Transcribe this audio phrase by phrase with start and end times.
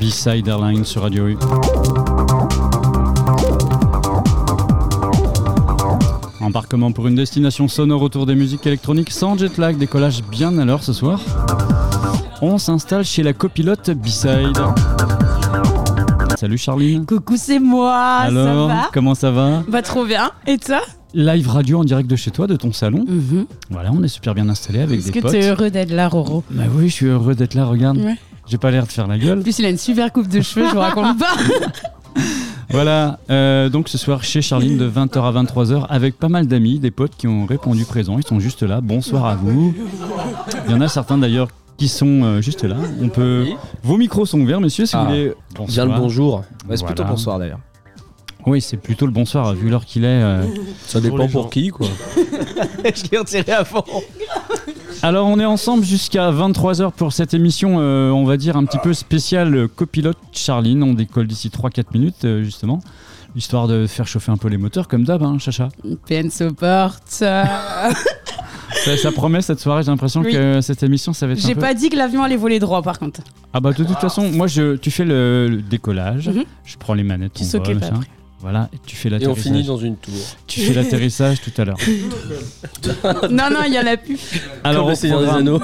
[0.00, 1.36] B-Side Airlines sur Radio U.
[6.40, 10.64] Embarquement pour une destination sonore autour des musiques électroniques sans jet lag, décollage bien à
[10.64, 11.20] l'heure ce soir.
[12.40, 14.58] On s'installe chez la copilote B-Side.
[16.38, 17.04] Salut Charline.
[17.04, 17.94] Coucou, c'est moi.
[17.94, 19.62] Alors, ça va comment ça va?
[19.68, 20.30] Bah trop bien.
[20.46, 20.80] Et toi?
[21.12, 23.04] Live radio en direct de chez toi, de ton salon.
[23.68, 25.32] Voilà, on est super bien installé avec Est-ce des que potes.
[25.32, 26.42] tu es heureux d'être là, Roro?
[26.50, 27.98] Bah oui, je suis heureux d'être là, regarde.
[27.98, 28.16] Ouais.
[28.50, 29.38] J'ai pas l'air de faire la gueule.
[29.38, 31.34] En plus, il a une super coupe de cheveux, je vous raconte pas.
[32.72, 36.78] Voilà, euh, donc ce soir chez Charline de 20h à 23h avec pas mal d'amis,
[36.78, 38.16] des potes qui ont répondu présent.
[38.16, 38.80] Ils sont juste là.
[38.80, 39.74] Bonsoir à vous.
[40.66, 41.48] Il y en a certains d'ailleurs
[41.78, 42.76] qui sont euh, juste là.
[43.02, 43.46] On peut.
[43.82, 45.32] Vos micros sont ouverts, messieurs, si Ah, vous voulez.
[45.66, 46.36] Bien le bonjour.
[46.38, 46.86] Ouais, c'est Voilà.
[46.94, 47.58] plutôt bonsoir d'ailleurs.
[48.46, 50.08] Oui, c'est plutôt le bonsoir vu l'heure qu'il est.
[50.22, 50.42] euh.
[50.86, 51.86] Ça dépend pour qui, quoi.
[52.16, 53.84] Je l'ai retiré avant.
[55.02, 58.78] Alors on est ensemble jusqu'à 23h pour cette émission, euh, on va dire un petit
[58.78, 60.82] peu spéciale euh, copilote Charline.
[60.82, 62.80] On décolle d'ici 3-4 minutes euh, justement,
[63.34, 65.68] histoire de faire chauffer un peu les moteurs comme d'hab, hein, Chacha.
[66.06, 66.96] PN Support.
[67.22, 67.44] euh,
[68.84, 70.32] Ça, ça promet cette soirée, j'ai l'impression Oui.
[70.32, 71.60] que cette émission ça va être un J'ai peu...
[71.60, 73.20] pas dit que l'avion allait voler droit, par contre.
[73.52, 76.44] Ah bah de toute façon, moi je, tu fais le, le décollage, Mhm.
[76.64, 77.74] je prends les manettes, Tu on après.
[78.40, 79.42] Voilà, et tu fais Et on l'atterrissage.
[79.52, 80.14] finit dans une tour.
[80.46, 81.76] Tu fais l'atterrissage tout à l'heure.
[83.30, 84.18] non, non, il y en a plus.
[84.64, 85.60] Alors, Comme le au Seigneur des programme- Anneaux.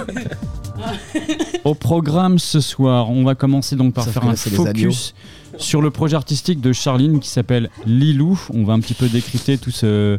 [1.65, 5.15] Au programme ce soir, on va commencer donc par Ça faire un focus
[5.59, 8.39] sur le projet artistique de Charline qui s'appelle Lilou.
[8.53, 10.19] On va un petit peu décrypter tout ce,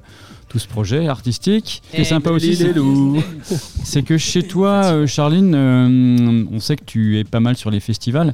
[0.49, 1.83] tout ce projet artistique.
[1.85, 2.73] Ce qui est Eh, sympa aussi, c'est
[3.83, 7.69] c'est que chez toi, euh, Charline, euh, on sait que tu es pas mal sur
[7.69, 8.33] les festivals.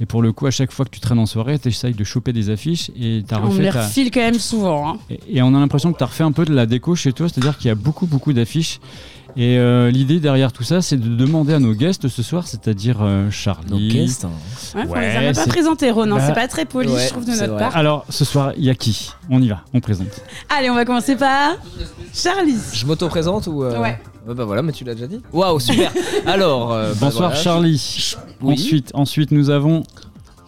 [0.00, 2.02] Et pour le coup, à chaque fois que tu traînes en soirée, tu essayes de
[2.04, 4.88] choper des affiches et tu as On refait les ta- refile quand même souvent.
[4.94, 4.98] hein.
[5.08, 7.12] et, et on a l'impression que tu as refait un peu de la déco chez
[7.12, 8.80] toi, c'est-à-dire qu'il y a beaucoup, beaucoup d'affiches.
[9.36, 12.98] Et euh, l'idée derrière tout ça, c'est de demander à nos guests ce soir, c'est-à-dire
[13.02, 13.72] euh, Charlie.
[13.72, 16.16] Ouais, on les a pas présentés, Ronan.
[16.16, 17.58] Bah, c'est pas très poli, ouais, je trouve, de notre vrai.
[17.58, 17.76] part.
[17.76, 19.10] Alors, ce soir, il y a qui?
[19.30, 20.20] On y va, on présente.
[20.48, 21.56] Allez, on va commencer par
[22.12, 22.58] Charlie.
[22.72, 23.64] Je m'auto-présente ou.
[23.64, 23.98] euh, Ouais.
[24.26, 25.20] bah voilà, mais tu l'as déjà dit.
[25.32, 25.90] Waouh, super.
[26.26, 26.72] Alors.
[26.72, 28.14] euh, bah Bonsoir voilà, Charlie.
[28.40, 28.54] Oui.
[28.54, 29.82] Ensuite, ensuite, nous avons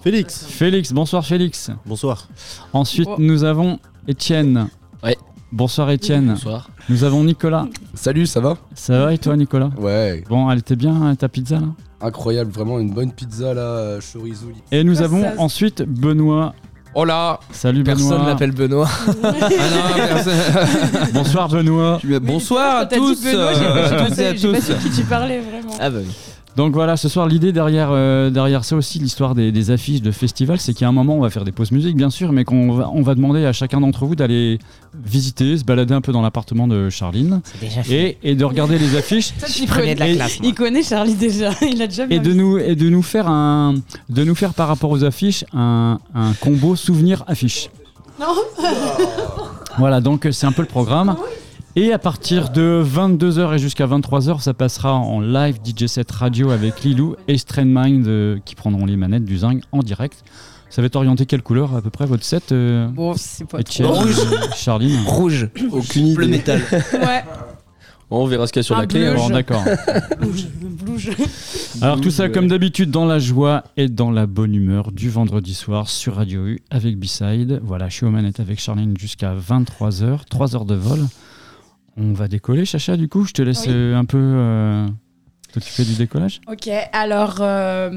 [0.05, 0.47] Félix.
[0.49, 0.93] Félix.
[0.93, 1.71] Bonsoir Félix.
[1.87, 2.29] Bonsoir.
[2.73, 3.17] Ensuite, Oh.
[3.19, 4.69] nous avons Étienne.
[5.03, 5.17] Ouais.
[5.53, 6.27] Bonsoir Étienne.
[6.29, 6.69] Bonsoir.
[6.89, 7.67] Nous avons Nicolas.
[7.95, 8.57] Salut, ça va?
[8.75, 9.71] Ça va et toi Nicolas?
[9.79, 11.67] Ouais, Bon, elle était bien hein, ta pizza là?
[12.01, 14.47] Incroyable, vraiment une bonne pizza là, chorizo.
[14.73, 16.55] Et nous avons ça ensuite Benoît.
[16.95, 18.27] Oh là Salut Personne Benoît.
[18.27, 18.89] l'appelle Benoît.
[19.23, 20.35] ah non, personne.
[21.15, 22.01] Bonsoir Benoît.
[22.23, 23.23] Bonsoir à tous.
[23.23, 25.73] Benoît, j'ai- euh, j'ai pas j'ai pas su qui tu parlais vraiment.
[25.81, 26.11] Ah bah oui.
[26.57, 30.11] Donc voilà, ce soir, l'idée derrière, euh, derrière ça aussi, l'histoire des, des affiches de
[30.11, 32.73] festivals, c'est qu'à un moment, on va faire des pauses musique, bien sûr, mais qu'on
[32.73, 34.59] va, on va demander à chacun d'entre vous d'aller
[35.05, 37.43] visiter, se balader un peu dans l'appartement de Charline
[37.91, 41.15] et, et de regarder les affiches Il connaît, de la Et- classe, il connaît Charlie
[41.15, 41.51] déjà.
[41.63, 42.37] Il a déjà et bien de vu.
[42.37, 43.75] nous, et de nous faire un,
[44.09, 47.69] de nous faire par rapport aux affiches un, un combo souvenir affiche.
[48.19, 48.27] Non.
[49.79, 51.17] Voilà, donc c'est un peu le programme.
[51.79, 56.51] Et à partir de 22h et jusqu'à 23h, ça passera en live DJ set radio
[56.51, 60.25] avec Lilou et Strandmind euh, qui prendront les manettes du Zing en direct.
[60.71, 63.63] Ça va être orienté quelle couleur à peu près votre set euh, Bon, c'est pas
[63.63, 63.85] trop.
[63.85, 64.13] Euh,
[64.57, 65.51] Charline Rouge.
[65.71, 66.17] Aucune idée.
[66.17, 66.63] Bleu métal.
[66.95, 67.25] Ouais,
[68.11, 69.07] on verra ce qu'il y a sur la clé.
[69.07, 69.15] hein.
[69.15, 69.63] Bon, d'accord.
[71.83, 75.53] Alors tout ça comme d'habitude dans la joie et dans la bonne humeur du vendredi
[75.53, 77.61] soir sur Radio U avec B-Side.
[77.63, 81.01] Voilà, je suis aux manettes avec Charline jusqu'à 23h, 3 heures de vol.
[81.99, 83.73] On va décoller, Chacha, du coup, je te laisse Oui.
[83.73, 84.87] euh, un peu euh,
[85.55, 86.43] t'occuper du décollage?
[86.47, 87.89] Ok, alors, euh,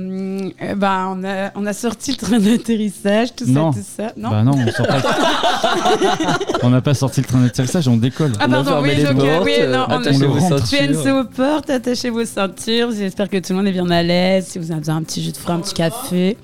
[0.62, 3.74] euh, bah, on, a, on a sorti le train d'atterrissage, tout Non.
[3.74, 4.14] ça, tout ça.
[4.16, 4.30] Non?
[4.30, 5.02] Bah non, on sort pas.
[6.64, 8.32] on n'a pas sorti le train d'atterrissage, on décolle.
[8.40, 10.50] Ah, On a pardon, oui, donc, portes, oui, euh, non, on a- attachez On vos.
[10.72, 12.92] PNC aux portes, attachez vos ceintures.
[12.92, 14.48] J'espère que tout le monde est bien à l'aise.
[14.48, 16.38] Si vous avez besoin d'un petit jus de fruits, un petit café.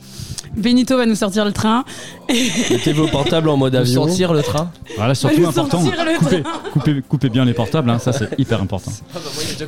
[0.55, 1.83] Benito va nous sortir le train.
[2.29, 4.05] Mettez vos portables en mode avion.
[4.05, 4.71] Sortir le train.
[4.97, 8.61] Voilà, surtout nous important, le coupez, coupez, coupez bien les portables, hein, ça c'est hyper
[8.61, 8.91] important.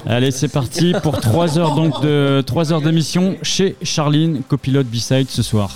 [0.06, 5.28] Allez, c'est parti pour 3 heures donc de 3 heures d'émission chez Charline, copilote B-Side
[5.30, 5.76] ce soir.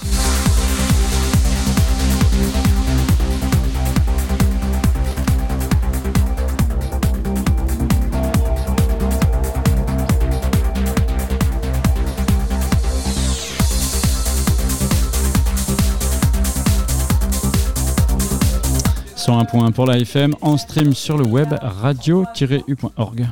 [19.31, 23.25] Sur un point pour la FM, en stream sur le web radio-u.org.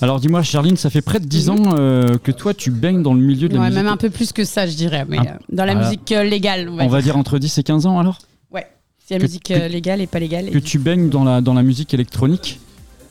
[0.00, 3.14] Alors dis-moi Charline, ça fait près de 10 ans euh, que toi tu baignes dans
[3.14, 3.82] le milieu de la Ouais, musique.
[3.82, 5.04] même un peu plus que ça, je dirais.
[5.08, 5.22] Mais Ah.
[5.34, 6.92] euh, dans la musique euh, légale, on va On dire.
[6.92, 8.18] va dire entre 10 et 15 ans alors?
[8.52, 8.66] Ouais.
[9.10, 10.50] Il y a Que- musique que- légale et pas légale.
[10.50, 12.60] Que tu baignes dans la, dans la musique électronique,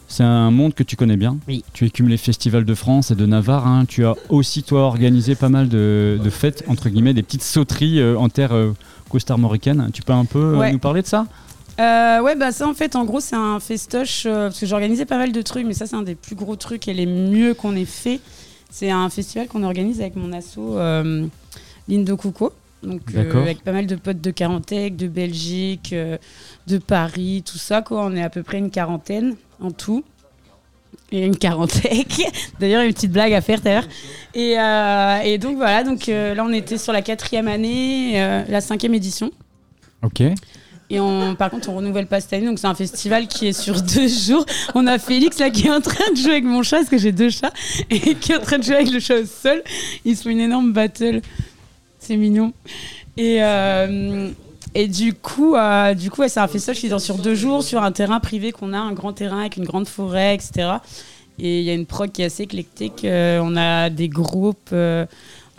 [0.07, 1.38] c'est un monde que tu connais bien.
[1.48, 1.63] Oui.
[1.74, 3.68] Tu écumes les festivals de France et de Navarre.
[3.68, 3.86] hein.
[3.88, 8.00] Tu as aussi, toi, organisé pas mal de, de fêtes, entre guillemets, des petites sauteries
[8.00, 8.71] euh, en terre euh,
[9.09, 9.89] costarmoricaine.
[9.94, 10.71] Tu peux un peu euh, Ouais.
[10.71, 11.27] nous parler de ça?
[11.80, 14.74] Euh, ouais, bah ça en fait, en gros, c'est un festoche euh, parce que j'ai
[14.74, 17.06] organisé pas mal de trucs, mais ça, c'est un des plus gros trucs et les
[17.06, 18.19] mieux qu'on ait fait.
[18.71, 21.27] C'est un festival qu'on organise avec mon asso euh,
[21.88, 22.51] Lindo Cuco.
[22.83, 26.18] Donc, euh, avec pas mal de potes de Carantec, de Belgique, euh,
[26.68, 28.06] de Paris, tout ça, quoi.
[28.06, 30.03] On est à peu près une quarantaine en tout.
[31.12, 32.21] Et une Carantec.
[32.59, 33.88] D'ailleurs, une petite blague à faire tout à l'heure.
[34.33, 35.83] Et, euh, et donc, voilà.
[35.83, 39.31] Donc, là, on était sur la quatrième année, la cinquième édition.
[40.03, 40.21] Ok.
[40.89, 42.45] Et on, par contre, on renouvelle pas cette année.
[42.45, 44.45] Donc, c'est un festival qui est sur deux jours.
[44.75, 46.97] On a Félix là qui est en train de jouer avec mon chat, parce que
[46.97, 47.51] j'ai deux chats,
[47.89, 49.62] et qui est en train de jouer avec le chat au sol.
[50.06, 51.21] Ils se font une énorme battle.
[52.07, 52.54] C'est mignon.
[53.18, 54.30] Et, euh,
[54.74, 57.63] et du coup, euh, du coup ouais, c'est un festival qui dure sur deux jours,
[57.63, 60.77] sur un terrain privé qu'on a, un grand terrain avec une grande forêt, etc.
[61.38, 63.04] Et il y a une prog qui est assez éclectique.
[63.04, 64.69] Euh, on a des groupes.
[64.71, 65.06] euh,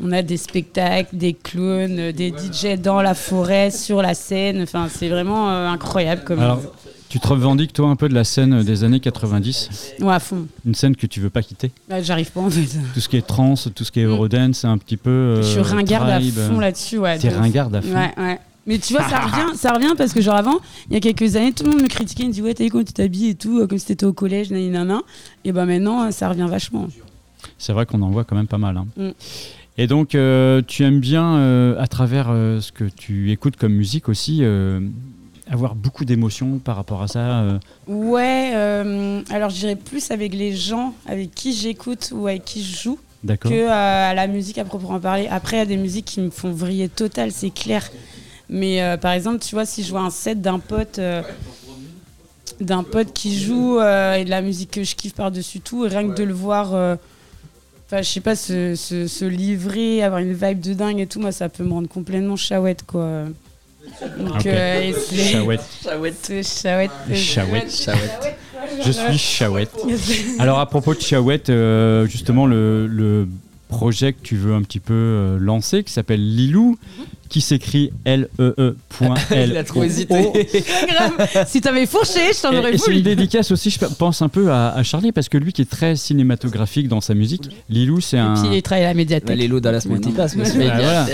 [0.03, 4.63] on a des spectacles, des clowns, des DJ dans la forêt, sur la scène.
[4.63, 6.39] Enfin, c'est vraiment euh, incroyable comme.
[6.41, 6.63] Alors,
[7.09, 10.47] tu te revendiques, toi, un peu de la scène des années 90 Ouais, à fond.
[10.67, 11.71] Une scène que tu veux pas quitter?
[11.89, 12.67] Là, J'arrive pas en fait.
[12.95, 14.11] Tout ce qui est trance, tout ce qui est Mm.
[14.11, 15.11] Eurodance, c'est un petit peu.
[15.11, 16.99] euh, je suis ringarde à fond là-dessus.
[16.99, 17.95] Ouais, T'es ringarde à fond.
[17.95, 18.39] Ouais, ouais.
[18.67, 20.59] Mais tu vois, ça revient, ça revient parce que genre avant,
[20.91, 22.65] il y a quelques années, tout le monde me critiquait, il me dit ouais, t'as
[22.65, 25.01] vu comment tu t'habilles et tout, euh, comme si t'étais au collège, nanana.
[25.45, 26.87] Et ben maintenant, euh, ça revient vachement.
[27.57, 28.77] C'est vrai qu'on en voit quand même pas mal.
[28.77, 28.87] hein.
[28.97, 29.11] Mm.
[29.81, 33.73] Et donc, euh, tu aimes bien, euh, à travers euh, ce que tu écoutes comme
[33.73, 34.41] musique aussi,
[35.51, 37.21] avoir beaucoup d'émotions par rapport à ça.
[37.41, 37.59] euh.
[37.87, 42.63] Ouais, euh, alors je dirais plus avec les gens avec qui j'écoute ou avec qui
[42.63, 42.99] je joue.
[43.51, 45.27] Que euh, à la musique à proprement parler.
[45.29, 47.91] Après, il y a des musiques qui me font vriller total, c'est clair.
[48.49, 51.01] Mais euh, par exemple, tu vois, si je vois un set d'un pote,
[52.61, 55.89] d'un pote qui joue euh, et de la musique que je kiffe par-dessus tout, et
[55.89, 56.97] rien que de le voir, euh,
[57.87, 61.21] enfin, je sais pas, se, se- se livrer, avoir une vibe de dingue et tout,
[61.21, 63.25] moi, ça peut me rendre complètement chouette, quoi.
[64.19, 64.47] Donc, Ok.
[64.47, 65.61] euh, et c'est- Chouette.
[66.23, 66.91] c'est chouette.
[67.15, 68.37] Chouette.
[68.85, 69.71] Je suis chouette.
[70.39, 73.27] Alors, à propos de chouette, euh, justement, le, le
[73.69, 76.79] projet que tu veux un petit peu euh, lancer, qui s'appelle Lilou,
[77.29, 78.75] qui s'écrit L-E-E.L.
[79.51, 80.15] Il a trop hésité.
[80.89, 81.47] Grave.
[81.47, 82.97] Si t'avais fourché, je t'en aurais et c'est voulu.
[82.99, 85.71] une dédicace aussi, je pense un peu à, à Charlie, parce que lui qui est
[85.71, 88.35] très cinématographique dans sa musique, Lilou, c'est Et un.
[88.35, 89.37] puis il travaille à la médiathèque.
[89.37, 90.61] Les lots Dallas Multipass, monsieur.
[90.61, 91.07] Ouais, voilà.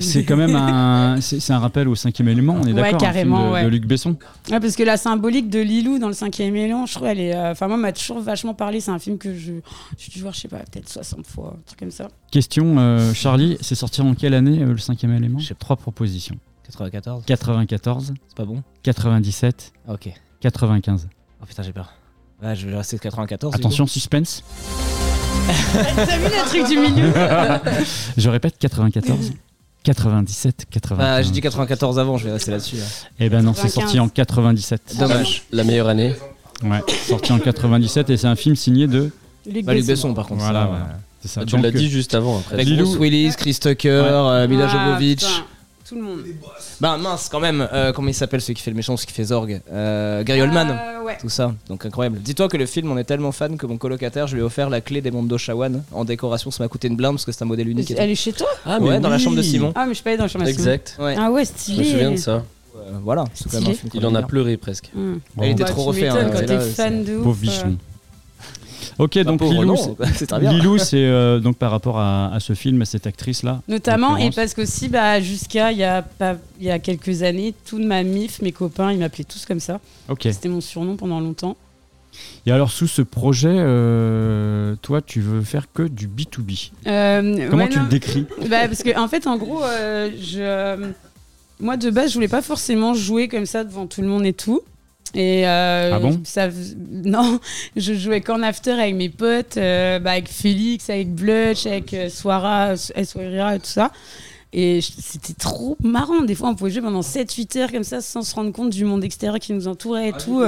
[0.00, 3.00] C'est quand même un, c'est c'est un rappel au cinquième élément, on est Ouais, d'accord,
[3.00, 3.64] film carrément, de, ouais.
[3.64, 4.16] de Luc Besson.
[4.50, 7.34] Ouais, parce que la symbolique de Lilou dans le cinquième élan, je trouve, elle est.
[7.34, 8.80] euh, Enfin, moi, m'a toujours vachement parlé.
[8.80, 9.52] C'est un film que je.
[9.98, 12.08] Je dû voir, je sais pas, peut-être 60 fois, un truc comme ça.
[12.30, 15.31] Question, euh, Charlie, c'est sorti en quelle année euh, le cinquième élément?
[15.38, 20.10] Je sais Trois propositions 94 94, C'est pas bon 97, Ah, Ok.
[20.40, 21.08] 95.
[21.40, 21.92] Oh putain, j'ai peur.
[22.42, 23.52] Ouais, je vais rester 94.
[23.54, 24.42] du Attention, suspense.
[25.96, 27.12] T'as vu le truc du milieu
[28.16, 29.32] Je répète 94,
[29.84, 30.70] 97, coup.
[30.72, 31.06] 95.
[31.08, 32.76] Ah, j'ai dit 94 avant, je vais rester là-dessus.
[32.76, 32.84] là.
[33.18, 33.72] Eh ben non, c'est 95.
[33.82, 34.96] sorti en 97.
[34.98, 35.42] Dommage.
[35.52, 36.14] La meilleure année.
[36.62, 39.10] Ouais, sorti en 97 et c'est un film signé de.
[39.46, 40.08] Luc Bah, Luc Besson.
[40.10, 40.42] Besson, par contre.
[40.42, 40.84] Voilà, ça, voilà.
[40.84, 40.90] ouais.
[41.24, 41.44] Ça.
[41.44, 42.54] tu Donc, l'as dit juste avant après.
[42.54, 42.84] Avec Lilou.
[42.86, 45.20] Bruce Willis, Chris Tucker, euh, Mila Ah, Jovovich.
[45.20, 45.28] putain,
[45.88, 46.20] Tout le monde.
[46.80, 47.68] Bah mince, quand même.
[47.72, 50.40] euh, comment il s'appelle celui qui fait le méchant, celui qui fait Zorg euh, Gary
[50.42, 50.70] Oldman.
[50.70, 51.18] Euh, ouais.
[51.20, 52.18] Tout ça, donc incroyable.
[52.20, 54.70] Dis-toi que le film, on est tellement fan que mon colocataire, je lui ai offert
[54.70, 56.50] la clé des Mondo Shawan en décoration.
[56.50, 57.92] Ça m'a coûté une blinde parce que c'est un modèle unique.
[57.96, 59.72] Elle est chez toi Ah, Ouais, dans la chambre de Simon.
[59.76, 60.60] Ah, mais je suis pas allée dans le chambre de Simon.
[60.64, 60.96] Exact.
[60.98, 61.14] Ouais.
[61.18, 61.78] Ah ouais, Je stylé.
[61.78, 62.32] me souviens de ça.
[62.74, 63.90] Euh, voilà, c'est quand même un Stylé.
[63.90, 64.90] film Il en a pleuré presque.
[64.96, 65.20] Hum.
[65.36, 66.02] bon, Il était Bah, trop tu refait.
[66.04, 67.22] m'étonnes, hein, quand t'es fan de ouf.
[67.24, 67.76] Pauvre bichon.
[68.98, 70.52] Ok, Bah, donc pauvre, Lilou, non, c'est- c'est très bien.
[70.52, 73.62] Lilou, c'est euh, donc par rapport à, à ce film, à cette actrice-là.
[73.68, 77.22] Notamment, en et parce qu'aussi, bah, jusqu'à il y, a pas- il y a quelques
[77.22, 79.80] années, toute ma mif, mes copains, ils m'appelaient tous comme ça.
[80.08, 80.22] Ok.
[80.30, 81.56] C'était mon surnom pendant longtemps.
[82.44, 86.70] Et alors, sous ce projet, euh, toi, tu veux faire que du B2B.
[86.86, 87.84] Euh, Comment ouais, tu non.
[87.84, 88.26] le décris?
[88.50, 90.90] Bah, parce que en fait, en gros, euh, je,
[91.58, 94.34] moi de base, je voulais pas forcément jouer comme ça devant tout le monde et
[94.34, 94.60] tout.
[95.14, 96.20] Et euh, Ah bon?
[96.24, 96.48] ça,
[97.04, 97.38] non,
[97.76, 102.08] je jouais qu'en after avec mes potes, euh, bah, avec Félix, avec Blutch, avec euh,
[102.08, 103.90] Soira, Soira et tout ça.
[104.54, 106.22] Et c'était trop marrant.
[106.22, 108.84] Des fois, on pouvait jouer pendant 7-8 heures comme ça sans se rendre compte du
[108.84, 110.42] monde extérieur qui nous entourait et tout.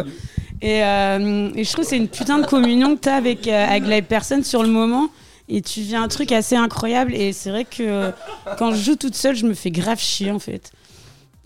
[0.62, 3.47] Et, euh, et je trouve que c'est une putain de communion que tu as avec,
[3.49, 5.09] euh, avec la personne sur le moment.
[5.49, 7.14] Et tu vis un truc assez incroyable.
[7.14, 8.11] Et c'est vrai que
[8.59, 10.71] quand je joue toute seule, je me fais grave chier en fait.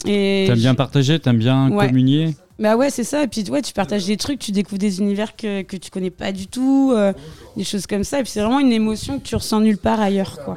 [0.05, 1.87] T'aimes bien je- partager, t'aimes bien Ouais.
[1.89, 2.37] communier?
[2.59, 3.23] Bah ouais, c'est ça.
[3.23, 6.11] Et puis ouais, tu partages des trucs, tu découvres des univers que, que tu connais
[6.11, 7.13] pas du tout, euh,
[7.57, 8.19] des choses comme ça.
[8.19, 10.39] Et puis c'est vraiment une émotion que tu ressens nulle part ailleurs.
[10.45, 10.57] Quoi.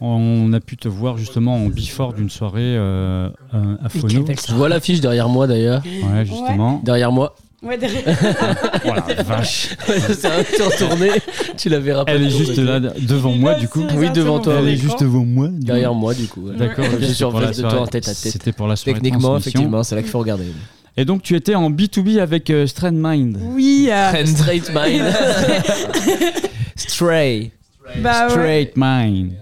[0.00, 4.24] On a pu te voir justement en before d'une soirée euh, euh, à Phono.
[4.26, 5.82] Je vois l'affiche derrière moi d'ailleurs.
[5.84, 6.80] Ouais, justement.
[6.82, 7.36] Derrière moi.
[7.62, 8.02] Ouais, derrière.
[8.84, 9.76] Oh la vache.
[9.86, 11.10] c'est un peu retourné.
[11.56, 12.12] Tu la verras pas.
[12.12, 13.84] Elle est juste là devant moi du coup.
[13.94, 15.46] Oui, devant toi, Elle est juste devant moi.
[15.48, 15.98] du Derrière coup.
[15.98, 16.50] moi du coup.
[16.50, 16.84] D'accord.
[16.98, 18.32] Je suis la face de toi en tête à tête.
[18.32, 20.46] C'était pour la soirée Techniquement, effectivement, c'est là qu'il faut regarder.
[20.96, 23.38] Et donc tu étais en B2B avec euh, Strand Mind.
[23.40, 25.04] Oui, euh, Straight mind.
[26.76, 27.50] Stray.
[27.98, 28.30] bah ouais.
[28.30, 29.32] Straight Mind.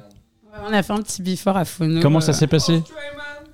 [0.68, 2.00] On a fait un petit before à Phono.
[2.00, 2.82] Comment ça euh, s'est passé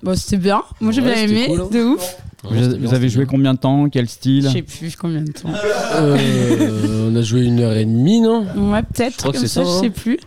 [0.03, 0.61] Bon, c'était bien.
[0.79, 1.47] Moi, j'ai Ouais, bien c'était aimé.
[1.47, 1.67] cool, hein.
[1.71, 2.15] De ouf.
[2.51, 3.89] Vous, vous avez joué combien de temps?
[3.89, 5.49] Quel Je style sais plus combien de temps.
[5.95, 8.45] Euh, on a joué une heure et demie, non?
[8.55, 9.17] Ouais, peut-être.
[9.17, 9.79] crois que comme c'est ça, Je hein.
[9.81, 10.17] sais plus.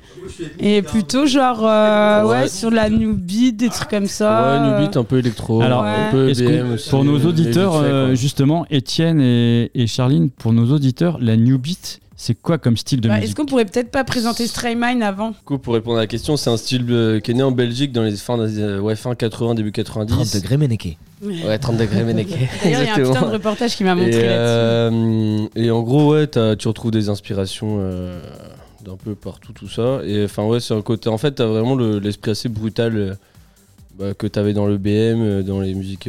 [0.60, 2.30] Et plutôt genre, euh, ouais.
[2.42, 2.48] Ouais.
[2.48, 4.60] sur la new beat, des trucs comme ça.
[4.62, 6.90] Ouais, New Beat, un peu électro, Alors, un peu Est-ce BM qu'on- aussi.
[6.90, 11.58] pour nos auditeurs, fait, euh, justement, Étienne et, et Charline, pour nos auditeurs, la New
[11.58, 14.74] Beat, c'est quoi comme style de Bah, musique Est-ce qu'on pourrait peut-être pas présenter Stray
[14.76, 17.34] Mine avant Du coup, pour répondre à la question, c'est un style euh, qui est
[17.34, 20.12] né en Belgique dans les fins, des- euh, ouais, fin 80, début 90.
[20.12, 20.98] 30 degrés Ménéqué.
[21.22, 22.34] Ouais, 30 degrés Ménéqué.
[22.62, 24.26] D'ailleurs, il y a un putain de reportage qui m'a Et, montré là-dessus.
[24.28, 28.20] euh, et en gros, ouais, t'as- tu retrouves des inspirations euh,
[28.84, 30.00] d'un peu partout, tout ça.
[30.04, 31.08] Et enfin, ouais, c'est un côté.
[31.08, 33.14] En fait, t'as vraiment le- l'esprit assez brutal euh,
[33.98, 36.08] bah, que t'avais dans le BM, euh, dans les musiques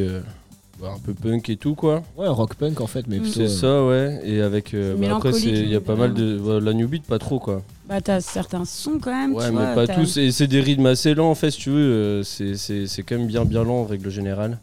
[0.89, 2.03] un peu punk et tout, quoi.
[2.17, 3.21] Ouais, rock punk en fait, mais Mm.
[3.21, 3.39] plutôt.
[3.39, 4.19] C'est ça, ouais.
[4.23, 4.73] Et avec.
[4.73, 6.59] euh, bah, après, il y a pas mal de.
[6.59, 7.61] la new beat, pas trop, quoi.
[7.87, 9.33] Bah, t'as certains sons quand même.
[9.35, 10.17] Ouais, tu mais vois, pas tous.
[10.17, 11.77] Et c'est des rythmes assez lents, en fait, si tu veux.
[11.91, 14.59] euh, c'est- C'est c'est quand même bien, bien lent en règle générale.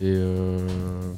[0.00, 0.06] Et.
[0.06, 0.58] Euh...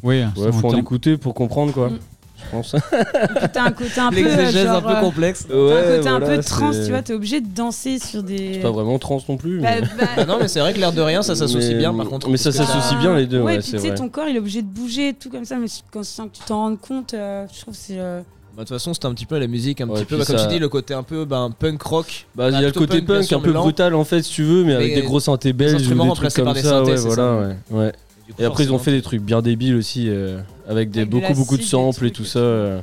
[0.02, 1.90] Oui, Ouais, en faut en écouter pour comprendre, quoi.
[1.90, 1.98] Mm.
[2.46, 2.74] Je pense.
[3.52, 4.28] T'as un côté un peu.
[4.50, 5.46] Genre, un peu euh, complexe.
[5.48, 8.54] T'as un Ouais, côté un peu trans, tu vois, t'es obligé de danser sur des.
[8.54, 9.60] C'est pas vraiment trans non plus.
[9.60, 11.78] Bah, mais- bah, Bah non, mais c'est vrai que l'air de rien, ça s'associe Mais-
[11.78, 12.28] bien par contre.
[12.28, 14.62] mais ça s'associe bien les deux, ouais, puis tu sais, ton corps il est obligé
[14.62, 17.60] de bouger, tout comme ça, mais quand sans que tu t'en rendes compte, euh, je
[17.60, 17.98] trouve que c'est.
[17.98, 18.20] euh,
[18.56, 20.36] Bah, De toute façon, c'était un petit peu la musique, un Ouais, petit peu, comme
[20.36, 21.26] tu dis, le côté un peu
[21.58, 22.26] punk rock.
[22.36, 23.62] Bah, il y a le côté punk, un peu lent.
[23.62, 26.16] brutal en fait, si tu veux, mais avec des gros synthés belges instruments des trucs
[26.36, 26.68] remplacés comme par des ça.
[26.70, 27.74] synthés, ouais, c'est voilà, ça.
[27.74, 27.92] ouais, ouais.
[28.32, 31.10] Coup, Et après, ils ont fait des trucs bien débiles aussi, euh, avec des, Avec
[31.10, 32.38] de beaucoup, beaucoup de samples et tout ça.
[32.38, 32.80] euh.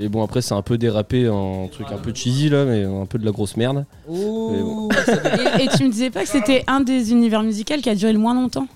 [0.00, 3.04] Et bon, après, c'est un peu dérapé en truc un peu cheesy là, mais un
[3.04, 3.84] peu de la grosse merde.
[4.08, 4.88] Ouh,
[5.60, 8.12] et, et tu me disais pas que c'était un des univers musicaux qui a duré
[8.14, 8.66] le moins longtemps?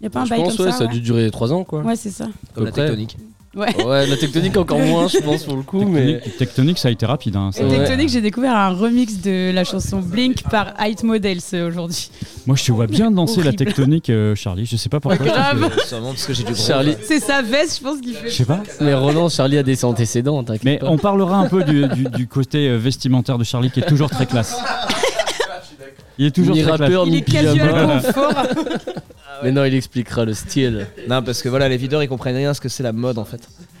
[0.00, 1.52] Y a pas un je bail pense, comme ouais, ça ça a dû durer 3
[1.52, 1.82] ans quoi.
[1.82, 2.28] Ouais, c'est ça.
[2.54, 2.82] Comme la Après.
[2.86, 3.16] tectonique.
[3.56, 3.84] Ouais.
[3.84, 6.20] Ouais, la tectonique encore moins, je pense, pour le coup, mais.
[6.20, 7.34] Tectonique, Tectonique, ça a été rapide.
[7.34, 7.62] hein, ça.
[7.62, 7.78] Et Ouais.
[7.78, 12.10] Tectonique, j'ai découvert un remix de la chanson Blink par Height Models euh, aujourd'hui.
[12.46, 13.52] Moi, je te vois bien danser la.
[13.52, 14.66] Tectonique, euh, Charlie.
[14.66, 15.26] Je sais pas pourquoi.
[15.26, 15.68] grave.
[15.84, 16.62] Sûrement parce que j'ai du gros.
[16.64, 16.94] Charlie.
[17.02, 18.30] C'est sa veste, je pense qu'il fait.
[18.30, 18.60] Je sais pas.
[18.80, 20.86] Mais Roland, Charlie a des antécédents, Mais pas.
[20.88, 24.10] on parlera un peu du, du- du côté euh, vestimentaire de Charlie qui est toujours
[24.10, 24.56] très classe.
[26.18, 26.80] Il est toujours Ni très classe.
[26.82, 28.02] rappeur, Il ni est casual pyjama.
[29.42, 30.86] Mais non, il expliquera le style.
[31.08, 33.18] Non, parce que voilà, les videurs ils comprennent rien à ce que c'est la mode
[33.18, 33.48] en fait.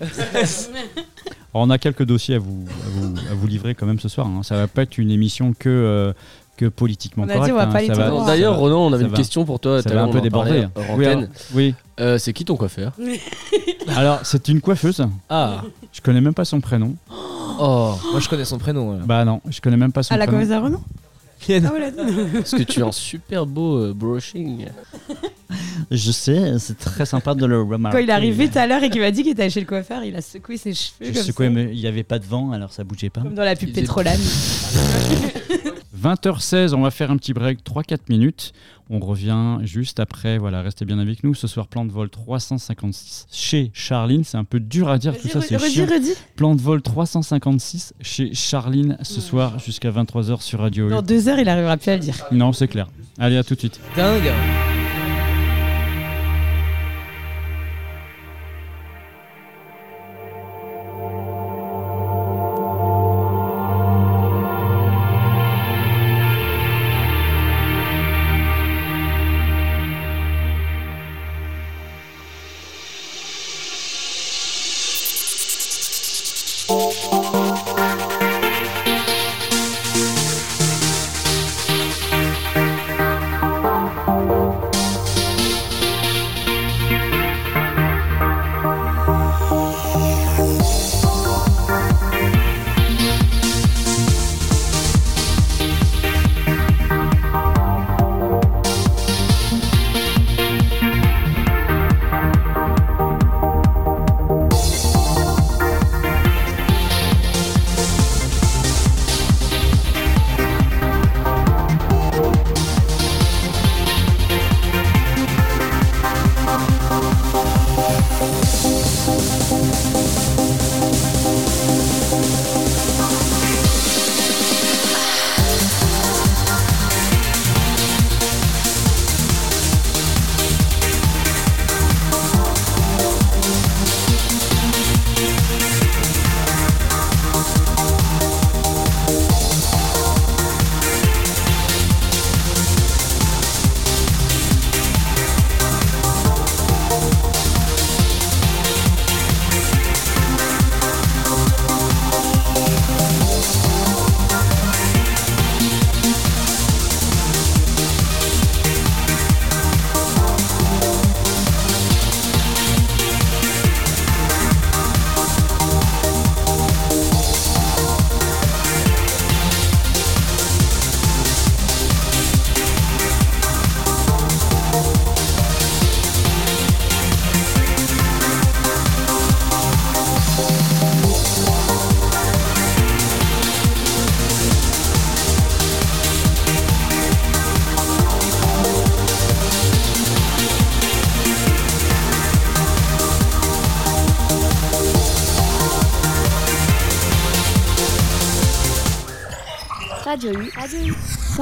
[1.52, 4.08] Alors, on a quelques dossiers à vous, à vous, à vous livrer quand même ce
[4.08, 4.26] soir.
[4.26, 4.42] hein.
[4.44, 6.12] Ça va pas être une émission que, euh,
[6.56, 7.54] que politiquement On a dit, correcte.
[7.54, 7.72] on va hein.
[7.72, 8.24] pas Ça va-.
[8.26, 9.16] D'ailleurs, ça Roland, on avait une va.
[9.16, 9.82] question pour toi.
[9.82, 10.66] Ça à va un peu déborder.
[10.76, 11.06] hors Oui,
[11.54, 11.74] oui.
[11.98, 12.92] Euh, c'est qui ton coiffeur?
[13.96, 15.04] Alors, c'est une coiffeuse.
[15.28, 15.62] Ah
[15.92, 16.94] Je connais même pas son prénom.
[17.58, 18.98] Oh Moi je connais son prénom.
[19.04, 20.50] Bah non, je connais même pas son À la prénom.
[20.52, 20.80] À Renan
[21.50, 21.90] Ah ouais, là-
[22.32, 24.66] Parce que tu as un super beau euh, brushing.
[25.90, 27.98] Je sais, c'est très sympa de le remarquer.
[27.98, 29.60] Quand il est arrivé tout à l'heure et qu'il m'a dit qu'il était allé chez
[29.60, 31.06] le coiffeur, il a secoué ses cheveux.
[31.06, 33.22] Je comme secouais, ça, mais il n'y avait pas de vent, alors ça bougeait pas.
[33.22, 34.20] Comme dans la pub Pétrolane.
[36.00, 38.52] 20h16, on va faire un petit break, 3-4 minutes.
[38.92, 40.36] On revient juste après.
[40.38, 41.32] Voilà, restez bien avec nous.
[41.34, 44.24] Ce soir, plan de vol 356 chez Charline.
[44.24, 45.86] C'est un peu dur à dire, tout ça, c'est Redis, chiant.
[45.86, 46.14] redis.
[46.34, 50.90] Plan de vol 356 chez Charline ce soir jusqu'à 23h sur Radio U.
[50.90, 52.16] Dans deux heures, il arrivera plus à le dire.
[52.32, 52.88] Non, c'est clair.
[53.18, 53.78] Allez, à tout de suite.
[53.96, 54.32] Dingue.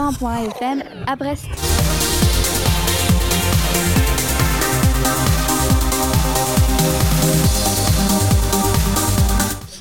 [0.08, 1.44] 101.1 FM à Brest.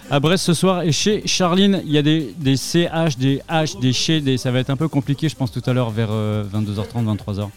[0.10, 3.80] À Brest ce soir et chez Charline, il y a des, des CH, des H,
[3.80, 4.38] des chez, des...
[4.38, 7.48] ça va être un peu compliqué je pense tout à l'heure vers euh, 22h30, 23h.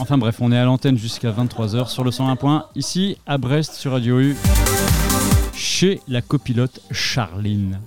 [0.00, 3.74] Enfin bref, on est à l'antenne jusqu'à 23h sur le 101 point, ici à Brest
[3.74, 4.36] sur Radio U,
[5.82, 7.80] chez la copilote Charline.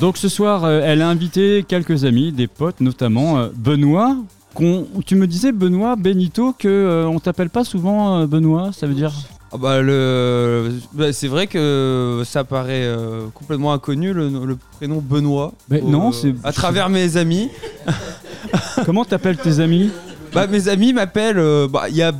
[0.00, 4.16] Donc ce soir, euh, elle a invité quelques amis, des potes, notamment euh, Benoît.
[4.54, 8.86] qu'on- tu me disais Benoît Benito que euh, on t'appelle pas souvent euh, Benoît, ça
[8.86, 9.12] veut dire?
[9.52, 10.70] Ah bah, le...
[10.92, 15.52] bah, c'est vrai que ça paraît euh, complètement inconnu le, le prénom Benoît.
[15.68, 17.48] Mais Au- non, c'est- à travers mes amis.
[18.86, 19.90] Comment t'appelles tes amis?
[20.32, 21.42] Bah mes amis m'appellent.
[21.68, 22.12] bah il y a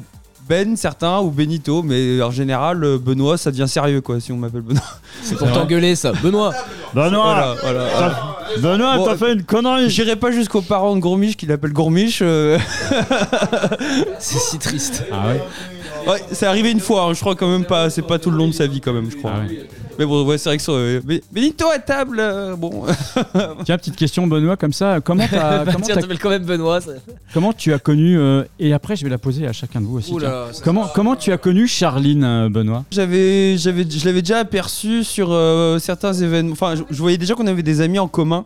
[0.48, 4.36] Ben certains ou Benito, mais en général euh, Benoît ça devient sérieux quoi si on
[4.36, 4.82] m'appelle Benoît.
[5.22, 6.12] C'est pour t'engueuler ça.
[6.22, 6.52] Benoît
[6.92, 8.36] Voilà, voilà.
[8.58, 12.20] Benoît, Bon, t'as fait une connerie J'irai pas jusqu'aux parents de Gourmiche qui l'appellent Gourmiche.
[12.22, 12.58] euh,
[14.18, 15.04] C'est si triste.
[15.10, 15.42] Ah ouais
[16.06, 18.36] Ouais, c'est arrivé une fois, hein, je crois quand même pas, c'est pas tout le
[18.36, 19.32] long de sa vie quand même, je crois.
[19.36, 19.66] Ah ouais.
[19.98, 22.84] Mais bon, ouais, c'est vrai que ça, euh, mais- Benito à table, euh, bon.
[23.64, 26.44] Tiens, petite question Benoît, comme ça, comment, t'as- Bah comment, tiens, t'as- t'appelles quand même
[26.44, 26.80] Benoît.
[26.80, 26.92] ça-
[27.34, 29.98] comment tu as connu, euh, et après je vais la poser à chacun de vous
[29.98, 30.16] aussi, tiens.
[30.16, 32.84] Oula, ça- comment, comment tu as connu Charline euh, Benoît?
[32.90, 36.52] J'avais, j'avais, je l'avais déjà aperçu sur euh, certains événements.
[36.52, 38.44] Enfin, je, je voyais déjà qu'on avait des amis en commun.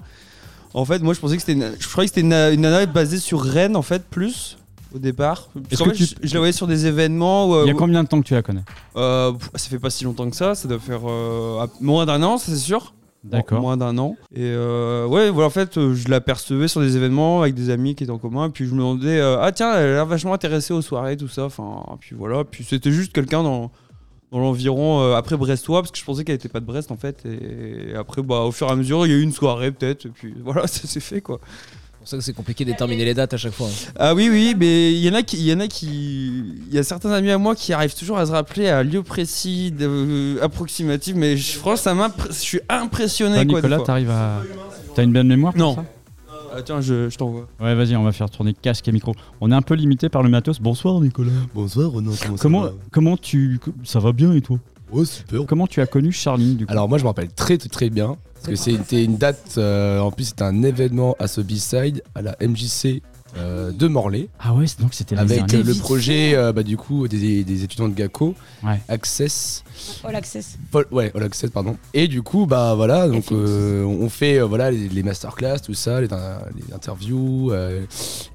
[0.75, 2.85] En fait, moi, je pensais que c'était, une- je croyais que c'était une, une nana
[2.87, 4.59] basée sur Rennes, en fait, plus
[4.95, 5.49] au départ.
[5.69, 7.49] Parce que fait, tu- je, je la voyais sur des événements.
[7.51, 8.63] Où, Il y a où- combien de temps que tu la connais
[8.97, 10.55] euh, ça fait pas si longtemps que ça.
[10.55, 12.93] Ça doit faire euh, à- moins d'un an, ça, c'est sûr.
[13.25, 13.61] D'accord.
[13.61, 14.15] Moins d'un an.
[14.33, 17.97] Et euh, ouais, voilà, en fait, euh, je l'apercevais sur des événements avec des amis
[17.97, 18.47] qui étaient en commun.
[18.47, 21.17] Et puis je me demandais, euh, ah tiens, elle a l'air vachement intéressée aux soirées,
[21.17, 21.47] tout ça.
[21.47, 22.45] Enfin, puis voilà.
[22.45, 23.73] Puis c'était juste quelqu'un dans,
[24.31, 26.97] dans l'environ, euh, après brestois, parce que je pensais qu'elle était pas de Brest en
[26.97, 27.25] fait.
[27.27, 30.07] Et, après, bah, au fur et à mesure, il y a eu une soirée peut-être.
[30.07, 31.41] Et puis voilà, ça s'est fait quoi.
[32.09, 33.67] C'est pour ça que c'est compliqué de déterminer les dates à chaque fois.
[33.67, 33.91] hein.
[33.99, 36.73] Ah oui, oui, mais il y en a qui, il y en a qui, il
[36.73, 39.73] y a certains amis à moi qui arrivent toujours à se rappeler à lieu précis,
[39.73, 41.17] de- euh, approximatif.
[41.17, 44.41] Mais je, franchement, je suis impressionné Toi, Nicolas, t'arrives à.
[44.95, 45.75] T'as une bonne mémoire pour Non.
[45.75, 45.85] ça?
[46.57, 47.49] Ah, tiens, je, je t'envoie.
[47.61, 49.13] Ouais, vas-y, on va faire tourner casque et micro.
[49.41, 50.61] On est un peu limité par le matos.
[50.61, 51.33] Bonsoir, Nicolas.
[51.57, 53.59] Bonsoir Renan, comment, Comment, comment tu.
[53.83, 54.59] Ça va bien et toi?
[54.93, 55.41] Ouais, super.
[55.47, 58.17] Comment tu as connu Charline du coup Alors moi je me rappelle très très, bien
[58.35, 62.23] parce que c'était une date, euh, en plus c'était un événement à ce B-side à
[62.23, 63.03] la MJC
[63.39, 66.77] euh, de Morlaix Ah ouais, c'est- donc c'était avec euh, le projet euh, bah, du
[66.77, 68.81] coup des, des étudiants de GACO, Ouais.
[68.89, 69.63] Access,
[70.05, 70.57] All Access.
[70.71, 71.77] Paul- ouais All Access pardon.
[71.93, 75.75] Et du coup bah voilà donc euh, on fait euh, voilà les, les masterclass tout
[75.75, 77.85] ça, les, les interviews euh,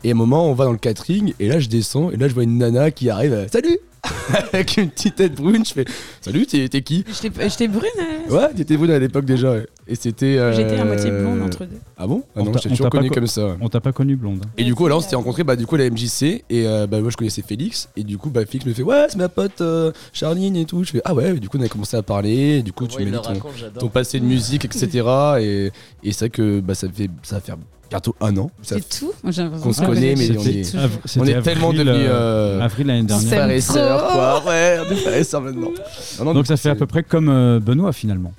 [0.03, 2.27] et à un moment on va dans le catering et là je descends et là
[2.27, 3.79] je vois une nana qui arrive euh, salut
[4.53, 5.85] avec une petite tête brune je fais
[6.21, 7.05] salut t'es t'es qui?
[7.21, 7.89] J'étais j'étais brune.
[7.99, 8.31] hein.
[8.33, 9.51] Ouais, t'étais brune à l'époque déjà.
[9.51, 9.67] ouais.
[9.87, 10.37] Et c'était.
[10.37, 11.77] euh, J'étais à moitié blonde entre deux.
[11.97, 12.23] Ah bon?
[12.35, 13.45] Ah On non, t'a- j'étais on toujours t'a pas connu co- comme ça.
[13.47, 13.55] ouais.
[13.61, 14.43] On t'a pas connu blonde.
[14.57, 16.23] Et du coup, là, on s'était rencontrés bah, du coup, à la MJC.
[16.49, 17.89] Et euh, bah, moi, je connaissais Félix.
[17.97, 20.83] Et du coup, bah, Félix me fait Ouais, c'est ma pote euh, Charline et tout.
[20.83, 22.57] Je fais Ah ouais, et du coup, on a commencé à parler.
[22.59, 23.81] Et du coup, tu m'as dit ton, raconte, j'adore.
[23.81, 25.05] ton passé de musique, etc.
[25.41, 25.71] et
[26.03, 27.57] et c'est vrai que bah, ça, fait, ça va faire
[27.91, 28.49] bientôt un an.
[28.63, 30.75] Ça C'est tout Moi, j'ai l'impression qu'on se connaît, mais on est,
[31.19, 32.07] on est tellement avril, devenus.
[32.09, 33.27] euh, euh, Avril l'année dernière.
[33.27, 33.73] frères et trop.
[33.73, 34.43] sœurs, quoi.
[34.47, 35.71] Ouais, on est frères et sœurs maintenant.
[36.19, 38.33] Non, non, Donc ça fait à peu près comme euh, Benoît finalement.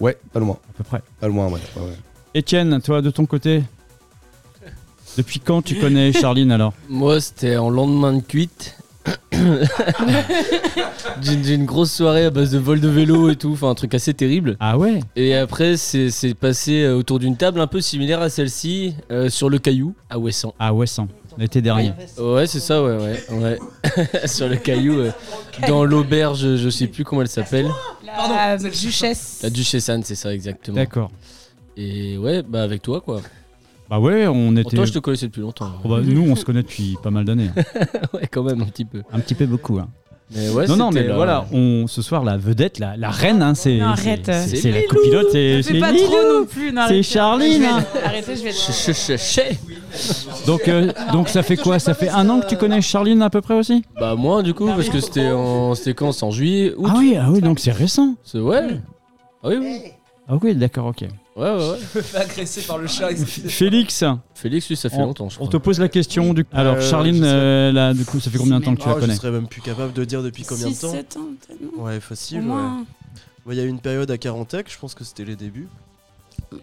[0.00, 0.58] Ouais, pas loin.
[0.68, 1.00] À peu près.
[1.20, 1.52] Pas loin, ouais.
[1.76, 1.96] ouais, ouais.
[2.34, 3.62] Étienne, toi de ton côté
[5.16, 6.72] Depuis quand tu connais Charline alors?
[6.88, 8.76] Moi, c'était en lendemain de cuite.
[11.22, 13.94] D'une d'une grosse soirée à base de vol de vélo et tout, enfin un truc
[13.94, 14.56] assez terrible.
[14.60, 18.30] Ah ouais Et après, c'est c'est passé euh, autour d'une table un peu similaire à
[18.30, 20.54] celle-ci, euh, sur le caillou, à Ouessant.
[20.58, 21.08] Ah ouais, sans.
[21.38, 21.92] L'été dernier.
[22.18, 23.22] Ouais, c'est ça, ouais, ouais.
[23.30, 23.58] ouais.
[24.26, 25.12] sur le caillou, euh,
[25.68, 27.68] dans l'auberge, je sais plus comment elle s'appelle.
[28.04, 29.40] La duchesse.
[29.42, 30.76] La Duchesse Anne, c'est ça, exactement.
[30.76, 31.10] D'accord.
[31.76, 33.20] Et ouais, bah avec toi, quoi.
[33.90, 34.76] Bah ouais, on était.
[34.76, 35.70] toi, je te connaissais depuis longtemps.
[35.84, 37.50] Oh bah, nous, on se connaît depuis pas mal d'années.
[37.56, 37.62] hein.
[38.14, 39.02] ouais, quand même, un petit peu.
[39.12, 39.78] Un petit peu beaucoup.
[39.78, 39.88] hein.
[40.36, 41.14] Mais ouais, non, non, c'était mais là.
[41.16, 43.78] voilà, on, ce soir, la vedette, la, la reine, hein, c'est.
[43.78, 44.26] Non, arrête.
[44.26, 44.88] C'est C'est c'est la Lilou.
[44.94, 46.04] copilote, c'est c'est fais pas Lilou.
[46.06, 46.70] trop non plus.
[46.70, 47.02] non, C'est arrête.
[47.02, 47.84] Charline, Je vais- hein.
[48.04, 48.52] Arrêtez, je vais.
[48.52, 49.56] Ch- ch- ch- ch-
[50.46, 51.78] Donc, euh, donc ça fait quoi?
[51.78, 53.82] Ça fait un an que tu connais Charline à peu près aussi?
[53.98, 56.12] Bah moi du coup parce que c'était en c'était quand?
[56.12, 56.88] C'est en juillet août.
[56.90, 58.14] Ah oui, ah oui, donc c'est récent.
[58.22, 58.66] C'est ouais.
[59.42, 59.78] Ah oui oui.
[60.28, 61.04] Ah oui, d'accord, ok.
[61.38, 61.78] Ouais ouais ouais.
[61.94, 63.08] Je me fais agresser par le chat.
[63.14, 64.02] Félix,
[64.34, 65.52] Félix lui ça fait on, longtemps je on crois.
[65.52, 66.34] te pose la question.
[66.34, 66.44] Du...
[66.52, 67.26] Alors, Euh, Charline, je sais.
[67.28, 69.14] euh, là, du coup, ça fait combien de temps que tu Ah, la je connais
[69.16, 70.90] serais même plus capable de dire depuis combien de 6, temps.
[70.92, 71.20] 7 ans,
[71.76, 72.38] non Ouais, Au facile.
[72.38, 72.44] ouais.
[72.44, 72.84] moins.
[73.50, 75.68] Il y a eu une période à Carantec, je pense que c'était les débuts.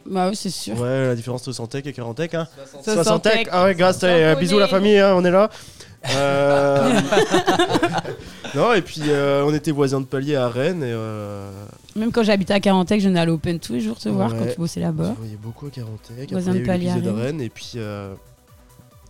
[0.05, 0.79] Bah oui, c'est sûr.
[0.79, 2.33] Ouais, la différence entre Santec et Carantec.
[2.33, 2.47] Hein.
[2.83, 3.47] Soixantec.
[3.51, 5.49] Ah ouais, grâce, euh, bisous la famille, hein, on est là.
[6.15, 6.99] Euh,
[8.55, 10.91] non, et puis euh, on était voisins de palier à Rennes et.
[10.91, 11.49] euh,
[11.95, 14.37] Même quand j'habitais à Carantec, je venais à l'Open tous les jours te voir Ouais.
[14.39, 15.13] quand tu bossais là-bas.
[15.17, 16.31] voyait beaucoup à Carantec.
[16.31, 17.09] Voisins de palier à Rennes.
[17.09, 17.73] Rennes et puis.
[17.75, 18.13] euh,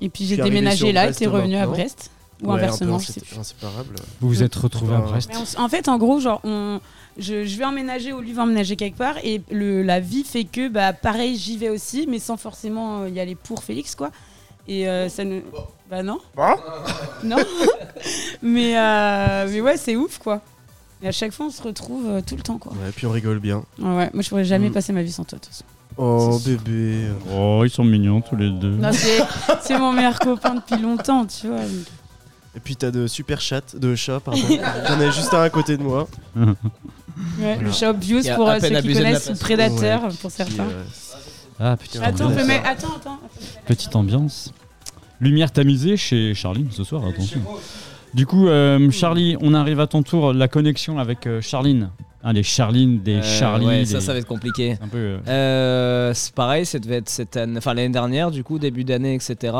[0.01, 1.67] Et puis Je j'ai déménagé là et t'es revenu à.
[1.67, 2.11] Brest.
[2.43, 3.37] Ou ouais, inversement, je sais plus.
[3.39, 3.95] inséparable.
[4.19, 4.99] Vous vous êtes retrouvés à.
[4.99, 5.29] Brest.
[5.31, 6.81] Mais on s- en fait, en gros, genre, on,
[7.17, 10.43] je, je vais emménager ou lui va emménager quelque part et le, la vie fait
[10.43, 14.11] que, bah, pareil, j'y vais aussi, mais sans forcément y aller pour Félix, quoi.
[14.67, 15.39] Et euh, ça ne.
[15.89, 16.19] Bah non.
[17.23, 17.37] non.
[18.41, 20.41] mais, euh, mais ouais, c'est ouf, quoi.
[21.03, 22.71] Et à chaque fois, on se retrouve euh, tout le temps, quoi.
[22.73, 23.63] Ouais, et puis on rigole bien.
[23.79, 24.09] Ouais, ouais.
[24.13, 24.73] moi, je pourrais jamais Mm.
[24.73, 25.37] passer ma vie sans toi.
[25.37, 25.65] de toute façon.
[25.97, 27.07] Oh bébé.
[27.33, 28.71] Oh, ils sont mignons tous les deux.
[28.71, 29.21] Non, c'est
[29.61, 31.61] c'est mon meilleur copain depuis longtemps, tu vois.
[32.55, 34.41] Et puis t'as de super chats, de chats, pardon.
[34.87, 36.07] J'en ai juste un à côté de moi.
[37.39, 39.23] Ouais, Le chat obvious a pour à euh, peine ceux qui abusé de la connaissent,
[39.23, 39.39] ou place.
[39.39, 40.63] prédateur Ouais, pour Qui, certains.
[40.63, 40.83] euh,
[41.61, 42.41] Ah, petite Attends, on ambiance.
[42.41, 42.67] peut mettre.
[42.69, 43.19] Attends, attends.
[43.65, 44.51] Petite ambiance.
[45.21, 47.39] Lumière tamisée chez Charlie ce soir, attention.
[48.13, 50.33] Du coup, euh, Charlie, on arrive à ton tour.
[50.33, 51.89] La connexion avec euh, Charline.
[52.23, 53.65] Ah, les Charline, des Euh, Charlie.
[53.65, 54.77] ouais, des- ça, ça va être compliqué.
[54.81, 54.97] Un peu.
[54.97, 58.83] euh, Euh, c'est pareil, ça devait être cette année, enfin l'année dernière, du coup, début
[58.83, 59.53] d'année, etc.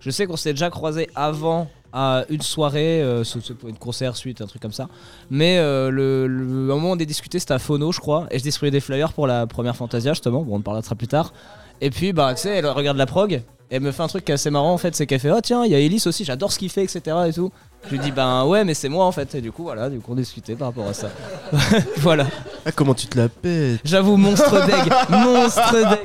[0.00, 3.24] Je sais qu'on s'était déjà croisé avant à une soirée, euh,
[3.66, 4.88] une concert suite, un truc comme ça.
[5.30, 8.26] Mais euh, le, le- un moment où on a discuté, c'était à Phono, je crois,
[8.30, 10.42] et je distribuais des flyers pour la première Fantasia, justement.
[10.42, 11.32] Bon, on en parlera plus tard.
[11.80, 13.42] Et puis, bah, tu sais, elle regarde la prog,
[13.72, 15.30] et elle me fait un truc qui est assez marrant en fait, c'est qu'elle fait,
[15.30, 17.00] oh tiens, il y a Elise aussi, j'adore ce qu'il fait, etc.
[17.26, 17.50] Et tout.
[17.86, 19.34] Je lui dis, ben ouais, mais c'est moi en fait.
[19.34, 21.08] Et du coup, voilà, du coup, on discutait par rapport à ça.
[21.96, 22.26] voilà.
[22.64, 25.98] Ah, comment tu te la pètes J'avoue, monstre deg, monstre deg.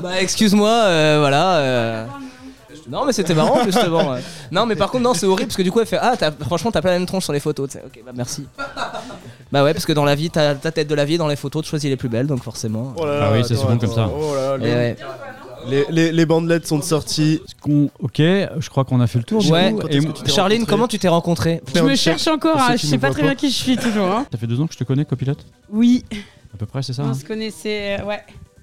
[0.00, 1.56] bah excuse-moi, euh, voilà.
[1.56, 2.06] euh.
[2.88, 4.10] Non mais c'était marrant justement.
[4.10, 4.20] ouais.
[4.50, 6.32] Non mais par contre non c'est horrible parce que du coup elle fait ah t'as-
[6.32, 7.68] franchement t'as pas la même tronche sur les photos.
[7.70, 7.84] tu sais.
[7.86, 8.44] Ok bah merci.
[9.52, 11.36] Bah ouais parce que dans la vie t'as ta tête de la vie dans les
[11.36, 12.94] photos tu choisis les plus belles donc forcément.
[12.96, 14.08] Oh là Ah là, oui, c'est souvent comme ça.
[14.08, 14.96] Oh là ouais.
[15.68, 17.40] les, les, les bandelettes sont sorties.
[18.00, 19.48] Ok, je crois qu'on a fait le tour.
[19.50, 19.74] Ouais.
[19.90, 23.22] Et Charline comment tu t'es rencontré Je me cherche encore, hein, je sais pas très
[23.22, 24.06] bien qui je suis toujours.
[24.10, 24.26] hein.
[24.32, 26.04] ça fait deux ans que je te connais, copilote Oui,
[26.54, 28.22] À peu près, c'est ça on hein se connaissait, euh, ouais.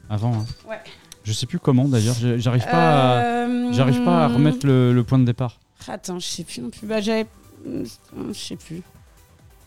[0.10, 0.34] Avant.
[0.34, 0.45] hein.
[0.67, 0.80] Ouais.
[1.23, 2.15] Je sais plus comment d'ailleurs.
[2.38, 3.23] J'arrive pas, à...
[3.23, 5.60] Euh, j'arrive pas à remettre le, le point de départ.
[5.88, 6.88] Attends, je sais plus non plus.
[6.88, 7.28] Bah j'avais.
[7.67, 8.82] Je sais plus.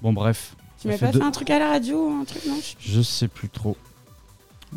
[0.01, 0.57] Bon, bref.
[0.83, 3.29] Tu fait pas fait un truc à la radio ou un truc, non je sais
[3.29, 3.49] plus.
[3.49, 3.77] Trop.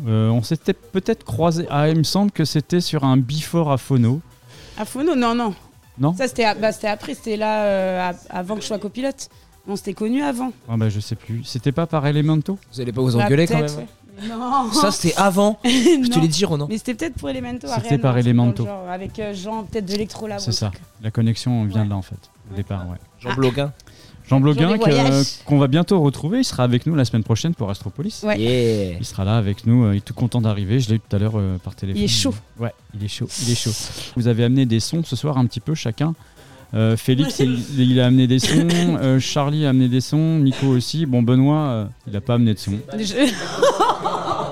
[0.06, 1.66] Euh, on s'était peut-être croisé.
[1.70, 4.20] Ah, il me semble que c'était sur un before à Phono.
[4.78, 5.54] À Phono Non, non.
[5.98, 9.30] Non Ça c'était à- bah, c'était après, c'était là euh, avant que je sois copilote.
[9.66, 10.52] On s'était connus avant.
[10.68, 11.42] Ah bah je sais plus.
[11.44, 13.74] C'était pas par Elemento Vous allez pas vous Bah, engueuler quand même.
[13.76, 13.86] ouais.
[14.28, 15.58] Non Ça c'était avant.
[15.64, 16.66] Je te l'ai dit Ronan.
[16.70, 17.66] Mais c'était peut-être pour Elemento.
[17.66, 18.64] C'était Rennes, par Elemento.
[18.64, 20.38] genre, Avec euh, Jean, peut-être de l'électro là.
[20.38, 20.70] C'est ça.
[21.02, 22.30] La connexion vient de là en fait.
[22.52, 22.96] Au départ, ouais.
[23.18, 23.72] Jean Bloguin.
[24.28, 24.76] Jean Bloguin,
[25.44, 26.38] qu'on va bientôt retrouver.
[26.38, 28.22] Il sera avec nous la semaine prochaine pour Astropolis.
[28.24, 28.38] Ouais.
[28.38, 28.96] Yeah.
[28.98, 29.84] Il sera là avec nous.
[29.84, 30.80] euh, Il est tout content d'arriver.
[30.80, 32.00] Je l'ai eu tout à l'heure euh, par téléphone.
[32.02, 32.34] Il est chaud.
[32.58, 33.28] Ouais, il est chaud.
[33.42, 33.70] Il est chaud.
[34.16, 36.14] Vous avez amené des sons ce soir un petit peu chacun.
[36.74, 38.66] Euh, Félix, il, il a amené des sons.
[39.00, 40.38] euh, Charlie a amené des sons.
[40.40, 41.06] Nico aussi.
[41.06, 42.72] Bon, Benoît, euh, il a pas amené de son.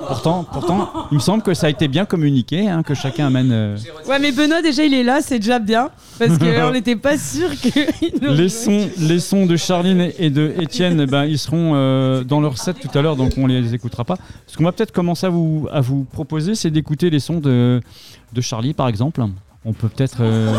[0.07, 3.51] Pourtant, pourtant, il me semble que ça a été bien communiqué, hein, que chacun amène
[3.51, 5.89] euh, Ouais, mais Benoît, déjà, il est là, c'est déjà bien.
[6.19, 10.53] Parce qu'on n'était pas sûr qu'il nous les sons, les sons de Charline et de
[10.59, 11.01] Étienne.
[11.01, 14.03] eh ben, ils seront euh, dans leur set tout à l'heure, donc on les écoutera
[14.03, 14.17] pas.
[14.47, 17.81] Ce qu'on va peut-être commencer à vous, à vous proposer, c'est d'écouter les sons de,
[18.33, 19.21] de Charlie, par exemple.
[19.67, 20.53] On peut peut-être, euh,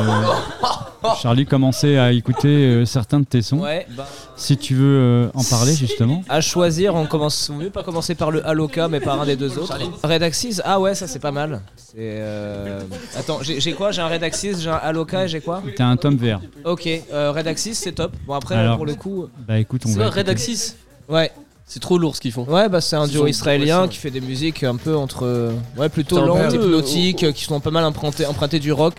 [1.23, 3.87] Charlie, commencer à écouter euh, certains de tes sons, Ouais.
[3.97, 4.05] Bah.
[4.35, 6.23] si tu veux euh, en parler justement.
[6.29, 7.49] À choisir, on commence.
[7.49, 9.79] On mieux pas commencer par le Aloka, mais par un des deux autres.
[10.03, 11.61] Redaxis, ah ouais, ça c'est pas mal.
[11.77, 11.95] C'est.
[11.99, 12.81] euh,
[13.17, 13.93] Attends, j'ai quoi?
[13.93, 15.63] J'ai un Redaxis, j'ai un Aloka et j'ai quoi?
[15.77, 16.41] T'as un tome vert.
[16.65, 18.13] Ok, euh, Redaxis, c'est top.
[18.27, 20.19] Bon après, Alors, pour le coup, Bah écoute, on C'est écouter.
[20.19, 20.75] Redaxis
[21.09, 21.31] ouais,
[21.69, 22.45] C'est trop lourd ce qu'ils font.
[22.45, 25.89] ouais, bah c'est un duo israélien qui fait des musiques un peu entre, euh, ouais,
[25.89, 28.95] plutôt lentes, hypnotiques, euh, qui sont pas mal empruntées, empruntées du rock.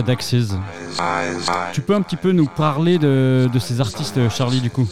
[0.00, 0.34] Red Axes.
[1.72, 4.88] Tu peux un petit peu nous parler de, de ces artistes, Charlie, du coup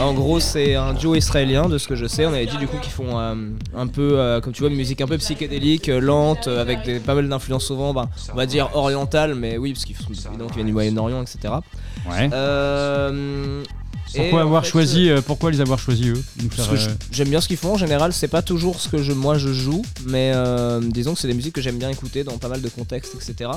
[0.00, 2.26] En gros, c'est un duo israélien, de ce que je sais.
[2.26, 3.34] On avait dit du coup qu'ils font euh,
[3.74, 7.00] un peu, euh, comme tu vois, une musique un peu psychédélique, euh, lente, avec des,
[7.00, 9.96] pas mal d'influences souvent, bah, on va dire orientales, mais oui, parce qu'ils
[10.54, 11.54] viennent du Moyen-Orient, etc.
[12.08, 12.28] Ouais.
[14.14, 16.24] Pourquoi avoir fait, choisi, pourquoi les avoir choisis eux
[17.12, 19.52] j'aime bien ce qu'ils font en général, c'est pas toujours ce que je, moi je
[19.52, 20.32] joue, mais
[20.80, 23.50] disons que c'est des musiques que j'aime bien écouter dans pas mal de contextes, etc.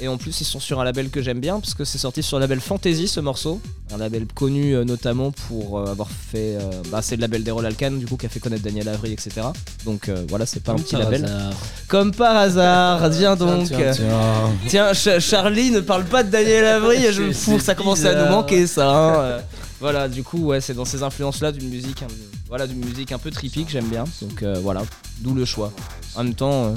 [0.00, 2.22] Et en plus, ils sont sur un label que j'aime bien, parce que c'est sorti
[2.22, 3.60] sur le label Fantasy ce morceau,
[3.92, 6.56] un label connu euh, notamment pour euh, avoir fait.
[6.56, 9.12] euh, bah, c'est le label d'Errol Alkan, du coup, qui a fait connaître Daniel Avery,
[9.12, 9.42] etc.
[9.84, 11.24] Donc voilà, c'est pas un petit label.
[11.24, 11.52] hasard.
[11.88, 13.66] Comme par hasard, viens donc.
[13.66, 14.50] tiens, tiens.
[14.66, 18.24] Tiens, Cha- Charlie ne parle pas de Daniel Avery, je me fous, ça commence à
[18.24, 18.90] nous manquer ça.
[19.36, 19.40] hein.
[19.78, 22.06] Voilà, du coup, ouais, c'est dans ces influences-là d'une musique, un-
[22.48, 24.04] voilà, d'une musique un peu trippy que j'aime bien.
[24.22, 24.82] Donc voilà,
[25.20, 25.72] d'où le choix.
[26.14, 26.74] En même temps,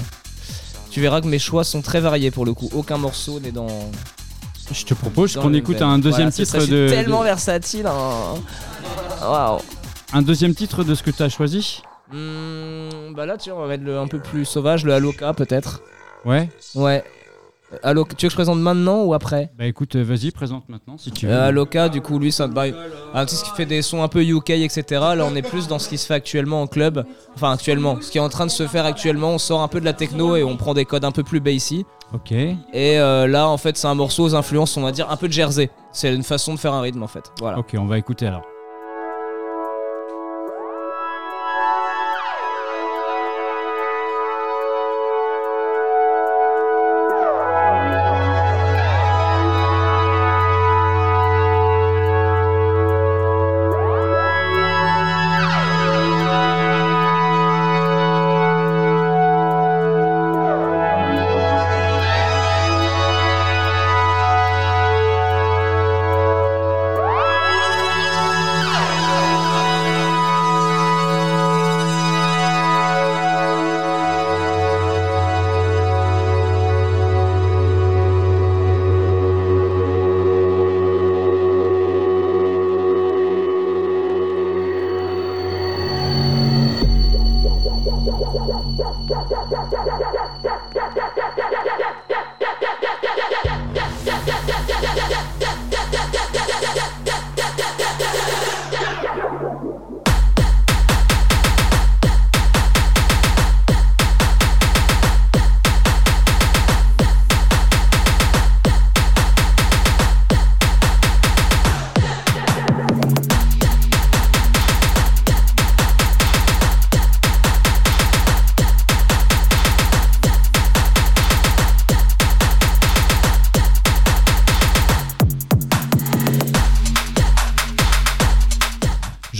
[0.96, 2.70] tu verras que mes choix sont très variés pour le coup.
[2.72, 3.66] Aucun morceau n'est dans.
[4.72, 7.86] Je te propose qu'on écoute un deuxième Voilà, titre ça, de, tellement de- versatile.
[7.86, 8.36] hein.
[9.20, 9.58] Waouh.
[10.14, 11.82] un deuxième titre de ce que tu as choisi.
[12.10, 15.34] Hmm, bah là, tu vois, on va mettre le un peu plus sauvage, le Aloka
[15.34, 15.82] peut-être.
[16.24, 16.48] Ouais.
[16.74, 17.04] Ouais.
[17.82, 19.50] Aloka, tu veux que je présente maintenant ou après?
[19.58, 21.32] Bah écoute, euh, vas-y, présente maintenant si tu veux.
[21.32, 22.64] Euh, Aloka, du coup, lui, ça, bah,
[23.12, 24.84] un artiste qui fait des sons un peu UK, etc.
[24.90, 27.04] Là, on est plus dans ce qui se fait actuellement en club.
[27.34, 27.98] Enfin, actuellement.
[28.00, 29.92] Ce qui est en train de se faire actuellement, on sort un peu de la
[29.92, 31.84] techno et on prend des codes un peu plus bassy.
[32.14, 32.30] Ok.
[32.30, 35.26] Et euh, là, en fait, c'est un morceau aux influences, on va dire, un peu
[35.26, 35.70] de jersey.
[35.92, 37.32] C'est une façon de faire un rythme, en fait.
[37.40, 37.58] Voilà.
[37.58, 38.42] Ok, on va écouter alors.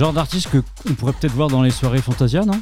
[0.06, 2.60] Genre d'artiste que on pourrait peut-être voir dans les soirées Fantasia, non?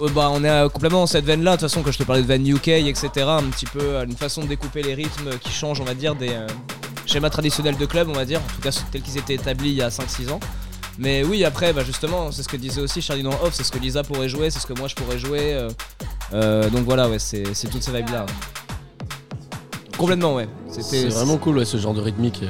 [0.00, 1.56] Euh, bah, on est euh, complètement dans cette veine-là.
[1.56, 4.04] De toute façon, quand je te parlais de veine UK, etc., un petit peu euh,
[4.04, 6.46] une façon de découper les rythmes qui change, on va dire, des euh,
[7.04, 9.74] schémas traditionnels de club, on va dire, en tout cas tels qu'ils étaient établis il
[9.74, 10.38] y a 5-6 ans.
[10.98, 13.72] Mais oui, après, bah, justement, c'est ce que disait aussi Charlie dans Off, c'est ce
[13.72, 15.54] que Lisa pourrait jouer, c'est ce que moi je pourrais jouer.
[15.54, 15.68] euh,
[16.32, 18.24] euh, donc voilà, ouais, c'est toutes ces vibes-là.
[19.96, 20.48] Complètement, ouais.
[20.70, 22.44] C'est vraiment cool, ouais, ce genre de rythmique.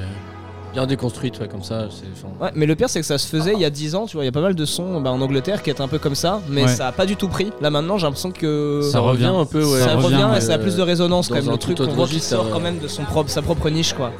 [0.68, 1.88] Euh, Bien déconstruite, ouais, comme ça.
[1.90, 3.94] c'est- enfin, Ouais, mais le pire c'est que ça se faisait il y a 10
[3.94, 5.80] ans, tu vois, il y a pas mal de sons bah, en Angleterre qui étaient
[5.80, 6.68] un peu comme ça, mais Ouais.
[6.68, 7.50] ça a pas du tout pris.
[7.60, 9.24] Là maintenant, j'ai l'impression que Ça revient.
[9.26, 9.80] un peu, ouais.
[9.80, 11.48] ça revient, revient, et ça a plus de résonance Dans quand même.
[11.50, 12.52] un Le truc qu'on autre voit qui registre, sort ouais.
[12.52, 14.12] quand même de son propre, sa propre niche quoi.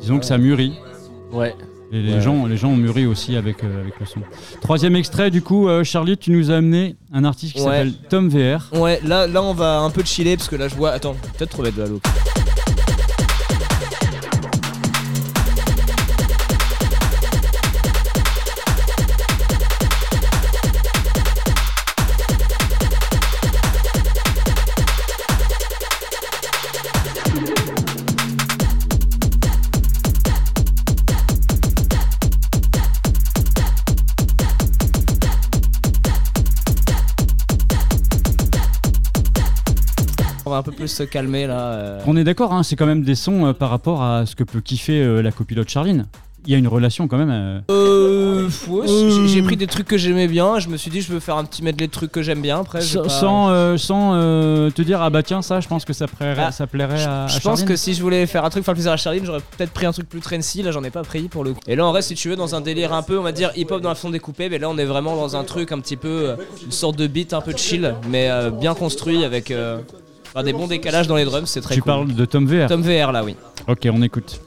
[0.00, 0.74] Disons que ça mûrit.
[1.32, 1.54] Ouais.
[1.92, 2.20] Et les, Ouais.
[2.20, 4.20] gens, les gens ont mûri aussi avec, euh, avec le son.
[4.62, 7.64] Troisième extrait, du coup, euh, Charlie, tu nous as amené un artiste qui Ouais.
[7.66, 8.68] s'appelle Tom VR.
[8.80, 10.90] Ouais, là, là on va un peu chiller parce que là je vois.
[10.92, 12.02] Attends, peut-être trouver de la look.
[40.80, 41.60] Peu se calmer là.
[41.60, 42.00] euh.
[42.06, 44.44] On est d'accord, hein, c'est quand même des sons euh, par rapport à ce que
[44.44, 46.06] peut kiffer euh, la copilote Charline.
[46.46, 47.28] Il y a une relation quand même.
[47.30, 51.02] euh, Euh, ouais, j'ai- j'ai pris des trucs que j'aimais bien, je me suis dit
[51.02, 52.80] je veux faire un petit medley de trucs que j'aime bien après.
[52.80, 55.92] sans pas- sans, euh, sans, euh, te dire ah bah tiens ça je pense que
[55.92, 58.64] ça plairait, Ah, ça plairait à, Je pense que si je voulais faire un truc
[58.64, 61.02] faire plaisir à Charline, j'aurais peut-être pris un truc plus trendy, là j'en ai pas
[61.02, 61.60] pris pour le coup.
[61.66, 63.50] Et là on reste si tu veux dans un délire un peu, on va dire
[63.54, 65.96] hip-hop dans la façon découpée, mais là on est vraiment dans un truc un petit
[65.98, 69.76] peu, une sorte de beat un peu chill, mais euh, bien construit avec euh,
[70.34, 71.92] enfin, des bons décalages dans les drums, c'est très tu cool.
[71.92, 72.66] parles de Tom VR.
[72.68, 73.36] Tom VR là oui.
[73.68, 74.40] Ok on écoute.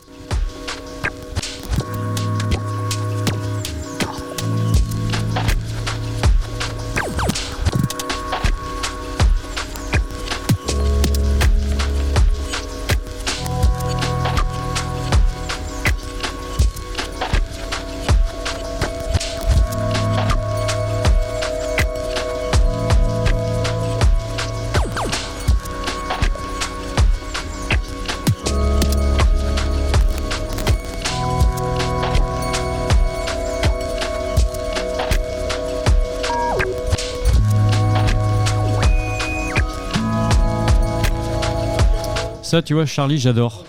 [42.54, 43.66] Ça tu vois Charlie j'adore.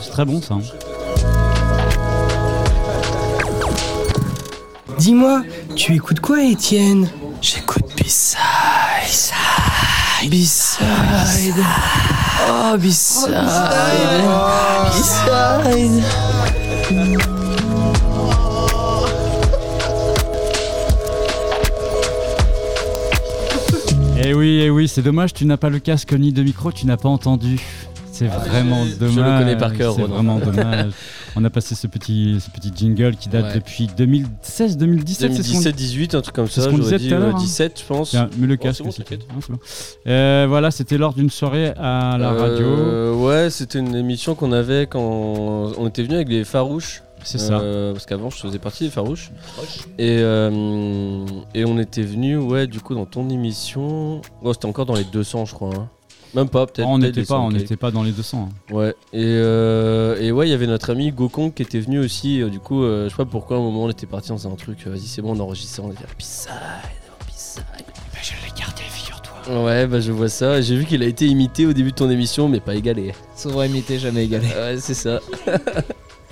[0.00, 0.54] C'est très bon ça.
[0.54, 0.62] hein.
[4.98, 5.42] Dis-moi,
[5.76, 7.08] tu écoutes quoi, Étienne?
[7.40, 8.38] J'écoute B-Side.
[10.28, 11.54] B-Side.
[12.48, 13.11] Oh, B-Side.
[24.24, 26.86] Eh oui, eh oui, c'est dommage, tu n'as pas le casque ni de micro, tu
[26.86, 27.58] n'as pas entendu.
[28.12, 29.40] C'est vraiment je- je le dommage.
[29.40, 30.92] connais par cœur, C'est vraiment dommage.
[31.36, 33.54] On a passé ce petit, ce petit jingle qui date Ouais.
[33.54, 35.32] depuis 2016, 2017.
[35.32, 36.62] c'est ce qu'on- 2017, 18, un truc comme ça.
[36.62, 37.36] ce qu'on disait dit euh, hein.
[37.38, 38.10] 17, je pense.
[38.10, 38.82] Tiens, mets le casque.
[38.82, 38.90] bon,
[39.48, 39.58] bon.
[40.06, 42.66] Euh, voilà, c'était lors d'une soirée à la radio.
[42.66, 47.02] Euh, ouais, c'était une émission qu'on avait quand on était venu avec les Farouches.
[47.24, 47.60] C'est ça.
[47.60, 49.30] Euh, parce qu'avant, je faisais partie des Farouches.
[49.96, 54.20] Et, euh, et on était venu, ouais, du coup, dans ton émission.
[54.42, 55.70] Oh, c'était encore dans les 200, je crois.
[55.74, 55.88] hein.
[56.34, 56.86] Même pas, peut-être.
[56.88, 58.48] on n'était pas, 100 on n'était pas dans les 200.
[58.50, 58.74] hein.
[58.74, 62.40] Ouais, et, euh, et ouais, il y avait notre ami Gokong qui était venu aussi.
[62.40, 64.38] euh, du coup, euh, je sais pas pourquoi, à un moment, on était parti, on
[64.38, 64.78] faisait un truc.
[64.86, 67.62] euh, Vas-y, c'est bon, on enregistrait, on était à Peace Side,
[68.22, 69.64] je l'ai gardé, figure-toi.
[69.64, 70.60] Ouais, bah je vois ça.
[70.60, 73.12] J'ai vu qu'il a été imité au début de ton émission, mais pas égalé.
[73.36, 74.46] Souvent imité, jamais égalé.
[74.46, 75.20] Ouais, c'est ça.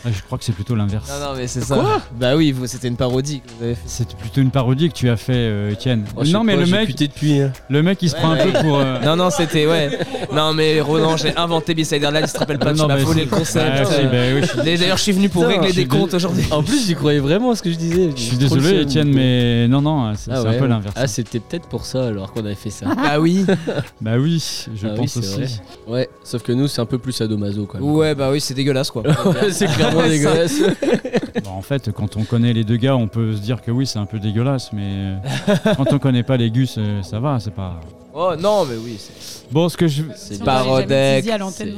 [0.05, 1.09] Je crois que c'est plutôt l'inverse.
[1.09, 2.01] Non, non, mais c'est ça.
[2.19, 3.81] Bah oui, vous- c'était une parodie que vous avez fait.
[3.87, 6.05] C'était plutôt une parodie que tu as fait, euh, Étienne.
[6.17, 7.41] Oh, je non, mais pas, le j'ai mec, depuis.
[7.41, 7.53] hein.
[7.69, 8.79] le mec, il se prend un peu pour.
[8.79, 9.99] euh, Non, non, c'était, ouais.
[10.33, 13.03] Non, mais Ronan, j'ai inventé B-Sider là, il se rappelle pas, Non, tu m'as mais
[13.03, 13.67] volé c'est- le concept.
[13.79, 15.75] Ah, si, bah oui, je suis- Et D'ailleurs, je suis venu pour Putain, régler je
[15.75, 16.45] des suis comptes aujourd'hui.
[16.51, 18.11] En plus, j'y croyais vraiment à ce que je disais.
[18.17, 20.95] Je suis désolé, Étienne, mais non, non, c'est Ah c'est un peu l'inverse.
[20.97, 22.87] Ah, c'était peut-être pour ça alors qu'on avait fait ça.
[23.05, 23.45] Ah oui.
[24.01, 24.43] Bah oui,
[24.75, 25.31] je Ah oui, pense c'est aussi.
[25.35, 25.49] vrai.
[25.89, 27.91] Ouais, sauf que nous, c'est un peu plus sadomaso quand même.
[27.91, 29.03] Ouais, bah oui, c'est dégueulasse quoi.
[29.51, 29.67] c'est
[30.09, 30.61] dégueulasse.
[31.45, 33.87] Bon, en fait, quand on connaît les deux gars, on peut se dire que oui,
[33.87, 35.17] c'est un peu dégueulasse, mais euh,
[35.77, 37.81] quand on connaît pas les gus, euh, ça va, c'est pas.
[38.13, 40.03] Oh non, mais oui, c'est Bon, ce que je.
[40.17, 41.75] C'est Parodec, dit à l'antenne.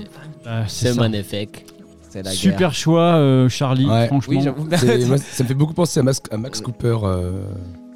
[0.67, 1.01] C'est ça.
[1.01, 1.67] magnifique.
[2.09, 2.33] c'est la guerre.
[2.33, 4.07] Super choix, euh, Charlie, Ouais.
[4.07, 4.41] franchement.
[4.41, 4.45] Oui,
[5.07, 6.97] moi, ça me fait beaucoup penser à Max, à Max Cooper.
[7.05, 7.43] euh,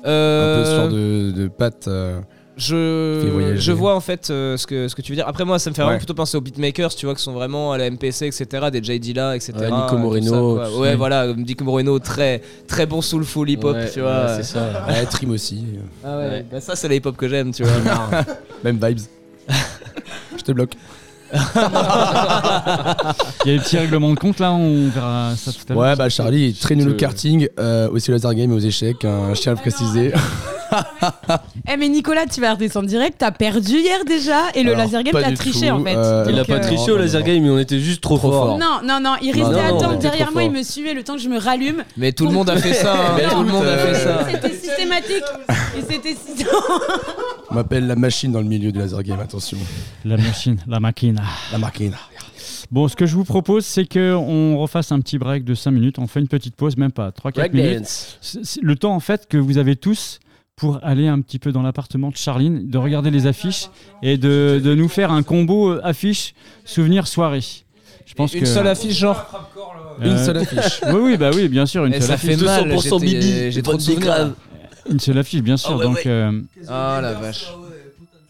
[0.04, 1.88] Un peu ce genre de, de patte.
[2.72, 5.28] Euh, Je, vois en fait euh, ce, que, ce que tu veux dire.
[5.28, 7.72] Après, moi, ça me fait vraiment plutôt penser aux beatmakers, tu vois, qui sont vraiment
[7.72, 8.46] à la MPC, etc.
[8.72, 9.52] Des JD là, etc.
[9.58, 14.00] Ouais, Nico Moreno, ça, ouais, voilà, Nico Moreno, très, très bon soulful hip-hop, Ouais, tu
[14.00, 14.26] vois.
[14.26, 14.86] ouais, c'est ça.
[14.88, 15.64] Ouais, Trim aussi.
[16.04, 16.46] Ah ouais, Ouais.
[16.50, 17.72] bah ça, c'est la hip-hop que j'aime, tu vois.
[18.64, 19.00] Même vibes.
[20.36, 20.72] Je te bloque.
[23.44, 25.82] Il y a des petits règlements de compte là, on verra ça tout à l'heure.
[25.82, 29.04] Ouais, bah Charlie très nul au karting, euh, aussi au laser game et aux échecs,
[29.04, 30.12] un chien à le préciser.
[31.68, 35.02] Eh mais Nicolas, tu vas redescendre direct, t'as perdu hier déjà et le Alors, laser
[35.02, 35.96] game pas t'as du triché tout, en fait.
[35.96, 37.26] euh, Il a Donc, pas euh, triché non, au non, laser non.
[37.26, 38.46] game, mais on était juste trop, Trop fort.
[38.48, 38.58] fort.
[38.58, 40.50] Non, non, non, il restait Non, non, à on attendre était derrière trop moi, il
[40.50, 40.58] fort.
[40.58, 41.84] me suivait le temps que je me rallume.
[41.96, 43.14] Mais tout le monde a fait ça, hein.
[43.16, 44.26] Mais tout le monde a fait ça.
[44.30, 45.24] C'était systématique
[45.76, 46.46] et c'était systématique.
[47.50, 49.58] On m'appelle la machine dans le milieu du laser game, attention.
[50.04, 51.20] La machine, la machine.
[51.52, 51.92] La machine.
[52.72, 55.98] Bon, ce que je vous propose, c'est qu'on refasse un petit break de 5 minutes.
[56.00, 57.52] On fait une petite pause, même pas 3-4 minutes.
[57.52, 58.18] Breakdance.
[58.20, 60.18] C'est c'est le temps en fait que vous avez tous
[60.56, 63.68] pour aller un petit peu dans l'appartement de Charline, de regarder les affiches
[64.02, 66.34] et de, de nous faire un combo euh, affiche
[66.64, 67.42] souvenir soirée.
[68.06, 69.50] Je pense Une que seule affiche, genre.
[70.00, 70.80] euh, Une seule affiche.
[70.86, 72.38] Oui, oui, bah oui, bien sûr, une Et seule ça affiche.
[72.38, 72.70] fait mal.
[72.72, 74.32] 200% j'étais- Bibi, J'ai trop de souvenirs.
[74.90, 75.72] Une seule affiche, bien sûr.
[75.72, 76.02] Ah ouais, donc, ouais.
[76.06, 77.48] euh, Ah la vache.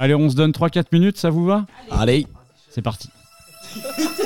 [0.01, 1.65] allez, on se donne 3-4 minutes, ça vous va?
[1.93, 2.27] Allez.
[2.71, 3.09] C'est parti.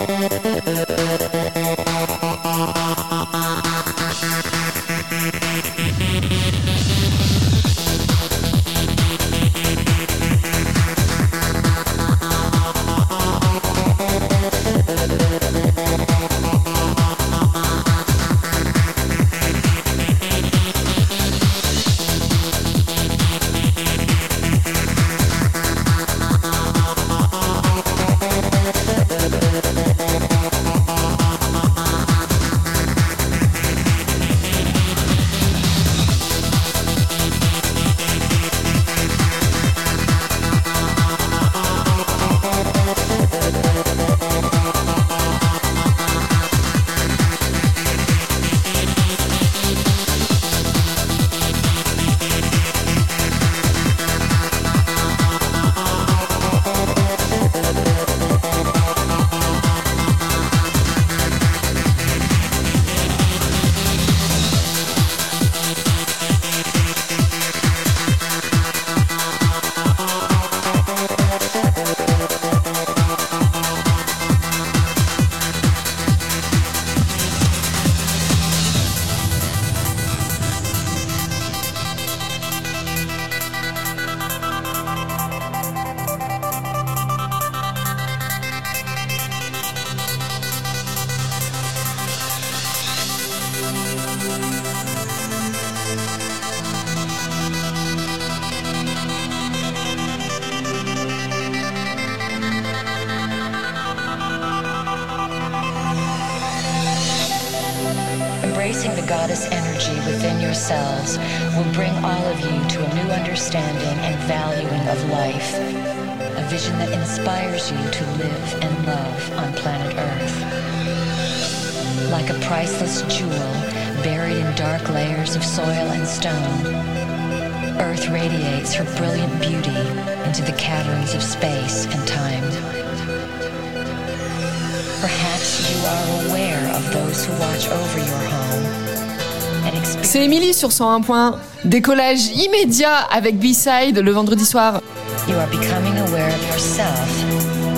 [140.61, 141.39] sur 101 points.
[141.65, 144.79] Décollage immédiat avec B-Side le vendredi soir.
[145.27, 147.25] You are becoming aware of yourself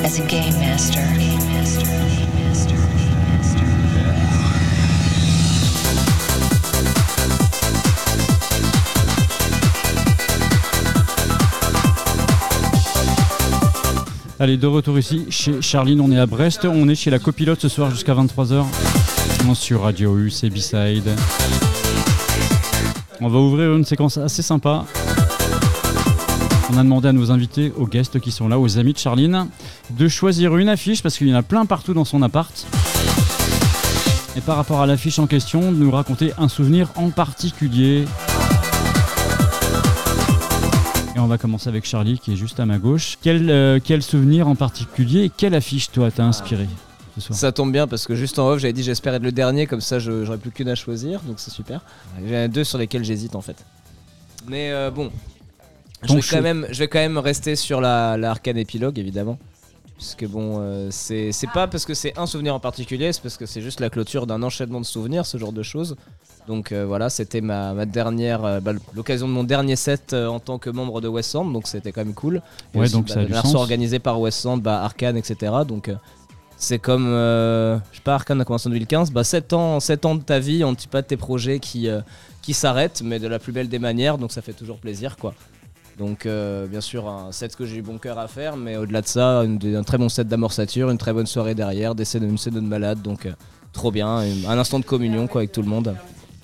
[0.04, 1.02] as a game master.
[14.40, 17.62] Allez, de retour ici chez Charline, on est à Brest, on est chez la copilote
[17.62, 18.66] ce soir jusqu'à 23h
[19.54, 21.10] sur Radio U, c'est B-Side.
[23.26, 24.84] On va ouvrir une séquence assez sympa.
[26.74, 29.47] On a demandé à nos invités, aux guests qui sont là, aux amis de Charline,
[29.91, 32.67] de choisir une affiche parce qu'il y en a plein partout dans son appart.
[34.36, 38.03] Et par rapport à l'affiche en question, de nous raconter un souvenir en particulier.
[41.15, 43.17] Et on va commencer avec Charlie qui est juste à ma gauche.
[43.21, 46.67] Quel, euh, souvenir en particulier et quelle affiche toi t'a inspiré?
[47.16, 49.32] Ce soir Ça tombe bien parce que juste en off, j'avais dit j'espère être le
[49.32, 51.82] dernier, comme ça j'aurais plus qu'une à choisir, donc c'est super.
[52.28, 53.57] J'ai deux sur lesquels j'hésite en fait.
[54.47, 55.11] Mais euh, bon,
[56.03, 59.38] je vais, quand même, je vais quand même rester sur la, la arcane épilogue évidemment.
[59.97, 63.38] Parce que bon, euh, c'est pas parce que c'est un souvenir en particulier, c'est parce
[63.38, 65.95] que c'est juste la clôture d'un enchaînement de souvenirs, ce genre de choses.
[66.45, 70.41] Donc euh, voilà, c'était ma, ma dernière, euh, bah, l'occasion de mon dernier set en
[70.41, 72.41] tant que membre de West End, donc c'était quand même cool.
[72.74, 73.55] Et Ouais, aussi, donc bah, ça a du sens.
[73.55, 75.53] organisée par West End, bah, Arcane, etc.
[75.66, 75.89] Donc
[76.64, 80.05] c'est comme, euh, je sais pas, Arcane a commencé en 2015, bah 7 ans, 7
[80.05, 82.01] ans de ta vie, on ne tue pas de tes projets qui, euh,
[82.41, 85.34] qui s'arrêtent, mais de la plus belle des manières, donc ça fait toujours plaisir quoi.
[85.99, 89.01] Donc euh, bien sûr un set que j'ai eu bon cœur à faire, mais au-delà
[89.01, 92.24] de ça, une- un très bon set d'amorçature, une très bonne soirée derrière, des scènes,
[92.24, 93.34] une scène de malade, donc euh,
[93.74, 95.95] trop bien, un instant de communion quoi avec tout le monde.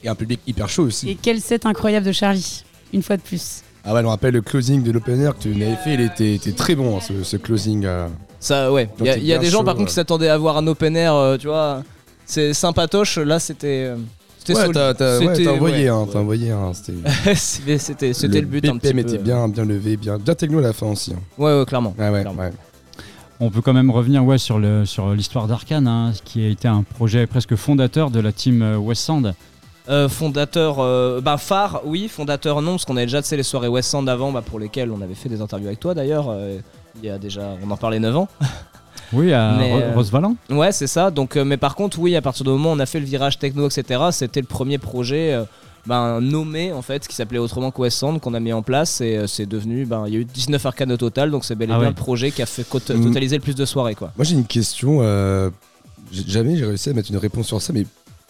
[0.04, 1.10] Et un public hyper chaud aussi.
[1.10, 2.64] Et quel set incroyable de Charlie,
[2.94, 3.64] une fois de plus.
[3.84, 6.36] Ah ouais, on rappelle le closing de l'open air que tu avais fait, il était,
[6.36, 7.86] était très bon hein, ce, ce closing.
[7.86, 8.08] euh.
[8.40, 8.90] Ça, ouais.
[9.00, 9.88] Il y a, y des gens chaud, par contre euh.
[9.88, 11.84] qui s'attendaient à voir un open air, euh, tu vois.
[12.26, 13.18] C'est sympatoche.
[13.18, 13.86] Là, c'était.
[13.90, 13.96] euh,
[14.38, 14.74] C'était Ouais, solide.
[14.76, 15.88] t'as t'as- ouais, C'était- t'as envoyé, ouais.
[15.90, 16.52] hein, t'as envoyé.
[16.52, 17.36] hein, c'était
[18.14, 19.10] C'était le but un petit BPM peu.
[19.14, 21.12] était bien, bien levé, bien, bien techno à la fin aussi.
[21.14, 21.20] hein.
[21.38, 21.94] Ouais, ouais, clairement.
[22.00, 22.42] Ouais, ouais, Clairement.
[22.44, 22.52] ouais.
[23.42, 26.68] On peut quand même revenir ouais, sur le- sur l'histoire d'Arkane, hein, qui a été
[26.68, 29.34] un projet presque fondateur de la team euh, West Sand.
[29.90, 33.44] Euh, fondateur, euh, bah phare, oui, fondateur non, parce qu'on avait déjà tu sais, les
[33.44, 36.28] soirées West End avant, bah, pour lesquelles on avait fait des interviews avec toi d'ailleurs.
[36.30, 36.60] euh,
[37.02, 38.28] il y a déjà, on en parlait 9 ans.
[39.12, 40.36] Oui, à euh, Rosevalin.
[40.52, 41.10] Ouais, c'est ça.
[41.10, 43.08] Donc, euh, mais par contre, oui, à partir du moment où on a fait le
[43.08, 45.46] virage techno, etc., c'était le premier projet euh,
[45.88, 49.02] ben, nommé en fait, qui s'appelait autrement que West End, qu'on a mis en place
[49.02, 49.86] et euh, c'est devenu.
[49.88, 51.86] Ben, il y a eu 19 arcanes au total, donc c'est bel et Ah bien
[51.86, 51.90] ouais.
[51.90, 53.04] le projet qui a fait Mm.
[53.04, 54.12] totaliser le plus de soirées, quoi.
[54.16, 55.00] Moi j'ai une question.
[55.02, 55.50] euh,
[56.12, 57.88] jamais j'ai réussi à mettre une réponse sur ça, mais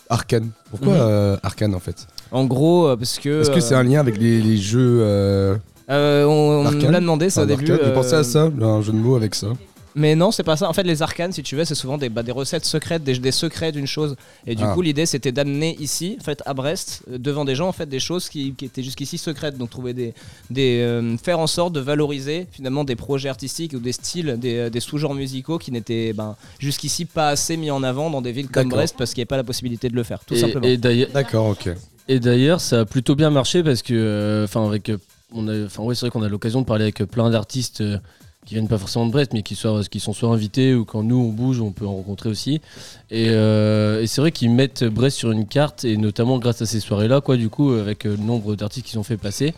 [0.08, 0.52] Arkane.
[0.70, 2.08] Pourquoi euh, Arkane en fait?
[2.32, 3.42] En gros, parce que.
[3.42, 5.60] Est-ce que c'est un lien avec les, les jeux
[5.90, 7.66] euh, on on Arkane me l'a demandé, ça au début.
[7.66, 9.48] d'Arkane, J'ai pensé euh, à ça, un jeu de mots avec ça.
[9.96, 10.70] Mais non, c'est pas ça.
[10.70, 13.18] En fait, les arcanes, si tu veux, c'est souvent des, bah, des recettes secrètes, des,
[13.18, 14.16] des secrets d'une chose.
[14.46, 14.72] Et du Ah.
[14.74, 17.88] coup, l'idée, c'était d'amener ici, en fait, à Brest, euh, devant des gens, en fait,
[17.88, 19.58] des choses qui, qui étaient jusqu'ici secrètes.
[19.58, 20.14] Donc, trouver des,
[20.52, 24.70] des euh, faire en sorte de valoriser finalement des projets artistiques ou des styles, des,
[24.70, 28.48] des sous-genres musicaux qui n'étaient ben, jusqu'ici pas assez mis en avant dans des villes
[28.50, 28.70] comme.
[28.70, 30.68] Brest parce qu'il n'y avait pas la possibilité de le faire, tout et, simplement.
[30.68, 31.68] et d'ailleurs, D'accord, ok.
[32.08, 34.98] Et d'ailleurs, ça a plutôt bien marché parce que, euh, enfin, avec, euh,
[35.34, 37.98] c'est vrai qu'on a l'occasion de parler avec euh, plein d'artistes euh,
[38.46, 41.04] qui viennent pas forcément de Brest, mais qui, soient, qui sont soit invités ou quand
[41.04, 42.62] nous on bouge, on peut en rencontrer aussi.
[43.12, 46.66] Et, euh, et c'est vrai qu'ils mettent Brest sur une carte et notamment grâce à
[46.66, 49.54] ces soirées-là, quoi, du coup, avec euh, le nombre d'artistes qui sont fait passer.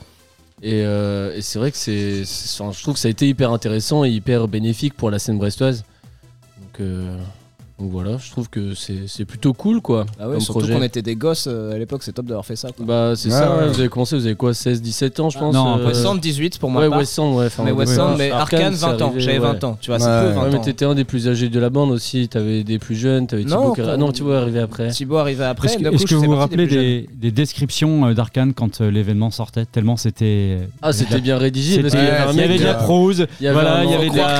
[0.62, 4.48] Et, euh, c'est vrai que je trouve que ça a été hyper intéressant et hyper
[4.48, 5.86] bénéfique pour la scène brestoise.
[6.62, 7.18] Donc, euh,
[7.82, 10.06] donc voilà, je trouve que c'est, c'est plutôt cool, quoi.
[10.20, 10.74] Ah ouais, surtout projet.
[10.76, 12.70] qu'on était des gosses euh, à l'époque, c'est top d'avoir fait ça.
[12.76, 12.86] Quoi.
[12.86, 13.68] Bah c'est Ouais, ça, ouais.
[13.70, 16.14] vous avez commencé, vous avez quoi 16, 17 ans je pense Non, euh, West End
[16.16, 16.88] 18 pour moi.
[16.88, 17.48] Ouais, West End, ouais.
[17.48, 19.14] enfin, mais West End, mais Arkane c'est 20 ans.
[19.18, 19.54] J'avais ouais.
[19.54, 20.62] 20 ans, tu vois, c'est peu 20 Ouais, mais ans.
[20.62, 23.72] t'étais un des plus âgés de la bande aussi, t'avais des plus jeunes, t'avais Non,
[23.72, 24.90] Thibaut qui Ah non, Thibaut est arrivé après.
[24.92, 25.68] Thibaut arrivé après.
[25.70, 29.98] Est-ce que, vous vous rappelez des, des descriptions euh, d'Arkane quand euh, l'événement sortait Tellement
[29.98, 30.60] c'était.
[30.84, 32.74] Ah, c'était bien rédigé parce qu'il y avait un il y mec avait de la
[32.76, 34.32] prose, il y avait voilà, un- il y avait de la.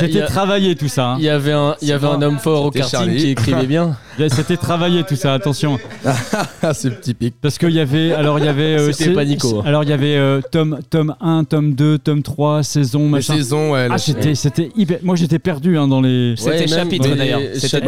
[0.00, 1.16] C'était travaillé tout ça.
[1.32, 3.16] Il y avait un, il y avait un homme fort au karting Charlie.
[3.16, 3.96] qui écrivait bien.
[4.28, 5.78] C'était travaillé tout ça, attention.
[6.64, 7.34] Ah, c'est typique.
[7.40, 8.12] Parce qu'il y avait.
[8.12, 8.76] Alors il y avait.
[8.78, 9.62] euh, C'était c'est- pas Nico, hein.
[9.66, 13.34] Alors il y avait euh, tome, tome 1, tome 2, tome 3, saison, machin.
[13.34, 13.88] saisons, ouais.
[13.90, 14.98] Ah, c'était, c'était hyper.
[15.02, 16.34] Moi j'étais perdu hein, dans les.
[16.36, 17.40] C'était chapitre, d'ailleurs.
[17.54, 17.80] C'était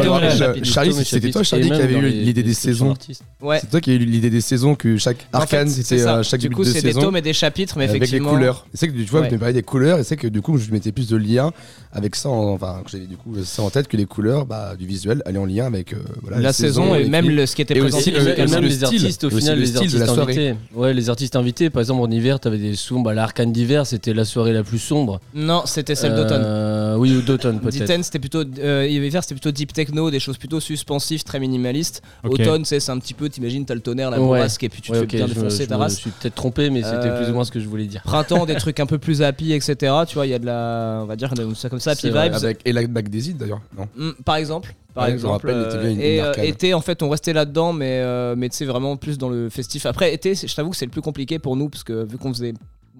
[0.63, 2.93] Charlie, c'était toi, Charlie, qui avait eu l'idée des saisons.
[3.41, 3.59] Ouais.
[3.61, 6.49] C'est toi qui as eu l'idée des saisons que chaque arcane c'était euh, chaque Du
[6.49, 7.01] coup, c'est des saison.
[7.01, 8.31] tomes et des chapitres, mais avec les effectivement.
[8.31, 8.65] couleurs.
[8.73, 10.69] C'est que tu vois, tu me parlais des couleurs et c'est que du coup, je
[10.71, 11.51] mettais plus de liens
[11.93, 14.85] avec ça, en- enfin, j'avais du coup ça en tête que les couleurs bah, du
[14.85, 17.75] visuel allaient en lien avec euh, voilà, La saison et même le, ce qui était
[17.77, 18.01] Et présenté.
[18.01, 19.61] aussi, Et le- même- et et aussi même le les style, artistes, au final, le
[19.61, 20.55] les artistes invités.
[20.73, 24.25] Ouais, les artistes invités, par exemple en hiver, t'avais des bah, l'arcane d'hiver, c'était la
[24.25, 25.19] soirée la plus sombre.
[25.33, 26.41] Non, c'était celle d'automne.
[26.43, 28.03] Euh, Oui, ou d'automne peut-être.
[28.03, 28.43] C'était plutôt.
[28.59, 32.01] Euh, hiver, c'était plutôt deep techno, des choses plutôt suspensives, très minimalistes.
[32.23, 34.23] Automne, c'est un petit peu, t'imagines, t'as le tonnerre, la Ouais.
[34.25, 35.95] bourrasque, et puis tu te fais bien je défoncer je ta me race.
[35.95, 38.01] suis peut-être trompé, mais c'était Euh, plus ou moins ce que je voulais dire.
[38.03, 39.93] Printemps, des trucs un peu plus happy, etc.
[40.07, 40.99] Tu vois, il y a de la.
[41.03, 42.33] On va dire ça comme ça, happy vibes.
[42.33, 43.87] Avec Ella McDaisy d'ailleurs, non?
[43.97, 44.73] Mm, par exemple.
[44.95, 45.47] Par Ouais, je me exemple.
[45.47, 46.45] rappelle, il était bien une- et une euh, arcane.
[46.45, 49.49] été, en fait, on restait là-dedans, mais, euh, mais tu sais, vraiment plus dans le
[49.49, 49.85] festif.
[49.85, 52.33] Après, été, je t'avoue que c'est le plus compliqué pour nous, parce que vu qu'on
[52.33, 52.53] faisait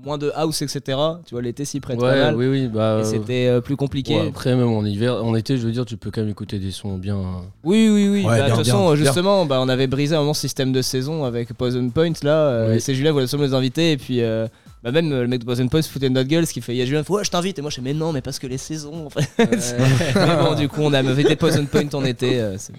[0.04, 0.82] moins de house, etc.,
[1.26, 2.36] tu vois, l'été s'y prête pas Ouais, mal.
[2.36, 2.98] oui, oui, bah.
[3.00, 4.14] Et euh, c'était euh, plus compliqué.
[4.20, 6.60] ouais, après, même en hiver, en été, je veux dire, tu peux quand même écouter
[6.60, 7.18] des sons bien.
[7.64, 8.26] Oui, oui, oui.
[8.26, 8.96] Ouais, Bah, De toute façon, bien.
[8.96, 12.50] justement, bah, on avait brisé un moment ce système de saison avec Poison Point là.
[12.50, 12.82] euh, Oui.
[12.82, 13.94] C'est Julien voulait absolument les inviter.
[13.94, 14.48] Et puis, euh,
[14.86, 16.46] bah, même euh, le mec de Poison Point se foutait de notre gueule.
[16.48, 17.58] Ce qui fait, il y a Julien, ouais, je t'invite.
[17.60, 19.08] Et moi, je fais, mais non, mais parce que les saisons.
[19.08, 19.28] en fait.
[20.16, 22.40] mais bon, du coup, on a invité Poison Point en été.
[22.40, 22.74] euh, c'est-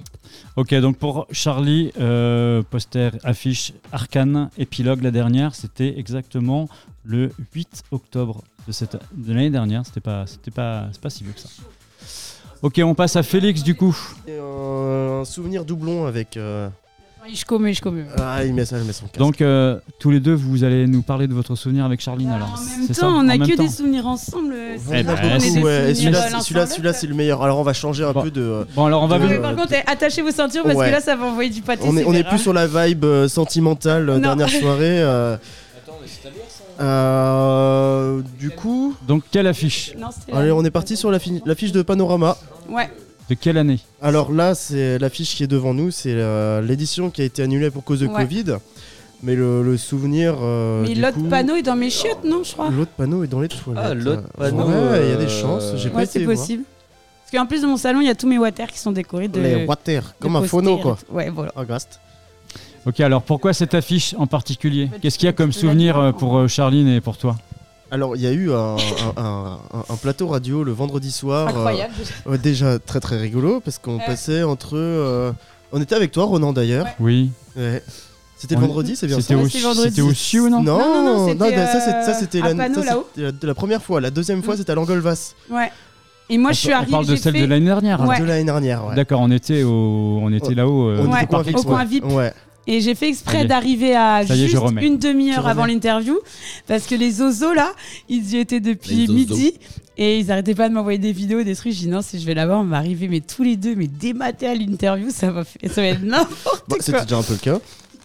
[0.54, 6.68] Ok, donc pour Charlie, euh, poster, affiche, arcane, épilogue, la dernière, c'était exactement
[7.04, 9.84] le 8 octobre de, cette, de l'année dernière.
[9.84, 11.48] C'était pas, c'était pas, c'est pas si vieux que ça.
[12.62, 13.96] Ok, on passe à Félix du coup.
[14.26, 16.36] Et un souvenir doublon avec.
[16.36, 16.68] euh,
[17.34, 18.04] Je commets, je commets.
[18.18, 19.18] Ah, il met ça, il met son casque.
[19.18, 22.48] Donc euh, tous les deux, vous allez nous parler de votre souvenir avec Charline alors.
[22.56, 23.62] En même C'est ça temps, on a que temps.
[23.64, 24.54] des souvenirs ensemble.
[24.54, 25.52] Eh c'est pas qu'on ait si.
[25.54, 26.40] des Ouais, celui-là, c'est-
[26.72, 27.42] celui-là, c'est le meilleur.
[27.42, 28.22] Alors, on va changer un Bon.
[28.22, 28.66] peu de.
[28.74, 29.36] Bon alors on va de- venir.
[29.36, 30.86] Mais par contre, eh, attachez vos ceintures parce Ouais.
[30.86, 31.82] que là, ça va envoyer du pâté.
[31.84, 34.20] On est, on est sévère, plus sur la vibe euh, sentimentale euh, Non.
[34.20, 35.02] dernière soirée.
[35.02, 35.36] euh,
[36.80, 39.94] euh, du coup, Donc quelle affiche?
[39.98, 42.36] Non, allez, on est parti sur la fi- l'affiche de Panorama.
[42.68, 42.90] Ouais.
[43.28, 47.22] De quelle année Alors là, c'est l'affiche qui est devant nous, c'est euh, l'édition qui
[47.22, 48.22] a été annulée pour cause de Ouais.
[48.22, 48.56] Covid.
[49.22, 50.36] Mais le, le souvenir.
[50.40, 52.70] euh, Mais du l'autre coup- panneau est dans mes chiottes, non, je crois.
[52.70, 53.82] L'autre panneau est dans les toilettes.
[53.84, 55.72] Ah, l'autre panneau, Ouais, il y a des euh, chances.
[55.76, 56.36] J'ai pas Ouais, été c'est voir.
[56.36, 56.62] possible.
[57.24, 59.26] Parce qu'en plus de mon salon, il y a tous mes water qui sont décorés
[59.28, 59.40] de.
[59.40, 60.98] Les water, de comme un posters phono et quoi.
[61.08, 61.12] tout.
[61.14, 61.50] Ouais, voilà.
[61.56, 61.98] Ah, Gast.
[62.84, 66.36] Ok, alors pourquoi cette affiche en particulier Qu'est-ce qu'il y a comme souvenir euh, pour
[66.38, 67.34] euh, Charline et pour toi
[67.90, 71.46] Alors, il y a eu un, un- un- un- un plateau radio le vendredi soir.
[71.46, 71.94] euh, Incroyable.
[72.42, 74.06] déjà très très rigolo parce qu'on Ouais.
[74.06, 74.76] passait entre.
[74.76, 75.32] euh,
[75.72, 76.86] on était avec toi, Ronan d'ailleurs.
[76.98, 77.30] Oui.
[77.56, 77.82] Ouais.
[78.38, 81.38] C'était le vendredi, c'est bien C'était ça c'était au Sioux, non Non, Non, non, non,
[81.38, 83.06] ça, euh, ça, là-haut.
[83.14, 84.00] c'était la- la première fois.
[84.00, 84.56] La deuxième fois, Mm.
[84.58, 85.34] c'était à l'Angolvas.
[85.50, 85.70] Ouais.
[86.28, 88.06] Et moi, On je suis pa- on parle de celle fait- de l'année dernière, hein.
[88.06, 88.18] Ouais.
[88.20, 88.94] De l'année dernière, ouais.
[88.96, 90.54] D'accord, on était au, on était Ouais.
[90.54, 90.88] là-haut.
[90.88, 91.22] euh, On était Ouais,
[91.54, 91.86] au coin au.
[91.86, 92.04] VIP.
[92.04, 92.32] Ouais.
[92.66, 96.18] Et j'ai fait exprès d'arriver à Ça je juste une demi-heure avant l'interview
[96.66, 97.72] parce que les ozos là,
[98.08, 99.12] ils y étaient depuis zozos.
[99.12, 99.54] midi
[99.98, 101.72] et ils arrêtaient pas de m'envoyer des vidéos, des trucs.
[101.72, 103.86] Je dis non, si je vais là-bas, on va arriver mais tous les deux, mais
[103.86, 106.82] dématés à l'interview, ça va, faire- ça va être n'importe Bah, quoi.
[106.82, 107.58] C'était déjà un peu le cas.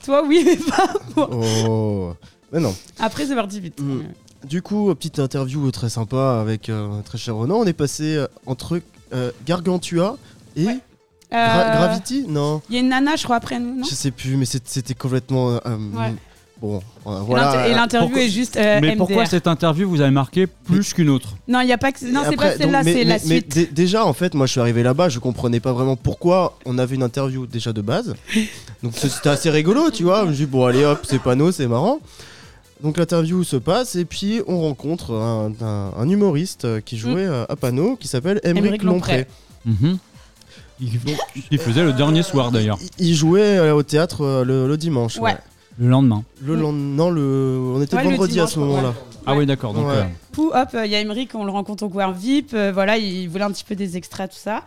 [0.05, 1.30] Toi, oui, mais pas moi.
[1.68, 2.14] Oh.
[2.51, 2.76] Mais non.
[2.99, 3.80] Après, c'est parti vite.
[3.80, 4.01] Mm.
[4.47, 7.59] Du coup, petite interview très sympa avec euh, très cher Ronan.
[7.59, 8.82] On est passé euh, entre
[9.14, 10.18] euh, Gargantua
[10.55, 10.66] et
[11.32, 13.95] Gra- Euh, Gravity Non, Il y a une nana, je crois, après nous, non je
[13.95, 15.51] sais plus, mais c'était complètement.
[15.51, 16.13] euh, euh, Ouais.
[16.61, 16.75] Bon,
[17.07, 17.67] euh, Et voilà.
[17.69, 18.97] Et l'interview pourquoi- est juste euh, Mais MDR.
[18.97, 22.05] pourquoi cette interview vous avez marqué plus qu'une autre Non, il y a pas que...
[22.05, 23.53] non, c'est pas celle-là, mais- c'est la mais- mais suite.
[23.55, 26.77] dé- déjà, en fait, moi, je suis arrivé là-bas, je comprenais pas vraiment pourquoi on
[26.77, 28.13] avait une interview déjà de base.
[28.84, 30.23] Donc c'était assez rigolo, tu vois.
[30.25, 31.97] Je me dis bon, allez hop, c'est panneau, c'est marrant.
[32.84, 37.43] Donc l'interview se passe et puis on rencontre un, un- un humoriste qui jouait euh,
[37.49, 39.27] à panneau qui s'appelle Émeric Lompré.
[39.65, 39.88] Lompré.
[39.89, 39.97] Mhm.
[40.82, 40.99] Il,
[41.51, 44.77] il faisait le dernier soir d'ailleurs, Il, il jouait euh, au théâtre euh, le, le
[44.77, 45.17] dimanche.
[45.19, 45.38] Ouais.
[45.79, 46.23] le lendemain.
[46.43, 47.73] Le lendemain, le...
[47.75, 48.93] on était Ouais, vendredi à ce moment-là.
[49.25, 49.73] Ah oui, d'accord.
[49.73, 49.93] Donc Ouais.
[49.97, 52.53] euh, Pou, hop, il y a Emeric, on le rencontre au coin VIP.
[52.53, 54.63] euh, voilà, il voulait un petit peu des extraits, tout ça.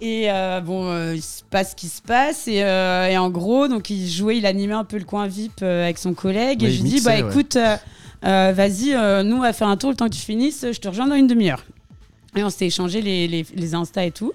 [0.00, 2.46] Et euh, bon, euh, il se passe ce qui se passe.
[2.46, 5.62] Et, euh, et en gros, donc il jouait, il animait un peu le coin VIP
[5.62, 6.62] euh, avec son collègue.
[6.62, 7.20] Ouais, et je lui dis, bah ouais.
[7.20, 7.76] écoute, euh,
[8.24, 10.66] euh, vas-y, euh, nous, on va faire un tour le temps que tu finisses.
[10.70, 11.64] Je te rejoins dans une demi-heure.
[12.36, 14.32] Et on s'était échangé les, les, les Insta et tout.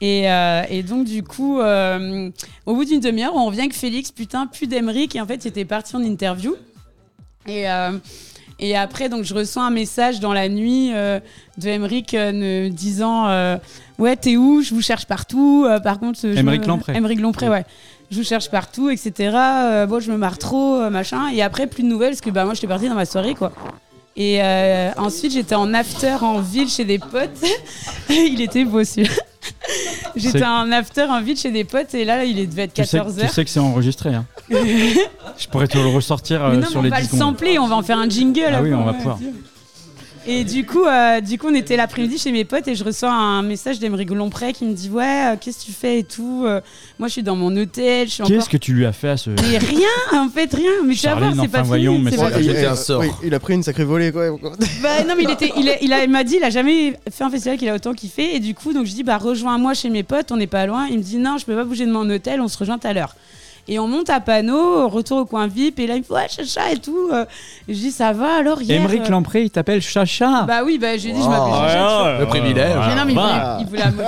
[0.00, 2.30] Et, euh, et donc, du coup, euh,
[2.66, 5.16] au bout d'une demi-heure, on revient avec Félix, putain, plus d'Emeric.
[5.16, 6.54] Et en fait, c'était parti en interview.
[7.46, 7.92] Et, euh,
[8.60, 13.26] et après, donc, je reçois un message dans la nuit de Emeric me disant
[13.98, 14.62] Ouais, t'es où?
[14.62, 15.66] Je vous cherche partout.
[15.82, 16.96] Par contre, me- Lompré.
[16.96, 17.64] Émeric Lompré, ouais.
[18.10, 19.12] Je vous cherche partout, etc.
[19.88, 21.28] Bon, je me marre trop, machin.
[21.32, 23.52] Et après, plus de nouvelles, parce que bah, moi, j'étais partie dans ma soirée, quoi.
[24.20, 27.40] Et euh, ensuite, j'étais en after en ville chez des potes.
[28.10, 29.12] il était beau, celui-là.
[30.16, 32.98] J'étais en after en ville chez des potes, et là, il devait être tu sais,
[32.98, 33.20] 14h.
[33.20, 34.14] tu sais que c'est enregistré.
[34.14, 34.24] hein.
[34.50, 37.58] Je pourrais te le ressortir euh, non, sur mais les on va 10 le sampler,
[37.58, 38.52] on va en faire un jingle.
[38.52, 39.18] Ah oui, on va pouvoir.
[40.30, 43.10] Et du coup, euh, du coup, on était l'après-midi chez mes potes et je reçois
[43.10, 46.44] un message d'Emery Lompré qui me dit ouais, euh, qu'est-ce que tu fais et tout.
[46.46, 46.60] Euh,
[46.98, 48.36] moi, je suis dans mon hôtel, je suis encore.
[48.36, 49.30] Qu'est-ce que tu lui as fait à ce.
[49.30, 50.70] Mais rien, en fait, rien.
[50.84, 52.04] Mais tu vas voir, c'est pas voyons, fini.
[52.04, 53.00] mais c'est c'est pas jeté un sort.
[53.00, 54.26] Oui, il a pris une sacrée volée quoi.
[54.82, 56.92] Bah non mais il était, il, a- il, a- il m'a dit il a jamais
[57.10, 59.72] fait un festival qu'il a autant kiffé et du coup donc je dis bah rejoins-moi
[59.74, 61.86] chez mes potes on n'est pas loin il me dit non je peux pas bouger
[61.86, 63.16] de mon hôtel on se rejoint tout à l'heure
[63.68, 66.26] et on monte à Panneau retour au coin VIP et là il me fait ouais
[66.28, 67.24] chacha et tout Euh,
[67.68, 70.42] et je dis ça va alors hier Émeric euh, Lampré, il t'appelle Chacha.
[70.42, 71.30] bah oui bah je lui ai dit je Wow.
[71.30, 72.76] m'appelle Chacha Le privilège.
[72.88, 73.58] mais non mais il Bah.
[73.66, 74.06] voulait, il voulait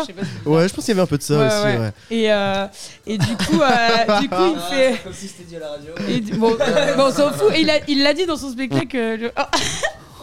[0.00, 1.46] je sais pas si- Ouais, je pense qu'il y avait un peu de ça Ouais,
[1.46, 1.64] aussi.
[1.64, 1.78] ouais.
[1.78, 1.92] ouais.
[2.10, 2.66] Et, euh,
[3.06, 5.00] et du coup, euh, du coup, il fait.
[5.02, 5.92] Comme si c'était dit à la radio.
[6.08, 6.50] Et bon,
[6.96, 7.52] bon, on s'en fout.
[7.54, 8.96] Et il l'a dit dans son spectacle.
[8.96, 9.32] le-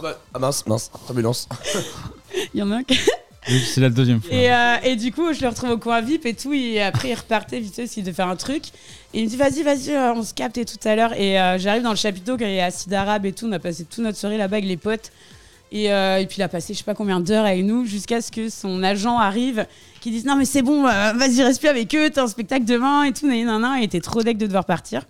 [0.02, 1.46] Oh, Ah mince, mince, ambulance.
[2.54, 2.98] il y en a un qui.
[3.46, 4.32] C'est la deuxième fois.
[4.32, 6.52] Et, euh, et du coup, je le retrouve au coin VIP et tout.
[6.52, 8.64] Et après, il repartait vite s'il devait faire un truc.
[9.14, 11.12] Et il me dit, vas-y, vas-y, euh, on se capte et tout à l'heure.
[11.14, 13.46] Et euh, j'arrive dans le chapiteau quand il y a Acide Arabe et tout.
[13.46, 15.10] On a passé toute notre soirée là-bas avec les potes.
[15.72, 18.32] Et, et puis il a passé je sais pas combien d'heures avec nous jusqu'à ce
[18.32, 19.68] que son agent arrive
[20.00, 23.04] qui dise non mais c'est bon vas-y reste plus avec eux t'as un spectacle demain
[23.04, 25.04] et tout nan, et il était trop deck de devoir partir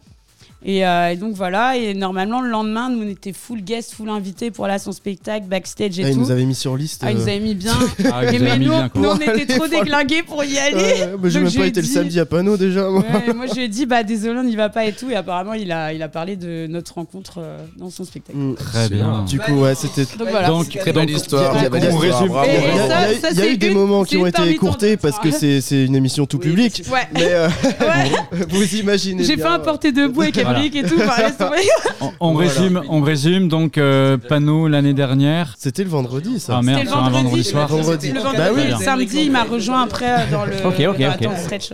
[0.64, 4.08] et, euh, et donc voilà et normalement le lendemain nous on était full guest full
[4.10, 7.02] invité pour là son spectacle backstage et Ah, il tout nous avait mis sur liste.
[7.04, 7.72] ah, il nous euh, avait mis bien
[8.12, 9.00] Ah, Et mais mis nous, bien, quoi.
[9.00, 11.62] nous, on était trop déglingués pour y aller bah, j'ai Donc, même je pas lui
[11.62, 12.88] ai été le dit- samedi à Panneau déjà.
[12.90, 13.02] moi.
[13.26, 15.14] Ouais, moi je lui ai dit bah désolé on n'y va pas et tout et
[15.16, 18.54] apparemment il a, il a parlé de notre rencontre euh, dans son spectacle Mm.
[18.54, 19.24] Très bien.
[19.28, 20.04] Du coup, ouais, c'était.
[20.18, 21.54] donc voilà Donc, Très belle histoire.
[21.56, 25.96] Il y a, eu des moments qui ont été écourtés parce que c'est c'est une
[25.96, 26.82] émission tout public.
[27.14, 27.48] Mais euh,
[28.48, 29.24] vous imaginez.
[29.24, 30.58] j'ai fait bien, un porté debout avec Voilà.
[30.64, 31.56] Emmerich et tout enfin, laisse tomber.
[32.00, 32.48] On, on Voilà.
[32.50, 35.54] résume, on résume donc euh, panneau l'année dernière.
[35.58, 36.56] C'était le vendredi, ça.
[36.58, 37.68] Ah merde, C'était le sur un vendredi soir.
[37.68, 38.08] Vendredi.
[38.08, 38.62] le Bah vendredi oui.
[38.62, 41.22] et le samedi il m'a rejoint après euh, dans le Ok, ok, dans- ok.
[41.22, 41.72] dans le stretch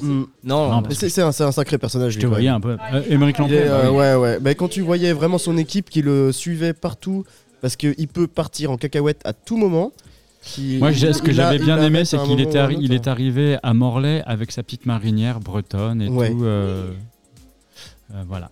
[0.00, 0.24] Mm.
[0.44, 2.12] Non, Mais C'est un, sacré personnage.
[2.12, 2.76] Je lui, te quand voyais un peu.
[2.92, 3.96] Euh, Émeric euh, bah oui.
[3.96, 4.38] ouais, ouais.
[4.40, 7.24] Bah, quand tu voyais vraiment son équipe qui le suivait partout,
[7.62, 9.92] parce qu'il peut partir en cacahuète à tout moment.
[10.42, 14.22] qui- Moi, ce que j'avais bien aimé, c'est qu'il était, il est arrivé à Morlaix
[14.26, 16.30] avec sa petite marinière bretonne et Ouais.
[16.30, 16.44] tout.
[16.44, 16.90] euh,
[18.28, 18.50] voilà.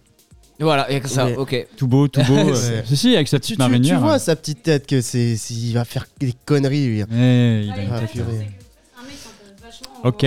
[0.60, 1.66] Voilà, il y a que ça, ok.
[1.76, 2.34] Tout beau, tout beau.
[2.54, 2.82] euh.
[2.84, 5.74] Si, si, avec sa Tu, petite tu- tu vois sa petite tête que c'est s'il
[5.74, 7.00] va faire des conneries lui.
[7.00, 7.04] Eh,
[7.64, 8.48] il a une Ah, tête, purée.
[10.04, 10.26] Ok.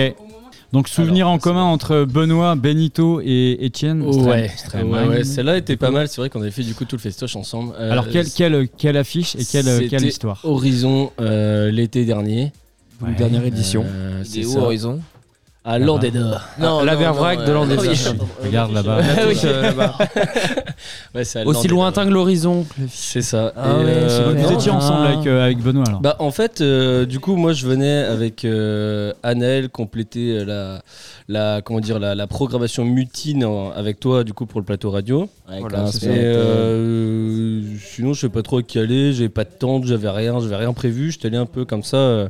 [0.72, 4.02] Donc, souvenir en commun entre Benoît, Benito et Étienne.
[4.02, 4.50] Ouais,
[5.24, 6.08] celle-là était pas mal.
[6.08, 7.72] C'est vrai qu'on avait fait du coup tout le festoche ensemble.
[7.78, 10.40] Euh, Alors, quelle, quelle, quelle affiche et quelle, quelle histoire?
[10.44, 12.52] Horizon euh, l'été dernier.
[13.00, 13.12] Ouais.
[13.12, 13.84] dernière édition.
[13.86, 14.58] Euh, Il c'est est où ça.
[14.60, 15.00] Horizon
[15.68, 16.40] À Landeda.
[16.60, 18.10] Non, la non, Verbrac non, de euh, Landesa.
[18.12, 18.46] oui.
[18.46, 18.98] Regarde là-bas.
[19.00, 19.34] On a oui.
[19.34, 19.72] tous, euh,
[21.14, 21.68] Aussi Landeda.
[21.70, 22.64] lointain que l'horizon.
[22.88, 23.52] C'est ça.
[23.56, 24.34] Ah euh.
[24.36, 24.76] Vous étiez Ah.
[24.76, 28.46] ensemble avec, Benoît alors Bah en fait, du coup, moi je venais avec
[29.22, 30.82] Annelle compléter la,
[31.28, 34.90] la comment dire la, la programmation mutine en- avec toi du coup pour le plateau
[34.90, 35.28] radio.
[35.48, 39.12] Voilà, Et euh, sinon, je sais pas trop à qui aller.
[39.12, 41.10] J'avais pas de tente, j'avais rien, j'avais rien prévu.
[41.12, 42.28] J'étais allé un peu comme ça euh,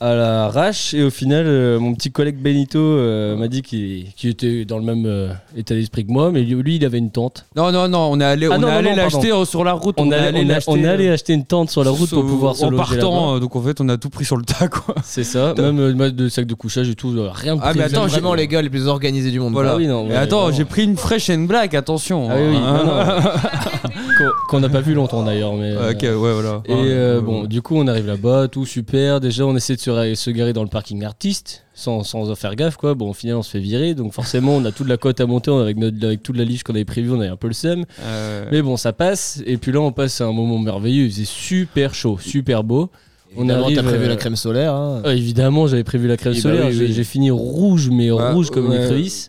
[0.00, 0.94] à l'arrache.
[0.94, 4.78] Et au final, euh, mon petit collègue Benito euh, m'a dit qu'il qu'il était dans
[4.78, 7.46] le même euh, état d'esprit que moi, mais lui, lui, il avait une tente.
[7.56, 9.44] Non, non, non, on est allé, Ah on non, est non, allé non, l'acheter euh,
[9.44, 9.96] sur la route.
[9.98, 11.82] On, est allait, allé on, a- l'acheter, on est allé euh, acheter une tente sur
[11.84, 13.00] la route pour pouvoir se En loger là-bas.
[13.00, 14.94] partant, euh, donc en fait, on a tout pris sur le tas, quoi.
[15.02, 17.72] C'est ça, même euh, le de sac de couchage et tout, euh, rien de Ah,
[17.74, 17.96] mais prévu.
[17.96, 19.52] attends, vraiment les gars les plus organisés du monde.
[19.52, 19.72] Voilà.
[19.72, 20.56] Ah oui, non, Et ouais, attends, vraiment.
[20.56, 22.28] j'ai pris une fresh and black, attention.
[22.30, 22.82] Ah oui, oui, hein.
[22.84, 23.30] non, non.
[24.18, 25.52] Qu'on- qu'on n'a pas vu longtemps d'ailleurs.
[25.54, 26.62] Mais, euh, Ok, ouais, voilà.
[26.64, 27.46] Et Ouais, euh, ouais, bon, ouais.
[27.46, 29.20] du coup, on arrive là-bas, tout super.
[29.20, 32.54] Déjà, on essaie de se, se garer dans le parking artiste, sans, sans en faire
[32.56, 32.94] gaffe, quoi.
[32.94, 35.26] Bon, au final, on se fait virer, donc forcément, on a toute la cote à
[35.26, 37.48] monter on- avec, notre, avec toute la liste qu'on avait prévue, on avait un peu
[37.48, 37.84] le seum.
[38.02, 39.42] Euh, Mais bon, ça passe.
[39.46, 41.04] Et puis là, on passe à un moment merveilleux.
[41.04, 42.90] Il faisait super chaud, super beau.
[43.36, 43.76] On arrive.
[43.76, 44.74] t'as prévu euh, la crème solaire.
[44.74, 45.02] hein.
[45.04, 46.66] ah, évidemment, j'avais prévu la crème Eh bah solaire.
[46.68, 46.92] oui, J'ai oui.
[46.94, 49.00] j'ai fini rouge, mais Bah, rouge comme une ouais.
[49.00, 49.28] Et,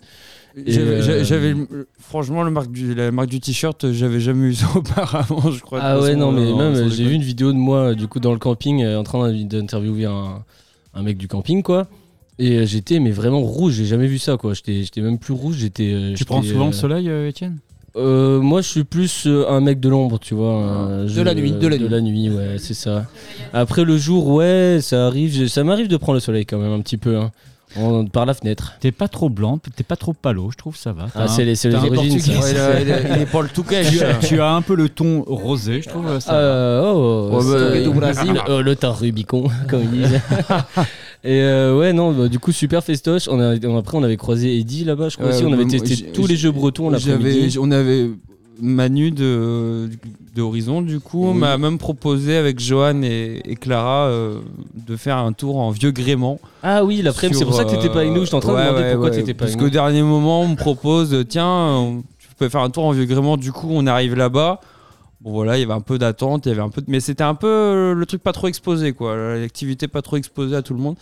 [0.65, 5.51] J'avais, euh, franchement, le marque du, la marque du t-shirt, j'avais jamais eu ça auparavant,
[5.51, 5.79] je crois.
[5.81, 8.39] Ah ouais, non, mais même, j'ai vu une vidéo de moi, du coup, dans le
[8.39, 10.43] camping, euh, en train d'interviewer un,
[10.93, 11.87] un mec du camping, quoi.
[12.39, 14.53] Et euh, j'étais, mais vraiment rouge, j'ai jamais vu ça, quoi.
[14.53, 16.13] J'étais j'étais même plus rouge, j'étais.
[16.15, 17.57] Tu prends souvent le soleil, Étienne?
[17.95, 20.61] Euh, Moi, je suis plus un mec de l'ombre, tu vois.
[20.61, 21.89] euh, De je- la nuit, de la de nuit.
[21.89, 23.05] la nuit, ouais, c'est ça.
[23.51, 26.81] Après, le jour, ouais, ça arrive, ça m'arrive de prendre le soleil quand même, un
[26.81, 27.31] petit peu, hein,
[27.77, 28.73] en- par la fenêtre.
[28.79, 31.07] T'es pas trop blanc, t'es pas trop palo, je trouve ça va.
[31.15, 32.31] Ah, c'est les, c'est les origines, ça.
[32.31, 33.89] Ouais, il, a- il a- il est pas le tout cash.
[33.91, 36.19] tu, as, tu as un peu le ton rosé, je trouve.
[36.19, 36.37] Ça va.
[36.37, 38.33] Euh, oh, Ouais, bah, Brésil.
[38.33, 40.19] le, euh, le teint Rubicon, comme ils disent.
[41.23, 43.27] Et euh, ouais, non, bah, du coup, super festoche.
[43.29, 45.43] On a, on- après, on avait croisé Eddie là-bas, je crois Ouais, aussi.
[45.45, 47.57] On avait testé tous les jeux bretons l'après-midi.
[47.59, 48.09] on avait
[48.61, 49.89] Manu de,
[50.35, 51.37] de Horizon, du coup, Oui.
[51.37, 54.39] m'a même proposé avec Johan et, et Clara euh,
[54.87, 56.39] de faire un tour en vieux gréement.
[56.63, 58.23] Ah oui, l'après-midi, c'est pour ça que t'étais pas avec nous.
[58.25, 60.41] J'étais en train Ouais, de demander ouais, pourquoi ouais, t'étais pas Parce qu'au dernier moment,
[60.41, 63.37] on me propose, euh, tiens, tu peux faire un tour en vieux gréement.
[63.37, 64.59] Du coup, on arrive là-bas.
[65.21, 67.01] Bon voilà, il y avait un peu d'attente, il y avait un peu, de- mais
[67.01, 70.61] c'était un peu euh, le truc pas trop exposé quoi, l'activité pas trop exposée à
[70.61, 70.95] tout le monde.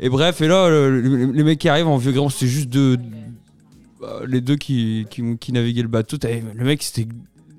[0.00, 2.68] Et bref, et là, le- le- les mecs qui arrivent en vieux gréement, c'est juste
[2.70, 2.96] deux,
[4.26, 6.16] les deux qui, qui, qui naviguaient le bateau.
[6.54, 7.06] Le mec, c'était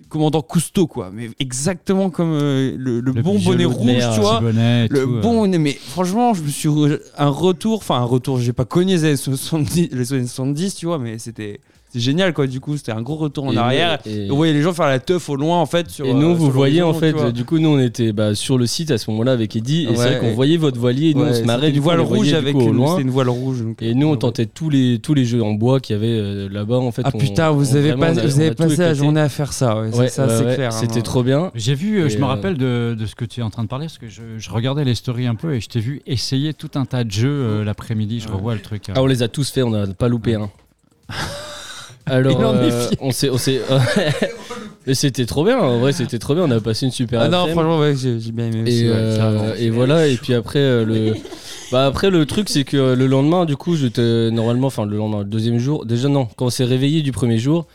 [0.09, 4.41] commandant Cousteau quoi, mais exactement comme euh, le, le bon bonnet rouge, mer, tu vois.
[4.41, 5.21] bonnet Le tout, euh.
[5.21, 8.65] bon bonnet, mais franchement, je me suis re- un retour, enfin un retour, j'ai pas
[8.65, 11.59] connu les années 70, les années 70, tu vois, mais c'était
[11.93, 12.47] c'est génial quoi.
[12.47, 13.99] Du coup, c'était un gros retour en Et arrière.
[14.05, 14.27] et-.
[14.27, 15.89] Vous voyez les gens faire la teuf au loin en fait.
[15.89, 18.35] Sur, Et nous, euh, vous sur voyez en fait, du coup, nous on était bah,
[18.35, 20.57] sur le site à ce moment-là avec Eddie, et c'est Ouais, vrai qu'on et- voyait
[20.57, 21.69] votre voilier, et nous on se marrait.
[21.69, 22.89] une voile voyait, rouge avec coup, une, loin.
[22.91, 23.61] c'était une voile rouge.
[23.61, 26.07] donc, Et nous, on tentait tous les, tous les jeux en bois qu'il y avait
[26.07, 27.03] euh, là-bas en fait.
[27.05, 28.63] Ah on- putain, vous on- avez, vraiment, pas, on a- vous on a avez tout
[28.63, 30.73] passé la journée à faire ça, ouais, c'est c'est clair.
[30.73, 31.03] C'était hein.
[31.03, 31.51] trop bien.
[31.55, 33.67] J'ai vu, euh, je me euh, rappelle de, ce que tu es en train de
[33.67, 36.71] parler, parce que je, regardais les stories un peu et je t'ai vu essayer tout
[36.75, 38.19] un tas de jeux euh, l'après-midi.
[38.19, 38.89] Je revois le truc.
[38.89, 38.93] euh.
[38.95, 40.49] Ah, on les a tous fait, on n'a pas loupé un.
[42.05, 42.97] Alors, Il en est euh, fier.
[43.01, 43.61] on s'est, on s'est-
[44.87, 45.57] mais c'était trop bien.
[45.59, 46.43] En vrai, c'était trop bien.
[46.43, 47.21] On a passé une super.
[47.21, 47.53] Ah non, après-midi.
[47.53, 48.85] franchement, ouais, j'ai j'ai bien aimé aussi.
[48.85, 49.53] Et, ouais, euh, carrément.
[49.57, 50.07] et voilà.
[50.07, 51.13] Et puis après euh, le,
[51.71, 54.97] bah après le truc c'est que euh, le lendemain, du coup, j'étais normalement, enfin le
[54.97, 55.85] lendemain, le deuxième jour.
[55.85, 57.67] Déjà non, quand on s'est réveillé du premier jour,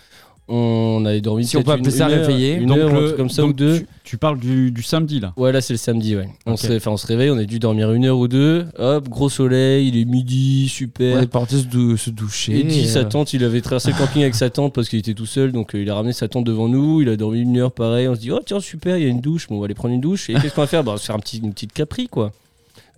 [0.48, 1.44] on avait dormi.
[1.46, 2.54] Si on peut appeler une- ça une heure- réveillé.
[2.54, 3.78] Une Donc heure, le- un truc comme ça donc ou deux.
[3.80, 5.32] Tu, tu parles du, du samedi là.
[5.36, 6.28] Ouais, là c'est le samedi, ouais.
[6.46, 6.58] On, Ok.
[6.60, 8.64] se, enfin, on se réveille, on a dû dormir une heure ou deux.
[8.78, 11.20] Hop, gros soleil, il est midi, on super.
[11.22, 12.60] est parti se, dou- se doucher.
[12.66, 15.14] Et, sa euh, tante, il avait traversé le camping avec sa tante parce qu'il était
[15.14, 17.02] tout seul, donc euh, il a ramené sa tante devant nous.
[17.02, 18.08] Il a dormi une heure, pareil.
[18.08, 19.48] On se dit, oh tiens, super, il y a une douche.
[19.48, 20.30] Bon, on va aller prendre une douche.
[20.30, 20.82] Et qu'est-ce qu'on va faire?
[20.82, 22.32] Bah, On va se faire un petit, une petite crêperie, quoi.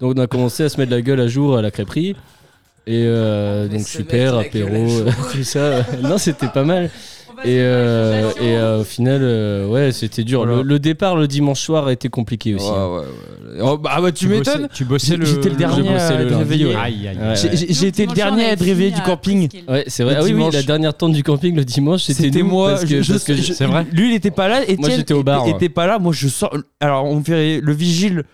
[0.00, 2.14] Donc on a commencé à se mettre la gueule à jour à la crêperie.
[2.86, 4.86] Et euh, donc super, apéro,
[5.32, 5.84] tout ça.
[6.02, 6.90] non, c'était pas mal.
[7.44, 10.44] Et, euh, et euh, au final, euh, ouais, c'était dur.
[10.44, 10.58] Voilà.
[10.58, 12.64] Le, le départ le dimanche soir a été compliqué aussi.
[12.66, 12.88] Ouais, hein.
[12.88, 13.60] ouais, ouais.
[13.62, 14.68] Oh, bah, bah, tu, bossais- m'étonnes.
[14.72, 15.24] Tu bossais le.
[15.24, 16.66] J'étais le dernier à le être réveillé.
[16.66, 16.74] ouais.
[16.74, 19.48] Ouais, été le dernier à être réveillé du camping.
[19.68, 20.14] Ouais, c'est vrai.
[20.14, 20.54] Le Ah oui, oui, dimanche.
[20.54, 22.76] la dernière tente du camping le dimanche, c'était moi.
[22.76, 24.62] C'est vrai Lui, il était pas là.
[24.68, 25.56] Étienne j'étais au bar, était- moi.
[25.56, 25.98] était pas là.
[25.98, 26.54] Moi, je sors.
[26.80, 28.24] Alors, on me fait le vigile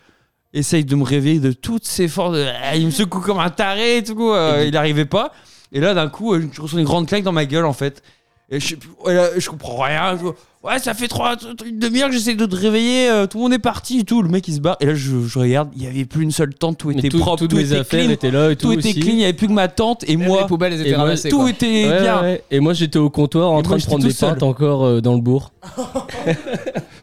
[0.55, 2.39] essaye de me réveiller de toutes ses forces.
[2.65, 4.31] Ah, Il me secoue comme un taré et tout.
[4.31, 5.33] euh, il arrivait pas.
[5.73, 8.03] Et là, d'un coup, euh, je reçois une grande claque dans ma gueule, en fait.
[8.49, 10.17] Et je, sais plus- ouais, là, je comprends rien.
[10.21, 10.29] Je-
[10.67, 13.09] Ouais, ça fait trois, une demi-heure que j'essaie de te réveiller.
[13.09, 14.21] euh, tout le monde est parti et tout.
[14.21, 14.77] Le mec, il se barre.
[14.81, 15.69] Et là, je, je regarde.
[15.77, 16.79] Il y avait plus une seule tente.
[16.79, 17.39] Tout Mais était tout- propre.
[17.39, 18.11] toutes tout mes était affaires clean.
[18.13, 18.99] étaient là et tout Tout était aussi.
[18.99, 19.11] clean.
[19.13, 20.41] Il n'y avait plus que ma tente et Même moi.
[20.41, 21.29] les poubelles elles étaient Et moi, ramassées.
[21.29, 21.51] Tout quoi.
[21.51, 22.21] était Ouais, bien.
[22.21, 22.43] ouais.
[22.51, 24.31] Et moi j'étais au comptoir en Et train moi, de j'étais prendre tout des seul.
[24.31, 25.53] pintes encore euh, dans le bourg.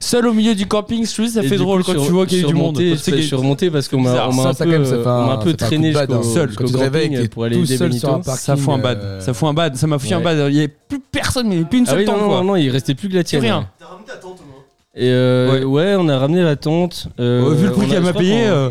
[0.04, 2.26] seul au milieu du camping, je trouve ça fait drôle coup, quand sur- tu vois
[2.26, 2.78] qu'il y a du monde.
[2.78, 6.22] Tu Je suis remonté parce qu'on m'a un peu, traîné hein.
[6.24, 8.32] Seul, quand tu te réveilles, pour aller tout aider seul sur Benito.
[8.32, 9.00] un Ça fout un bad.
[9.02, 9.76] euh, Ça fout un bad.
[9.76, 10.38] Ça m'a foutu un bad.
[10.50, 12.20] Il y avait plus personne, mais il y avait plus une Ah seule oui, tente,
[12.22, 12.38] non, quoi.
[12.38, 13.42] non, non, il restait plus que la tienne.
[13.42, 13.60] rien.
[13.60, 13.66] ouais.
[13.80, 14.64] T'as ramené ta tente au moins
[14.96, 15.64] Et euh, Ouais.
[15.64, 15.96] ouais.
[15.98, 17.08] on a ramené la tente.
[17.20, 18.46] euh, Ouais, vu le prix qu'elle m'a payé.
[18.48, 18.70] euh,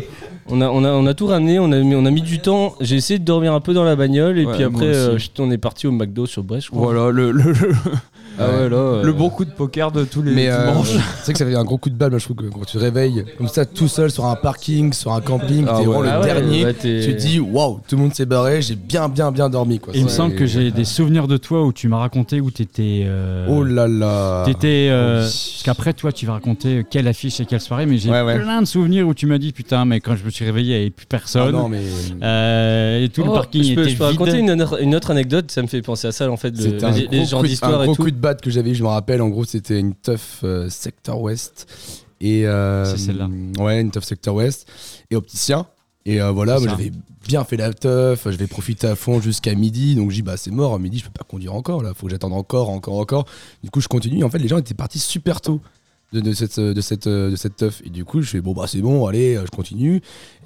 [0.49, 2.39] On a, on, a, on a tout ramené, on a, mis, on a mis du
[2.39, 2.75] temps.
[2.81, 5.49] J'ai essayé de dormir un peu dans la bagnole et Ouais, puis après, euh, on
[5.51, 6.83] est parti au McDo sur Brest, je crois.
[6.91, 7.73] Voilà, le, le, le,
[8.39, 8.75] Ah ouais, là.
[8.75, 10.87] euh, le bon coup de poker de tous les Mais euh, dimanches.
[11.17, 12.65] c'est vrai que ça fait un gros coup de balle, moi je trouve que quand
[12.65, 15.93] tu réveilles comme ça tout seul sur un parking, sur un camping, Ah t'es ouais,
[15.95, 18.61] vraiment ah le ouais, dernier, t'es- tu te dis waouh, tout le monde s'est barré,
[18.61, 19.93] j'ai bien bien bien dormi quoi.
[19.95, 23.03] Il me semble que j'ai des souvenirs de toi où tu m'as raconté où t'étais.
[23.05, 24.43] euh, Oh là là.
[24.45, 24.87] T'étais.
[24.89, 25.23] euh, Oui.
[25.23, 28.39] Parce qu'après, toi, tu vas raconter quelle affiche et quelle soirée, mais j'ai Ouais, ouais.
[28.39, 30.77] plein de souvenirs où tu m'as dit putain, mais quand je me suis réveillé, il
[30.77, 31.51] n'y avait plus Ah personne.
[31.51, 31.81] non mais
[32.21, 34.19] Euh, et tout le Oh, parking je peux, était je peux vide.
[34.19, 36.57] raconter une, autre- une autre anecdote, ça me fait penser à ça en fait, le-
[36.63, 38.03] c'était un les, les gros, coup de, d'histoire et gros tout.
[38.03, 41.67] coup de batte que j'avais je me rappelle, en gros c'était une teuf secteur ouest
[42.23, 43.29] et euh, C'est celle-là.
[43.59, 44.65] Ouais, une teuf secteur ouest
[45.11, 45.67] et opticien.
[46.05, 46.69] Et euh, voilà, ça.
[46.69, 46.91] j'avais
[47.27, 50.35] bien fait la teuf, je vais profiter à fond jusqu'à midi, donc j'ai dit bah
[50.35, 52.97] c'est mort, à midi je peux pas conduire encore là, faut que j'attende encore, encore,
[52.97, 53.25] encore.
[53.63, 55.61] Du coup je continue, en fait les gens étaient partis super tôt
[56.13, 58.65] de, de cette, de, cette, de cette teuf, et du coup je fais bon bah
[58.67, 60.01] c'est bon, allez, euh, je continue.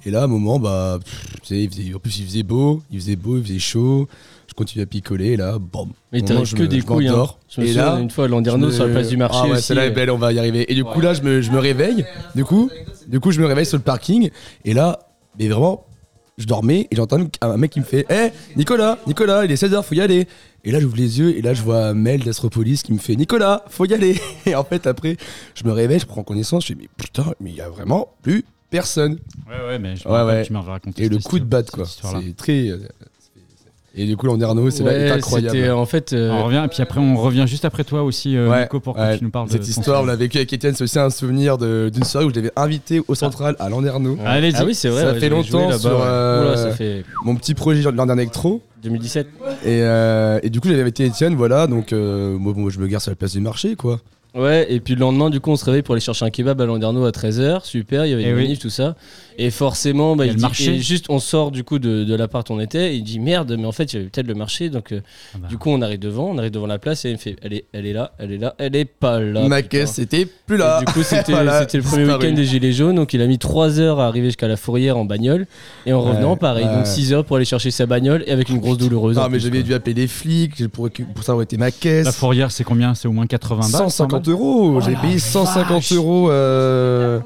[0.06, 2.98] Et là à un moment, bah, pff, il faisait- en plus il faisait beau, il
[3.00, 4.08] faisait beau, il faisait chaud,
[4.48, 5.88] je continue à picoler, et là, bam.
[6.12, 7.08] Mais t'as que me- des je couilles.
[7.08, 7.26] hein.
[7.48, 9.38] Je me Et souviens là, une fois à Landerneau me- sur la place du marché
[9.42, 10.70] Ah ouais, celle-là est euh, belle, on va y arriver.
[10.72, 12.04] Et du coup, là, je me, je me réveille.
[12.34, 12.70] Du coup,
[13.06, 14.30] du coup, je me réveille sur le parking.
[14.64, 14.98] Et là,
[15.38, 15.84] mais vraiment,
[16.38, 19.82] je dormais et j'entends un mec qui me fait Hé, Nicolas, Nicolas, il est 16h,
[19.82, 20.26] faut y aller.
[20.64, 23.64] Et là, j'ouvre les yeux et là, je vois Mel d'Astropolis qui me fait Nicolas,
[23.68, 24.20] faut y aller.
[24.46, 25.16] Et en fait, après,
[25.54, 26.64] je me réveille, je prends connaissance.
[26.66, 29.18] Je fais Mais putain, mais il y a vraiment plus personne.
[29.48, 30.42] Ouais, ouais, mais je me Ouais, ouais.
[30.44, 31.04] tu m'avais raconté.
[31.04, 31.84] Et le coup de batte, quoi.
[31.86, 32.68] C'est très.
[32.68, 32.78] euh,
[33.94, 35.70] Et du coup, Landerneau, c'est là, ouais, est incroyable.
[35.70, 36.12] en fait.
[36.12, 38.80] euh, On revient, et puis après, on revient juste après toi aussi, euh, Ouais, Nico,
[38.80, 39.16] pour que ouais.
[39.18, 41.56] tu nous parles de Cette histoire, on l'a vécu avec Étienne, c'est aussi un souvenir
[41.56, 44.14] de- d'une soirée où je l'avais invité au central à Landerneau.
[44.16, 44.24] ouais.
[44.26, 44.56] Allez-y.
[44.56, 45.02] Ah oui, c'est vrai.
[45.02, 48.60] Ça fait longtemps sur, euh, Oula, ça fait Mon petit projet Landerneau Electro.
[48.82, 49.26] 2017.
[49.64, 52.86] Et, euh, et du coup, j'avais invité Étienne, voilà, donc euh, moi, moi, je me
[52.86, 54.00] gare sur la place du marché, quoi.
[54.34, 56.60] Ouais, et puis le lendemain, du coup, on se réveille pour aller chercher un kebab
[56.60, 57.64] à Landerneau à 13h.
[57.64, 58.42] Super, il y avait Eh des oui.
[58.42, 58.94] manifs, tout ça.
[59.38, 60.74] Et forcément, bah, Il dit, marché.
[60.74, 62.92] et juste, on sort du coup de, de l'appart où on était.
[62.92, 64.68] Et il dit merde, mais en fait, il y avait peut-être le marché.
[64.68, 65.00] Donc, euh,
[65.34, 65.48] Ah bah.
[65.48, 67.52] du coup, on arrive devant, on arrive devant la place et il me fait elle
[67.54, 69.48] est, elle est là, elle est là, elle est pas là.
[69.48, 70.80] Ma caisse, c'était plus Et là.
[70.80, 72.96] du coup, c'était Voilà, c'était le premier week-end des Gilets jaunes.
[72.96, 75.46] Donc, il a mis 3 heures à arriver jusqu'à la fourrière en bagnole.
[75.86, 76.66] Et en Ouais, revenant, pareil.
[76.66, 76.74] ouais.
[76.74, 79.16] Donc, 6 heures pour aller chercher sa bagnole et avec une grosse douloureuse.
[79.16, 82.04] Non, mais j'avais dû appeler les flics pour, pour ça aurait été ma caisse.
[82.04, 82.94] La fourrière, c'est combien?
[82.94, 84.80] C'est au moins 80 balles 150 100 balles euros.
[84.80, 85.92] J'ai la payé 150 vache.
[85.92, 86.30] euros.
[86.30, 87.20] euh,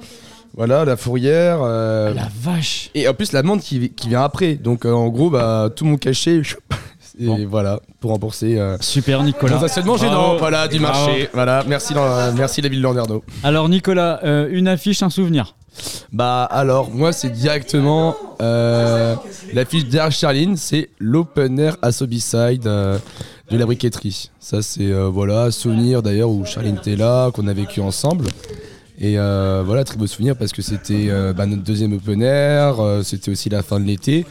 [0.57, 1.59] voilà, la fourrière.
[1.63, 4.55] euh, La vache Et en plus, l'amende qui, qui vient après.
[4.55, 6.43] Donc, euh, en gros, bah, tout mon cachet.
[7.21, 7.39] Et Bon.
[7.47, 8.59] voilà, pour rembourser.
[8.59, 9.59] Euh, Super, Nicolas.
[9.59, 9.97] Bravo.
[9.99, 11.07] gênant, voilà, du Bravo.
[11.07, 11.29] marché.
[11.35, 13.23] Voilà, merci, Lan- merci la ville Landerneau.
[13.45, 15.55] Alors, Nicolas, euh, une affiche, un souvenir
[16.13, 19.15] Bah alors, moi c'est directement euh,
[19.55, 22.99] l'affiche d'Air Charline, c'est l'open air à Sobiside euh,
[23.51, 24.31] de la briqueterie.
[24.39, 28.27] Ça c'est euh, voilà, souvenir d'ailleurs où Charline était là, qu'on a vécu ensemble.
[29.01, 33.49] Et voilà, très beau souvenir parce que c'était bah, notre deuxième open air, c'était aussi
[33.49, 34.25] la fin de l'été.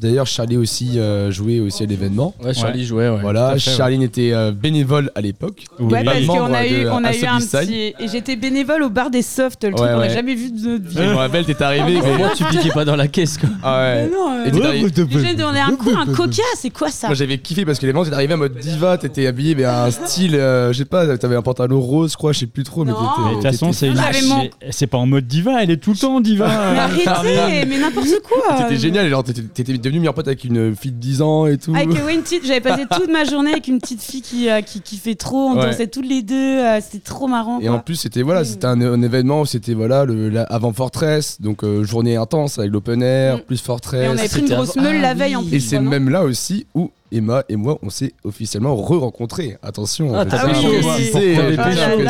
[0.00, 2.34] D'ailleurs, Charlie aussi euh, jouait aussi à l'événement.
[2.42, 3.20] Ouais, Charlie jouait, ouais.
[3.20, 3.96] Voilà, ouais.
[4.06, 5.64] Était euh, bénévole à l'époque.
[5.80, 7.94] Ouais, Et parce qu'on a eu, on a eu un petit.
[7.98, 10.68] Et j'étais bénévole au bar des softs, le truc Ouais, qu'on n'a jamais vu de
[10.68, 10.96] notre vie.
[10.96, 11.98] Je me rappelle, t'es arrivé.
[12.00, 13.48] Au moins, tu piquais pas dans la caisse, quoi.
[13.62, 14.04] Ah ouais.
[14.04, 17.16] Mais non, euh, t'es arrivé- gens demandaient un coup, un coca, c'est quoi ça Moi
[17.16, 19.90] j'avais kiffé parce que les gens étaient arrivés en mode diva, t'étais habillé mais un
[19.90, 22.84] style, euh, je sais pas, t'avais un pantalon rose, je crois, je sais plus trop,
[22.84, 22.92] mais.
[22.92, 26.46] Mais de toute façon, c'est pas en mode diva, elle est tout le temps diva.
[26.96, 28.56] Mais arrêtez, mais n'importe quoi.
[28.58, 31.58] T'étais génial, genre t'étais t'étais devenu meilleur pote avec une fille de 10 ans et
[31.58, 31.74] tout.
[31.74, 34.60] Avec ouais, une petite, j'avais passé toute ma journée avec une petite fille qui, euh,
[34.60, 35.66] qui, qui fait trop, on Ouais.
[35.66, 37.60] dansait toutes les deux, euh, c'était trop marrant.
[37.60, 37.76] Et quoi.
[37.76, 41.40] en plus, c'était voilà, c'était un, un événement, où c'était voilà, le, la- avant Fortress,
[41.40, 43.40] donc euh, journée intense avec l'open air, Mm.
[43.40, 44.08] plus Et Fortress.
[44.12, 45.48] on avait pris une grosse avant- meule Ah la veille en oui.
[45.48, 45.56] plus.
[45.56, 49.56] Et c'est même là aussi où Emma et moi, on s'est officiellement re-rencontrés.
[49.62, 50.68] Attention, Ah, à chaud.
[50.82, 51.36] préciser.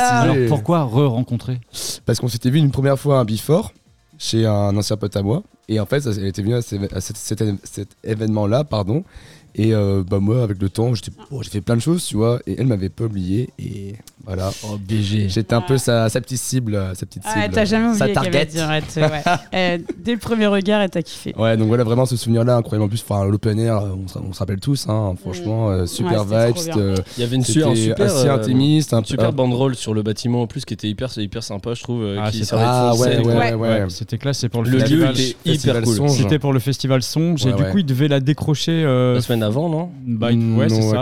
[0.00, 1.60] Alors pourquoi re-rencontrer
[2.06, 3.72] Parce qu'on s'était vu une première fois à un before
[4.18, 5.42] chez un ancien pote à moi.
[5.68, 7.42] Et en fait, elle était venue à, ce- à cet,
[8.04, 9.04] événement-là, pardon.
[9.54, 10.92] Et euh, bah moi, avec le temps,
[11.30, 12.40] bon, j'ai fait plein de choses, tu vois.
[12.46, 13.48] Et elle m'avait pas oublié.
[13.58, 13.94] Et
[14.26, 14.50] voilà.
[14.64, 15.28] Oh, BG.
[15.28, 16.76] J'étais un peu sa, sa petite cible.
[16.94, 17.54] Sa petite Ah, cible.
[17.54, 18.58] t'as jamais sa oublié qu'elle target.
[18.60, 19.22] arrête, ouais.
[19.54, 21.32] Euh, Dès le premier regard, elle t'a kiffé.
[21.38, 22.84] Ouais, donc voilà, vraiment ce souvenir-là, incroyable.
[22.84, 26.28] En plus, enfin, l'open air, on, se- on se rappelle tous, hein, franchement, euh, super
[26.30, 26.76] Ouais, vibes.
[26.76, 30.42] euh, Il y avait une super, assez euh, intimiste, un super banderole sur le bâtiment
[30.42, 32.02] en plus qui était hyper, hyper sympa, je trouve.
[32.02, 33.84] euh, Ah, qui c'est Ah ouais, ouais, ouais, ouais.
[33.90, 35.20] C'était classe, c'est pour le, Le lieu festival.
[35.20, 35.94] était hyper cool.
[35.96, 36.10] Songe.
[36.18, 37.70] C'était pour le festival Songe et Ouais, du ouais.
[37.70, 38.82] coup, il devait la décrocher.
[38.82, 39.90] La semaine avant, non?
[40.06, 41.00] bah, Mm, ouais, non, c'est ça.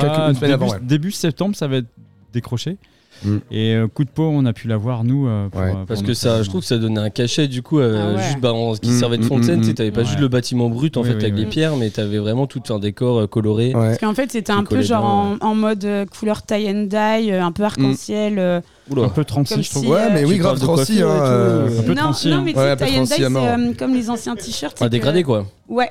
[3.25, 3.37] Mm.
[3.51, 5.27] Et euh, coup de peau, on a pu l'avoir nous.
[5.27, 8.17] Euh, euh, Parce que ça, je trouve que ça donnait un cachet du coup, ah
[8.19, 10.69] juste bah, on, qui mm, servait de mm, fontaine, tu T'avais pas juste le bâtiment
[10.69, 13.71] brut en fait avec les pierres, mais t'avais vraiment tout un décor coloré.
[13.73, 15.87] Parce qu'en fait, c'était un peu genre en, mode
[16.19, 18.39] couleur tie and dye, un peu arc-en-ciel.
[18.39, 19.89] Un peu transi, je trouve.
[19.89, 21.03] Ouais, mais oui, grave transi.
[21.03, 22.29] Hein, un peu transi.
[22.29, 22.43] Non, hein.
[22.45, 24.81] mais tie and dye, c'est comme les anciens t-shirts.
[24.83, 25.47] Un dégradé quoi.
[25.69, 25.91] Ouais.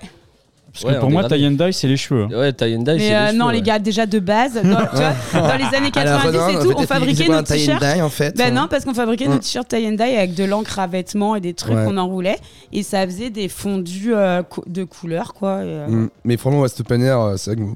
[0.74, 2.24] Parce que pour moi, tie c'est les cheveux.
[2.24, 2.30] Hein.
[2.40, 3.38] Ouais, tie c'est les euh, cheveux.
[3.38, 6.88] Non, les gars, déjà de base, dans, les années ah, 90 Alors, et tout, on
[6.88, 7.84] fabriquait nos t-shirts.
[8.02, 8.36] En fait.
[8.36, 8.62] Ben hein.
[8.62, 9.40] non, parce qu'on fabriquait nos mm.
[9.40, 12.40] t-shirts tie avec de l'encre à vêtements et des trucs qu'on enroulait.
[12.72, 15.64] Et ça faisait des fondus euh, de couleurs, quoi.
[15.64, 16.10] Mmh.
[16.24, 17.70] Mais franchement, Westpania, c'est vrai que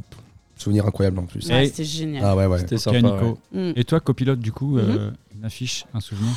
[0.57, 1.47] souvenir incroyable en plus.
[1.49, 2.23] Ouais, c'était génial.
[2.25, 2.59] Ah ouais, ouais.
[2.59, 2.99] C'était sympa.
[3.51, 3.71] Mm.
[3.75, 5.11] Et toi, copilote, du coup, mm-hmm.
[5.37, 6.31] une affiche, un souvenir?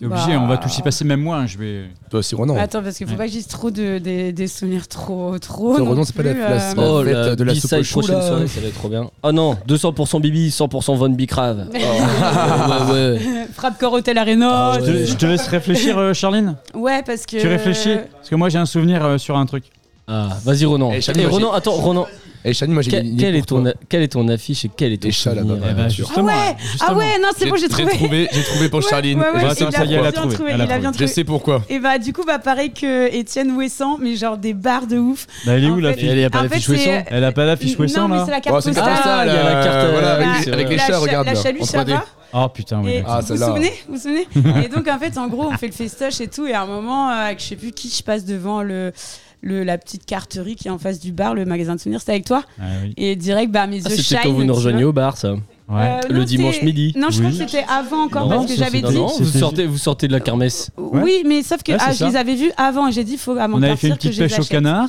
[0.00, 0.62] Obligé, on va bah.
[0.62, 1.38] tous y passer, même moi.
[1.38, 1.84] Hein, je vais...
[2.10, 2.54] Toi aussi, Ronan.
[2.54, 5.38] Bah, attends, parce qu'il ne faut pas que je trop de, des, souvenirs trop.
[5.38, 6.74] trop non, Ronan, c'est pas la, euh.
[6.74, 9.10] la, oh, de la soupe prochaine soirée, ça va être trop bien.
[9.22, 11.68] Oh non, 200% Bibi, 100% Von Bicrave.
[11.80, 12.92] Oh.
[12.92, 14.72] ouais, ouais, Frappe Corotel Hotel Arena.
[14.74, 17.40] Ah, je, te, laisse réfléchir, euh, Charline Ouais, parce que.
[17.40, 19.64] Tu réfléchis Parce que moi, j'ai un souvenir euh, sur un truc.
[20.06, 20.90] Ah, vas-y, Ronan.
[20.92, 22.06] Eh, Et, eh, Ronan, attends, Ronan.
[22.44, 25.10] Et Shani, moi j'ai quel, est ton, quelle est ton affiche et quel est ton
[25.10, 25.54] Chat là-bas.
[25.56, 26.32] Eh ben, ah ouais,
[26.80, 28.28] ah ouais, non, c'est bon, j'ai trouvé.
[28.32, 29.18] J'ai trouvé, pour Charline.
[29.18, 30.36] Ouais, ouais, ouais, il, il, il a trouvé.
[30.54, 31.06] Il a bien trouvé.
[31.06, 31.62] Je sais pourquoi.
[31.68, 35.26] Et bah du coup, bah pareil que Étienne Wesson, mais genre des barres de ouf.
[35.46, 37.02] Bah, elle est où l'affiche Elle a pas d'affiche Wesson.
[37.06, 38.08] Elle a pas l'affiche euh, Wesson là.
[38.08, 38.84] Non, mais c'est la carte oh, postale.
[39.04, 41.26] Ah, il y a la carte avec les chats, regarde.
[41.26, 42.04] La chaluche là-bas.
[42.32, 43.02] Oh putain, oui.
[43.06, 44.26] Ah, vous, vous souvenez Vous vous souvenez
[44.64, 46.46] Et donc en fait, en gros, on fait le festoche et tout.
[46.46, 48.92] Et à un moment, euh, je sais plus qui, je passe devant le,
[49.40, 52.00] le, la petite carterie qui est en face du bar, le magasin de souvenirs.
[52.00, 52.94] C'était avec toi ah, oui.
[52.96, 55.34] Et direct, bah, mes ah, yeux C'était quand vous nous rejoignez au bar, ça
[55.68, 56.00] Ouais.
[56.02, 56.94] Euh, le dimanche midi.
[56.96, 58.96] Non, je crois que c'était avant encore non, parce que j'avais dit.
[58.96, 60.70] Vous sortez, vous sortez de la kermesse.
[60.78, 63.48] Oui, mais sauf que ah, je les avais vus avant et j'ai dit faut à
[63.48, 64.88] mon On avait fait une petite pêche au canard.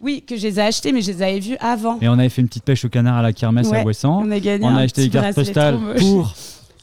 [0.00, 1.98] Oui, que je les ai achetés, mais je les avais vus avant.
[2.00, 4.22] Et on avait fait une petite pêche au canard à la kermesse à Ouessant.
[4.22, 6.34] On a, gagné on a acheté des cartes postales euh, pour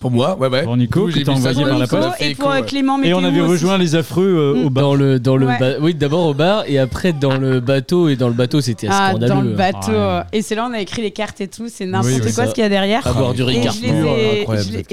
[0.06, 0.62] pour moi, ouais, ouais.
[0.62, 2.10] Pour Nico, qui envoyé par la poste.
[2.20, 4.74] Et pour euh, Clément Et on avait rejoint les affreux euh, au mm.
[4.74, 4.84] bar.
[4.84, 5.48] Dans le, dans le
[5.82, 8.08] oui, d'abord au bar et après dans le bateau.
[8.08, 9.34] Et dans le bateau, c'était ah, scandaleux.
[9.34, 9.56] dans le hein.
[9.56, 9.94] bateau.
[9.96, 11.70] Ah, et c'est là, on a écrit les cartes et tout.
[11.70, 13.08] C'est n'importe quoi ce qu'il y a derrière.
[13.08, 14.46] Avoir du Ricard Et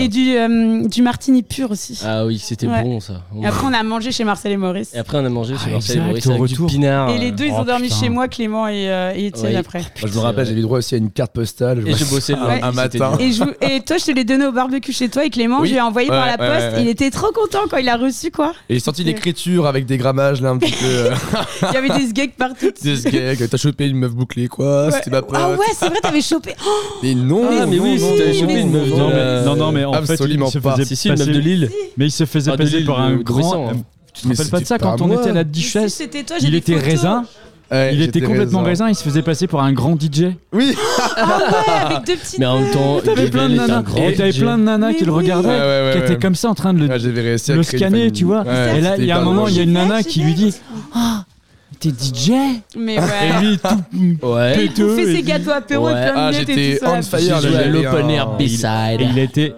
[0.09, 2.01] euh, du Martini pur aussi.
[2.07, 3.21] Ah oui, c'était bon ça.
[3.45, 4.95] Après, on a mangé chez Marcel et Maurice.
[4.95, 7.11] Et après, on a mangé chez ah, Marcel et Maurice avec du pinard.
[7.11, 9.83] Et les deux, ils ont oh, dormi chez moi, Clément et Étienne après.
[9.95, 11.87] Je me rappelle, j'avais droit aussi à une carte postale.
[11.87, 13.19] Et j'ai bossé un matin.
[13.19, 15.81] Et toi, je te l'ai donné au barbecue chez toi et Clément, je lui ai
[15.81, 16.77] envoyé par la poste.
[16.81, 18.53] Il était trop content quand il a reçu quoi.
[18.69, 20.87] Et il sortit l'écriture avec des grammages là un petit peu.
[20.87, 21.15] Euh.
[21.71, 22.71] il y avait des sgegs partout.
[22.83, 25.37] Des sgegs, t'as chopé une meuf bouclée quoi, c'était ma pote.
[25.39, 26.55] Ah ouais, c'est vrai, t'avais chopé.
[27.03, 28.89] Mais non, ah, mais, oui, si t'avais chopé une meuf.
[28.91, 30.85] Non, mais, non, mais en Absolument fait, il se faisait pas.
[30.85, 31.71] Si, si, passer, de Lille.
[31.97, 33.73] Mais il se faisait ah, passer par un euh, grand.
[34.15, 36.03] Tu te rappelles pas de ça quand on était à la Duchesse
[36.41, 37.25] Il était raisin.
[37.73, 38.89] Il était complètement raisin.
[38.89, 40.35] il se faisait passer pour un grand DJ.
[40.53, 40.75] Oui
[41.17, 43.83] ah avec deux petites Mais en même temps, t'avais plein, de nanas.
[43.97, 46.87] Et t'avais plein de nanas qui le regardaient, qui étaient comme ça en train de
[46.87, 48.45] le, scanner, tu vois.
[48.77, 50.55] Et là, il y a un moment, il y a une nana qui lui dit
[50.95, 51.33] ah, oh,
[51.79, 52.33] t'es DJ
[52.77, 53.05] Mais ouais.
[53.05, 54.55] Et lui, tout ouais.
[54.55, 54.97] péteux.
[54.99, 55.93] Il fait ses gâteaux apéro ouais.
[55.93, 57.37] et plein de ah, j'étais on fire.
[57.37, 59.01] À l'open air B-side.
[59.01, 59.55] Il était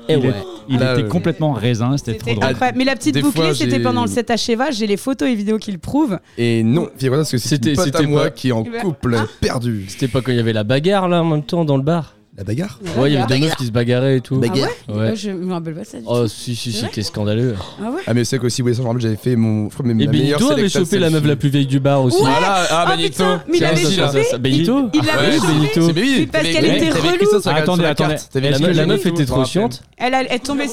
[0.69, 2.45] il était euh, complètement raisin, c'était trop drôle.
[2.45, 2.79] Incroyable.
[2.79, 5.73] Mais la petite bouclée, c'était pendant le 7 HEVA, j'ai les photos et vidéos qui
[5.73, 6.19] le prouvent.
[6.39, 9.27] Et non, c'était moi qui en eh ben, couple ah.
[9.41, 9.87] perdu.
[9.89, 12.14] C'était pas quand il y avait la bagarre là en même temps dans le bar
[12.37, 14.37] la bagarre Ouais, il y avait deux meufs qui se bagarraient et tout.
[14.39, 14.69] Bagarre.
[14.89, 15.17] Ah ouais, ouais.
[15.17, 15.99] Je me rappelle pas ça.
[15.99, 16.29] Du oh, tout.
[16.29, 17.55] si, si, c'était scandaleux.
[17.81, 19.69] Ah ouais Ah, mais c'est qu'aussi, oui, ça, je me j'avais fait mon.
[19.85, 22.17] Mes, et Benito avait chopé la meuf la plus vieille du bar aussi.
[22.17, 23.25] Ouais voilà, ah, oh, Benito.
[23.49, 24.25] Mais il avait chopé.
[24.41, 25.93] Benito Il l'avait chopé.
[25.95, 27.49] Mais parce qu'elle était relou.
[27.49, 28.17] Attendez, attendez.
[28.35, 29.83] La meuf était trop chiante.
[29.97, 30.67] Elle tombait.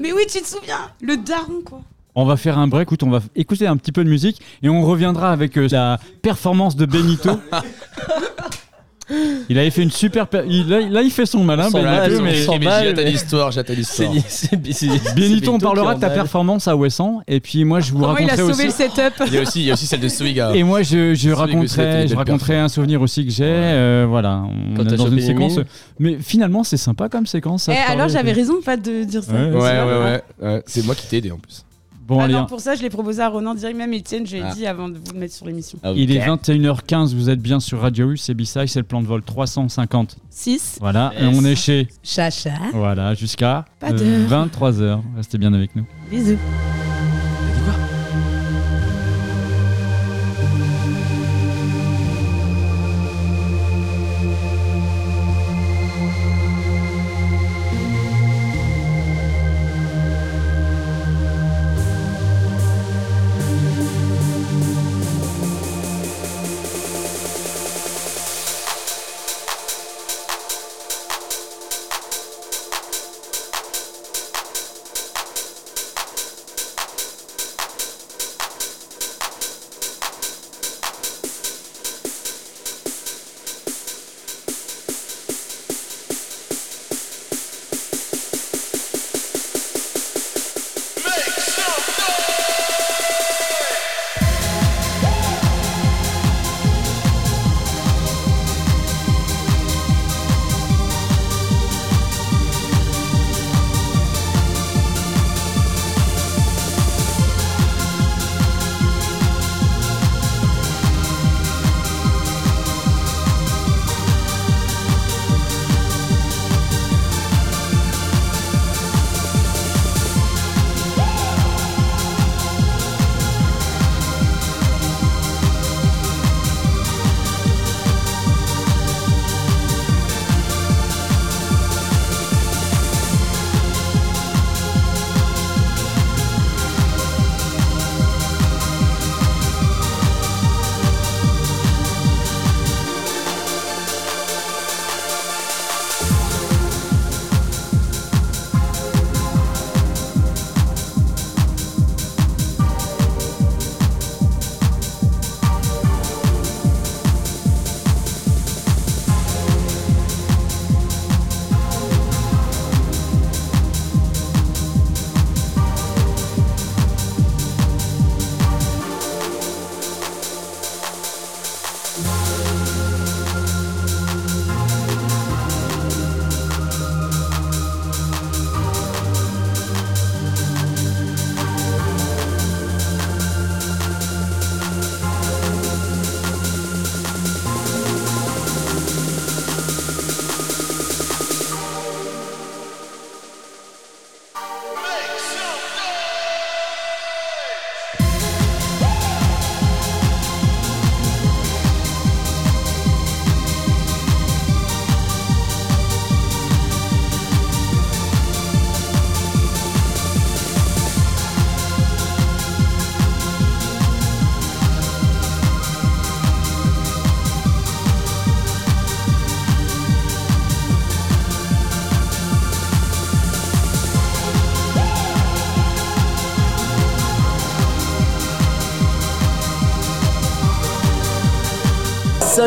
[0.00, 1.80] Mais oui, tu te souviens Le daron, quoi.
[2.18, 4.80] On va faire un break, on va écouter un petit peu de musique et on
[4.80, 7.38] reviendra avec euh, la performance de Benito.
[9.48, 10.26] Il avait fait une super.
[10.48, 13.52] Il, là, là, il fait son malin, Son ben, malin, Benito, mais- mais j'ai l'histoire,
[13.52, 14.12] j'ai l'histoire.
[15.14, 17.22] Benito, on parlera de ta performance à Wesson.
[17.28, 18.64] Et puis moi, je vous il a raconterai sauvé aussi.
[18.66, 20.52] le setup Il y a aussi, il y a aussi celle de Suiga.
[20.54, 23.44] Et moi, je, je raconterai, je raconterai un souvenir aussi que j'ai.
[23.46, 25.58] euh, voilà, on Quand est dans une séquence.
[25.98, 27.68] Mais finalement, c'est sympa comme séquence.
[27.68, 29.32] Eh, alors j'avais raison pas de dire ça.
[29.32, 30.62] Ouais, ouais, ouais.
[30.66, 31.65] C'est moi qui t'ai aidé en plus.
[32.06, 34.36] Bon, Ah allez, non, pour ça, je l'ai proposé à Ronan direct, même Étienne, je
[34.36, 34.52] l'ai Ah.
[34.54, 35.78] dit avant de vous le mettre sur l'émission.
[35.96, 39.06] il est 21h15, vous êtes bien sur Radio U, c'est B-Side, c'est le plan de
[39.06, 40.16] vol 350.
[40.30, 40.78] 6.
[40.80, 41.88] Voilà, et on est chez.
[42.02, 42.50] Chacha.
[42.72, 44.28] Voilà, jusqu'à Pas d'heure.
[44.28, 45.00] 23h.
[45.16, 45.84] Restez bien avec nous.
[46.10, 46.36] Bisous.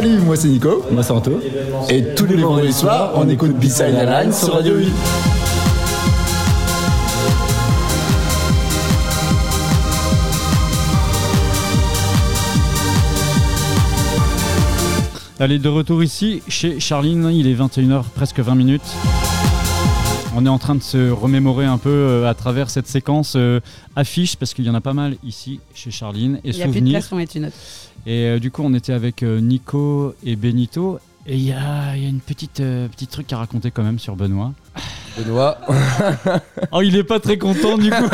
[0.02, 0.86] Salut, moi c'est Nico.
[0.92, 1.42] Moi c'est Anto.
[1.90, 4.88] Et tous les vendredis soirs, on écoute B-Side Airlines sur Radio 8.
[15.42, 18.96] Allez, de retour ici chez Charline, il est 21h, presque 20 minutes.
[20.42, 23.60] On est en train de se remémorer un peu euh, à travers cette séquence euh,
[23.98, 26.70] affiche, parce qu'il y en a pas mal ici chez Charline, et Il y a
[26.70, 27.54] plus de place pour mettre une note.
[28.06, 30.98] Et euh, du coup, on était avec Nico et Benito,
[31.32, 33.84] et il y a, il y a une petite, euh, petit truc à raconter quand
[33.84, 34.52] même sur Benoît.
[35.16, 35.60] Benoît.
[36.72, 38.10] oh, il est pas très content du coup.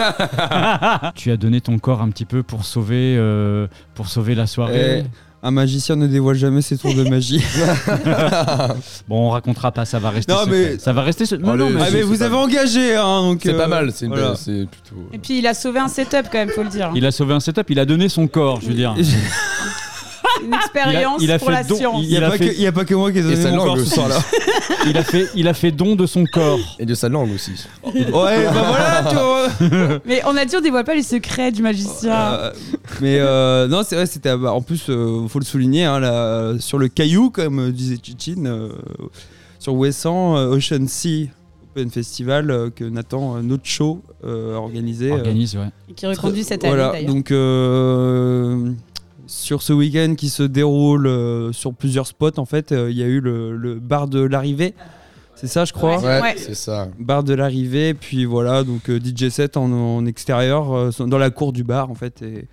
[1.16, 5.06] tu as donné ton corps un petit peu pour sauver, euh, pour sauver la soirée.
[5.06, 5.10] Eh,
[5.46, 7.40] un magicien ne dévoile jamais ses tours de magie.
[9.08, 10.34] bon, on racontera pas, ça va rester.
[10.34, 10.52] Non, secret.
[10.74, 11.28] mais- ça va rester.
[11.28, 13.42] ce- Non, Ah, non, mais mais vous avez engagé, hein, donc.
[13.44, 14.36] C'est pas euh, mal, voilà.
[14.36, 15.08] c'est plutôt.
[15.14, 16.92] Et puis il a sauvé un setup quand même, faut le dire.
[16.96, 18.96] Il a sauvé un setup, il a donné son corps, je veux dire.
[20.44, 22.02] Une expérience Il a- il a pour fait la don- science.
[22.03, 23.22] Il n'y a, a pas fait- que- il y a pas que moi qui ai
[23.24, 24.18] donné sa mon langue corps ce soir-là.
[24.88, 26.60] il, a fait, il a fait don de son corps.
[26.80, 27.52] Et de sa langue aussi.
[27.86, 29.99] Ouais, bah voilà, tu vois.
[30.06, 32.14] Mais on a dit on dévoile pas les secrets du magicien.
[32.34, 32.52] Euh,
[33.02, 36.53] mais euh, non, c'est vrai, c'était bah, en plus, euh, faut le souligner, hein, là,
[36.60, 38.70] sur le caillou, comme euh, disait Chichin, euh,
[39.60, 41.30] sur Wesson, euh, Ocean Sea
[41.72, 45.12] Open Festival que Nathan, notre show, euh, a organisé.
[45.12, 45.70] euh, Organise, ouais.
[45.90, 48.72] Et qui reconduit cette année voilà, donc euh,
[49.28, 53.04] sur ce week-end qui se déroule euh, sur plusieurs spots, en fait, euh, il y
[53.04, 54.74] a eu le, le bar de l'arrivée.
[55.36, 56.00] C'est ça, je crois.
[56.00, 56.36] Ouais, Ouais.
[56.38, 56.88] c'est ça.
[56.98, 61.30] Bar de l'arrivée, puis voilà, donc euh, DJ set en, en extérieur, euh, dans la
[61.30, 62.22] cour du bar en fait.
[62.22, 62.48] Et,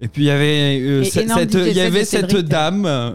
[0.00, 3.10] et puis il y avait, euh, cette, il y avait dame euh,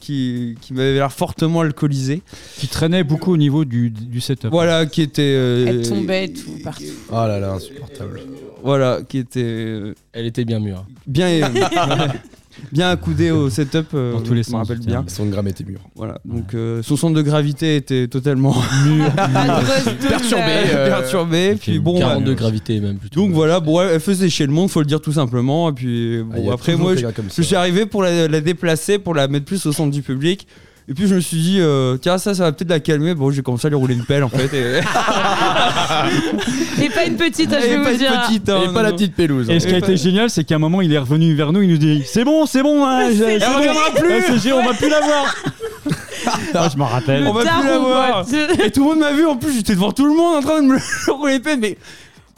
[0.00, 2.22] qui, qui m'avait l'air fortement alcoolisée.
[2.56, 4.50] Qui traînait beaucoup au niveau du, du setup.
[4.50, 5.22] Voilà, qui était.
[5.22, 6.84] euh, Elle tombait et tout partout.
[7.10, 8.20] Oh là là, insupportable.
[8.64, 9.40] Voilà, qui était.
[9.44, 10.84] euh, Elle était bien mûre.
[11.06, 11.28] bien,
[12.72, 13.88] bien accoudée au setup.
[13.94, 15.04] euh, Dans tous les je me sens, rappelle bien.
[15.08, 15.80] Son gramme était mûr.
[15.94, 18.54] Voilà, donc euh, son centre de gravité était totalement
[20.08, 20.42] Perturbé.
[20.74, 21.56] euh, perturbé.
[21.60, 23.20] Puis bon, 40 bah, de gravité même plutôt.
[23.20, 25.70] Donc voilà, bon, elle faisait chier le monde, faut le dire tout simplement.
[25.70, 28.28] Et puis bon, Ah, y a après, toujours moi, je, comme suis arrivé pour la,
[28.28, 30.46] la déplacer, pour la mettre plus au centre du public.
[30.88, 33.14] Et puis je me suis dit, euh, tiens, ça, ça va peut-être la calmer.
[33.16, 34.54] Bon, j'ai commencé à lui rouler une pelle en fait.
[34.54, 34.78] Et,
[36.84, 38.22] Et pas une petite, je Et vais pas vous dire.
[38.26, 39.50] petite, hein, Et pas la petite pelouse.
[39.50, 41.62] Et ce qui a été génial, c'est qu'à un moment, il est revenu vers nous,
[41.62, 43.56] il nous dit C'est bon, c'est bon, hein, je- c'est Elle bon.
[43.56, 44.08] reviendra plus.
[44.08, 45.34] Ouais, c'est génial, on va plus la voir.
[46.54, 47.24] Ah, je m'en rappelle.
[47.28, 48.26] on va plus la voir.
[48.64, 49.24] Et tout le monde m'a vu.
[49.26, 50.76] En plus, j'étais devant tout le monde en train de me
[51.12, 51.60] rouler une pelle.
[51.60, 51.78] Mais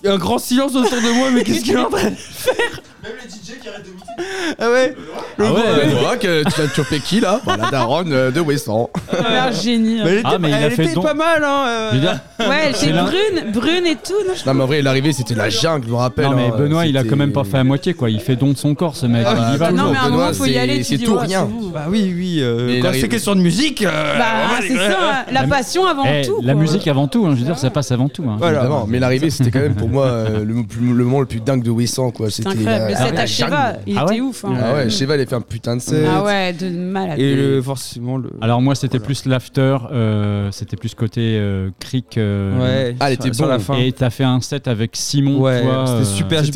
[0.02, 1.28] il y a un grand silence autour de moi.
[1.32, 2.80] Mais qu'est-ce qu'il est en train de faire?
[3.02, 4.56] Même les DJ qui arrêtent de mixer.
[4.58, 4.96] Ah ouais.
[5.38, 7.40] Ah ouais, Benoît, que tu as chopé qui là?
[7.46, 8.90] Bah, La daronne euh, de Wesson.
[9.12, 10.00] Un génie.
[10.02, 11.44] Mais elle était, Ah, mais il a elle fait était don- pas mal.
[11.44, 11.88] Hein, euh.
[11.90, 14.12] Je veux dire, Ouais, elle C'est était brune, brune et tout.
[14.26, 16.24] Non, Non, mais en vrai, l'arrivée, c'était la jungle, je me rappelle.
[16.26, 18.10] non, mais hein, Benoît, il a c'était- quand même pas fait à moitié, quoi.
[18.10, 19.24] Il fait don de son corps, ce mec.
[19.26, 19.70] Ah, il y bah, va.
[19.70, 20.78] toujours, non, mais à un Benoît, moment, faut y c'est- aller.
[20.78, 21.48] tu c'est dis, tout ouais, rien.
[21.62, 21.72] c'est.
[21.72, 22.38] Bah oui, oui.
[22.40, 23.82] euh, Mais quand c'est question de musique.
[23.84, 24.24] euh, Bah,
[24.60, 26.40] c'est ça, la passion avant Eh, tout.
[26.42, 26.62] la quoi.
[26.62, 28.24] musique avant tout, hein, je veux dire, ça passe avant tout.
[28.28, 28.36] hein.
[28.38, 28.58] Voilà.
[28.58, 31.40] Évidemment, mais l'arrivée, c'était quand même pour moi euh, le, plus- le moment le plus
[31.40, 32.30] dingue de Wesson, quoi.
[32.30, 32.94] C'était incroyable.
[33.14, 34.44] La à Sheva, il Ah était ouais ouf.
[34.44, 34.54] hein.
[34.62, 36.06] Ah ouais, Sheva, elle a fait un putain de set.
[36.08, 37.18] Ah ouais, de malade.
[37.18, 38.30] Et le- forcément le.
[38.40, 39.06] Alors moi c'était Voilà.
[39.06, 42.16] plus l'after, euh, c'était plus côté euh, cric.
[42.18, 42.96] euh, Ouais.
[43.00, 43.50] Ah, elle sur- était sur bon.
[43.52, 43.74] la fin.
[43.76, 45.40] Et t'as fait un set avec Simon.
[45.40, 46.44] Ouais, c'était euh, super.
[46.44, 46.52] J'ai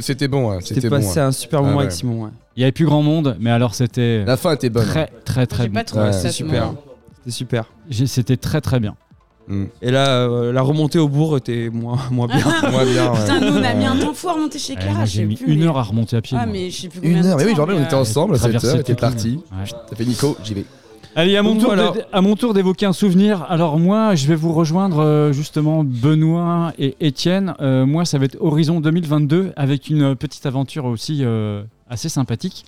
[0.00, 0.96] C'était bon, C'était bon.
[0.96, 2.30] passé un super Ah moment avec Simon.
[2.56, 4.84] Il y avait plus grand monde, mais alors c'était La fin était bonne.
[4.84, 5.80] très très très J'ai bien.
[5.80, 6.30] pas trouvé ça.
[6.30, 6.74] Super.
[7.20, 7.64] C'était super.
[8.06, 8.96] C'était très très bien.
[9.50, 9.64] Mm.
[9.82, 12.38] Et là, euh, la remontée au bourg était moins, moins bien.
[12.70, 13.12] Moi bien.
[13.12, 13.18] ouais.
[13.20, 15.04] Putain, nous on a mis un temps fou à remonter chez Clara.
[15.04, 16.36] J'ai mis plus, une mais- heure à remonter à pied.
[16.40, 16.52] Ah, moi.
[16.54, 18.38] mais je sais plus combien Une heure, mais oui, rappelle, on était euh, ensemble à
[18.38, 19.40] 7 Traverser heures, toute t'es la parti.
[19.90, 20.64] T'as fait Nico, j'y vais.
[21.16, 21.74] Allez, à mon, Donc tour
[22.12, 23.44] à mon tour d'évoquer un souvenir.
[23.48, 27.54] Alors moi, je vais vous rejoindre euh, justement Benoît et Étienne.
[27.60, 32.64] Euh, moi, ça va être Horizon 2022 avec une petite aventure aussi euh, assez sympathique.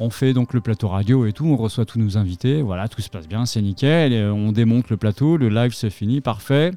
[0.00, 3.00] On fait donc le plateau radio et tout, on reçoit tous nos invités, voilà, tout
[3.00, 6.70] se passe bien, c'est nickel, euh, on démonte le plateau, le live se finit, parfait.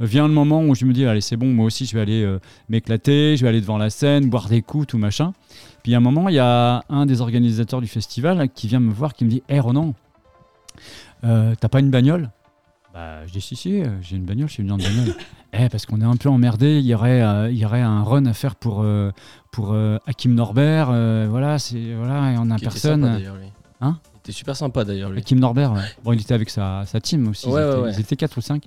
[0.00, 2.00] Euh, Vient le moment où je me dis, allez c'est bon, moi aussi je vais
[2.00, 5.32] aller euh, m'éclater, je vais aller devant la scène, boire des coups, tout machin.
[5.84, 8.92] Puis à un moment, il y a un des organisateurs du festival qui vient me
[8.92, 9.94] voir, qui me dit, hé Ronan,
[11.22, 12.30] euh, t'as pas une bagnole?
[12.94, 15.14] Bah, je dis si, si, euh, j'ai une bagnole, je suis venu en bagnole.
[15.52, 18.02] eh, parce qu'on est un peu emmerdé, il y aurait, euh, il y aurait un
[18.04, 19.10] run à faire pour, euh,
[19.50, 19.74] pour
[20.06, 20.86] Hakim Norbert,
[21.28, 23.02] voilà, c'est, voilà, et on a Qui était personne.
[23.02, 23.46] sympa, d'ailleurs, lui.
[23.80, 25.18] Hein Il était super sympa d'ailleurs lui.
[25.18, 25.80] Hakim Norbert, ouais.
[26.04, 27.92] Bon, il était avec sa, sa team aussi, Ouais, ils, étaient, ouais, ouais.
[27.94, 28.62] ils étaient 4 ou 5.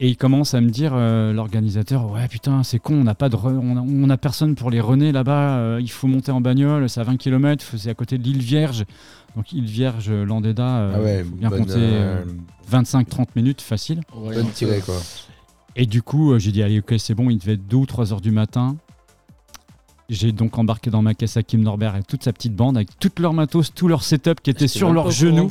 [0.00, 3.28] Et il commence à me dire, euh, l'organisateur, ouais putain, c'est con, on n'a pas
[3.28, 6.30] de, re- on a, on a personne pour les runner là-bas, euh, il faut monter
[6.30, 8.84] en bagnole, c'est à 20 km, c'est à côté de l'île Vierge.
[9.34, 12.24] Donc île Vierge, Landéda, euh, Ah ouais, faut bien bonne, compter euh,
[12.70, 14.00] 25-30 minutes facile.
[14.16, 14.94] Ouais, Bonne tirée, quoi.
[15.74, 18.12] Et du coup, j'ai dit, allez, ok, c'est bon, il devait être 2 ou 3
[18.12, 18.76] heures du matin.
[20.08, 22.96] j'ai donc embarqué dans ma caisse à Kim Norbert et toute sa petite bande avec
[23.00, 25.50] toute leur matos, tout leur setup qui était J'étais sur leurs genoux.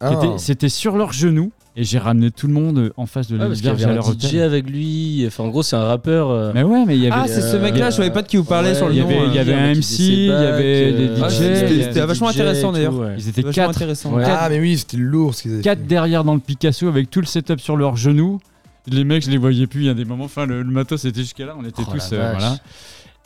[0.00, 0.12] Ah.
[0.12, 3.46] était- C'était sur leurs genoux et j'ai ramené tout le monde en face de Ah,
[3.46, 5.24] parce qu'il y avait un DJ avec lui.
[5.26, 6.28] Enfin, en gros, c'est un rappeur.
[6.28, 7.16] euh, Mais ouais, mais il y avait.
[7.18, 8.94] Ah, c'est ce euh, mec-là, je savais pas de qui vous parlez ouais, sur le
[8.94, 9.06] il y nom.
[9.08, 9.40] avait, il y euh.
[9.40, 11.20] avait un MC, faisait il y avait des euh, DJ.
[11.22, 12.94] Ah, c'était- vachement intéressant d'ailleurs.
[12.98, 13.14] ouais.
[13.16, 14.12] Ils étaient quatre, intéressant.
[14.12, 14.24] Ouais.
[14.24, 15.86] Quatre- Ah, mais oui, c'était lourd ce qu'ils avaient quatre fait.
[15.86, 18.40] derrière dans le Picasso avec tout le setup sur leurs genoux.
[18.86, 19.80] Les mecs, je les voyais plus.
[19.80, 21.54] Il y a des moments, enfin, le, le matos était jusqu'à là.
[21.58, 22.56] On était Oh, tous, la euh, voilà.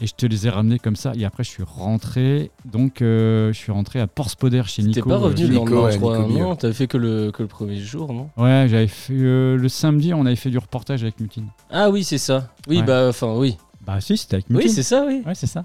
[0.01, 1.13] Et je te les ai ramenés comme ça.
[1.17, 2.51] Et après, je suis rentré.
[2.65, 4.95] Donc, euh, je suis rentré à Porspoder chez Nico.
[5.03, 6.19] T'es pas revenu euh, le Nico, lendemain, ouais, je crois.
[6.19, 8.29] Non, t'avais fait que le, que le premier jour, non?
[8.37, 10.13] Ouais, j'avais fait euh, le samedi.
[10.13, 11.47] On avait fait du reportage avec Mutine.
[11.71, 12.51] Ah oui, c'est ça.
[12.69, 12.83] Oui, Ouais.
[12.85, 13.57] bah, enfin, oui.
[13.87, 14.69] Bah si, c'était avec Mutine.
[14.69, 15.23] Oui, c'est ça, oui.
[15.27, 15.63] Ouais, c'est ça.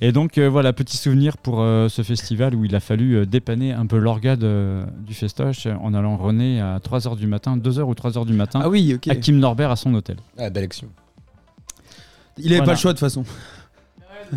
[0.00, 3.26] Et donc euh, voilà, petit souvenir pour euh, ce festival où il a fallu euh,
[3.26, 7.82] dépanner un peu l'orgade euh, du festoche en allant René à 3h du matin, 2h
[7.82, 9.08] ou 3h du matin, Ah oui, ok.
[9.08, 10.16] à Kim Norbert à son hôtel.
[10.38, 10.88] Ah, belle action.
[12.38, 12.64] Il avait Voilà.
[12.66, 13.24] pas le choix de toute façon.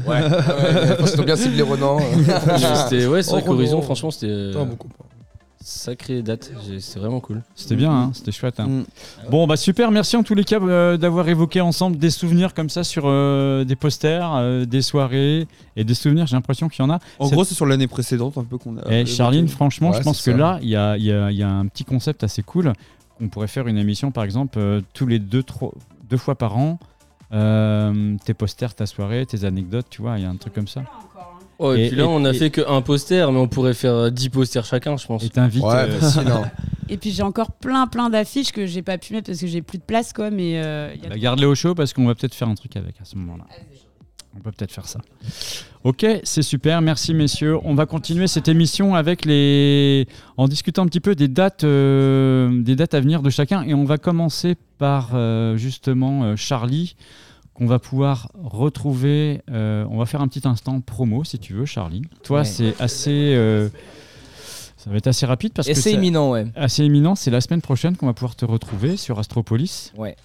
[0.08, 2.00] Ouais, ouais, qu'ils ont bien ciblé Ronan.
[2.90, 4.28] C'était, ouais, c'est vrai Oh, qu'Horizon, franchement, c'était.
[4.30, 4.54] euh.
[5.64, 7.44] Sacrée date, c'est vraiment cool.
[7.54, 8.60] C'était bien, hein, c'était chouette.
[8.60, 8.68] hein.
[8.68, 8.84] Mm.
[9.30, 12.70] Bon, bah super, merci en tous les cas euh, d'avoir évoqué ensemble des souvenirs comme
[12.70, 16.88] ça sur euh, des posters, euh, des soirées et des souvenirs, j'ai l'impression qu'il y
[16.88, 16.98] en a.
[17.20, 18.82] En gros, c'est sur l'année précédente un peu qu'on a.
[18.90, 19.06] Eh, évoqué.
[19.06, 20.38] Charline, franchement, Ouais, je pense que ça.
[20.38, 22.74] là, il y a, il y a- il y a un petit concept assez cool.
[23.22, 25.74] On pourrait faire une émission, par exemple, euh, tous les deux, trois-
[26.10, 26.80] deux fois par an.
[27.34, 30.68] Euh, tes posters, ta soirée, tes anecdotes, tu vois, il y a un truc comme
[30.68, 30.84] ça.
[31.60, 33.48] Oh, et, Et- puis là, et- on a et- fait que un poster, mais on
[33.48, 35.24] pourrait faire euh, 10 posters chacun, je pense.
[35.24, 35.64] Et t'invites.
[35.64, 36.00] Ouais, euh.
[36.90, 39.62] Et puis j'ai encore plein plein d'affiches que j'ai pas pu mettre parce que j'ai
[39.62, 40.30] plus de place quoi.
[40.30, 43.06] Mais euh, bah, garde-les au chaud parce qu'on va peut-être faire un truc avec à
[43.06, 43.46] ce moment-là.
[44.36, 45.00] On peut peut-être faire ça.
[45.84, 47.58] Ok, c'est super, merci messieurs.
[47.64, 52.62] On va continuer cette émission avec les, en discutant un petit peu des dates, euh,
[52.62, 56.96] des dates à venir de chacun, et on va commencer par euh, justement euh, Charlie,
[57.54, 59.42] qu'on va pouvoir retrouver.
[59.50, 62.04] on va faire un petit instant promo si tu veux, Charlie.
[62.24, 62.46] Toi, Ouais.
[62.46, 63.36] c'est assez,
[64.78, 66.46] ça va être assez rapide parce Et que c'est imminent, ouais.
[66.56, 69.92] Assez imminent, c'est la semaine prochaine qu'on va pouvoir te retrouver sur Astropolis.
[69.98, 70.16] Ouais.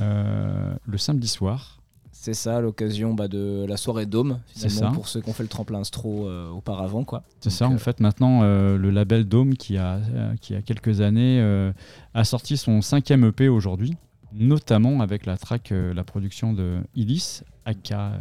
[0.00, 1.78] Euh, le samedi soir.
[2.24, 4.94] C'est ça, l'occasion bah, de la soirée Dôme, finalement, ça.
[4.94, 7.04] pour ceux qui ont fait le tremplin Astro euh, auparavant.
[7.04, 7.22] quoi.
[7.40, 10.62] C'est ça, en euh, fait, maintenant, euh, le label Dome, qui a, euh, qui a
[10.62, 11.38] quelques années,
[12.14, 13.94] a sorti son cinquième EP aujourd'hui,
[14.32, 18.12] notamment avec la track, la production de Illis, aka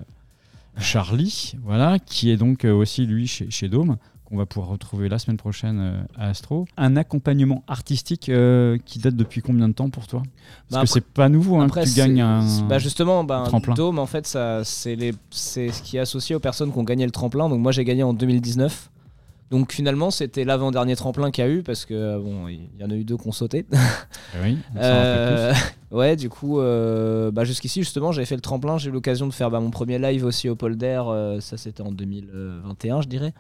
[0.80, 3.95] Charlie, voilà, qui est donc aussi, lui, chez, chez Dome,
[4.34, 6.65] qu'on va pouvoir retrouver la semaine prochaine euh, à Astro.
[6.76, 10.23] Un accompagnement artistique euh, qui date depuis combien de temps pour toi?
[10.69, 12.64] Parce Bah, que c'est pas nouveau, hein, Après, que tu gagnes un...
[12.68, 13.76] Bah justement, bah, un tremplin.
[13.76, 14.26] Dôme, en fait,
[14.64, 17.47] c'est, les, ce qui est associé aux personnes qui ont gagné le tremplin.
[17.47, 18.89] Donc moi, j'ai gagné en 2019.
[19.51, 22.84] Donc finalement, c'était l'avant-dernier tremplin qu'il y a eu parce que euh, bon, il y
[22.84, 23.68] en a eu deux qui ont sauté.
[23.72, 25.53] Eh oui, on Euh,
[25.91, 28.80] ouais, du coup, euh, bah, jusqu'ici, justement, j'avais fait le tremplin.
[28.80, 31.03] J'ai eu l'occasion de faire bah, mon premier live aussi au Polder.
[31.05, 33.31] euh, ça, c'était en 2021, je dirais.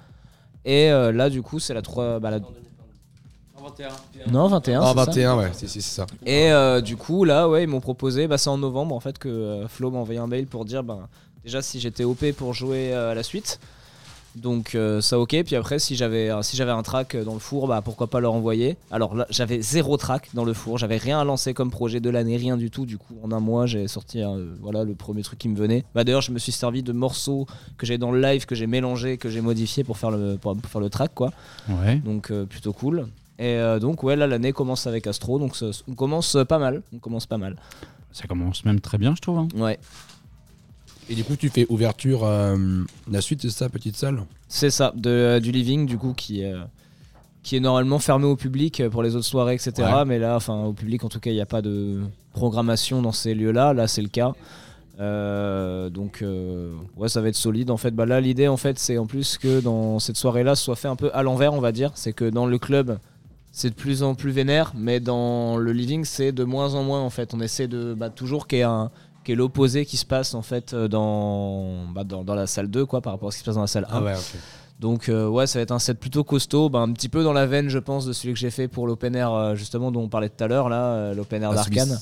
[0.65, 2.19] Et euh, là, du coup, c'est la 3.
[2.19, 2.39] Bah, la...
[4.27, 4.81] Non, 21.
[4.81, 6.05] Ah, c'est ça 21, ouais, si, si, c'est ça.
[6.25, 9.17] Et euh, du coup, là, ouais, ils m'ont proposé, bah, c'est en novembre en fait
[9.17, 11.07] que euh, Flo m'a envoyé un mail pour dire, bah,
[11.43, 13.59] déjà si j'étais OP pour jouer euh, à la suite.
[14.35, 17.39] Donc euh, ça ok, puis après si j'avais euh, si j'avais un track dans le
[17.39, 18.77] four, bah pourquoi pas leur envoyer.
[18.89, 22.09] Alors là j'avais zéro track dans le four, j'avais rien à lancer comme projet de
[22.09, 22.85] l'année, rien du tout.
[22.87, 25.83] Du coup en un mois j'ai sorti euh, voilà le premier truc qui me venait.
[25.93, 27.45] Bah d'ailleurs je me suis servi de morceaux
[27.77, 30.57] que j'ai dans le live, que j'ai mélangé, que j'ai modifié pour faire le pour,
[30.57, 31.31] pour faire le track quoi.
[31.69, 31.97] Ouais.
[31.97, 33.07] Donc euh, plutôt cool.
[33.37, 36.81] Et euh, donc ouais là l'année commence avec Astro, donc ça- on commence pas mal,
[36.91, 37.55] on commence pas mal.
[38.11, 39.37] Ça commence même très bien, je trouve.
[39.39, 39.47] hein.
[39.55, 39.79] Ouais.
[41.09, 42.55] Et du coup, tu fais ouverture, euh,
[43.11, 46.43] la suite, c'est ça, petite salle C'est ça, de, euh, du living du coup qui,
[46.43, 46.63] euh,
[47.43, 49.73] qui est normalement fermé au public pour les autres soirées, etc.
[49.79, 50.05] Ouais.
[50.05, 52.01] Mais là, enfin au public en tout cas, il n'y a pas de
[52.31, 53.73] programmation dans ces lieux-là.
[53.73, 54.33] Là, c'est le cas.
[55.89, 56.23] Donc
[56.95, 57.69] ouais, ça va être solide.
[57.69, 60.63] En fait, bah là, l'idée en fait, c'est en plus que dans cette soirée-là, ce
[60.63, 61.91] soit fait un peu à l'envers, on va dire.
[61.95, 62.97] C'est que dans le club,
[63.51, 67.01] c'est de plus en plus vénère, mais dans le living, c'est de moins en moins
[67.01, 67.33] en fait.
[67.33, 68.89] On essaie de bah, toujours qu'il y ait un
[69.23, 72.67] qui est l'opposé qui se passe en fait euh, dans, bah, dans, dans la salle
[72.67, 74.13] 2 quoi par rapport à ce qui se passe dans la salle 1 Ah ouais,
[74.79, 77.33] donc euh, ouais ça va être un set plutôt costaud bah, un petit peu dans
[77.33, 80.01] la veine je pense de celui que j'ai fait pour l'open air euh, justement dont
[80.01, 81.99] on parlait tout à l'heure là l'open air Ah, d'Arkane.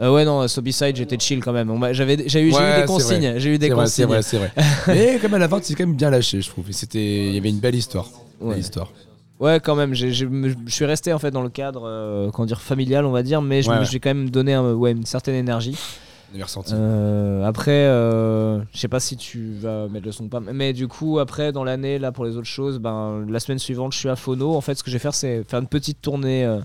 [0.00, 3.54] Euh, ouais non Sobiside j'étais chill quand même j'avais j'ai eu, j'ai des consignes j'ai
[3.54, 4.86] eu des C'est vrai, consignes C'est vrai, c'est vrai.
[4.88, 6.64] Mais comme à la fin, c'est quand même bien lâché, je trouve.
[6.70, 8.08] C'était, il y avait une belle histoire.
[8.40, 8.54] Ouais.
[8.54, 8.90] Belle histoire.
[9.38, 9.92] Ouais, quand même.
[9.92, 10.28] j'ai- j'ai-
[10.66, 13.42] Je suis resté en fait dans le cadre, euh, comment dire, familial, on va dire,
[13.42, 15.76] mais je Ouais, j'ai quand même donné un- ouais, une certaine énergie.
[16.40, 16.72] Ressenti.
[16.74, 20.72] Euh, après, euh, je sais pas si tu vas mettre le son ou pas, mais
[20.72, 23.98] du coup, après, dans l'année, là, pour les autres choses, ben, la semaine suivante, je
[23.98, 24.54] suis à Phono.
[24.54, 26.60] En fait, ce que je vais faire, c'est faire une petite tournée euh,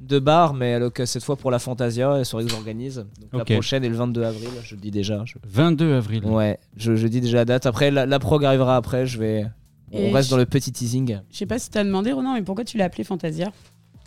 [0.00, 2.96] deux bars, mais alors que cette fois pour la Fantasia, la soirée que j'organise.
[3.20, 5.22] Donc la prochaine est le 22 avril, je le dis déjà.
[5.26, 6.24] je- 22 avril.
[6.24, 7.66] Ouais, je, je dis déjà la date.
[7.66, 9.46] Après, la, la prog arrivera après, je vais.
[9.94, 11.18] On reste dans le petit teasing.
[11.30, 13.52] Je sais pas si t'as demandé, Ronan, mais pourquoi tu l'as appelé Fantasia?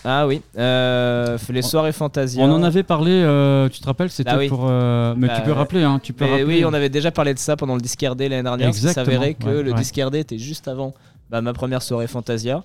[0.07, 2.43] Ah oui, euh, les soirées Fantasia.
[2.43, 4.47] On en avait parlé, euh, tu te rappelles, c'était Ah oui.
[4.47, 4.67] pour.
[4.69, 6.45] euh, mais Bah, tu peux rappeler, hein, tu peux mais rappeler.
[6.45, 8.67] Oui, on avait déjà parlé de ça pendant le disque RD l'année dernière.
[8.67, 10.19] parce Exactement, s'avérait que ouais, le ouais.
[10.19, 10.93] était juste avant
[11.31, 12.63] bah, ma première soirée Fantasia.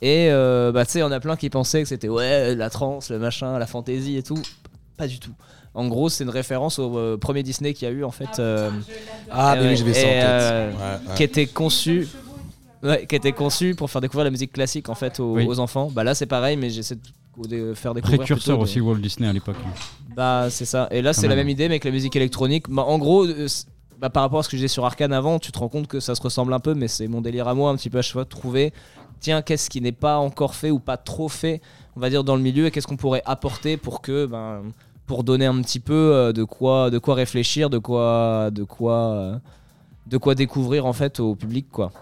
[0.00, 3.10] Et euh, bah, tu sais, on a plein qui pensaient que c'était ouais, la trance,
[3.10, 4.40] le machin, la fantaisie et tout.
[4.96, 5.32] Pas du tout.
[5.74, 8.38] En gros, c'est une référence au euh, premier Disney qu'il y a eu en fait.
[8.38, 8.70] euh,
[9.30, 10.22] Ah, et mais oui, ouais, j'avais ça en tête.
[10.22, 10.76] euh, Ouais,
[11.08, 11.14] ouais.
[11.16, 12.08] Qui était conçu.
[12.82, 15.46] Ouais, qui était conçu pour faire découvrir la musique classique en fait aux, Oui.
[15.48, 15.88] aux enfants.
[15.92, 16.96] Bah là c'est pareil, mais j'essaie
[17.48, 19.56] de faire découvrir Précurseur plutôt aussi Walt Disney à l'époque.
[20.14, 20.88] bah, c'est ça.
[20.90, 21.48] Et là, c'est la même.
[21.50, 22.64] idée, mais avec la musique électronique.
[22.70, 23.46] Bah, en gros, euh,
[23.98, 26.00] bah, par rapport à ce que disais sur Arkane avant, tu te rends compte que
[26.00, 28.02] ça se ressemble un peu, mais c'est mon délire à moi, un petit peu à
[28.02, 28.72] chaque fois, de trouver,
[29.20, 31.60] tiens, qu'est-ce qui n'est pas encore fait ou pas trop fait,
[31.96, 34.62] on va dire, dans le milieu, et qu'est-ce qu'on pourrait apporter pour que, ben,
[35.06, 38.94] pour donner un petit peu euh, de quoi, de quoi réfléchir, de quoi, de quoi,
[38.94, 39.36] euh,
[40.06, 41.92] de quoi découvrir en fait au public, quoi.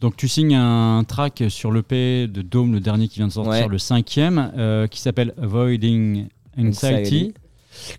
[0.00, 3.52] Donc tu signes un track sur l'EP de Dome, le dernier qui vient de sortir,
[3.52, 3.68] Ouais.
[3.68, 7.34] le cinquième, euh, qui s'appelle Avoiding Anxiety, Anxiety.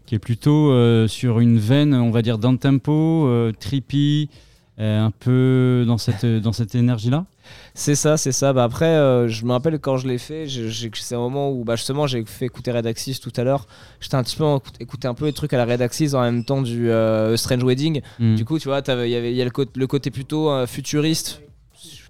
[0.05, 4.29] qui est plutôt euh, sur une veine, on va dire, d'un tempo, euh, trippy,
[4.81, 7.25] un peu dans cette, dans cette énergie-là.
[7.73, 8.51] C'est ça, c'est ça.
[8.53, 10.45] Bah après, euh, je me rappelle quand je l'ai fait,
[10.93, 13.67] c'est un moment où bah justement j'ai fait écouter Red Axis tout à l'heure.
[14.01, 16.21] J'étais un petit peu en- écouté un peu les trucs à la Red Axis en
[16.21, 18.01] même temps du euh, Strange Wedding.
[18.19, 18.35] Mm.
[18.35, 20.49] Du coup, tu vois, il y avait il y a le, côté- le côté plutôt
[20.49, 21.41] euh, futuriste.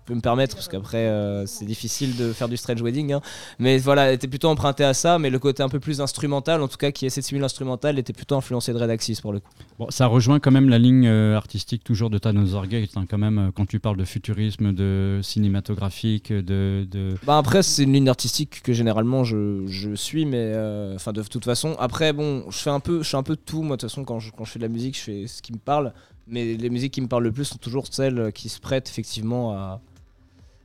[0.10, 3.14] Peux me permettre parce qu'après euh, c'est difficile de faire du Strange Wedding.
[3.14, 3.22] hein.
[3.60, 5.20] Mais voilà, était plutôt emprunté à ça.
[5.20, 8.00] Mais le côté un peu plus instrumental, en tout cas qui essaie de simuler l'instrumental,
[8.00, 9.50] était plutôt influencé de Red Axis pour le coup.
[9.78, 13.18] Bon, ça rejoint quand même la ligne euh, artistique toujours de Thanos Gate, hein, quand
[13.18, 16.88] même, euh, quand tu parles de futurisme, de cinématographique, de...
[16.90, 17.14] de...
[17.26, 20.54] Bah après c'est une ligne artistique que généralement je, je suis mais
[20.96, 23.42] enfin de toute façon après bon je fais un peu je fais un peu de
[23.42, 25.28] tout moi de toute façon quand je, quand je fais de la musique je fais
[25.28, 25.94] ce qui me parle
[26.28, 29.54] mais les musiques qui me parlent le plus sont toujours celles qui se prêtent effectivement
[29.54, 29.82] à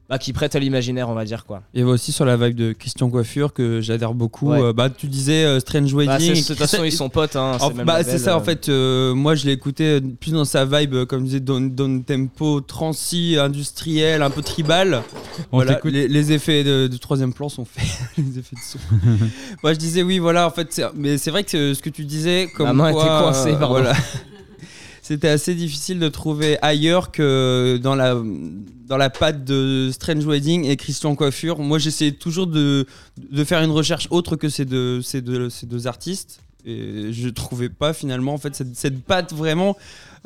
[0.08, 2.36] bah, qui prêtent à l'imaginaire on va dire quoi Il y avait aussi sur la
[2.36, 4.50] vibe de Christian Coiffure que j'adhère beaucoup.
[4.50, 4.60] Ouais.
[4.60, 6.06] Euh, bah, tu disais euh, Strange Wedding.
[6.12, 8.44] Bah, c'est- et de toute façon, ils sont potes, hein, c'est bah, ça, en euh.
[8.44, 8.68] fait.
[8.68, 12.60] euh, moi, je l'ai écouté plus dans sa vibe, comme je disais, down, down tempo,
[12.60, 15.02] transi, industriel, un peu tribal.
[15.52, 17.84] On voilà, les, les effets de, de troisième plan sont faits.
[18.18, 18.78] les effets de son.
[19.62, 20.82] Moi, je disais oui, voilà, en fait.
[20.94, 23.92] Mais c'est vrai que ce que tu disais, comme Ma main quoi, était coincée, voilà.
[25.06, 28.16] C'était assez difficile de trouver ailleurs que dans la,
[28.88, 31.58] dans la patte de Strange Wedding et Christian Coiffure.
[31.58, 32.86] Moi, j'essayais toujours de,
[33.30, 36.40] de faire une recherche autre que ces deux, ces deux, ces deux artistes.
[36.64, 39.76] Et je trouvais pas finalement en fait cette, cette patte vraiment.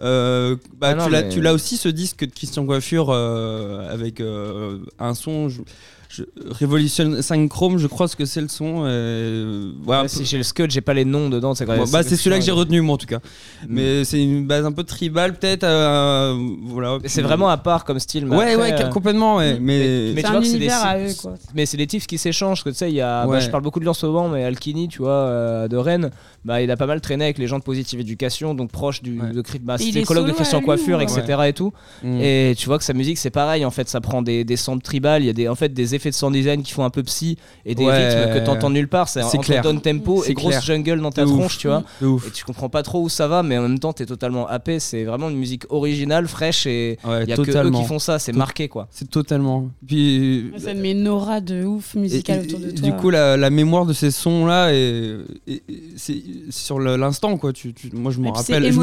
[0.01, 4.79] euh, bah, Ah tu l'as mais- aussi ce disque de Christian Coiffure euh, avec euh,
[5.01, 5.49] un son.
[5.49, 5.63] je-
[6.09, 6.23] je-
[6.61, 8.83] Revolution 5 Chrome, je crois ce que c'est le son.
[8.85, 12.45] euh, Ouais, j'ai le scud j'ai pas les noms dedans c'est bah, c'est celui-là que
[12.45, 13.19] j'ai retenu moi en tout cas.
[13.19, 13.67] Mm.
[13.69, 15.65] Mais c'est une base un peu tribale peut-être.
[15.65, 16.99] euh, voilà.
[17.05, 19.37] C'est vraiment à part comme style mais Ouais, après, ouais, euh, complètement.
[19.37, 21.35] Ouais, mais tu vois un que c'est des à eux, tips- quoi.
[21.55, 23.79] mais c'est des tips qui s'échangent tu sais il y a bah, je parle beaucoup
[23.79, 26.11] de lui en ce moment mais Alkini tu vois euh, de Rennes
[26.45, 29.17] bah il a pas mal traîné avec les gens de Positive Éducation donc proche du
[29.19, 31.73] de, Cri- bah, Et il c'était colloque de Christian Coiffure etc et tout
[32.05, 34.83] et tu vois que sa musique c'est pareil en fait ça prend des, des samples
[34.83, 36.91] tribal il y a des en fait des effets de sound design qui font un
[36.91, 37.37] peu psy
[37.67, 38.09] et des Ouais.
[38.09, 39.63] rythmes que t'entends nulle part c'est entre clair.
[39.63, 40.63] down tempo et grosse clair.
[40.63, 41.39] jungle dans ta De ouf.
[41.39, 42.27] tronche tu vois De ouf.
[42.29, 44.79] et tu comprends pas trop où ça va mais en même temps t'es totalement happé
[44.79, 47.99] c'est vraiment une musique originale fraîche et Ouais, il y a que eux qui font
[47.99, 49.69] ça c'est marqué quoi C'est totalement.
[49.87, 52.89] Puis Ça te met une aura de ouf musicale Et- autour de et toi.
[52.89, 55.17] Du coup, la, la mémoire de ces sons-là, est,
[55.47, 55.63] est- est-
[55.97, 57.53] c'est c'est sur l'instant, quoi.
[57.53, 58.65] Tu, tu- moi, je me rappelle.
[58.73, 58.79] Je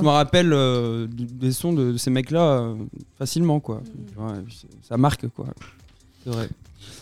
[0.00, 2.74] me, rappelle euh, des sons de, de ces mecs-là euh,
[3.18, 3.82] facilement, quoi.
[4.16, 4.26] Mm.
[4.26, 4.38] Ouais,
[4.88, 5.46] ça marque, quoi.
[6.24, 6.48] C'est vrai.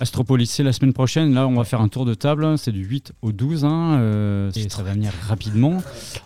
[0.01, 1.35] Astropolis, c'est la semaine prochaine.
[1.35, 2.57] Là, on va faire un tour de table.
[2.59, 3.65] C'est du 8 au 12.
[3.65, 5.79] hein, euh, et ça va venir rapidement.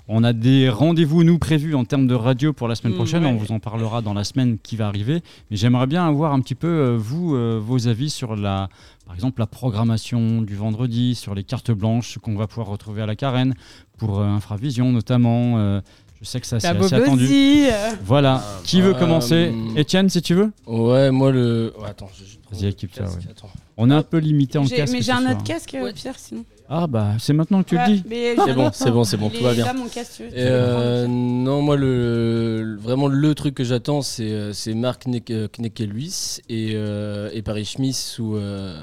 [0.08, 3.24] On a des rendez-vous, nous, prévus en termes de radio pour la semaine Mm, prochaine.
[3.24, 3.30] ouais.
[3.32, 5.22] On vous en parlera dans la semaine qui va arriver.
[5.50, 8.68] Mais j'aimerais bien avoir un petit peu, euh, vous, euh, vos avis sur la.
[9.06, 13.06] Par exemple, la programmation du vendredi, sur les cartes blanches qu'on va pouvoir retrouver à
[13.06, 13.54] la Carène,
[13.98, 15.58] pour euh, Infravision notamment.
[15.58, 15.80] Euh,
[16.20, 17.26] je sais que ça, c'est assez attendu.
[17.70, 17.90] Euh.
[18.04, 18.42] Voilà.
[18.64, 21.72] Qui veut Euh, commencer Étienne, si tu veux Ouais, moi le.
[21.78, 23.02] Ouais, attends, je- je trouve Vas-y, le équipe ça.
[23.04, 23.26] casque, ouais.
[23.30, 23.50] attends.
[23.76, 24.92] On est un peu limité en J'ai- casque.
[24.92, 26.44] Mais j'ai un autre casque, euh, Pierre, sinon.
[26.66, 28.04] Ah bah c'est maintenant que tu Ouais, le dis.
[28.46, 29.66] C'est bon, c'est bon, c'est bon, tout va bien.
[29.66, 34.30] là, mon casque, tu euh, non, moi, le, le- vraiment le truc que j'attends, c'est
[34.30, 38.80] euh, c'est Marc Knekeluis et, euh, et Paris Schmiss sous euh,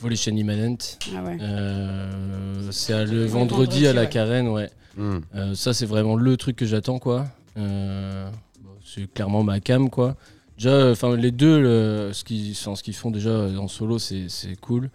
[0.00, 0.76] Volition Immanent.
[1.16, 1.38] Ah ouais.
[1.40, 4.08] Euh, c'est le Le vendredi, vendredi, à la ouais.
[4.08, 4.70] Carène, ouais.
[4.98, 5.18] Hmm.
[5.34, 7.26] Euh, ça, c'est vraiment le truc que j'attends, quoi.
[7.56, 8.28] Euh,
[8.62, 10.16] bon, c'est clairement ma cam, quoi.
[10.58, 14.56] Déjà, enfin, les deux, le- ce qu'ils ce qu'ils font déjà en solo, c'est c'est
[14.60, 14.90] cool.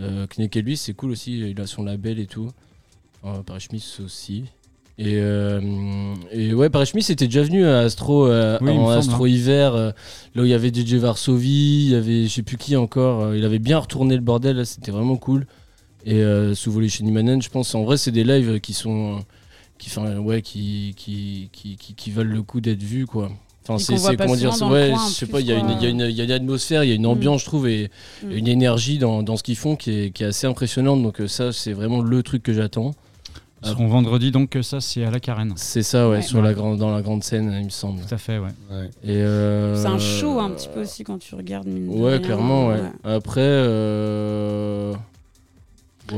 [0.00, 1.40] Euh, Knek et lui, c'est cool aussi.
[1.50, 2.50] Il a son label et tout.
[3.22, 4.44] Enfin, Paris Schmiss aussi.
[4.98, 5.60] Et, euh,
[6.30, 9.28] et ouais, Paris Schmiss était déjà venu à Astro, euh, Oui, en semble, Astro hein.
[9.28, 9.90] hiver, euh,
[10.34, 13.22] là où il y avait DJ Varsovie, il y avait je sais plus qui encore.
[13.22, 15.46] euh, il avait bien retourné le bordel, c'était vraiment cool.
[16.04, 19.20] Et euh, sous Volition Imanen, je pense, en vrai, c'est des lives qui sont.
[19.80, 23.30] Qui, enfin, ouais, qui, qui, qui, qui, qui valent le coup d'être vus, quoi.
[23.66, 25.76] Enfin, c'est comment dire, ouais, je sais pas, il y, a une- quoi.
[25.80, 27.46] il y, a une- il y a une atmosphère, il y a une ambiance, je
[27.46, 27.90] trouve, et
[28.22, 28.30] Mm.
[28.30, 31.02] une énergie dans, dans ce qu'ils font qui est, qui est assez impressionnante.
[31.02, 32.92] Donc, euh, ça, c'est vraiment le truc que j'attends.
[33.62, 35.52] Ils seront vendredi, donc euh, ça, c'est à la Carène.
[35.56, 36.22] C'est ça, ouais, Ouais.
[36.22, 38.00] sur la grande, dans la grande scène, il me semble.
[38.00, 38.48] Tout à fait, ouais.
[39.06, 41.66] Euh, C'est un show un petit peu aussi quand tu regardes.
[41.66, 42.18] mine de Ouais, rien.
[42.20, 42.80] clairement, ouais.
[43.04, 44.94] Après, euh...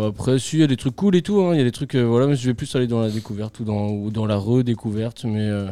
[0.01, 1.40] après, si, il y a des trucs cool et tout.
[1.40, 3.10] hein, Il y a des trucs, euh, voilà, mais je vais plus aller dans la
[3.10, 5.70] découverte ou dans, la redécouverte, mais euh,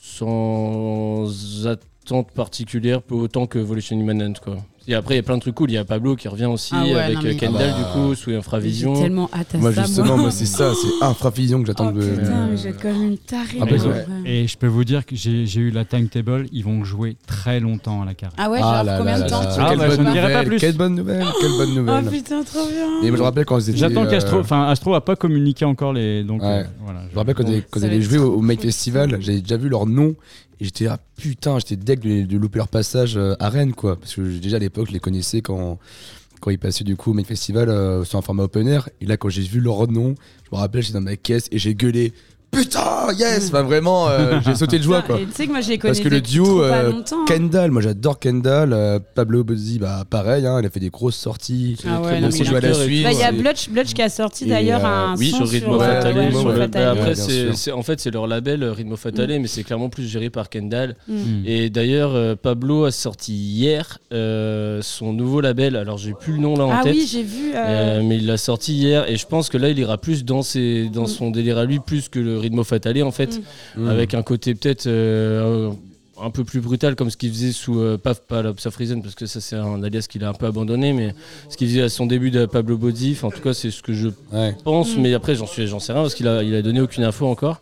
[0.00, 1.26] sans
[1.66, 4.58] attente particulière, autant que Volition Immanent, quoi.
[4.86, 5.70] Et après, il y a plein de trucs cool.
[5.70, 7.78] Il y a Pablo qui revient aussi Ah ouais, avec non, euh, mais- Kendall, Ah
[7.78, 8.94] du coup, sous Infravision.
[8.96, 9.82] J'ai tellement hâte à Moi, ça.
[9.84, 10.30] justement, moi.
[10.30, 12.02] c'est ça, c'est Infravision que j'attends Oh de.
[12.06, 13.58] putain, mais j'ai comme une tarée.
[13.60, 14.04] Ah, bah, ouais.
[14.30, 17.60] Et je peux vous dire que j'ai j'ai eu la timetable, ils vont jouer très
[17.60, 18.34] longtemps à la Carène.
[18.38, 20.58] Ah ouais, genre combien de temps Ah, bah, je bonne ne dirai pas nouvelle, plus.
[20.58, 22.04] Quelle bonne nouvelle, quelle bonne Oh nouvelle.
[22.10, 23.02] putain, trop bien.
[23.02, 23.78] Et moi, je me rappelle quand ils étaient.
[23.78, 26.48] J'attends euh, qu'Astro, enfin Astro a pas communiqué encore les, donc Ouais.
[26.48, 27.00] euh, voilà.
[27.08, 28.60] Je me rappelle quand, ils- avaient joué au, Make.
[28.60, 30.14] Festival, j'avais déjà vu leur nom
[30.60, 33.98] et j'étais là, putain, j'étais deg de, louper leur passage euh, à Rennes, quoi.
[33.98, 35.78] Parce que déjà à l'époque, je les connaissais quand,
[36.46, 38.88] ils passaient du coup au Make Festival euh, sur un format open air.
[39.00, 40.14] Et là, quand j'ai vu leur nom,
[40.44, 42.12] je me rappelle, j'étais dans ma caisse et j'ai gueulé.
[42.54, 43.48] Putain, yes!
[43.48, 45.20] Enfin, vraiment, euh, j'ai sauté de joie, quoi.
[45.20, 47.16] Et tu sais que moi, je les connais Parce que le depuis duo euh, longtemps.
[47.20, 47.24] hein.
[47.26, 51.16] Kendall, moi j'adore Kendall, euh, Pablo Bozzi, bah pareil, hein, il a fait des grosses
[51.16, 51.76] sorties.
[51.86, 52.50] Ah ouais, à la il suite.
[52.50, 52.60] Bah,
[53.12, 55.78] Il y a Blutch, Blutch qui a sorti d'ailleurs euh, un Oui, son sur Rhythmo
[55.78, 56.16] Fatale.
[56.16, 60.06] ouais, bah, après, c'est, en fait, c'est leur label Rhythmo Fatale, mais c'est clairement plus
[60.06, 60.96] géré par Kendall.
[61.08, 61.14] Mm.
[61.46, 65.76] Et d'ailleurs, euh, Pablo a sorti hier euh, son nouveau label.
[65.76, 66.94] Alors, j'ai plus le nom là en Ah tête.
[66.94, 67.52] oui, j'ai vu.
[67.54, 70.24] euh, Euh, mais il l'a sorti hier et je pense que là il ira plus
[70.24, 71.06] dans, ses, dans Mm.
[71.08, 73.40] son délire à lui plus que le Rhythmo Fatale en fait
[73.76, 73.88] Mm.
[73.88, 75.70] avec un côté peut-être euh,
[76.22, 79.02] un peu plus brutal comme ce qu'il faisait sous euh, pas, pas la Psa Friesen,
[79.02, 81.12] parce que ça c'est un alias qu'il a un peu abandonné mais
[81.48, 83.92] ce qu'il faisait à son début de Pablo enfin, en tout cas c'est ce que
[83.92, 84.54] je Ouais.
[84.64, 85.00] pense Mm.
[85.00, 87.26] mais après j'en suis j'en sais rien parce qu'il a, il a donné aucune info
[87.26, 87.60] encore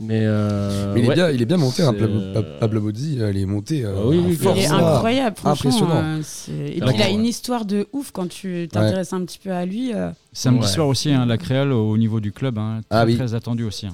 [0.00, 1.14] mais, euh, Mais il, est ouais.
[1.16, 3.84] bien, il est bien monté, hein, Pablo, euh, Pa- Pablo Bozzi, il est monté.
[3.84, 5.70] euh, Ah oui, Il est incroyable, franchement.
[5.70, 6.02] Impressionnant.
[6.04, 9.50] euh, et puis il a une histoire de ouf quand tu t'intéresses un petit peu
[9.50, 9.92] à lui.
[9.92, 10.10] euh.
[10.32, 10.70] Samedi Ouais.
[10.70, 13.16] soir aussi, hein, la créole au niveau du club, hein, très, Ah oui.
[13.16, 13.88] très attendu aussi.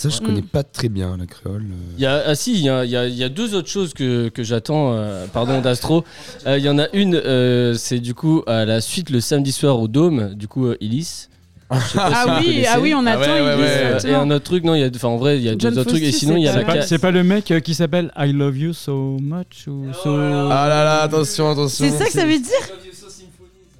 [0.00, 0.26] Ça, je Mm.
[0.26, 1.64] connais pas très bien la créole.
[1.72, 1.94] euh.
[1.96, 3.56] Il y a, ah si, il y a, il y a- il y a deux
[3.56, 6.04] autres choses que, que j'attends, euh, pardon d'Astro.
[6.46, 9.50] Euh, Il y en a une, euh, c'est du coup à la suite le samedi
[9.50, 11.26] soir au Dôme, du coup euh, Illis.
[11.70, 12.66] Je sais pas si Ah oui, connaissez.
[12.68, 13.20] ah oui, on attend.
[13.20, 15.54] ouais, et un autre truc, non, il y a, enfin en vrai, il y a
[15.58, 16.02] John deux autres trucs.
[16.04, 17.74] Et sinon, il y a c'est la pas, ca- c'est pas le mec euh, qui
[17.74, 20.14] s'appelle I love you so much ou so.
[20.16, 21.84] Ah là là, attention, attention.
[21.84, 22.68] C'est ça que ça veut dire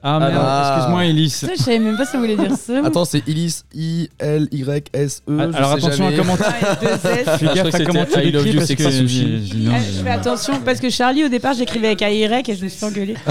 [0.02, 0.74] Ah merde, Ah.
[0.76, 1.34] excuse-moi Elise.
[1.34, 2.74] Ça, je savais même pas ça voulait dire ça.
[2.84, 5.22] Attends, c'est Illis, I-L-Y-S-E.
[5.40, 6.98] Ah, je Alors sais attention à comment tu Ah, et deux S.
[7.00, 8.82] fais Je crois gaffe que à comment tu c'était I love l'écris you parce que
[8.82, 9.18] sexy sushi.
[9.18, 12.02] j'ai- j'ai- non, Ah, j'ai- je fais attention parce que Charlie au départ j'écrivais avec
[12.02, 13.14] AY et je me suis engueulée.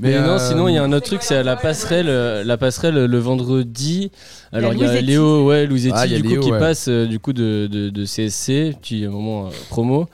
[0.00, 2.08] Mais Mais, non, euh, sinon il y a un autre truc, c'est à la passerelle,
[2.08, 4.10] euh, la passerelle le vendredi.
[4.52, 5.06] Alors il y a Louisetti.
[5.06, 6.58] Léo, ouais, Louisetti, Ah, il y a du coup Léo, qui ouais.
[6.58, 10.08] passe euh, du coup de, de, de CSC, petit moment euh, promo.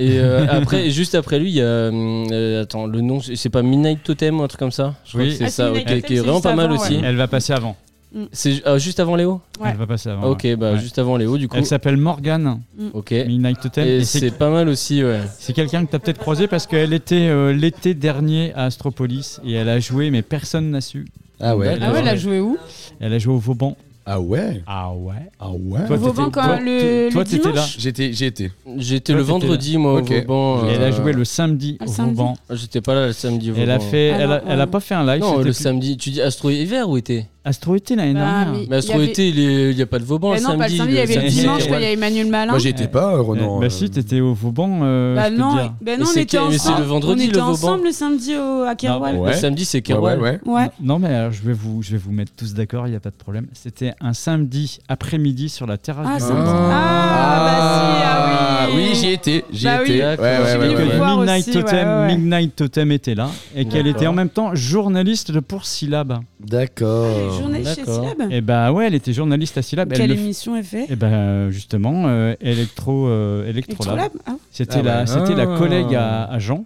[0.00, 3.62] Et euh, après, juste après lui, il y a euh, attends le nom, c'est pas
[3.62, 4.94] Midnight Totem ou un truc comme ça?
[5.04, 5.28] Je crois Oui.
[5.30, 6.66] que c'est Ah, c'est ça, Midnight ok, Totem, qui est c'est vraiment juste pas mal
[6.72, 6.94] avant, aussi.
[6.96, 7.02] ouais.
[7.04, 7.76] Elle va passer avant.
[8.32, 9.40] C'est euh, juste avant Léo?
[9.60, 9.68] Ouais.
[9.70, 10.30] Elle va passer avant.
[10.30, 10.56] Ok, ouais.
[10.56, 10.78] bah Ouais.
[10.80, 11.56] juste avant Léo du coup.
[11.56, 12.60] Elle s'appelle Morgane,
[12.92, 13.12] Ok.
[13.12, 13.86] Midnight Totem.
[13.86, 15.20] Et et c'est c'est pas mal aussi, ouais.
[15.38, 19.40] c'est quelqu'un que tu as peut-être croisé parce qu'elle était euh, l'été dernier à Astropolis
[19.44, 21.06] et elle a joué, mais personne n'a su.
[21.38, 21.78] Ah ouais.
[21.80, 22.58] Ah ouais, elle a joué où?
[23.00, 23.76] Elle a joué au Vauban.
[24.12, 24.60] Ah ouais?
[24.66, 25.14] Ah ouais?
[25.38, 25.86] Ah ouais?
[25.86, 27.52] Toi, Vauban, t'étais- quand toi, le- toi, le t'étais là.
[27.52, 28.50] dimanche J'étais, j'y étais.
[28.76, 30.10] J'étais Toi, le t'étais vendredi moi Ok.
[30.10, 30.66] au Vauban.
[30.68, 32.14] Et elle a euh, joué le samedi le au samedi.
[32.16, 32.36] Vauban.
[32.50, 33.90] J'étais pas là le samedi au Elle a Vauban.
[33.90, 34.70] fait, Ah elle a, elle a ouais.
[34.70, 35.20] pas fait un live.
[35.20, 35.96] Non, c'était le plus- samedi.
[35.96, 38.52] Tu dis Astro hiver ou été Astro été l'année Bah, dernière.
[38.52, 40.42] mais- Mais Il y Astro avait- été, il n'y a pas de Vauban Mais le
[40.42, 42.26] non, pas le samedi, il y avait le samedi, dimanche quand il y a Emmanuel
[42.28, 42.52] Malin.
[42.52, 43.58] Moi, j'y étais pas, euh, Renan.
[43.60, 43.70] bah euh.
[43.70, 44.80] si, t'étais au Vauban.
[44.82, 45.62] euh, Bah je peux te non, dire.
[45.64, 46.86] bah Mais non, on c'est était que- mais c'est le ensemble.
[46.88, 47.52] vendredi, on était le Vauban.
[47.52, 49.16] ensemble le samedi au, à Keroual.
[49.16, 49.30] Ouais.
[49.30, 50.40] Le samedi c'est Ouais, ouais, ouais.
[50.44, 50.70] Ouais.
[50.82, 53.00] Non mais alors, je vais vous, je vais vous mettre tous d'accord, il y a
[53.00, 53.46] pas de problème.
[53.54, 56.36] C'était un samedi après-midi sur la terrasse Ah, du samedi.
[56.42, 56.68] Vauban.
[56.70, 58.82] Ah, bah si, ah oui.
[58.90, 59.44] Oui, j'y étais.
[59.50, 59.90] J'y Bah oui.
[59.92, 59.98] étais.
[60.00, 60.24] D'accord.
[60.26, 60.96] Ouais, ouais, J'ai ouais, vu ouais, ouais.
[60.98, 62.16] voir Midnight aussi, ouais, Totem, ouais, ouais.
[62.16, 66.20] Midnight Totem était là et qu'elle était en même temps journaliste de pour Syllab.
[66.38, 67.06] D'accord.
[67.38, 67.84] Journaliste chez.
[67.84, 68.30] Syllab.
[68.32, 69.92] Et bah ouais, elle était journaliste à Syllab.
[69.92, 73.98] Quelle Elle émission est fait Et ben justement, euh, Electro, euh, Electrolab.
[73.98, 75.06] Electrolab Ah, C'était Ah la, ouais.
[75.06, 75.58] c'était la Ah.
[75.58, 76.64] collègue à, à Jean.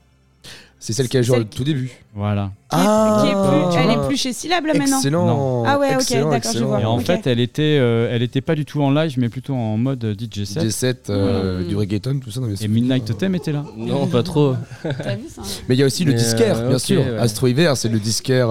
[0.80, 1.90] C'est celle qui a joué au tout début.
[2.14, 2.50] Voilà.
[2.68, 5.26] Ah, Qui est plus- tu elle est plus chez Syllab là maintenant Excellent.
[5.26, 5.62] Non.
[5.66, 6.80] Ah ouais, ok, Excellent, d'accord, je vois.
[6.82, 9.54] Et en fait, elle était, euh, elle était pas du tout en live, mais plutôt
[9.54, 10.62] en mode DJ set.
[10.62, 11.68] DJ7, euh, Mm.
[11.68, 12.40] du reggaeton, tout ça.
[12.40, 12.68] dans les Et.
[12.68, 13.64] Midnight Totem était là.
[13.78, 14.56] Non, pas trop.
[14.82, 17.00] T'as vu ça Mais il y a aussi le disquaire, euh, bien sûr.
[17.00, 17.16] ouais.
[17.18, 18.48] Astro Hiver, c'est le disquaire.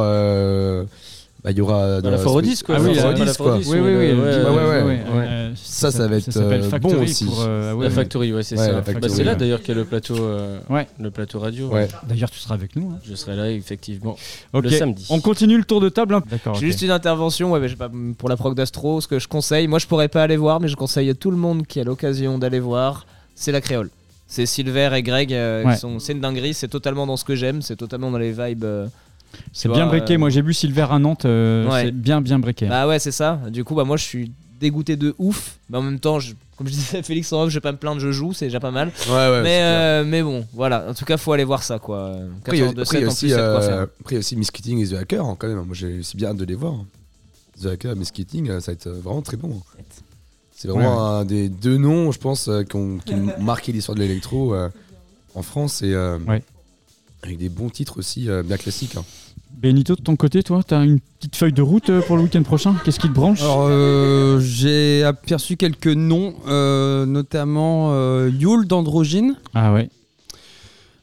[1.44, 2.02] Bah, Il y aura.
[2.02, 2.42] dans la quoi.
[2.42, 3.58] Ah oui, oui, la la- la quoi.
[3.58, 3.90] Oui, oui, oui.
[3.90, 5.04] Ouais, ouais, ouais.
[5.10, 7.26] Euh, Ça, ça va être, s'appelle euh, Factory bon aussi.
[7.26, 7.90] pour, euh, ouais, la.
[7.92, 8.82] Factory, ouais, c'est Ouais, ça.
[8.82, 10.88] Bah, c'est là d'ailleurs qu'il y a le plateau, euh, Ouais.
[11.00, 11.68] le plateau radio.
[11.68, 11.88] Ouais.
[12.08, 12.92] D'ailleurs, tu seras avec nous.
[12.92, 13.00] hein.
[13.04, 14.16] Je serai là, effectivement,
[14.54, 14.64] Ok.
[14.64, 15.06] le samedi.
[15.10, 16.16] On continue le tour de table.
[16.16, 16.24] hein.
[16.32, 16.56] D'accord.
[16.56, 16.72] J'ai ok.
[16.72, 19.02] juste une intervention ouais, mais j'ai pas, pour la proc d'Astro.
[19.02, 21.32] Ce que je conseille, moi je pourrais pas aller voir, mais je conseille à tout
[21.32, 23.06] le monde qui a l'occasion d'aller voir,
[23.36, 23.90] c'est la créole.
[24.28, 25.74] C'est Silver et Greg, euh, Ouais.
[25.74, 28.32] qui sont, c'est une dinguerie, c'est totalement dans ce que j'aime, c'est totalement dans les
[28.32, 28.66] vibes.
[29.52, 31.26] C'est tu bien euh, Moi, j'ai vu Silver à Nantes.
[31.26, 31.86] euh, Ouais.
[31.86, 32.68] C'est bien, bien breaké.
[32.68, 33.40] Bah ouais, c'est ça.
[33.52, 36.68] Du coup, bah moi je suis dégoûté de ouf, mais en même temps, je- comme
[36.68, 38.60] je disais à Félix en off, je vais pas me plaindre, je joue, c'est déjà
[38.60, 38.92] pas mal.
[39.08, 39.42] Ouais, ouais.
[39.42, 39.78] mais, c'est clair.
[39.80, 40.86] euh, mais bon, voilà.
[40.90, 42.16] En tout cas, faut aller voir ça quoi.
[42.46, 44.80] Après, il y a- 4 après, il y a en aussi, euh, aussi Miss Keating
[44.80, 45.58] et The Hacker, hein, quand même.
[45.58, 46.76] Moi, j'ai aussi bien hâte de les voir.
[47.62, 49.62] The Hacker, Miss Keating, euh, ça va être vraiment très bon.
[50.56, 54.02] C'est vraiment un des deux noms, je pense, qui ont, qui ont marqué l'histoire de
[54.02, 54.70] l'électro euh,
[55.36, 56.42] en France et euh, Ouais.
[57.24, 58.96] Avec des bons titres aussi euh, bien classiques.
[58.98, 59.04] hein.
[59.56, 62.44] Benito, de ton côté, toi, t'as une petite feuille de route euh, pour le week-end
[62.44, 62.76] prochain?
[62.84, 63.42] Qu'est-ce qui te branche?
[63.42, 69.36] Alors, euh, j'ai aperçu quelques noms, euh, notamment euh, Yule d'Androgyne.
[69.54, 69.90] Ah ouais.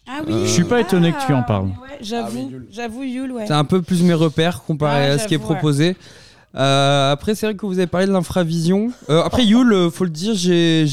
[0.07, 0.33] Ah oui.
[0.35, 1.67] Euh, Je suis pas étonné que tu en parles.
[1.69, 3.45] Ouais, j'avoue, j'avoue Yule, ouais.
[3.47, 5.43] C'est un peu plus mes repères comparé Ah, à ce qui est ouais.
[5.45, 5.97] proposé.
[6.57, 8.91] Euh, après, c'est vrai que vous avez parlé de l'infravision.
[9.09, 10.85] Euh, après, Yule, faut le dire, j'ai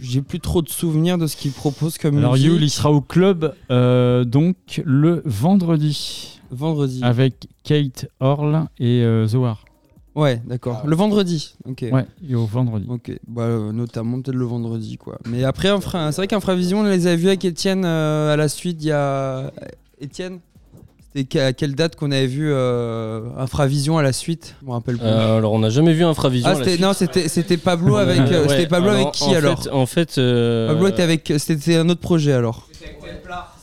[0.00, 2.46] j'ai- plus trop de souvenirs de ce qu'il propose comme Alors musique.
[2.48, 7.00] Yule, il sera au club euh, donc le vendredi Vendredi.
[7.02, 9.64] avec Kate Orle et euh, Zohar.
[10.14, 10.82] Ouais, d'accord.
[10.86, 11.54] Le vendredi.
[11.66, 11.86] Ok.
[11.90, 12.84] Ouais, et au vendredi.
[12.88, 15.18] Ok, bah, euh, notamment peut-être le vendredi quoi.
[15.26, 18.76] Mais après, c'est vrai qu'Infravision, on les a vus avec Étienne euh, à la suite.
[18.82, 19.50] Il y a
[19.98, 20.40] Étienne?
[21.14, 24.54] C'était à quelle date qu'on avait vu euh, Infravision à la suite?
[24.62, 25.06] Je me rappelle plus.
[25.06, 26.48] Euh, alors, on n'a jamais vu Infravision.
[26.48, 26.82] ah, à la c'était suite.
[26.82, 29.62] non, c'était c'était Pablo avec euh, Ouais, c'était Pablo alors, avec qui en alors?
[29.62, 32.66] fait- En fait, euh, Pablo était avec c'était un autre projet alors.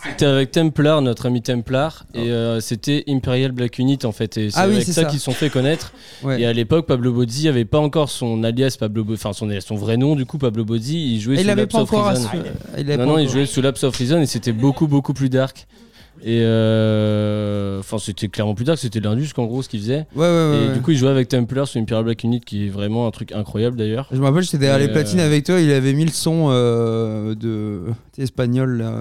[0.04, 4.38] C'était avec Templar, notre ami Templar, et euh, c'était Imperial Black Unit en fait.
[4.38, 5.08] Et c'est Ah oui, avec c'est ça, ça.
[5.10, 5.92] qu'ils se sont fait connaître.
[6.24, 6.40] Ouais.
[6.42, 9.98] Et à l'époque, Pablo Bozzi avait pas encore son alias Pablo, enfin son, son vrai
[9.98, 11.16] nom du coup Pablo Bozzi.
[11.16, 12.30] Il jouait Et sous pas of Reason.
[12.98, 15.68] non non, il jouait sous Lapse of Reason et c'était beaucoup beaucoup plus dark.
[16.24, 18.78] Et euh, enfin, c'était clairement plus dark.
[18.78, 20.06] C'était l'Indus en gros ce qu'il faisait.
[20.16, 22.66] Ouais, ouais, ouais, Et du coup, il jouait avec Templar sur Imperial Black Unit, qui
[22.66, 24.08] est vraiment un truc incroyable d'ailleurs.
[24.12, 26.12] Je me rappelle, j'étais derrière Et, les platines euh, avec toi, il avait mis le
[26.12, 27.82] son euh, de
[28.14, 28.94] t'es espagnol là.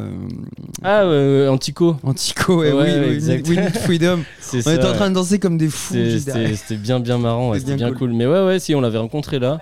[0.84, 1.96] Ah, ouais, Antico.
[2.02, 3.18] Antico, ouais, oui.
[3.18, 4.20] We Need Freedom.
[4.40, 5.94] C'est On ça, était en train de danser comme des fous.
[5.94, 8.12] C'était- bien bien marrant, C'était bien cool.
[8.12, 9.60] Mais ouais ouais si on l'avait rencontré là.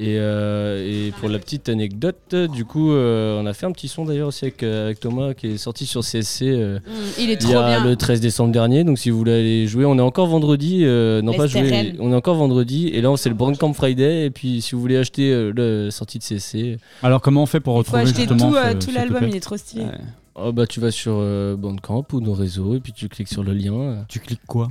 [0.00, 3.88] Et, euh, et pour la petite anecdote, du coup, euh, on a fait un petit
[3.88, 6.42] son d'ailleurs aussi avec, euh, avec Thomas qui est sorti sur CSC.
[6.44, 6.78] euh,
[7.18, 7.84] il est il y a bien.
[7.84, 8.84] le 13 décembre dernier.
[8.84, 10.82] Donc si vous voulez aller jouer, on est encore vendredi.
[10.84, 12.88] euh, non pas jouer, on est encore vendredi.
[12.94, 14.26] Et là c'est le Bandcamp Friday.
[14.26, 15.52] Et puis si vous voulez acheter euh,
[15.84, 16.78] la sortie de CSC.
[17.02, 19.34] Alors comment on fait pour Faut retrouver acheter justement tout, euh, ce- tout l'album, il
[19.36, 19.84] est trop stylé.
[20.40, 23.42] Oh, bah tu vas sur euh, Bandcamp ou nos réseaux et puis tu cliques sur
[23.42, 24.04] le lien.
[24.08, 24.68] Tu cliques quoi?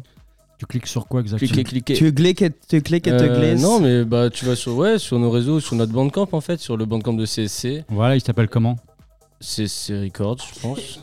[0.57, 1.93] Tu cliques sur quoi exactement Cliquez, cliquez.
[1.93, 3.61] Tu cliques et tu cliques et te Euh, glisses.
[3.61, 6.59] Non, mais bah tu vas sur ouais sur nos réseaux, sur notre bandcamp en fait,
[6.59, 7.83] sur le bandcamp de CSC.
[7.89, 8.75] Voilà, il s'appelle comment
[9.39, 10.99] CSC Records, je pense.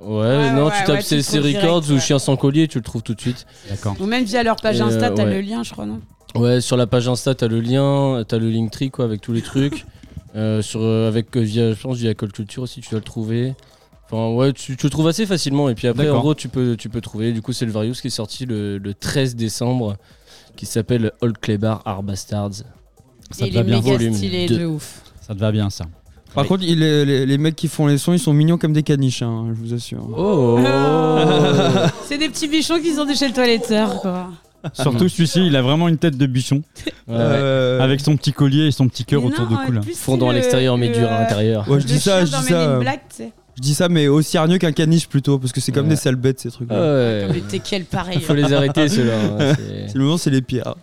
[0.00, 2.00] Ouais, Ouais, non, ouais, tu ouais, tapes tu CSC Records direct, ou ouais.
[2.00, 3.46] Chien sans collier, tu le trouves tout de suite.
[3.70, 3.94] D'accord.
[4.00, 5.34] Ou même via leur page Et, euh, Insta, t'as ouais.
[5.34, 6.00] le lien, je crois, non
[6.34, 9.42] Ouais, sur la page Insta, t'as le lien, t'as le Linktree quoi avec tous les
[9.42, 9.84] trucs.
[10.36, 13.04] Euh, sur euh, avec euh, via je pense via Call Culture aussi, tu dois le
[13.04, 13.54] trouver.
[14.10, 16.76] Enfin ouais, tu, tu le trouves assez facilement et puis après en gros tu peux
[16.76, 17.32] tu peux trouver.
[17.32, 19.96] Du coup, c'est le Various qui est sorti le, le 13 décembre
[20.56, 22.52] qui s'appelle Old Claybar Art Bastards.
[23.30, 25.00] Ça il va est bien méga volume stylé de ouf.
[25.26, 25.86] Ça te va bien ça.
[26.34, 28.72] Par contre, il est- les, les mecs qui font les sons, ils sont mignons comme
[28.72, 30.04] des caniches, hein, je vous assure.
[30.16, 30.58] Oh
[32.06, 34.30] C'est des petits bichons qui sont de chez le toiletteur, quoi.
[34.72, 36.62] Surtout celui-ci, il a vraiment une tête de bichon.
[37.08, 40.32] Euh, Avec son petit collier et son petit cœur autour non, du cou Fondant à
[40.32, 41.68] le- l'extérieur mais dur à l'intérieur.
[41.68, 42.78] Ouais, je dis ça, je dis ça.
[42.78, 43.32] Black, tu sais.
[43.56, 45.90] Je dis ça, mais aussi hargneux qu'un caniche plutôt, parce que c'est comme Ouais.
[45.90, 46.68] des sales bêtes ces trucs.
[46.70, 47.22] Ah là ouais.
[47.26, 48.20] Comme des teckels pareils.
[48.20, 49.12] Faut les arrêter ceux-là.
[49.38, 49.54] hein,
[49.88, 50.74] c'est- le moment, c'est les pires.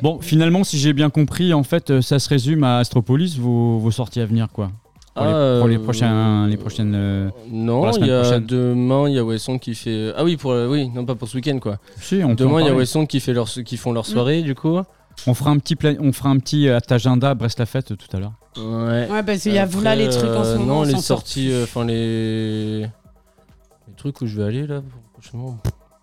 [0.00, 3.78] Bon, finalement, si j'ai bien compris, en fait, euh, ça se résume à Astropolis, vos,
[3.78, 4.70] vos sorties à venir, quoi.
[5.14, 6.92] Pour, les, pour les Ah, euh, prochains, les prochaines.
[6.94, 8.46] euh, Non, il y a prochaine.
[8.46, 10.12] demain, il y a Wesson qui fait.
[10.16, 11.76] Ah oui, pour euh, oui, non pas pour ce week-end quoi.
[12.00, 12.74] Si, on Demain, il y a.
[12.74, 14.78] Wesson qui fait leur qui font leur soirée du coup.
[15.26, 18.16] On fera un petit, pla- on fera un petit euh, agenda Brest la fête tout
[18.16, 18.32] à l'heure.
[18.56, 19.08] Ouais.
[19.10, 20.74] Ouais, parce qu'il y a vous là les trucs en ce euh, moment.
[20.74, 24.82] Non, on les sorties, euh, enfin les les trucs où je vais aller là
[25.12, 25.58] prochainement,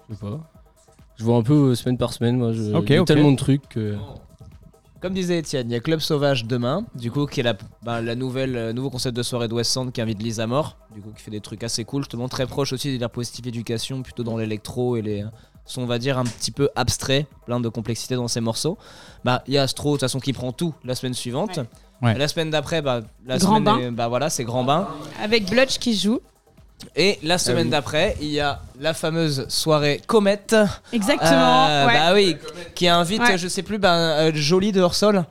[0.09, 0.39] je sais pas.
[1.17, 2.53] Je vois un peu euh, semaine par semaine moi.
[2.53, 2.73] Je...
[2.73, 3.07] Ok, il y a ok.
[3.07, 3.97] tellement de trucs que.
[5.01, 8.01] comme disait Étienne, il y a Club Sauvage demain, du coup, qui est la, bah,
[8.01, 11.01] la nouvelle, euh, nouveau concept de soirée de West End qui invite Lisa Mort, du
[11.01, 14.01] coup, qui fait des trucs assez cool, justement très proche aussi de la positive éducation,
[14.01, 15.25] plutôt dans l'électro et les
[15.65, 18.77] sons, on va dire, un petit peu abstraits, plein de complexité dans ses morceaux.
[19.23, 21.59] Bah, il y a Astro, de toute façon, qui prend tout la semaine suivante.
[22.01, 22.17] Ouais.
[22.17, 23.79] La semaine d'après, bah, la Grand semaine, Bain.
[23.79, 24.87] est- bah voilà, c'est Grand Bain.
[25.21, 26.19] Avec Blutch qui joue.
[26.95, 27.71] Et la semaine oui.
[27.71, 30.55] d'après, il y a la fameuse soirée Comète.
[30.93, 31.93] Exactement, Euh, ouais.
[31.93, 32.37] Bah oui,
[32.73, 33.37] qui invite, Ouais.
[33.37, 35.25] je sais plus, bah, euh, Jolie de Horsol.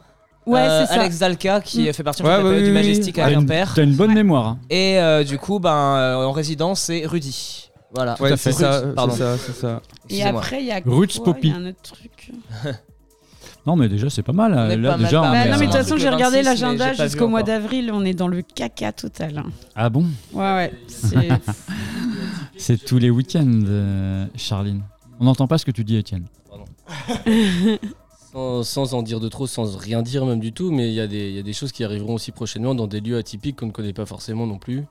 [0.45, 1.01] Ouais, Euh, c'est ça.
[1.01, 1.93] Alex Dalka qui Mm.
[1.95, 3.23] fait partie Ouais, période oui, du oui, Majestic oui.
[3.23, 3.73] à T'as une- Quimper.
[3.75, 4.47] T'as une bonne mémoire.
[4.47, 4.59] hein.
[4.69, 7.68] Et euh, du coup, ben, euh, en résidence, c'est Rudy.
[7.95, 8.21] Voilà.
[8.21, 9.83] Ouais, c'est ça, c'est ça, c'est ça.
[10.11, 10.81] Et après, il y a.
[10.85, 11.49] Roots quoi Poppy.
[11.49, 12.33] Il y a un autre truc.
[13.67, 14.53] Non, mais déjà, c'est pas mal.
[14.55, 16.43] Là, pas mal déjà, on Bah non, mais de toute façon, j'ai regardé 26, mais
[16.79, 17.91] l'agenda jusqu'au mois d'avril.
[17.93, 19.43] On est dans le caca total.
[19.75, 20.73] Ah bon Ouais,
[21.13, 21.29] ouais.
[22.57, 24.83] c'est- tous les week-ends, euh, Charline.
[25.21, 26.25] On n'entend pas ce que tu dis, Étienne.
[28.33, 31.35] Sans, sans en dire de trop, sans rien dire même du tout, mais y, il
[31.35, 33.93] y a des choses qui arriveront aussi prochainement dans des lieux atypiques qu'on ne connaît
[33.93, 34.85] pas forcément non plus.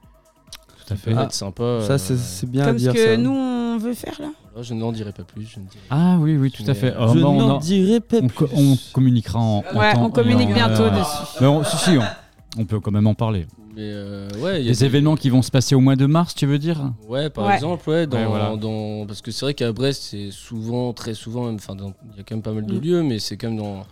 [0.88, 1.14] Tout à fait.
[1.18, 1.80] Ah, être sympa.
[1.82, 3.18] Ça, euh, c'est c'est bien à Comme ce dire que ça.
[3.18, 4.30] nous, on veut faire là.
[4.62, 5.44] je n'en dirai pas plus.
[5.46, 6.94] Je ne dirai- Ah oui, oui, tout à fait.
[6.94, 9.78] euh, Oh, Je bah, on, n'en en- dirai pas on, co- on communiquera en, en
[9.78, 11.38] Ouais, temps on communique en bientôt dessus.
[11.42, 13.46] Mais on, si, si, on, on peut quand même en parler.
[13.76, 16.06] Mais euh, ouais, il y a Les événements qui vont se passer au mois de
[16.08, 16.82] mars, tu veux dire?
[17.08, 17.54] Ouais, par Ouais.
[17.56, 18.56] exemple, ouais, dans, Ouais, voilà.
[18.56, 22.18] dans- parce que c'est vrai qu'à Brest, c'est souvent, très souvent, même, enfin, dans- il
[22.18, 22.82] y a quand même pas mal de Mm.
[22.82, 23.84] lieux, mais c'est quand même dans,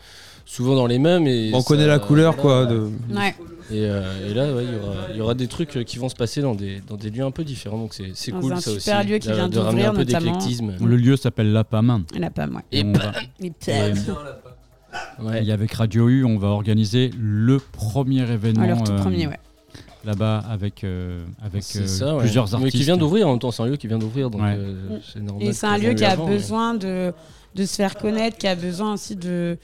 [0.45, 1.27] souvent dans les mêmes.
[1.27, 2.65] Et On ça- connaît la couleur, voilà.
[2.65, 2.73] quoi.
[2.73, 2.89] De...
[3.15, 3.35] Ouais.
[3.71, 6.07] Et, euh, et là, ouais, il y aura- y, aura des trucs euh, qui vont
[6.09, 8.71] se passer dans des, dans des lieux un peu différents, donc c'est cool un ça
[8.79, 9.07] super aussi.
[9.07, 10.37] lieu qui vient de ramener un peu d'ouvrir, notamment.
[10.37, 10.73] d'éclectisme.
[10.85, 12.05] Le lieu s'appelle La PAM.
[12.15, 12.61] Elle a pas, moi.
[12.71, 13.93] Et va- Et Ouais.
[15.19, 15.45] Ouais.
[15.45, 19.39] Et avec Radio U, on va organiser le premier événement Alors, tout euh, premier, ouais.
[20.05, 22.19] là-bas avec, euh, avec euh, ça, ouais.
[22.21, 22.77] plusieurs Mais artistes.
[22.77, 24.55] qui vient d'ouvrir en même temps, c'est un lieu qui vient d'ouvrir, donc Ouais.
[24.57, 25.47] euh, c'est normal.
[25.47, 27.11] Et c'est un lieu qui a avant, mais- besoin de,
[27.55, 29.57] de se faire connaître, qui a besoin aussi de.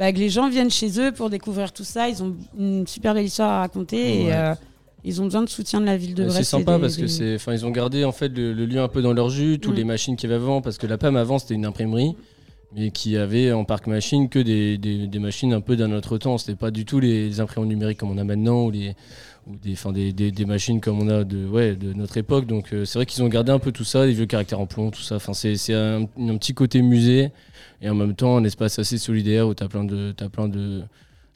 [0.00, 2.08] Bah, que les gens viennent chez eux pour découvrir tout ça.
[2.08, 4.54] Ils ont une super belle histoire à raconter et euh,
[5.04, 6.38] ils ont besoin de soutien de la ville de Ouais, Brest.
[6.42, 8.64] C'est sympa des- parce que des- c'est, enfin, ils ont gardé en fait le, le
[8.66, 9.76] lieu un peu dans leur jus, toutes Mm.
[9.76, 12.16] les machines qu'il y avait avant, parce que la PAM avant c'était une imprimerie,
[12.74, 16.38] mais qui avait en parc machine que des, des, machines un peu d'un autre temps.
[16.38, 18.94] C'était pas du tout les imprimantes numériques comme on a maintenant ou les
[19.46, 20.12] ou des, enfin, des,
[20.46, 22.46] machines comme on a de, ouais, de notre époque.
[22.46, 24.66] Donc euh, c'est vrai qu'ils ont gardé un peu tout ça, les vieux caractères en
[24.66, 25.16] plomb, tout ça.
[25.16, 27.32] Enfin, c'est, c'est un, un petit côté musée
[27.82, 30.48] et en même temps un espace assez solidaire où tu as plein de, t'as plein
[30.48, 30.82] de,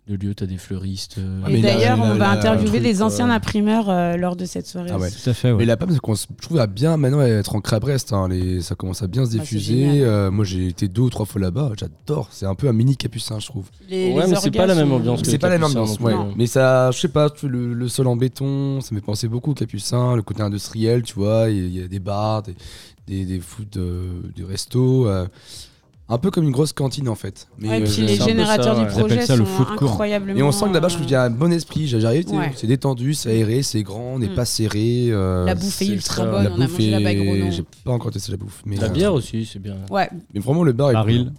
[0.06, 1.16] de lieux, tu as des fleuristes.
[1.16, 4.36] euh, Ah, Et d'ailleurs, là, on va là, interviewer les anciens euh, imprimeurs euh, lors
[4.36, 4.90] de cette soirée.
[4.92, 5.10] Ah ouais.
[5.10, 5.56] Tout à fait, ouais.
[5.56, 8.12] Mais la PAM, commence- je trouve, à bien maintenant être ancré à Brest.
[8.12, 8.28] hein.
[8.28, 10.02] Les, ça commence à bien se Ah, diffuser.
[10.02, 11.72] Euh, moi, j'ai été deux ou trois fois là-bas.
[11.78, 12.28] J'adore.
[12.32, 13.70] C'est un peu un mini capucin, je trouve.
[13.88, 16.12] Les- Ouais, les mais c'est pas la même ambiance C'est pas la même ambiance, ouais.
[16.36, 19.52] Mais ça, je sais pas, le, le sol en béton, ça me fait penser beaucoup
[19.52, 21.48] au capucin, le côté industriel, tu vois.
[21.48, 22.54] Il y, a- il y a des bars, des,
[23.06, 25.06] des, des food, euh, des restos.
[26.08, 27.48] Un peu comme une grosse cantine en fait.
[27.58, 30.38] Mais, Ouais, et euh, puis les générateurs ça, du projet ça le sont incroyablement.
[30.38, 31.88] Et on sent que là-bas, je trouve qu'il y a un bon esprit.
[31.88, 32.52] J'arrive, Ouais.
[32.56, 34.34] c'est détendu, c'est aéré, c'est grand, on n'est Mm.
[34.34, 35.06] pas serré.
[35.10, 37.50] euh, La bouffe est ultra bonne, La on a bouffe mangé là-bas est- Ronan.
[37.50, 38.60] J'ai pas encore testé la bouffe.
[38.66, 39.76] Mais La euh, bière aussi, c'est bien.
[39.90, 41.32] Ouais, Mais vraiment, le bar est Baril.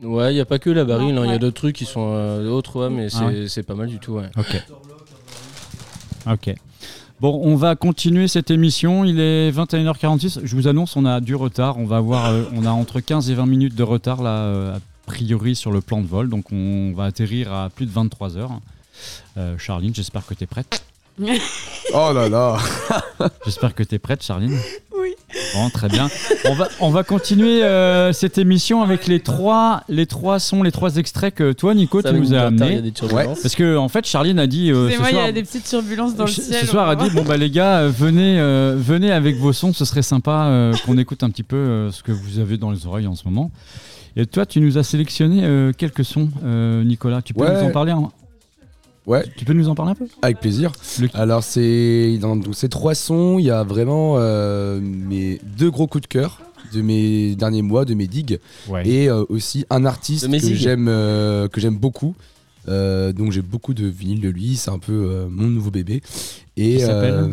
[0.00, 0.08] cool.
[0.10, 1.74] Ouais, il n'y a pas que la baril, Non, hein, il y a d'autres trucs
[1.76, 3.44] qui sont euh, autres, ouais, mais c'est Ah ouais.
[3.48, 4.12] c'est pas mal du tout.
[4.12, 4.30] Ouais.
[4.38, 4.62] Ok.
[6.30, 6.54] Ok.
[7.20, 9.04] Bon, on va continuer cette émission.
[9.04, 10.40] Il est 21h46.
[10.44, 11.76] Je vous annonce, on a du retard.
[11.78, 14.76] On va avoir, euh, on a entre 15 et 20 minutes de retard là, euh,
[14.76, 16.28] a priori sur le plan de vol.
[16.28, 20.84] Donc on va atterrir à plus de 23 h Charline, j'espère que tu es prête.
[21.94, 22.58] Oh là là
[23.44, 24.56] J'espère que tu es prête, Charline.
[25.00, 25.10] Oui.
[25.54, 26.08] Bon, très bien.
[26.46, 30.72] On va, on va continuer euh, cette émission avec les trois, les trois sons, les
[30.72, 32.82] trois extraits que toi, Nico, Ça, tu nous as Bouddha, il y a amenés.
[32.82, 33.40] des turbulences.
[33.40, 35.42] Parce que en fait, Charline a dit euh, ce Excusez-moi, il y soir, a des
[35.42, 36.60] petites turbulences dans le ce- ciel.
[36.60, 39.72] ce soir a dit bon bah les gars euh, venez euh, venez avec vos sons
[39.72, 42.70] ce serait sympa euh, qu'on écoute un petit peu euh, ce que vous avez dans
[42.70, 43.50] les oreilles en ce moment
[44.16, 47.62] et toi tu nous as sélectionné euh, quelques sons euh, Nicolas tu peux Ouais.
[47.62, 48.10] nous en parler un-
[49.08, 50.06] Ouais, tu peux nous en parler un peu?
[50.22, 50.70] Avec plaisir.
[51.00, 55.70] Le- Alors, c'est dans donc, ces trois sons, il y a vraiment euh, mes deux
[55.70, 56.42] gros coups de cœur
[56.74, 60.88] de mes derniers mois, de mes digues, ouais et euh, aussi un artiste que j'aime
[60.88, 62.14] euh, que j'aime beaucoup.
[62.68, 66.02] Euh, donc j'ai beaucoup de vinyles de lui, c'est un peu euh, mon nouveau bébé.
[66.58, 67.14] Et Qui s'appelle?
[67.14, 67.28] euh,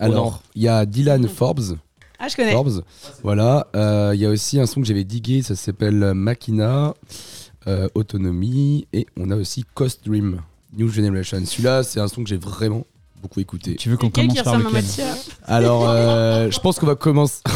[0.00, 1.76] alors il y a Dylan Forbes.
[2.18, 2.50] Ah, je connais.
[2.50, 2.82] Forbes.
[3.22, 3.68] Voilà.
[3.76, 6.94] Euh, Il y a aussi un son que j'avais digué, ça s'appelle Machina,
[7.68, 10.40] euh, Autonomie, et on a aussi Cost Dream,
[10.76, 11.44] New Generation.
[11.44, 12.86] Celui-là, c'est un son que j'ai vraiment
[13.20, 13.76] beaucoup écouté.
[13.76, 14.84] tu veux qu'on commence par lequel
[15.44, 17.42] Alors, euh, je pense qu'on va commencer.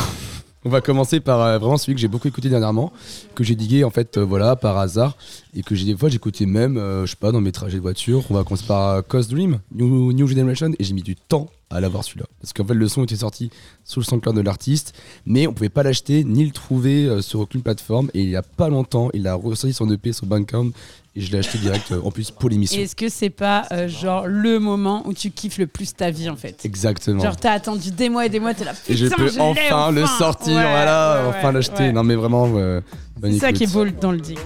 [0.67, 2.91] On va commencer par euh, vraiment celui que j'ai beaucoup écouté dernièrement,
[3.35, 5.15] que j'ai digué en fait, euh, voilà, par hasard,
[5.55, 7.83] et que j'ai des fois j'écoutais même, euh, je sais pas, dans mes trajets de
[7.83, 8.25] voiture.
[8.31, 11.81] On va commencer par Cost Dream, New, New Generation, et j'ai mis du temps à
[11.81, 12.27] l'avoir celui-là.
[12.41, 13.51] Parce qu'en fait, le son était sorti
[13.85, 14.95] sous le SoundCloud de l'artiste,
[15.27, 18.11] mais on pouvait pas l'acheter ni le trouver euh, sur aucune plateforme.
[18.15, 20.71] Et il y a pas longtemps, il a ressorti son EP sur Bandcamp
[21.17, 22.81] et je l'ai acheté direct euh, en plus pour l'émission.
[22.81, 26.29] Est-ce que c'est pas euh, genre le moment où tu kiffes le plus ta vie
[26.29, 26.65] en fait?
[26.65, 27.23] Exactement.
[27.23, 28.73] Genre t'as attendu des mois et des mois, t'es là.
[28.89, 31.85] et je peux enfin, le sortir, Ouais, voilà, ouais, enfin l'acheter.
[31.85, 31.93] ouais.
[31.93, 32.81] Non mais vraiment, euh,
[33.19, 33.59] bonne C'est ça écoute.
[33.59, 34.39] qui est beau dans le dig.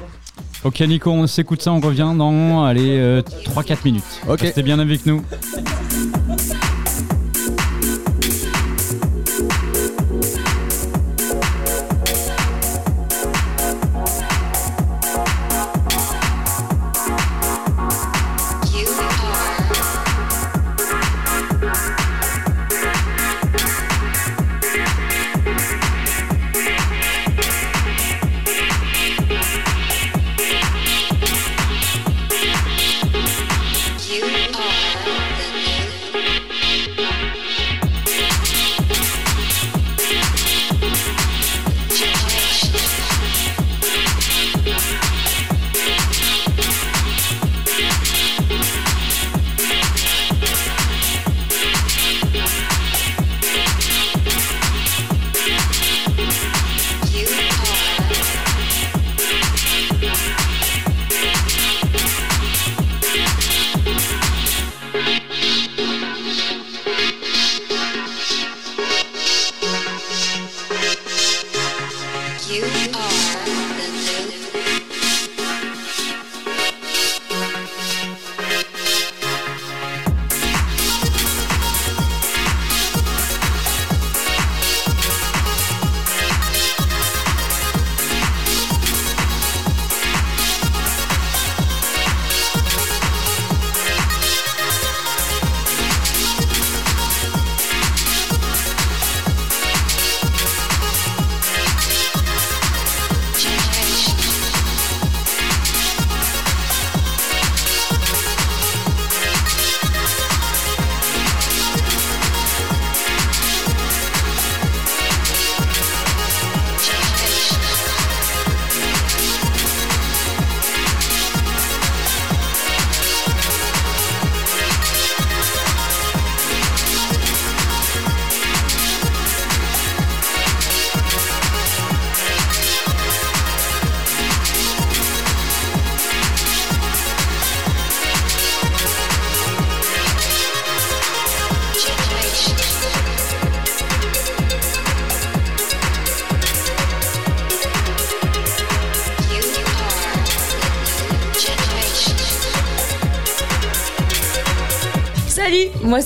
[0.65, 4.05] Ok Nico, on s'écoute ça, on revient dans allez, euh, 3-4 minutes.
[4.29, 4.41] Ok.
[4.41, 5.23] Restez bien avec nous.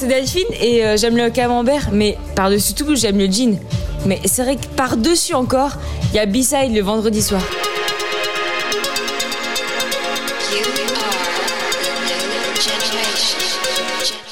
[0.03, 3.61] C'est Delphine et euh, j'aime le camembert, mais par-dessus tout, j'aime le jean.
[4.05, 5.75] Mais c'est vrai que par-dessus encore,
[6.11, 7.41] il y a B-Side le vendredi soir.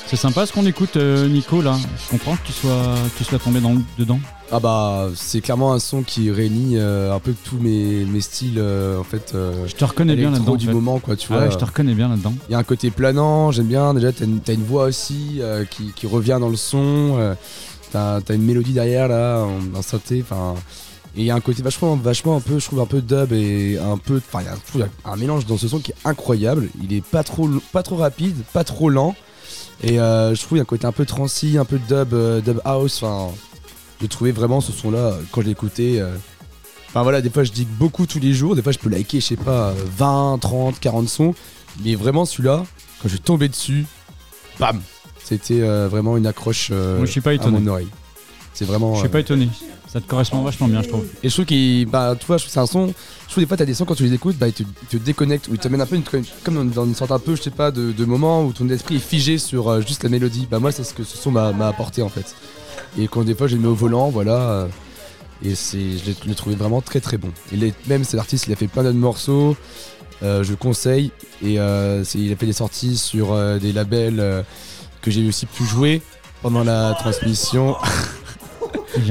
[0.09, 1.77] C'est sympa ce qu'on écoute euh, Nico là.
[2.05, 4.19] Je comprends tu sois tombé dans, dedans.
[4.53, 8.59] Ah bah c'est clairement un son qui réunit euh, un peu tous mes, mes styles
[8.59, 9.33] euh, en fait.
[9.35, 10.75] Je te reconnais bien là-dedans, du en fait.
[10.75, 11.45] moment quoi tu Ah vois.
[11.45, 12.35] ouais, je te reconnais bien là-dedans.
[12.49, 13.95] Il y a un côté planant, j'aime bien.
[13.95, 17.15] Déjà t'as une, t'as une voix aussi euh, qui, qui revient dans le son.
[17.19, 17.35] euh,
[17.93, 20.25] t'as, t'as une mélodie derrière là, en, en synthé.
[20.29, 20.55] Enfin
[21.17, 23.33] et il y a un côté vachement, vachement un peu, je trouve un peu dub
[23.33, 24.45] et un peu, enfin
[24.75, 26.69] il y a- un mélange dans ce son qui est incroyable.
[26.83, 29.15] Il est pas trop, pas trop rapide, pas trop lent.
[29.83, 32.15] Et euh, je trouve il y a un côté un peu transi, un peu dub,
[32.15, 33.03] euh, dub house.
[33.03, 33.33] Enfin,
[34.01, 36.01] j'ai trouvé vraiment ce son-là euh, quand je écouté.
[36.01, 36.15] euh,
[36.89, 39.21] Enfin voilà, des fois je dis beaucoup tous les jours, des fois je peux liker,
[39.21, 41.35] je sais pas, euh, 20, 30, 40 sons.
[41.85, 42.65] Mais vraiment celui-là,
[43.01, 43.87] quand je suis tombé dessus,
[44.59, 44.81] bam
[45.23, 47.61] C'était euh, vraiment une accroche euh, Moi, je suis pas à étonné.
[47.61, 47.87] mon oreille.
[48.55, 48.95] C'est vraiment.
[48.95, 49.49] Je suis euh, pas étonné.
[49.87, 51.05] Ça te correspond vachement bien, je trouve.
[51.23, 51.87] et je trouve qu'il.
[51.87, 52.89] Bah, tu vois, je trouve que c'est un son.
[53.27, 54.89] Je trouve des fois, t'as des sons quand tu les écoutes, bah, ils te, ils
[54.89, 56.03] te déconnectent, ou ils t'amènent un peu une-
[56.43, 58.69] comme dans, dans une sorte un peu, je sais pas, de, de moment où ton
[58.69, 60.49] esprit est figé sur juste la mélodie.
[60.51, 62.35] Bah, moi, c'est ce que ce son m'a apporté en fait.
[62.99, 64.33] Et quand des fois, je le mets au volant, voilà.
[64.35, 64.67] euh,
[65.45, 67.31] et c'est, je l'ai- trouvé vraiment très très bon.
[67.53, 69.57] Il est, même cet artiste, il a fait plein d'autres morceaux.
[70.23, 71.13] euh, je le conseille.
[71.43, 74.43] Et euh, il a fait des sorties sur euh, des labels euh,
[75.01, 76.03] que j'ai aussi pu jouer
[76.43, 77.77] pendant la transmission.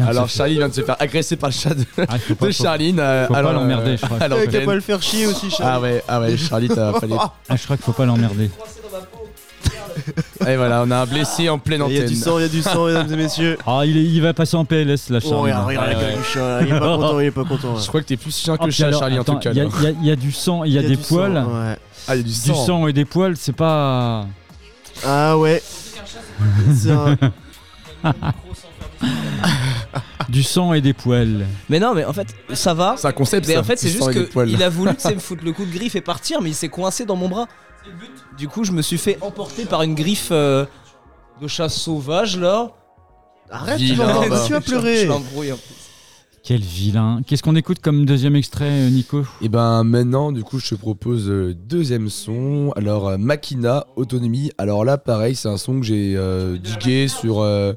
[0.07, 2.51] Alors Charlie vient de se faire agresser par le chat de, Ah, faut pas- de
[2.51, 2.99] faut- Charline.
[2.99, 4.19] euh, faut pas alors, l'emmerder, je crois.
[4.19, 5.63] qu'à pas le faire chier aussi, Charlie.
[5.73, 7.15] Ah ouais, ah ouais, Charlie, t'as fallait.
[7.49, 8.49] Ah, je crois qu'il faut pas l'emmerder.
[10.47, 12.09] Et voilà, on a un blessé en pleine Il y a antenne.
[12.13, 13.57] du sang, il y a du sang, mesdames et messieurs.
[13.67, 15.29] Ah, il, est- il va passer en PLS là, Charlie.
[15.33, 16.17] Oh, regarde, regarde la Ouais, gueule ouais.
[16.17, 17.75] du chat, il est pas content, il est pas content.
[17.77, 19.39] Je crois que t'es plus chien que Ah, puis chat, alors, Charlie, en attends, tout
[19.39, 19.51] cas.
[19.51, 19.69] Il y, a- là.
[19.79, 21.33] il y a- il y a du sang, il y a, des du sang, poils.
[21.37, 21.75] ouais.
[22.07, 22.65] Ah, il y a du Du sang.
[22.65, 24.25] sang et des poils, c'est pas.
[25.05, 25.61] Ah ouais.
[26.73, 27.17] C'est un-
[30.29, 31.45] du sang et des poils.
[31.69, 32.95] Mais non, mais en fait, ça va.
[32.97, 34.47] C'est un concept, Mais ça, en fait, c'est du juste sang et des poils.
[34.49, 36.55] qu'il a voulu tu sais, me foutre le coup de griffe et partir, mais il
[36.55, 37.47] s'est coincé dans mon bras.
[38.37, 40.65] Du coup, je me suis fait emporter par une griffe euh,
[41.41, 42.71] de chat sauvage là.
[43.51, 44.43] Arrête, Vilain, tu vas, bah.
[44.45, 45.05] tu vas Je pleurer.
[45.05, 45.73] l'embrouille un peu.
[46.41, 47.21] Quel vilain.
[47.27, 49.23] Qu'est-ce qu'on écoute comme deuxième extrait, euh, Nico?
[49.41, 52.71] Et ben maintenant, du coup, je te propose euh, deuxième son.
[52.77, 54.51] Alors, euh, Makina, Autonomie.
[54.57, 57.73] Alors là, pareil, c'est un son que j'ai euh, digué sur, euh,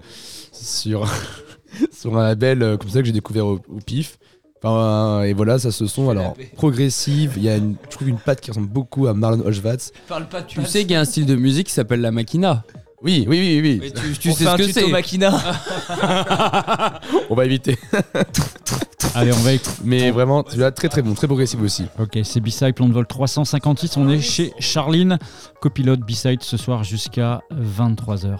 [0.52, 1.06] sur,
[1.92, 4.18] sur un label euh, comme ça que j'ai découvert au, au pif.
[4.62, 7.32] Enfin, euh, et voilà, ça se son alors progressive.
[7.36, 9.92] Il y a une, je trouve une patte qui ressemble beaucoup à Marlon Oshvatz.
[10.08, 12.12] Parle pas de Tu sais qu'il y a un style de musique qui s'appelle la
[12.12, 12.62] Makina.
[13.02, 13.78] Oui, oui, oui, oui.
[13.82, 14.86] Mais tu, tu On sais fait ce un que tuto c'est.
[14.88, 15.36] Makina.
[17.30, 17.76] On va éviter.
[19.14, 19.76] Allez, on va écouter.
[19.84, 21.84] Mais vraiment, tu vois, très très bon, très progressif aussi.
[21.98, 23.96] Ok, c'est B-Side Plan de vol 356.
[23.98, 25.18] On est chez Charline,
[25.60, 28.38] copilote B-Side ce soir jusqu'à 23h.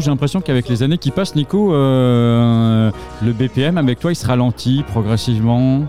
[0.00, 2.90] J'ai l'impression qu'avec les années qui passent, Nico, euh,
[3.22, 5.82] le BPM avec toi, il se ralentit progressivement.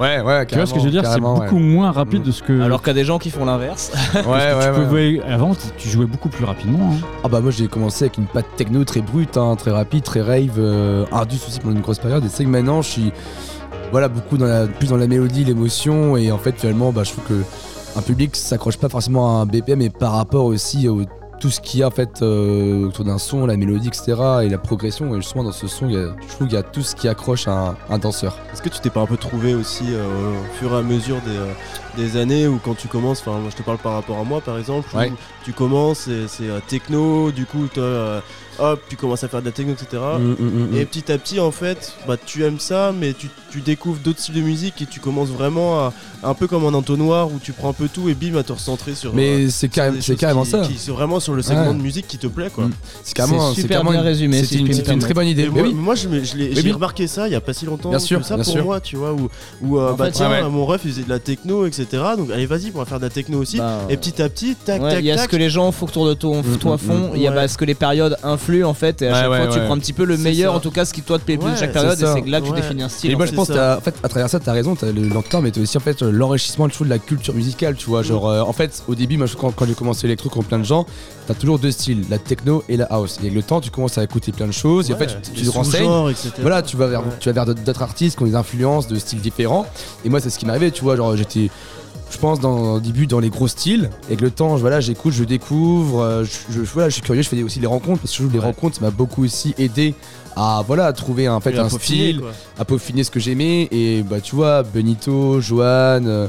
[0.00, 1.06] Ouais, ouais, Tu vois ce que je veux dire?
[1.06, 1.60] C'est beaucoup ouais.
[1.62, 2.24] moins rapide Mm.
[2.24, 2.60] de ce que.
[2.60, 3.92] Alors qu'il y a des gens qui font l'inverse.
[4.14, 4.86] Ouais, ouais, tu ouais.
[4.86, 6.92] pouvais- Avant, tu- jouais beaucoup plus rapidement.
[6.92, 7.06] hein.
[7.24, 10.22] Ah bah moi j'ai commencé avec une patte techno très brute, hein, très rapide, très
[10.22, 12.24] rave, euh, aussi pendant une grosse période.
[12.24, 13.12] Et c'est que maintenant je suis
[13.92, 17.12] voilà beaucoup dans la, plus dans la mélodie, l'émotion et en fait finalement bah, je
[17.12, 17.42] trouve que
[17.96, 21.02] un public s'accroche pas forcément à un BPM mais par rapport aussi au
[21.42, 24.14] tout ce qu'il y a en fait euh, autour d'un son, la mélodie etc
[24.44, 26.60] et la progression et justement dans ce son il y a- je trouve qu'il y
[26.60, 28.38] a tout ce qui accroche un, un danseur.
[28.52, 31.16] Est-ce que tu t'es pas un peu trouvé aussi euh, au fur et à mesure
[31.22, 31.52] des, euh,
[31.96, 34.40] des années où quand tu commences, enfin moi je te parle par rapport à moi
[34.40, 35.10] par exemple, Ouais.
[35.44, 38.22] tu commences c'est techno, du coup toi
[38.62, 40.02] hop tu commences à faire de la techno etc.
[40.18, 40.34] Mm, mm,
[40.72, 43.98] mm, Et petit à petit en fait bah tu aimes ça mais tu, tu découvres
[44.02, 45.92] d'autres styles de musique et tu commences vraiment à
[46.24, 48.52] un peu comme un entonnoir où tu prends un peu tout et bim à te
[48.52, 50.60] recentrer sur Mais euh, c'est sur carré- des c'est carrément qui- ça.
[50.60, 51.74] qui sont vraiment sur le segment Ouais.
[51.74, 52.68] de musique qui te plaît quoi.
[53.02, 55.48] C'est carrément- C'est c'est super carrément bien résumé, c'était une- une très bonne idée.
[55.48, 55.74] Moi, oui.
[55.74, 56.72] moi, je j'ai oui.
[56.72, 58.64] remarqué ça il y a pas si longtemps Bien sûr, ça bien pour sûr.
[58.64, 59.28] moi, tu vois, où,
[59.62, 60.48] où euh, bah fait, tiens, ouais, ouais.
[60.48, 61.86] mon ref il faisait de la techno, etc.
[62.16, 63.58] Donc allez, vas-y, on va faire de la techno aussi.
[63.58, 65.30] Bah, Et petit à petit, tac, Ouais, tac, il y a ce tac.
[65.30, 67.64] que les gens font autour de toi, toi font, il y a bah, ce que
[67.64, 69.92] les périodes influent en fait, et à Ouais, chaque ouais, fois tu prends un petit
[69.92, 70.56] peu le meilleur, ça.
[70.58, 72.22] en tout cas ce qui toi te plaît le plus de chaque période, et c'est
[72.22, 73.10] que là tu définis un style.
[73.10, 75.50] Et moi je pense en fait à travers ça t'as raison, t'as le long-terme mais
[75.50, 78.82] t'as aussi en fait l'enrichissement de la culture musicale tu vois genre euh, en fait
[78.88, 80.84] au début moi je- quand, quand j'ai commencé l'électro comme plein de gens
[81.26, 83.16] t'as toujours deux styles la techno et la house.
[83.18, 85.42] Et avec le temps tu commences à écouter plein de choses et en fait tu,
[85.44, 85.88] te renseignes.
[86.40, 88.96] voilà tu vas vers tu vas vers d'autres d'autres artistes qui ont des influences de
[88.98, 89.66] styles différents.
[90.04, 91.50] Et moi c'est ce qui m'arrivait tu vois genre j'étais
[92.12, 94.80] je pense dans au début dans les gros styles et avec le temps je- voilà
[94.80, 98.00] j'écoute je découvre euh, je, je- voilà je suis curieux je fais aussi les rencontres
[98.02, 98.44] parce que je trouve que les Ouais.
[98.46, 99.94] rencontres ça m'a beaucoup aussi aidé
[100.36, 101.78] à voilà à trouver en fait un peaufiner,
[102.10, 102.30] style quoi.
[102.58, 106.28] à peaufiner ce que j'aimais et bah tu vois Benito Johan euh,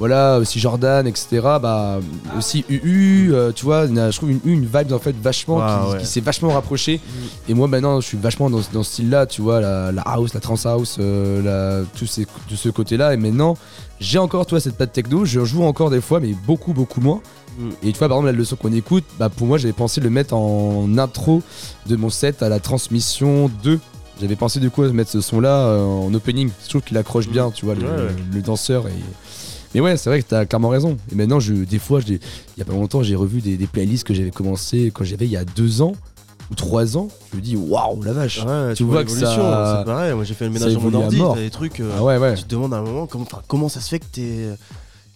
[0.00, 2.00] voilà aussi Jordan etc bah
[2.36, 5.92] aussi UU euh, tu vois je trouve une, une vibe en fait vachement Ah, qui,
[5.92, 5.98] ouais.
[6.00, 7.00] qui s'est vachement rapprochée.
[7.48, 10.02] Et moi maintenant je suis vachement dans, dans ce style là tu vois la, la
[10.02, 11.42] house la trance house euh,
[11.82, 13.56] la, tout ces, de ce côté là et maintenant
[14.00, 15.24] j'ai encore toi cette patte techno.
[15.24, 17.20] Je joue encore des fois mais beaucoup beaucoup moins.
[17.58, 17.68] Mm.
[17.84, 20.10] et tu vois par exemple la leçon qu'on écoute bah pour moi j'avais pensé le
[20.10, 21.40] mettre en intro
[21.86, 23.78] de mon set à la transmission 2
[24.20, 26.48] j'avais pensé du coup à mettre ce son là en opening.
[26.64, 28.14] Je trouve qu'il accroche bien tu vois le, Ouais, ouais.
[28.32, 28.92] le danseur et
[29.74, 32.18] mais ouais c'est vrai que t'as clairement raison et maintenant je des fois il
[32.58, 35.30] y a pas longtemps j'ai revu des, des playlists que j'avais commencé quand j'avais il
[35.32, 35.92] y a deux ans
[36.50, 39.76] ou trois ans je me dis waouh la vache Ouais, tu vois que l'évolution, ça
[39.80, 40.14] c'est pareil.
[40.14, 41.80] Moi j'ai fait le ménage dans mon ordi, t'as des trucs.
[41.80, 42.34] euh, Ah ouais, ouais.
[42.34, 43.08] Tu te demandes à un moment
[43.48, 44.48] comment, ça se fait que t'es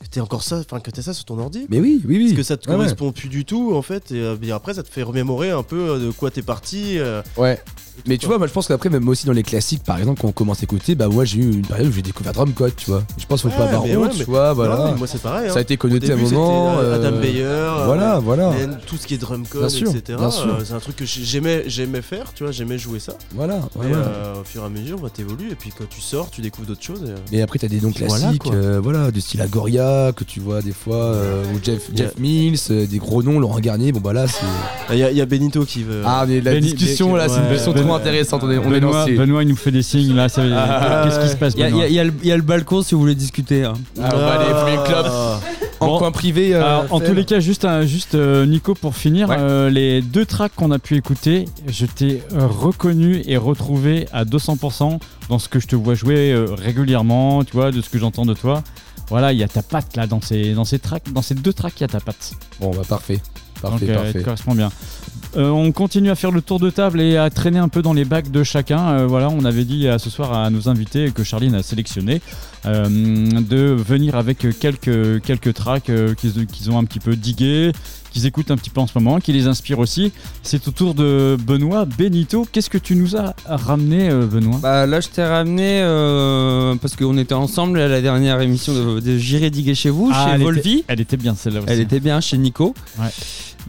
[0.00, 1.66] que t'es encore ça, enfin que t'es ça sur ton ordi.
[1.68, 2.76] mais oui oui oui Parce que ça te ouais.
[2.76, 4.10] correspond plus du tout en fait.
[4.12, 6.98] Et, euh, et après ça te fait remémorer un peu euh, de quoi t'es parti.
[6.98, 7.60] euh, Ouais.
[8.06, 10.28] Mais tu vois, moi je pense qu'après, même aussi dans les classiques, par exemple, quand
[10.28, 12.90] on commence à écouter, bah moi j'ai eu une période où j'ai découvert Drumcode, tu
[12.90, 13.02] vois.
[13.18, 14.76] Je pense qu'il faut pas avoir honte, ouais, tu vois, voilà.
[14.76, 15.48] Non, mais moi c'est pareil.
[15.48, 15.58] Ça hein.
[15.58, 16.78] a été connoté Au à un début, moment.
[16.78, 18.50] euh, Adam euh, Beyer, Voilà, euh, voilà.
[18.58, 20.18] et tout ce qui est drum code, Bien sûr, etc.
[20.18, 20.46] bien sûr.
[20.46, 23.12] euh, c'est un truc que j'ai- j'aimais, j'aimais faire, tu vois, j'aimais jouer ça.
[23.34, 23.96] Voilà, Mais ouais, ouais.
[23.96, 26.68] euh, au fur et à mesure, bah, t'évolues et puis quand tu sors, tu découvres
[26.68, 27.02] d'autres choses.
[27.04, 30.40] et, Mais après, t'as des noms voilà, classiques, euh, voilà, du style Agoria, que tu
[30.40, 34.00] vois des fois, euh, ou Jeff, Jeff Mills, euh, des gros noms, Laurent Garnier, bon
[34.00, 34.44] bah là c'est.
[34.94, 36.02] Il y, a- il y a Benito qui veut.
[36.04, 39.06] Ah, mais la discussion là, c'est une version trop intéressante, on est, on Benoît.
[39.06, 40.26] Benoît, il nous fait des signes là.
[40.36, 42.04] Ah, Qu'est-ce qui se passe Il y, a- il y Benoît a- il y a
[42.04, 43.64] le- il y a le balcon si vous voulez discuter.
[43.64, 43.74] hein.
[44.02, 45.06] Ah, clope
[45.80, 45.98] en Bon.
[45.98, 46.54] coin privé.
[46.54, 49.36] euh, Alors, en tous les cas, juste, un- juste euh, Nico, pour finir, Ouais.
[49.38, 54.24] euh, les deux tracks qu'on a pu écouter, je t'ai euh, reconnu et retrouvé à
[54.24, 54.98] 200%
[55.28, 58.26] dans ce que je te vois jouer euh, régulièrement, tu vois, de ce que j'entends
[58.26, 58.62] de toi.
[59.10, 61.52] Voilà, il y a ta patte là dans ces, dans ces tracks, dans ces deux
[61.52, 62.32] tracks, il y a ta patte.
[62.60, 63.20] Bon, bah parfait.
[63.62, 64.22] Parfait, Donc, euh, parfait.
[64.22, 64.70] correspond bien.
[65.36, 67.92] Euh, on continue à faire le tour de table et à traîner un peu dans
[67.92, 68.88] les bacs de chacun.
[68.88, 72.20] Euh, voilà, on avait dit ce soir à nos invités que Charline a sélectionné
[72.66, 77.72] euh, de venir avec quelques, quelques tracks qu'ils qu'ils ont un petit peu digués,
[78.10, 80.12] qu'ils écoutent un petit peu en ce moment, qui les inspirent aussi.
[80.42, 82.46] C'est au tour de Benoît Benito.
[82.50, 86.96] Qu'est-ce que tu nous as ramené, euh, Benoît Bah là, je t'ai ramené euh, parce
[86.96, 90.42] qu'on était ensemble à la dernière émission de, de J'irai diguer chez vous, Ah, chez
[90.42, 90.58] Volvi.
[90.78, 91.68] était- elle était bien celle-là aussi.
[91.70, 92.74] Elle était bien chez Nico.
[92.98, 93.06] Ouais.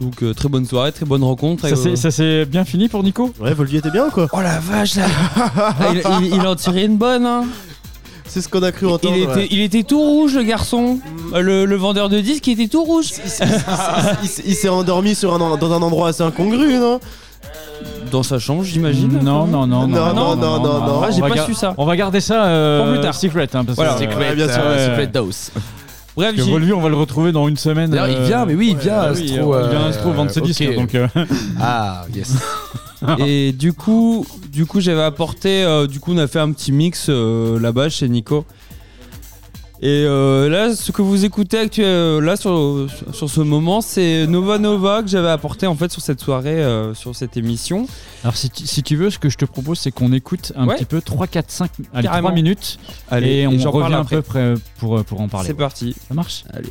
[0.00, 1.68] Donc euh, très bonne soirée, très bonne rencontre.
[1.68, 4.58] Ça s'est- euh, bien fini pour Nico Ouais, Volvi était bien ou quoi Oh la
[4.58, 5.06] vache là
[5.36, 7.44] Ah, il, il- il en tirait une bonne hein
[8.32, 9.14] C'est ce qu'on a cru entendre.
[9.16, 9.48] il était, ouais.
[9.50, 10.98] il était tout rouge le garçon
[11.34, 13.10] Euh, le, le vendeur de disques il était tout rouge
[14.24, 17.00] Il s'est- endormi sur un, en- dans un endroit assez incongru, non?
[18.12, 21.02] Dans sa chambre j'imagine Non, non, non, non, Non, non, non, non, non.
[21.02, 23.14] Ah, j'ai pas gar- su ça On va garder ça euh, Pour plus tard.
[23.14, 23.48] secret.
[23.54, 23.94] Hein, parce Voilà.
[23.94, 25.50] que, Secret, Ouais, bien sûr, euh, Secret Dose.
[26.16, 27.90] Bref que Volvi, on va le retrouver dans une semaine.
[27.90, 29.88] D'ailleurs, il euh, vient, mais oui, il vient à oui, Astro, il vient à euh,
[29.90, 30.46] Astro vendre ses ok.
[30.46, 30.74] disques.
[30.74, 31.06] Donc, euh,
[31.60, 32.34] Ah, yes.
[33.26, 35.62] Et du coup, du coup, j'avais apporté.
[35.64, 38.44] euh, du coup, on a fait un petit mix euh, là-bas chez Nico.
[39.82, 44.58] Et euh, là, ce que vous écoutez actuellement, là sur, sur ce moment, c'est Nova
[44.58, 47.86] Nova que j'avais apporté en fait sur cette soirée, euh, sur cette émission.
[48.22, 50.66] Alors, si tu, si tu veux, ce que je te propose, c'est qu'on écoute un
[50.68, 50.74] Ouais.
[50.76, 52.28] petit peu 3, 4, 5, allez, Carrément.
[52.28, 52.78] 3 minutes.
[53.10, 54.16] Allez, et on revient un après.
[54.16, 55.46] peu près pour, pour en parler.
[55.46, 55.96] C'est parti.
[56.08, 56.44] Ça marche?
[56.52, 56.68] Allez.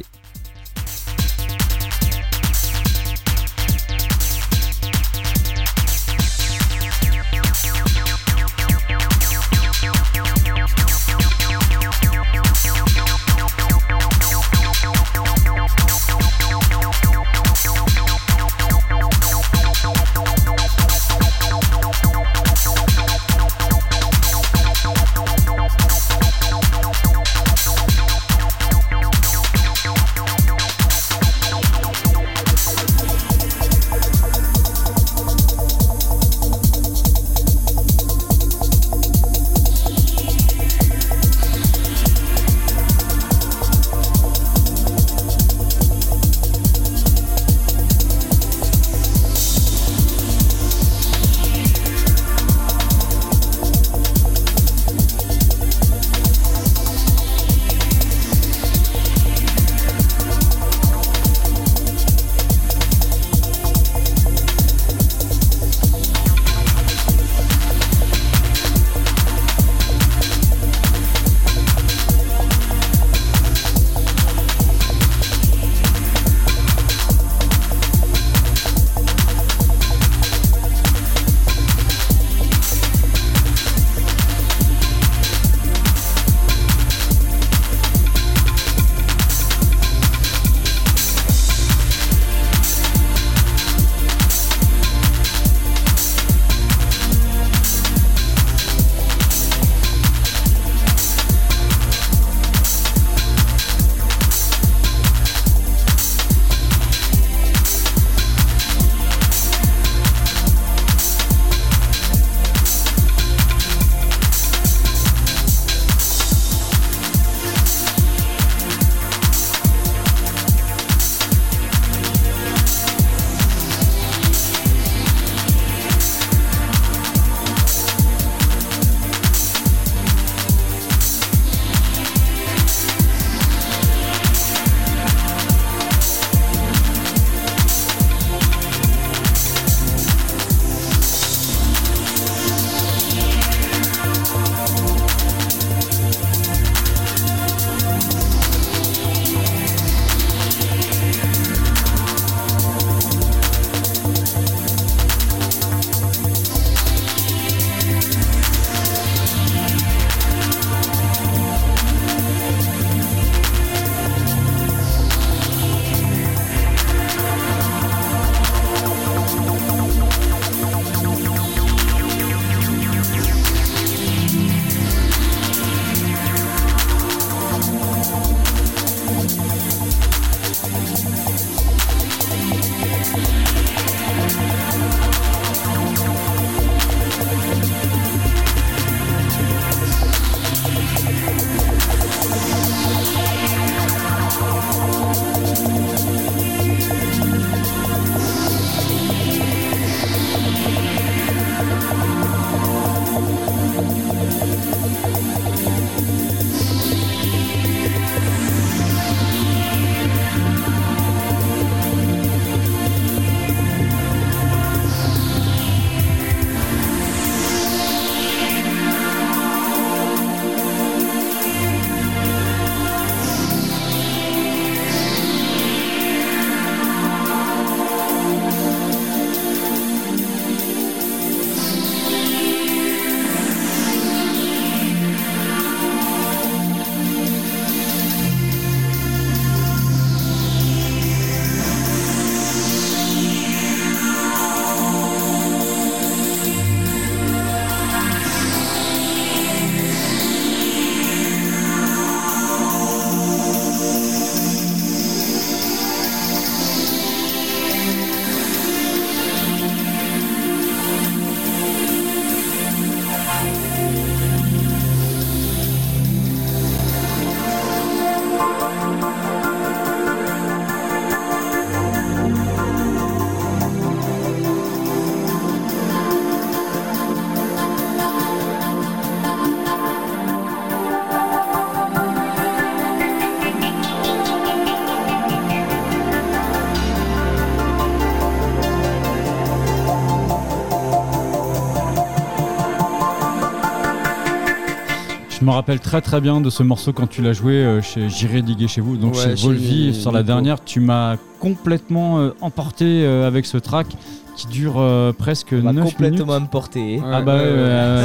[295.50, 298.42] Me rappelle très très bien de ce morceau quand tu l'as joué euh, chez J'irai
[298.42, 300.64] diguer chez vous, donc Ouais, chez chez Volvi sur la dernière.
[300.64, 303.88] Tu m'as complètement euh, emporté euh, avec ce track
[304.36, 305.92] qui dure euh, presque 9 minutes.
[305.96, 307.02] complètement emporté.
[307.12, 307.40] Ah bah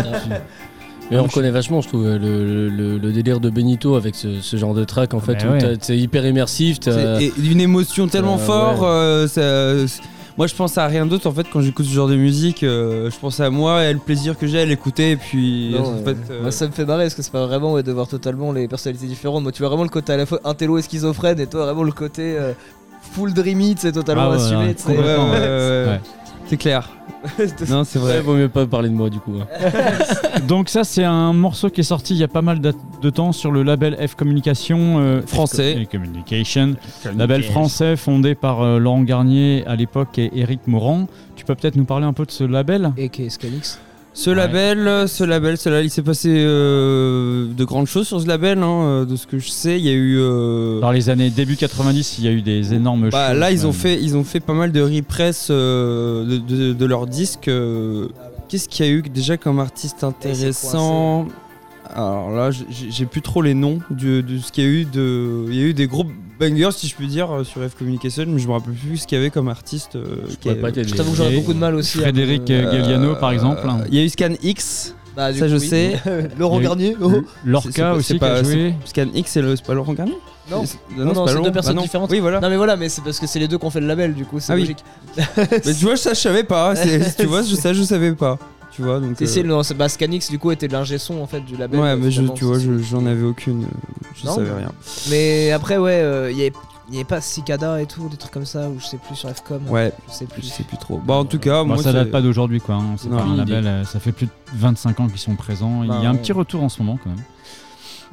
[0.02, 0.30] tu-
[1.10, 4.56] Mais on reconnaît vachement, je trouve, le, le- le délire de Benito avec ce, ce
[4.56, 5.44] genre de track en fait.
[5.44, 5.76] bah ouais.
[5.80, 6.78] C'est hyper immersif.
[7.38, 8.80] une émotion tellement Euh, forte.
[8.80, 9.42] ouais.
[9.42, 9.86] euh,
[10.36, 12.62] moi, je pense à rien d'autre en fait quand j'écoute ce genre de musique.
[12.62, 15.12] euh, je pense à moi et le plaisir que j'ai à l'écouter.
[15.12, 17.46] Et puis, Non, en fait, euh, moi, ça me fait marrer parce que c'est pas
[17.46, 19.42] vraiment ouais, de voir totalement les personnalités différentes.
[19.42, 21.82] Moi, tu vois vraiment le côté à la fois intello et schizophrène, et toi, vraiment
[21.84, 22.52] le côté euh,
[23.12, 24.64] full dreamy, c'est totalement Ah ouais, assumé.
[24.66, 24.94] ouais, tu sais.
[24.94, 26.00] complètement, ouais, ouais, ouais, Ouais.
[26.48, 26.88] c'est clair.
[27.68, 28.20] non, c'est Ouais, vrai.
[28.20, 29.34] vaut mieux pas parler de moi du coup.
[29.40, 29.46] hein.
[30.48, 33.32] Donc ça c'est un morceau qui est sorti il y a pas mal de temps
[33.32, 35.84] sur le label F Communication euh, Français.
[35.84, 36.74] F Communication,
[37.16, 41.06] label français fondé par euh, Laurent Garnier à l'époque et Eric Morand.
[41.36, 42.92] Tu peux peut-être nous parler un peu de ce label?
[42.96, 43.24] Et qui
[44.14, 48.20] Scanix Ce label, ce label, ce label, il s'est passé euh, de grandes choses sur
[48.20, 49.78] ce label, hein, euh, de ce que je sais.
[49.78, 50.16] Il y a eu.
[50.18, 53.50] euh, Dans les années début 90, il y a eu des énormes Bah, choses, là,
[53.50, 57.06] ils ont, fait, ils ont fait pas mal de repress euh, de, de, de leurs
[57.06, 57.48] disques.
[57.48, 58.08] euh.
[58.48, 61.26] Qu'est-ce qu'il y a eu déjà comme artiste intéressant
[61.92, 64.84] Alors là, j'ai- plus trop les noms de, de ce qu'il y a eu.
[64.84, 65.44] De...
[65.48, 66.04] Il y a eu des gros
[66.38, 69.06] bangers, si je puis dire, euh, sur F Communication, mais je me rappelle plus ce
[69.06, 69.96] qu'il y avait comme artiste.
[69.96, 70.16] euh,
[70.60, 70.68] pas.
[70.74, 71.98] Je t'avoue que j'aurais beaucoup de mal aussi.
[71.98, 73.66] Frédéric euh, Galliano par exemple.
[73.88, 74.94] Il y a eu Scan X.
[75.16, 75.68] Bah, ça, coup, je oui.
[75.68, 76.00] sais.
[76.38, 77.12] Laurent Garnier oh.
[77.44, 78.74] Lorca pas- aussi c'est qui a pas- joué.
[78.84, 80.18] Scan X, c'est le- c'est pas Laurent Garnier
[80.50, 82.10] Non, C'est- non, non, pas c'est deux personnes Bah différentes.
[82.10, 82.40] Oui, voilà.
[82.40, 84.12] Non, mais voilà, mais c'est parce que c'est les deux qui ont fait le label,
[84.14, 84.62] du coup, c'est Ah oui.
[84.62, 84.84] logique.
[85.64, 86.74] Mais tu vois, ça, je savais pas.
[87.16, 88.40] Tu vois, je, ça, je savais pas.
[88.74, 89.14] Tu vois, donc.
[89.18, 91.78] C'est euh, c'est- bah, Scanix, du coup, était l'ingé son en fait du label.
[91.80, 93.66] Ouais, mais je, tu vois, je- j'en avais aucune.
[94.16, 94.72] Je Non, savais rien.
[95.10, 96.52] Mais après, ouais, euh, il y avait.
[96.88, 99.14] Il n'y avait pas Cicada et tout, des trucs comme ça, ou je sais plus
[99.16, 99.58] sur Fcom.
[99.70, 100.42] Ouais, je sais plus.
[100.42, 100.98] Je sais plus trop.
[100.98, 101.78] Bah, en tout cas, Bon, moi.
[101.82, 102.74] ça date pas d'aujourd'hui quoi.
[102.74, 102.96] hein.
[102.98, 103.66] C'est Non, pas un label.
[103.66, 105.82] euh, Ça fait plus de 25 ans qu'ils sont présents.
[105.82, 106.18] Il y Bah, a un ouais.
[106.18, 107.24] petit retour en ce moment quand même.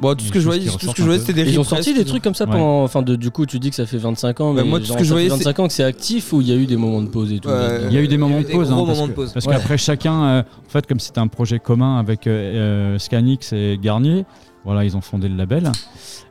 [0.02, 1.28] Bon, tout ce que je voyais, qui tout ce ressortent que je voyais, un peu.
[1.34, 2.84] c'était des Ils ont sorti des trucs comme ça pendant.
[2.84, 4.86] Enfin, de, du coup, tu dis que ça fait 25 ans, Bah, mais moi, tout
[4.86, 6.78] ce que je voyais, 25 ans que c'est actif ou il y a eu des
[6.78, 7.50] moments de pause et tout
[7.88, 8.72] Il y a eu des moments de pause.
[8.72, 9.34] hein, parce pause.
[9.34, 13.54] Parce qu'après chacun, euh, en fait, comme c'était un projet commun avec euh, euh, Scanix
[13.54, 14.26] et Garnier,
[14.66, 15.72] voilà, ils ont fondé le label.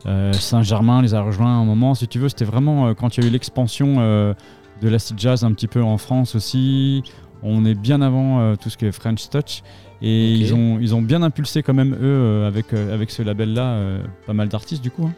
[0.07, 1.95] Euh, Saint-Germain les a rejoints à un moment.
[1.95, 4.35] Si tu veux, c'était vraiment euh, quand il y a eu l'expansion euh,
[4.83, 7.03] de l'acid jazz un petit peu en France aussi.
[7.43, 9.63] On est bien avant euh, tout ce qui est French Touch.
[10.03, 13.23] Et ils, ont, ils ont bien impulsé quand même, eux, euh, avec, euh, avec ce
[13.23, 15.05] label-là, euh, pas mal d'artistes du coup.
[15.07, 15.13] hein.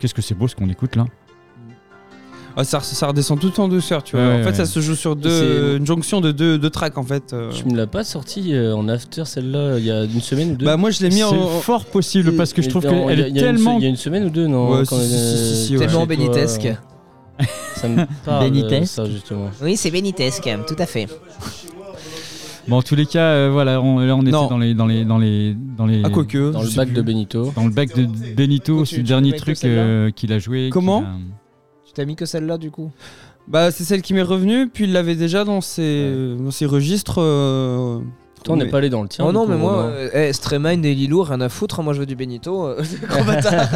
[0.00, 1.06] Qu'est-ce que c'est beau ce qu'on écoute là
[2.56, 4.24] Ah, ça, ça redescend tout en douceur, tu vois.
[4.26, 4.54] Ouais, en fait, ouais.
[4.54, 7.32] ça se joue sur deux, C'est- une jonction de deux, deux tracks, en fait.
[7.32, 7.50] euh.
[7.52, 10.56] Tu me l'as pas sorti euh, en after celle-là il y a une semaine ou
[10.56, 10.66] deux?
[10.66, 11.46] Bah, moi, je l'ai mis C'est en.
[11.60, 13.90] fort possible parce que je trouve qu'elle il y a- est tellement Il y a
[13.90, 15.86] une semaine ou deux, non Ouais, quand si, on si, est- si, si, si, ouais.
[15.86, 16.68] Tellement bénitesque.
[17.76, 18.94] Ça me parle, Bénitesque.
[18.94, 19.50] ça justement.
[19.62, 21.06] Oui, c'est Benitesque, tout à fait.
[22.68, 24.46] Bon, en tous les cas, euh, voilà, on, là on était Non.
[24.48, 26.50] dans les, dans les, dans les, dans les, Ah, quoique.
[26.50, 26.96] Dans je le sais bac plus.
[26.96, 27.52] de Benito.
[27.54, 30.32] dans le bac de Benito, Tu- ce tu dernier mets que truc celle-là euh, qu'il
[30.32, 30.70] a joué.
[30.72, 31.16] Comment a-
[31.86, 32.90] Tu t'as mis que celle-là, du coup
[33.48, 37.20] Bah, c'est celle qui m'est revenue, puis il l'avait déjà dans ses, dans ses registres.
[37.20, 37.98] euh,
[38.42, 39.24] Toi, on n'est mais- pas allé dans le tien.
[39.26, 39.88] Oh du non, coup, mais moi, Romain.
[39.92, 40.30] euh, eh,
[40.86, 42.66] et Lilou, rien à foutre, hein, moi je veux du Benito.
[42.66, 43.68] euh, gros bâtard.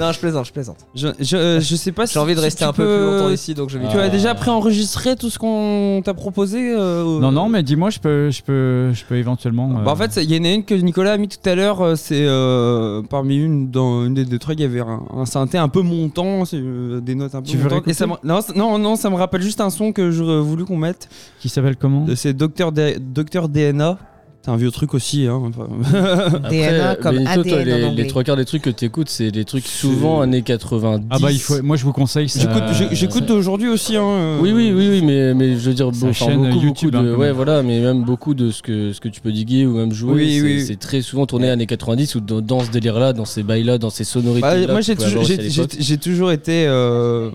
[0.00, 0.78] Non, je plaisante, je plaisante.
[0.94, 2.14] Je, je, je sais pas si.
[2.14, 3.88] J'ai envie de si rester tu un peu peux- plus longtemps ici, donc je vais.
[3.88, 7.98] Tu as déjà préenregistré tout ce qu'on t'a proposé euh, Non, non, mais dis-moi, je
[8.00, 9.68] peux, je peux, je peux éventuellement.
[9.68, 11.54] Bah, en euh, fait, il y en a une que Nicolas a mis tout à
[11.54, 11.80] l'heure.
[11.82, 15.26] euh, C'est euh, parmi une dans une des deux trucs, il y avait un, un
[15.26, 17.88] synthé un peu montant, c'est, euh, des notes un peu Tu veux montantes.
[17.88, 20.40] Et ça me- non, ça- non, non, ça me rappelle juste un son que j'aurais
[20.40, 21.08] voulu qu'on mette.
[21.40, 22.06] qui s'appelle comment?
[22.08, 23.98] Euh, C'est Docteur D- Docteur DNA.
[24.42, 25.26] C'est un vieux truc aussi.
[25.26, 25.38] Hein.
[25.48, 25.68] enfin.
[26.34, 28.02] Après, DNA comme Benito, toi, ADN en les, anglais.
[28.04, 31.06] les trois quarts des trucs que t'écoutes, c'est des trucs souvent années 90.
[31.10, 32.30] Ah bah il faut, moi je vous conseille.
[32.30, 33.96] ça- J'écoute, j'ai- j'écoute aujourd'hui aussi.
[33.96, 34.38] Hein, euh.
[34.40, 36.92] Oui, oui, oui, oui, mais, mais je veux dire, Sa bon, enfin, chaîne beaucoup, YouTube,
[36.92, 37.36] beaucoup hein, de, quand ouais, même.
[37.36, 40.14] voilà, mais même beaucoup de ce que, ce que tu peux diguer ou même jouer,
[40.14, 40.64] Oui, c'est, oui.
[40.66, 43.90] c'est très souvent tourné années 90 ou dans, dans ce délire-là, dans ces bails-là, dans
[43.90, 44.40] ces sonorités.
[44.40, 47.30] Bah, moi, j'ai toujours, j'ai, j'ai- j'ai toujours été euh,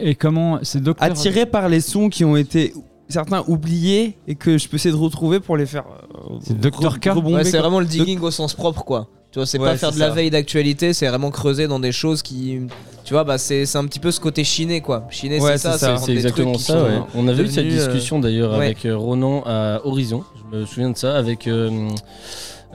[0.00, 2.72] et comment c'est docteur attiré par les sons qui ont été
[3.08, 5.84] certains oubliés et que je peux essayer de retrouver pour les faire.
[6.30, 7.00] euh, C'est Dr.
[7.00, 9.08] K Ouais, c'est vraiment le digging au sens propre, quoi.
[9.30, 11.92] Tu vois, c'est Ouais, pas faire de la veille d'actualité, c'est vraiment creuser dans des
[11.92, 12.60] choses qui.
[13.04, 15.06] Tu vois, bah c'est c'est un petit peu ce côté chiné, quoi.
[15.10, 16.98] Chiné, Ouais, c'est ça, c'est exactement trucs ça, ouais.
[17.14, 18.66] On avait eu cette euh, discussion d'ailleurs ouais.
[18.66, 21.46] avec euh, Ronan à Horizon, je me souviens de ça, avec.
[21.46, 21.88] euh,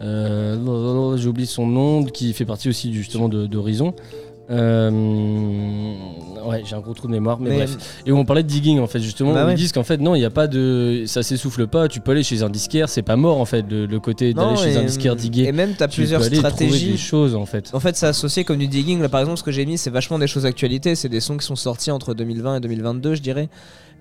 [0.02, 3.94] euh, J'ai oublié son nom, qui fait partie aussi justement de- d'Horizon.
[4.50, 4.90] Euh,
[6.46, 7.78] Ouais, j'ai un gros trou de mémoire, mais, Mais- bref.
[8.06, 9.34] Et on parlait de digging en fait, justement.
[9.34, 9.54] Bah où ouais.
[9.54, 11.04] Ils disent qu'en fait, non, il n'y a pas de.
[11.08, 13.86] Ça s'essouffle pas, tu peux aller chez un disquaire, c'est pas mort en fait, le,
[13.86, 15.44] le côté d'aller chez un disquaire diguer.
[15.46, 16.92] Et même, t'as Tu plusieurs peux aller trouver stratégies.
[16.92, 17.70] des choses en fait.
[17.74, 19.02] En fait, c'est associé comme du digging.
[19.02, 20.96] Là, par exemple, ce que j'ai mis, c'est vachement des choses d'actualité.
[20.96, 23.48] C'est des sons qui sont sortis entre 2020 et 2022, je dirais.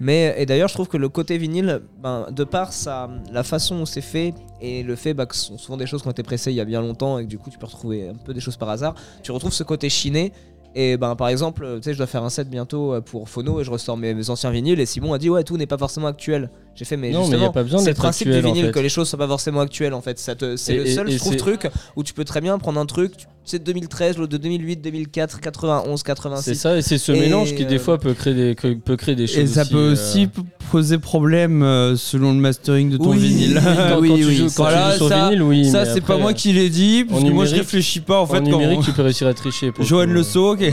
[0.01, 3.81] Mais et d'ailleurs, je trouve que le côté vinyle, ben, de par sa, la façon
[3.81, 6.13] où c'est fait et le fait bah, que ce sont souvent des choses qui ont
[6.13, 8.15] été pressées il y a bien longtemps et que du coup, tu peux retrouver un
[8.15, 8.95] peu des choses par hasard.
[9.23, 10.33] Tu retrouves ce côté chiné.
[10.75, 13.65] Et ben par exemple, tu je dois faire un set bientôt euh, pour Phono et
[13.65, 16.07] je ressors mes, mes anciens vinyles et Simon a dit ouais tout n'est pas forcément
[16.07, 16.51] actuel.
[16.75, 18.49] J'ai fait mais Non, mais justement y a pas besoin c'est le principe actuel, du
[18.49, 18.73] en vinyle fait.
[18.73, 20.19] que les choses soient pas forcément actuelles en fait.
[20.19, 22.41] Ça te- C'est Et- le seul et je trouve c'est- truc où tu peux très
[22.41, 26.45] bien prendre un truc, tu- c'est 2013, l'autre de 2008, 2004, 91, 86.
[26.45, 28.97] C'est ça, et c'est ce Et, mélange qui des fois peut créer des, que- peut
[28.97, 29.39] créer des choses.
[29.39, 30.29] Et ça peut euh, aussi
[30.71, 33.59] poser problème euh, selon le mastering de ton Oui, vinyle.
[33.59, 35.91] oui, quand- quand tu joues- quand tu Voilà, joues sur ça, vinyle, oui, ça mais
[35.93, 38.39] c'est pas moi qui l'ai dit, parce que moi je réfléchis pas en fait.
[38.39, 39.71] en numérique, tu peux réussir à tricher.
[39.81, 40.23] Johan Le.
[40.23, 40.71] Sceau, qui-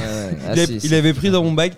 [0.47, 0.53] Ah,
[0.83, 1.73] il, avait pris dans mon bac.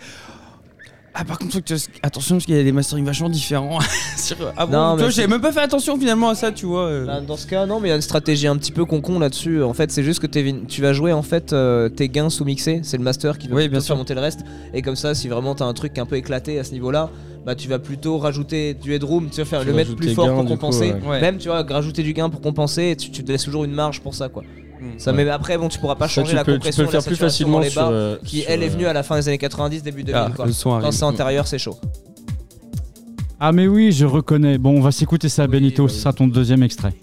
[1.13, 3.79] Ah par contre faut que tu- attention parce qu'il y a des masterings vachement différents.
[4.17, 6.85] Sur- ah bon, Non, j'avais même pas fait attention finalement à ça, tu vois.
[6.85, 7.05] euh.
[7.05, 9.19] Bah, dans ce cas, non, mais il y a une stratégie un petit peu concon
[9.19, 9.61] là-dessus.
[9.61, 12.79] En fait, c'est juste que tes tu vas jouer en fait euh, tes gains sous-mixés.
[12.83, 13.97] C'est le master qui va Oui, bien sûr.
[13.97, 14.39] monter le reste.
[14.73, 16.71] Et comme ça, si vraiment t'as un truc qui est un peu éclaté à ce
[16.71, 17.09] niveau-là,
[17.45, 20.27] bah tu vas plutôt rajouter du headroom, tu vas faire Tu le mettre plus fort
[20.27, 20.93] gains, pour coup, compenser.
[21.05, 21.19] ouais.
[21.19, 22.91] Même tu vois, rajouter du gain pour compenser.
[22.91, 24.43] Et tu, tu te laisses toujours une marge pour ça, quoi.
[24.97, 25.11] Ça.
[25.11, 25.23] Ouais.
[25.23, 26.93] mais après, bon, tu pourras pas Ça, changer tu la peux- tu compression, peux le
[26.93, 28.93] la faire plus facilement les sur, bas, euh, qui sur, elle est euh, venue à
[28.93, 30.15] la fin des années 90, début 2000.
[30.15, 30.45] Ah, quoi.
[30.81, 31.77] Quand c'est antérieur, c'est chaud.
[33.39, 34.57] Ah mais oui, je reconnais.
[34.57, 35.87] Bon, on va s'écouter ça, Benito.
[35.87, 36.93] Ce sera ton deuxième extrait.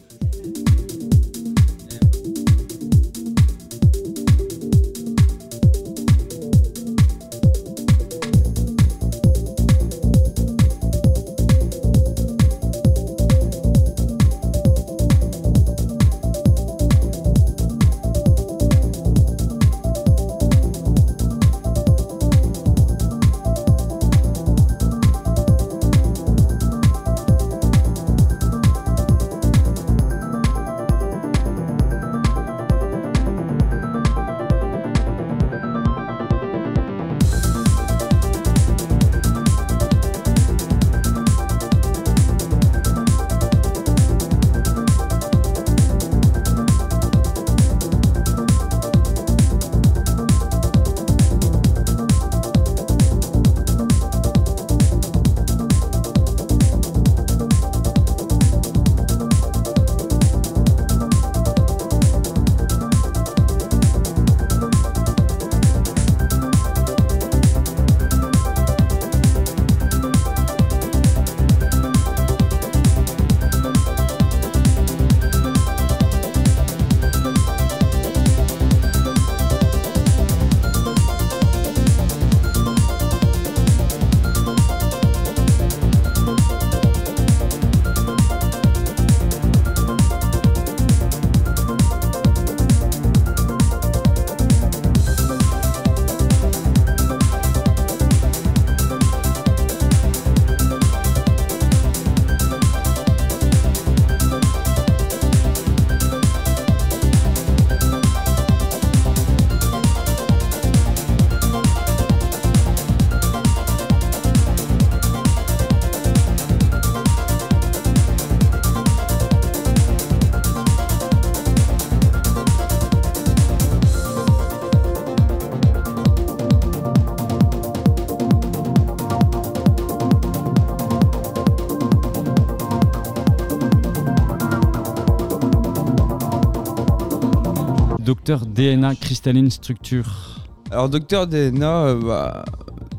[138.29, 140.45] Docteur DNA cristalline structure.
[140.71, 142.45] Alors docteur DNA, euh, bah,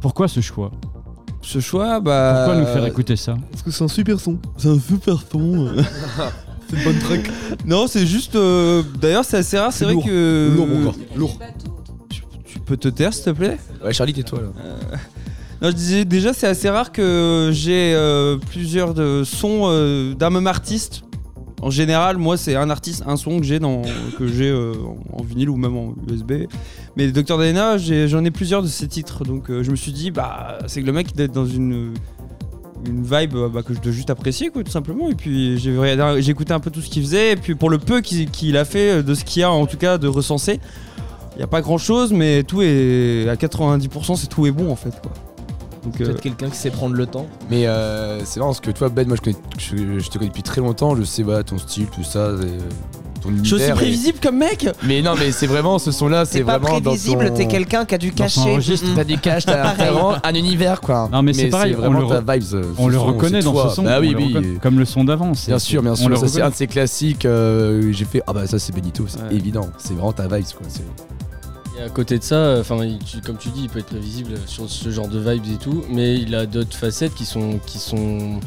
[0.02, 0.72] Pourquoi ce choix
[1.44, 2.46] ce choix, bah.
[2.48, 4.40] Pourquoi nous faire écouter ça Parce que c'est un super son.
[4.58, 5.68] C'est un super son.
[5.68, 5.84] euh.
[6.70, 7.30] c'est une bonne track.
[7.64, 8.36] Non, c'est juste.
[8.36, 9.72] euh, D'ailleurs, c'est assez rare.
[9.72, 10.06] C'est vrai lourd.
[10.06, 10.52] que.
[10.56, 10.94] Lourd, mon.
[11.16, 11.38] Lourd.
[12.44, 13.58] Tu peux te taire, s'il te plaît?
[13.84, 14.48] Ouais, Charlie, tais-toi là.
[15.62, 20.32] Non, je disais déjà, c'est assez rare que j'ai euh, plusieurs de sons euh, d'un
[20.32, 21.04] même artiste.
[21.70, 23.84] En général, moi, c'est un artiste, un son que j'ai dans
[24.18, 24.74] que j'ai euh,
[25.14, 26.48] en vinyle ou même en USB.
[26.98, 29.92] Mais Dr DNA, j'ai- j'en ai, plusieurs de ces titres, donc euh, je me suis
[29.92, 31.94] dit, bah, c'est que le mec il doit être dans une
[32.88, 35.12] une vibe euh, bah, que je dois juste apprécier, quoi, tout simplement.
[35.12, 38.02] Et puis j'ai écouté un peu tout ce qu'il faisait, et puis pour le peu
[38.02, 40.60] qu'il a fait, de ce qu'il y a en tout cas de recensé,
[41.34, 44.72] il n'y a pas grand chose, mais tout est à 90%, c'est tout est bon
[44.72, 45.12] en fait, quoi.
[45.84, 47.26] Donc, euh, Peut-être quelqu'un qui sait prendre le temps.
[47.50, 50.28] Mais euh, c'est marrant parce que toi, Ben, moi je, connais, je, je te connais
[50.30, 53.30] depuis très longtemps, je sais voilà, ton style, tout ça, et ton.
[53.44, 56.58] Je suis et- prévisible comme mec Mais non, mais c'est vraiment ce son-là, c'est pas
[56.58, 57.34] vraiment dans prévisible, son...
[57.34, 58.56] t'es quelqu'un qui a du cachet.
[58.56, 58.88] registre.
[58.90, 58.96] Mm.
[58.96, 61.10] T'as du cash, t'as vraiment un univers quoi.
[61.12, 62.54] Non mais, c'est pareil, on vraiment le, ta re- vibes.
[62.56, 63.70] euh, on le son, reconnaît dans toi.
[63.70, 64.58] ce son, Bah on oui, oui.
[64.62, 65.34] comme le son d'avant.
[65.34, 66.10] c'est- Bien sûr, bien on sûr.
[66.10, 67.26] le Ça, c'est un de ces classiques.
[67.26, 69.70] euh, J'ai fait, ah bah ça c'est Benito, c'est évident.
[69.78, 70.68] C'est vraiment ta vibes quoi.
[71.80, 72.78] Et à côté de ça, enfin,
[73.26, 76.16] comme tu dis, il peut être prévisible sur ce genre de vibes et tout, mais
[76.18, 78.40] il a d'autres facettes qui sont, qui sont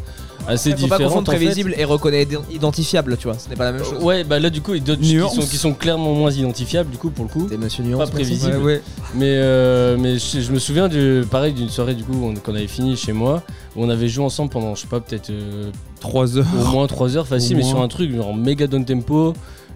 [0.46, 1.02] assez Faut pas différentes.
[1.04, 1.36] confondre en fait.
[1.38, 3.38] prévisible et reconnaître identifiable, tu vois.
[3.38, 4.02] Ce n'est pas la même chose.
[4.02, 6.30] Ouais, bah là du coup, il y a d'autres qui sont, qui sont clairement moins
[6.32, 7.46] identifiables du coup pour le coup.
[7.48, 8.10] T'es monsieur Pas Nuance.
[8.10, 8.56] prévisible.
[8.56, 8.82] Ouais, ouais.
[9.14, 12.54] Mais, euh, mais je, je me souviens du, pareil d'une soirée du coup on- qu'on
[12.54, 13.42] avait fini chez moi
[13.76, 15.30] où on avait joué ensemble pendant je sais pas peut-être
[16.00, 16.46] 3 heures.
[16.60, 19.34] au moins 3 heures facile mais sur un truc genre méga down tempo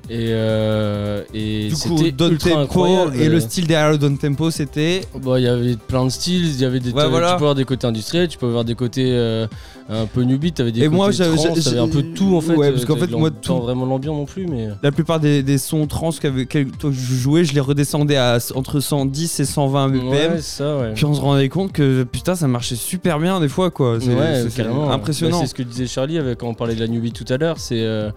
[0.09, 4.51] et, euh, et Du coup, Don ultra Tempo et le style derrière le Don Tempo,
[4.51, 5.01] c'était.
[5.21, 7.55] Bon, il y avait plein de styles, il y avait des Ouais, tu peux avoir
[7.55, 9.47] des côtés industriels, tu peux avoir des côtés euh,
[9.89, 12.55] un peu new beat, t'avais des Et côtés moi, j'avais- un peu tout en fait.
[12.55, 15.43] Ouais, parce qu'en euh, fait, moi, tout- vraiment l'ambiance non plus, mais La plupart des,
[15.43, 20.09] des sons trans que je jouais, je les redescendais à entre 110 et 120 BPM.
[20.09, 20.93] Ouais, c'est ça, ouais.
[20.95, 23.99] Puis on se rendait compte que putain, ça marchait super bien des fois quoi.
[24.01, 24.45] C'est ouais,
[24.91, 25.39] impressionnant.
[25.41, 27.37] Bah, c'est ce que disait Charlie avec, quand on parlait de la newbie tout à
[27.37, 28.11] l'heure, c'est euh,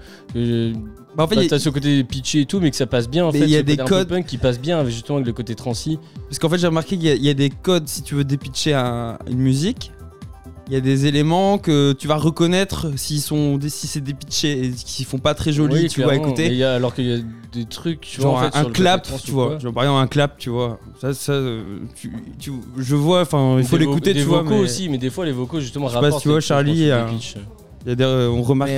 [1.19, 2.77] Bah, en fait, bah, il y a- t'as ce côté pitché et tout, mais que
[2.77, 3.45] ça passe bien en Mais fait.
[3.45, 5.99] il y a des codes- qui passe bien justement avec le côté transi.
[6.29, 8.15] Parce qu'en fait, j'ai remarqué qu'il y, a- il y a des codes si tu
[8.15, 9.91] veux dépitcher un- une musique.
[10.69, 14.69] Il y a des éléments que tu vas reconnaître s'ils sont si c'est dépitché et
[14.71, 16.55] qui font pas très joli, Oui, tu vois, écouter.
[16.55, 17.17] Y a- alors qu'il y a
[17.51, 19.57] des trucs, tu genre vois, en un, fait, un sur le clap, trans tu vois.
[19.59, 20.79] Genre, par exemple, un clap, tu vois.
[21.01, 24.43] Ça, ça, euh, tu, tu- je vois, enfin, il faut Des l'écouter, des tu vois.
[24.43, 26.39] vocaux mais- aussi, mais des fois les vocaux justement Je sais pas si tu vois,
[26.39, 26.89] Charlie.
[27.85, 28.71] Il y a des, euh, on remarque.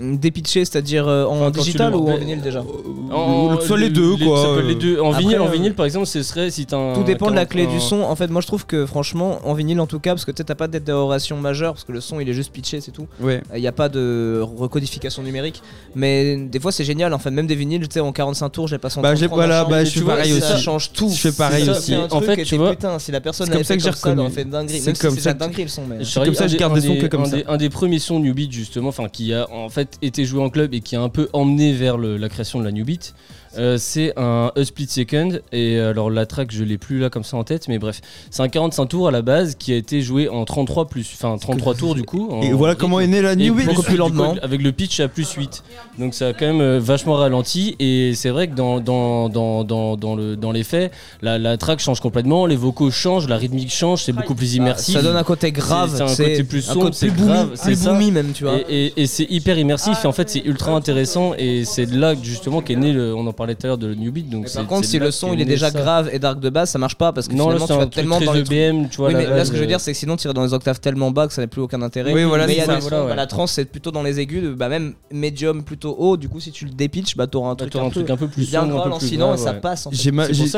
[0.00, 2.62] Mais dépitché, c'est-à-dire euh, en Enfin, digital ou en vinyle déjà
[3.10, 4.42] En- soit les le- deux, quoi.
[4.42, 5.00] Ça peut être les deux.
[5.00, 6.94] En Après, vinyle, en euh, vinyle, par exemple, ce serait si t'as un.
[6.94, 8.00] Tout dépend de la clé 40, du son.
[8.02, 10.54] En fait, moi je trouve que franchement, en vinyle en tout cas, parce que t'as
[10.54, 13.06] pas d'altération majeure, parce que le son il est juste pitché, c'est tout.
[13.20, 13.42] Ouais.
[13.54, 15.60] Il n'y a pas de recodification numérique.
[15.94, 18.68] Mais des fois c'est génial, en fait, même des vinyles, tu sais, en 45 tours,
[18.68, 20.62] j'ai passé en Bah, j'ai- 33 voilà, bah, je vois, pareil Ça aussi.
[20.62, 21.08] change tout.
[21.10, 21.86] Je fais pareil C'est ça, aussi.
[21.86, 23.84] c'est un En fait, tu vois, putain, si la personne c'est comme ça fait que
[23.84, 24.30] j'ai ça, reconnu.
[24.30, 24.80] fait dinguerie.
[24.80, 25.82] C'est comme c'est ça dinguerie le son.
[26.02, 27.36] Charlie, comme ça, un je des- garde un des sons que comme un ça.
[27.48, 28.20] Un des premiers sons
[28.52, 31.28] Justement, enfin qui a en fait été joué en club et qui a un peu
[31.32, 33.14] emmené vers la création de la New Beat.
[33.58, 37.24] Euh, c'est un A Split Second et alors la track je l'ai plus là comme
[37.24, 38.00] ça en tête mais bref
[38.30, 41.36] c'est un 45 tours à la base qui a été joué en 33 plus enfin
[41.38, 42.80] 33 tours du coup Et voilà rythme.
[42.80, 43.68] comment est née la New Beat.
[43.82, 44.32] plus lentement.
[44.34, 45.62] coup, avec le pitch à plus 8
[45.98, 49.64] donc ça a quand même euh, vachement ralenti et c'est vrai que dans, dans, dans,
[49.64, 53.36] dans, dans le, dans les faits la, la track change complètement les vocaux changent la
[53.36, 56.44] rythmique change c'est beaucoup plus immersif Ça donne un côté grave, c'est c'est un côté
[56.44, 58.58] plus sombre c'est grave c'est ça boomy même, tu vois.
[58.68, 61.98] et, et- et c'est hyper immersif et en fait c'est ultra intéressant et c'est de
[61.98, 64.52] là justement qu'est né le, on en parlait tout à l'heure de New Beat donc
[64.52, 65.78] par contre, si là le son il est déjà ça.
[65.80, 67.78] grave et dark de base, ça marche pas parce que Non, là, finalement c'est tu
[67.78, 68.42] vas truc tellement dans les
[68.90, 70.44] tu vois, Oui, mais là ce que je veux dire, c'est que sinon tirer dans
[70.44, 72.12] les octaves tellement bas que ça n'a plus aucun intérêt.
[72.12, 73.64] Oui, voilà, mais il y a c'est des ça, sons, voilà, bah, la trance c'est
[73.64, 76.16] plutôt dans les aigus, de- bah même médium plutôt haut.
[76.16, 78.66] Du coup, si tu le dépitches, bah t'auras un un truc un peu plus bien
[78.66, 79.86] grave, grave, ça passe.
[79.86, 79.96] En fait.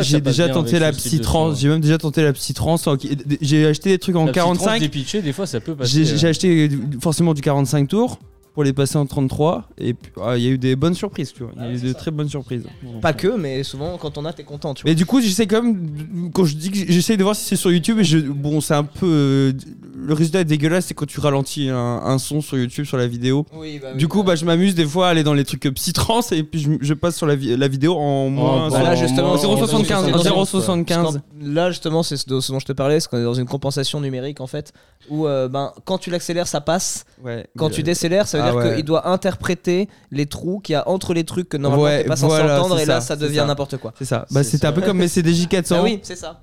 [0.02, 1.60] J'ai déjà tenté la ce style de psy-trance, son.
[1.60, 2.86] j'ai même déjà tenté la psy-trance.
[2.86, 2.96] en-
[3.40, 4.80] J'ai acheté des trucs en La petite trance 45.
[4.80, 8.18] dépitchée, des fois ça peut passer J'ai acheté forcément du 45 tours
[8.56, 11.30] pour les passer en 33 et puis ah, il y a eu des bonnes surprises,
[11.34, 11.52] tu vois.
[11.58, 12.64] Il y a eu de très bonnes surprises.
[13.02, 14.72] Pas que, mais souvent quand on a, t'es content.
[14.72, 14.90] Tu vois.
[14.90, 17.56] Mais du coup, j'essaie quand même quand je dis que j'essaie de voir si c'est
[17.56, 19.52] sur YouTube et je bon, c'est un peu euh,
[19.94, 23.06] le résultat est dégueulasse, c'est quand tu ralentis un, un son sur YouTube sur la
[23.06, 23.44] vidéo.
[23.52, 25.68] Oui, bah oui, du coup, bah, je m'amuse des fois à aller dans les trucs
[25.74, 28.94] psy-trance et puis je, je passe sur la, vi- la vidéo en moins Bah là,
[28.94, 30.24] justement, en c'est dans 0,75 une- en Parce
[30.54, 30.84] 0,75.
[30.86, 31.12] qu'en-
[31.42, 33.44] Là, justement, c'est ce dont ce dont je te parlais, c'est qu'on est dans une
[33.44, 34.72] compensation numérique en fait,
[35.10, 37.04] où euh, ben, quand tu l'accélères, ça passe.
[37.22, 37.46] Ouais.
[37.58, 38.76] Quand tu décélères, ça veut Ah dire ouais.
[38.76, 42.08] qu'il doit interpréter les trous qu'il y a entre les trucs que normalement Ouais, t'es
[42.08, 43.92] pas censé voilà, entendre, c'est et là, ça, devient n'importe quoi.
[43.98, 44.26] C'est ça.
[44.30, 45.76] Bah, c'était un peu comme mes CDJ 400.
[45.78, 46.40] Ah oui, c'est ça.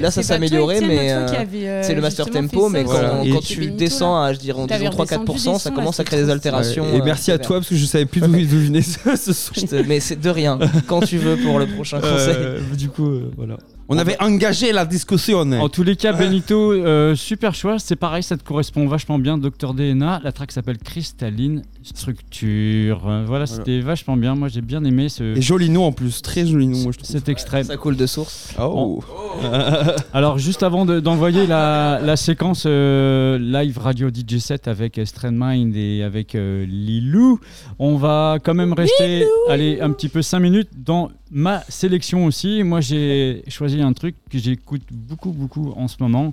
[0.00, 2.68] Là, ça s'est amélioré, mais euh, euh, c'est le master tempo.
[2.68, 6.22] Mais quand, tu descends à, je dirais, T'avais disons 3-4%, redescendu ça commence à créer
[6.22, 6.86] des altérations.
[6.92, 8.28] Et euh, merci à toi parce que je savais plus d'où
[8.66, 9.52] venait ce, ce son.
[9.86, 10.58] Mais c'est de rien.
[10.86, 12.36] Quand tu veux pour le prochain conseil.
[12.76, 13.56] Du coup, voilà.
[13.92, 15.40] On avait engagé la discussion.
[15.40, 17.80] En tous les cas, Benito, euh, super choix.
[17.80, 19.36] C'est pareil, ça te correspond vachement bien.
[19.36, 23.00] Dr DNA, la track s'appelle Cristalline Structure.
[23.26, 24.36] Voilà, c'était vachement bien.
[24.36, 25.36] Moi, j'ai bien aimé ce.
[25.36, 26.78] Et joli nom en plus, très joli nom.
[26.78, 27.10] Moi, je trouve.
[27.10, 27.64] Cet extrait.
[27.64, 28.54] Ça coule de source.
[28.60, 29.02] Oh.
[30.12, 35.32] Alors, juste avant de- d'envoyer la, la séquence euh, live radio DJ set avec Strand
[35.34, 37.40] Mind et avec euh, Lilou,
[37.80, 42.62] on va quand même rester allez, un petit peu 5 minutes dans ma sélection aussi.
[42.62, 46.32] Moi, j'ai choisi un truc que j'écoute beaucoup, beaucoup en ce moment.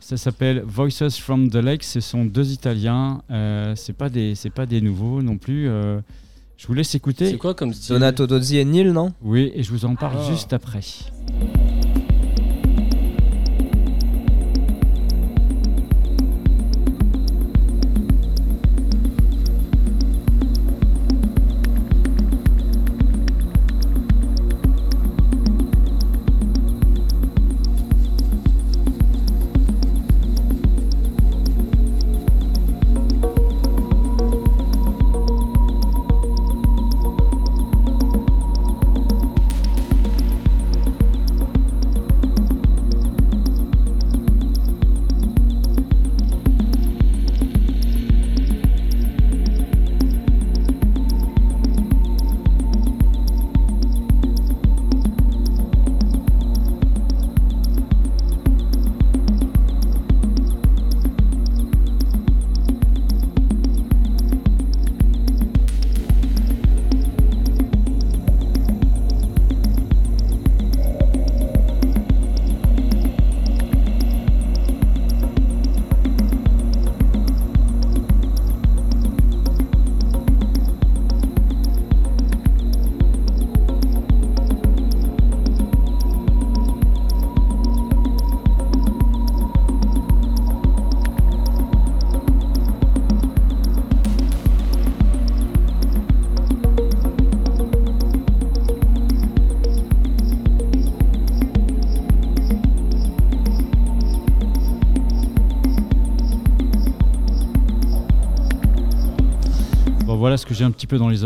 [0.00, 1.84] Ça s'appelle Voices from the Lake.
[1.84, 3.22] Ce sont deux Italiens.
[3.30, 5.68] Euh, c'est pas des, c'est pas des nouveaux non plus.
[5.68, 6.00] Euh,
[6.56, 7.30] je vous laisse écouter.
[7.30, 7.94] C'est quoi comme style?
[7.94, 9.12] Donato Dozzi et Neil, non?
[9.22, 10.30] Oui, et je vous en parle Ah.
[10.30, 10.80] juste après.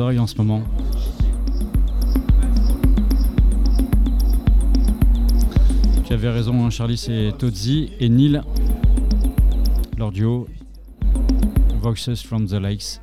[0.04, 0.62] En ce moment.
[6.04, 8.42] Tu avais raison, hein, Charlie, c'est Tozzi et Neil,
[9.96, 10.46] leur duo
[11.80, 13.00] Voices from the Lakes.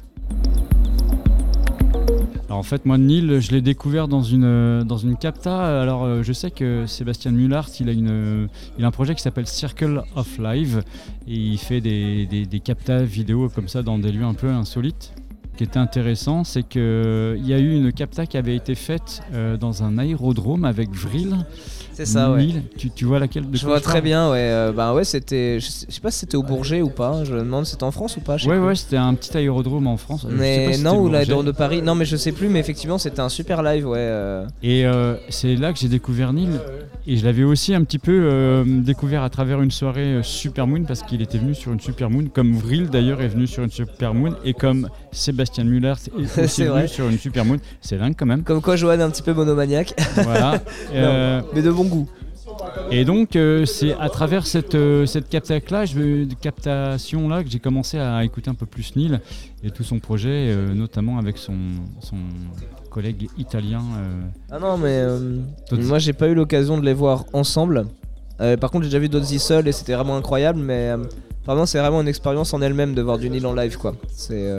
[2.45, 5.81] Alors en fait, moi, Neil, je l'ai découvert dans une, dans une capta.
[5.81, 8.47] Alors euh, je sais que Sébastien Mullart, il a, une,
[8.77, 10.83] il a un projet qui s'appelle Circle of Live
[11.27, 14.49] et il fait des, des, des captas vidéo comme ça dans des lieux un peu
[14.49, 15.13] insolites.
[15.61, 16.81] Ce qui était intéressant, c'est qu'il
[17.45, 21.38] y a eu une capta qui avait été faite euh, dans un aérodrome avec Vril.
[22.05, 22.47] C'est ça, ouais.
[22.77, 24.37] Tu, tu vois laquelle de Je vois très bien, ouais.
[24.39, 25.59] euh, bah ouais, c'était.
[25.59, 27.23] Je sais pas si c'était au Bourget ou pas.
[27.23, 28.33] Je me demande si c'était en France ou pas.
[28.35, 28.59] Ouais, plus.
[28.59, 30.21] ouais, c'était un petit aérodrome en France.
[30.23, 31.81] Je sais pas Mais si c'était non, ou l'aérodrome de Paris.
[31.81, 33.97] Non, mais je sais plus, mais effectivement, c'était un super live, ouais.
[33.99, 34.45] euh.
[34.63, 36.49] Et euh, c'est là que j'ai découvert Neil.
[37.07, 41.01] Et je l'avais aussi un petit peu euh, découvert à travers une soirée Supermoon parce
[41.01, 44.53] qu'il était venu sur une Supermoon, comme Vril d'ailleurs est venu sur une Supermoon et
[44.53, 47.57] comme Sébastien Muller est aussi venu sur une Supermoon.
[47.81, 48.43] C'est dingue quand même.
[48.43, 49.95] Comme quoi, Johan est un petit peu monomaniaque.
[50.15, 50.61] Voilà.
[51.53, 52.07] Mais de bon goût.
[52.89, 57.97] Et donc, euh, c'est à travers cette, euh, cette capta-là, je- captation-là que j'ai commencé
[57.99, 59.19] à écouter un peu plus Neil
[59.63, 61.53] et tout son projet, euh, notamment avec son,
[61.99, 62.18] son
[62.89, 63.81] collègue italien.
[63.97, 65.05] euh, Ah non, mais
[65.84, 67.85] moi j'ai pas eu l'occasion de les voir ensemble.
[68.59, 70.59] Par contre, j'ai déjà vu Dozzy seul et c'était vraiment incroyable.
[70.59, 70.91] Mais
[71.45, 73.93] vraiment, c'est vraiment une expérience en elle-même de voir du Nil en live, quoi.
[74.11, 74.51] C'est.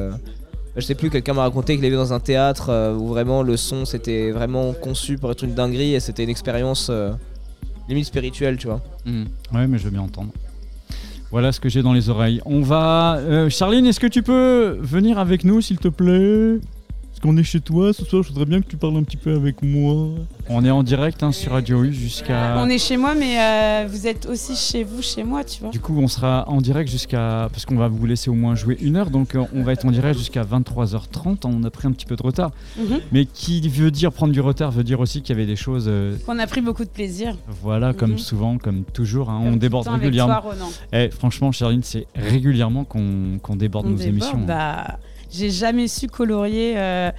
[0.77, 3.57] Je sais plus, quelqu'un m'a raconté qu'il avait dans un théâtre euh, où vraiment le
[3.57, 7.13] son c'était vraiment conçu pour être une dinguerie et c'était une expérience euh,
[7.89, 8.81] limite spirituelle, tu vois.
[9.05, 9.25] Hmm.
[9.53, 10.33] Ouais, mais je veux bien entendre.
[11.31, 12.41] Voilà ce que j'ai dans les oreilles.
[12.45, 13.17] On va.
[13.17, 16.59] euh, Charline, est-ce que tu peux venir avec nous, s'il te plaît?
[17.23, 19.35] Qu'on est chez toi ce soir, je voudrais bien que tu parles un petit peu
[19.35, 20.09] avec moi.
[20.49, 22.57] On est en direct hein, sur Radio U jusqu'à.
[22.59, 25.71] On est chez moi, mais euh, vous êtes aussi chez vous, chez moi, tu vois.
[25.71, 27.49] Du coup, on sera en direct jusqu'à.
[27.53, 29.87] Parce qu'on va vous laisser au moins jouer une heure, donc euh, on va être
[29.87, 31.39] en direct jusqu'à 23h30.
[31.45, 32.51] On a pris un petit peu de retard.
[32.77, 33.01] Mhm.
[33.13, 35.85] Mais qui veut dire prendre du retard veut dire aussi qu'il y avait des choses.
[35.89, 37.37] euh, On a pris beaucoup de plaisir.
[37.63, 38.19] Voilà, comme Mhm.
[38.19, 40.41] souvent, comme toujours, hein, Comme on déborde régulièrement.
[40.41, 40.71] toi, Ronan.
[40.93, 44.47] Eh, franchement, Charline, c'est régulièrement qu'on qu'on déborde On nos déborde, émissions.
[44.49, 44.97] hein.
[45.33, 47.11] J'ai jamais su colorier euh,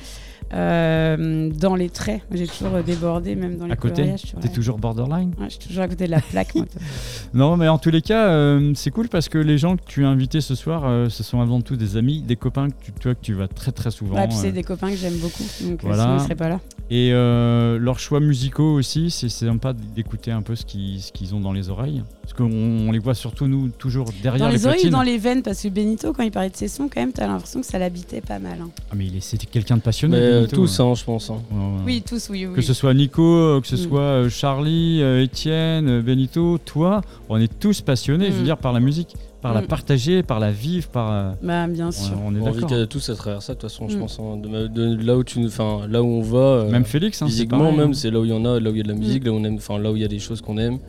[0.54, 2.22] euh, dans les traits.
[2.32, 5.34] J'ai toujours euh, débordé, même dans les à côté, t'es toujours borderline?
[5.40, 6.56] Ouais, je suis toujours à côté de la plaque.
[6.56, 6.66] moi.
[7.34, 10.06] Non, mais en tous les cas, euh, c'est cool parce que les gens que tu
[10.06, 12.92] as invités ce soir, euh, ce sont avant tout des amis, des copains que tu,
[12.92, 14.16] toi, que tu vas très très souvent.
[14.16, 16.04] Ouais, puis c'est des copains que j'aime beaucoup, donc voilà.
[16.04, 16.60] sinon ils seraient pas là.
[16.92, 21.54] Et euh, leurs choix musicaux aussi, c'est sympa d'écouter un peu ce qu'ils ont dans
[21.54, 22.04] les oreilles.
[22.22, 24.90] Parce qu'on on les voit surtout, nous, toujours derrière Dans les, oreilles ou platines.
[24.92, 27.28] dans les veines, parce que Benito, quand il parlait de ses sons, quand même, t'as
[27.28, 28.60] l'impression que ça l'habitait pas mal.
[28.62, 28.70] hein.
[28.92, 30.18] Ah, mais c'était quelqu'un de passionné.
[30.20, 30.86] Mais, euh, tous, hein.
[30.92, 31.30] hein, je pense.
[31.30, 31.38] hein.
[31.86, 32.54] Oui, tous, oui, oui.
[32.56, 33.90] Que ce soit Nico, euh, que ce Mm.
[33.90, 38.46] soit euh, Charlie, Étienne, Benito, toi, on est tous passionnés, je veux Mm.
[38.46, 39.68] dire, par la musique, par la Mm.
[39.68, 41.36] partager, par la vivre, par.
[41.42, 42.14] Bah, bien sûr.
[42.26, 42.70] on est On vit d'accord.
[42.70, 44.00] qu'à tous à travers ça, de toute façon, je Mm.
[44.00, 44.20] pense.
[44.20, 44.38] hein.
[44.38, 46.38] De, ma- de là où tu, nous- enfin, là où on va.
[46.38, 47.94] euh, Même Félix, hein, c'est physiquement, pareil, même, hein.
[47.94, 49.26] c'est là où il y en a, là où il y a de la musique,
[49.26, 50.80] là où on aime, enfin, là où il y a des choses qu'on aime.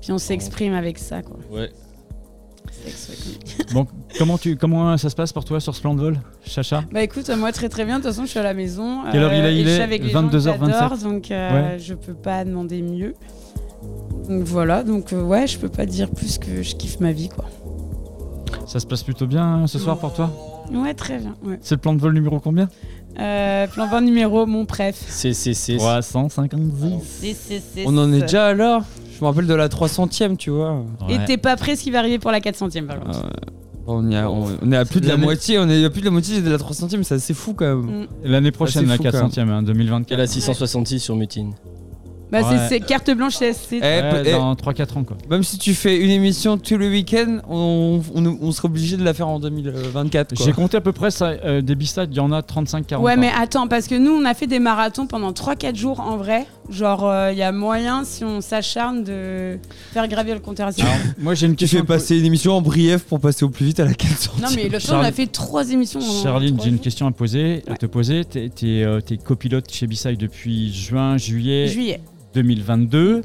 [0.00, 1.36] Puis on s'exprime avec ça, quoi.
[1.50, 1.70] Ouais.
[3.72, 3.86] Bon,
[4.18, 6.82] comment, tu, comment ça se passe pour toi sur ce plan de vol, Chacha?
[6.92, 9.02] Bah écoute, moi très très bien, de toute façon je suis à la maison.
[9.10, 10.42] Quelle heure il est et Il est avec les gens que 22h27.
[10.42, 11.78] j'adore, donc euh, Ouais.
[11.78, 13.14] je peux pas demander mieux.
[14.28, 17.28] Donc voilà, donc euh, ouais, je peux pas dire plus que je kiffe ma vie
[17.28, 17.44] quoi.
[18.66, 20.30] Ça se passe plutôt bien hein, ce soir pour toi?
[20.72, 21.34] Ouais, très bien.
[21.44, 21.58] Ouais.
[21.62, 22.68] C'est le plan de vol numéro combien?
[23.18, 24.96] Euh, plan 20 numéro, mon préf.
[25.08, 25.76] C'est, c'est, c'est.
[25.76, 26.90] 356.
[27.02, 28.80] C'est- c'est- c'est- On en est déjà là.
[29.18, 30.84] Je me rappelle de la 300ème, tu vois.
[31.08, 33.18] Et t'es pas prêt ce qui va arriver pour la 400ème par contre.
[33.24, 33.28] Euh,
[33.86, 36.00] on, y a- on- on est à plus de la moitié, on est à plus
[36.00, 38.02] de la moitié de la 300ème, c'est assez fou quand même.
[38.02, 38.06] Mm.
[38.24, 40.12] L'année prochaine, la c'est fou, quand 400ème, hein, 2024.
[40.12, 41.52] Et la 666 sur Mutine.
[42.30, 42.66] Bah c'est- Ouais.
[42.68, 43.76] c'est carte blanche CSC.
[43.76, 45.16] Eh, Ouais, eh, dans 3-4 ans quoi.
[45.30, 49.04] Même si tu fais une émission tous les week-ends, on, on, on serait obligé de
[49.04, 50.34] la faire en 2024.
[50.36, 50.44] quoi.
[50.44, 53.00] J'ai compté à peu près ça, euh, des bistades, il y en a 35-40.
[53.02, 56.16] Ouais, mais attends, parce que nous, on a fait des marathons pendant 3-4 jours en
[56.16, 56.46] vrai.
[56.68, 59.56] Genre, il y a moyen, si on s'acharne, de
[59.92, 60.88] faire gravir le compteur à zéro.
[61.18, 61.78] Moi j'ai une Tu question.
[61.80, 64.48] fais passer une émission en brief pour passer au plus vite à la 400 Non,
[64.56, 66.00] mais le temps, on a fait 3 émissions.
[66.00, 68.24] Charline, j'ai une question à poser, à te poser.
[68.24, 72.00] T'es t'es, euh, copilote chez Bissai depuis juin, juillet, Juillet.
[72.36, 73.22] 2022.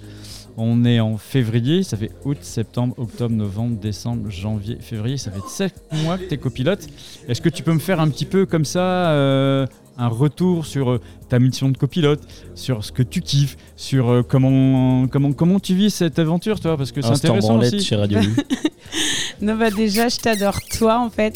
[0.58, 5.18] On est en février, ça fait août, septembre, octobre, novembre, décembre, janvier, février.
[5.18, 5.74] Ça fait 7
[6.04, 6.88] mois que tu es copilote.
[7.28, 9.66] Est-ce que tu peux me faire un petit peu comme ça euh,
[9.98, 12.22] un retour sur euh, ta mission de copilote,
[12.56, 16.78] sur ce que tu kiffes, sur euh, comment, comment, comment tu vis cette aventure, toi
[16.78, 17.86] Parce que c'est Instant intéressant branlette aussi.
[17.86, 18.20] chez Radio.
[19.42, 21.34] Non, bah déjà, je t'adore toi, en fait.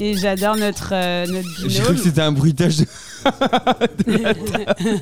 [0.00, 2.86] Et j'adore notre, euh, notre J'ai cru que c'était un bruitage de.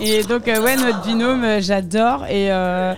[0.00, 2.26] Et donc, euh, ouais, notre binôme, euh, j'adore.
[2.26, 2.94] Et euh,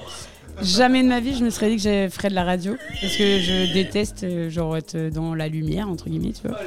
[0.62, 2.76] jamais de ma vie, je me serais dit que je ferais de la radio.
[3.00, 6.58] Parce que je déteste, genre, être dans la lumière, entre guillemets, tu vois.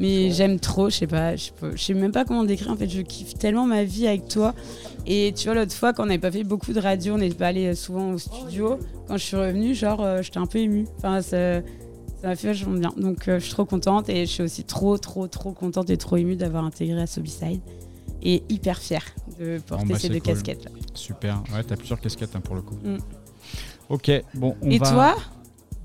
[0.00, 2.70] Mais j'aime trop, je sais pas, je sais même pas comment décrire.
[2.72, 4.54] En fait, je kiffe tellement ma vie avec toi.
[5.06, 7.34] Et tu vois, l'autre fois, quand on n'avait pas fait beaucoup de radio, on n'était
[7.36, 8.78] pas allé euh, souvent au studio.
[9.06, 10.86] Quand je suis revenue, genre, euh, j'étais un peu émue.
[10.98, 11.60] Enfin, ça
[12.22, 12.92] ça m'a fait vachement bien.
[12.98, 15.96] Donc, euh, je suis trop contente et je suis aussi trop, trop, trop contente et
[15.96, 17.60] trop émue d'avoir intégré à Sobiside.
[18.22, 19.04] Et hyper fière
[19.38, 20.34] de porter Bon, bah, ces deux cool.
[20.34, 20.70] casquettes là.
[20.92, 21.42] Super.
[21.54, 22.74] Ouais, t'as plusieurs casquettes hein, pour le coup.
[22.84, 22.98] Mm.
[23.88, 24.54] Ok, bon.
[24.60, 25.16] On Et va- toi?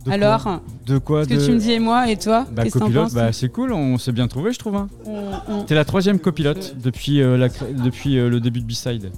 [0.05, 2.63] De quoi Alors De quoi Parce que tu me dis et moi et toi Bah,
[2.63, 4.75] Qu'est-ce copilote, bah, c'est cool, on s'est bien trouvé, je trouve.
[4.75, 4.87] hein.
[5.07, 9.11] On- T'es la troisième copilote depuis, euh, la cr- depuis euh, le début de B-Side.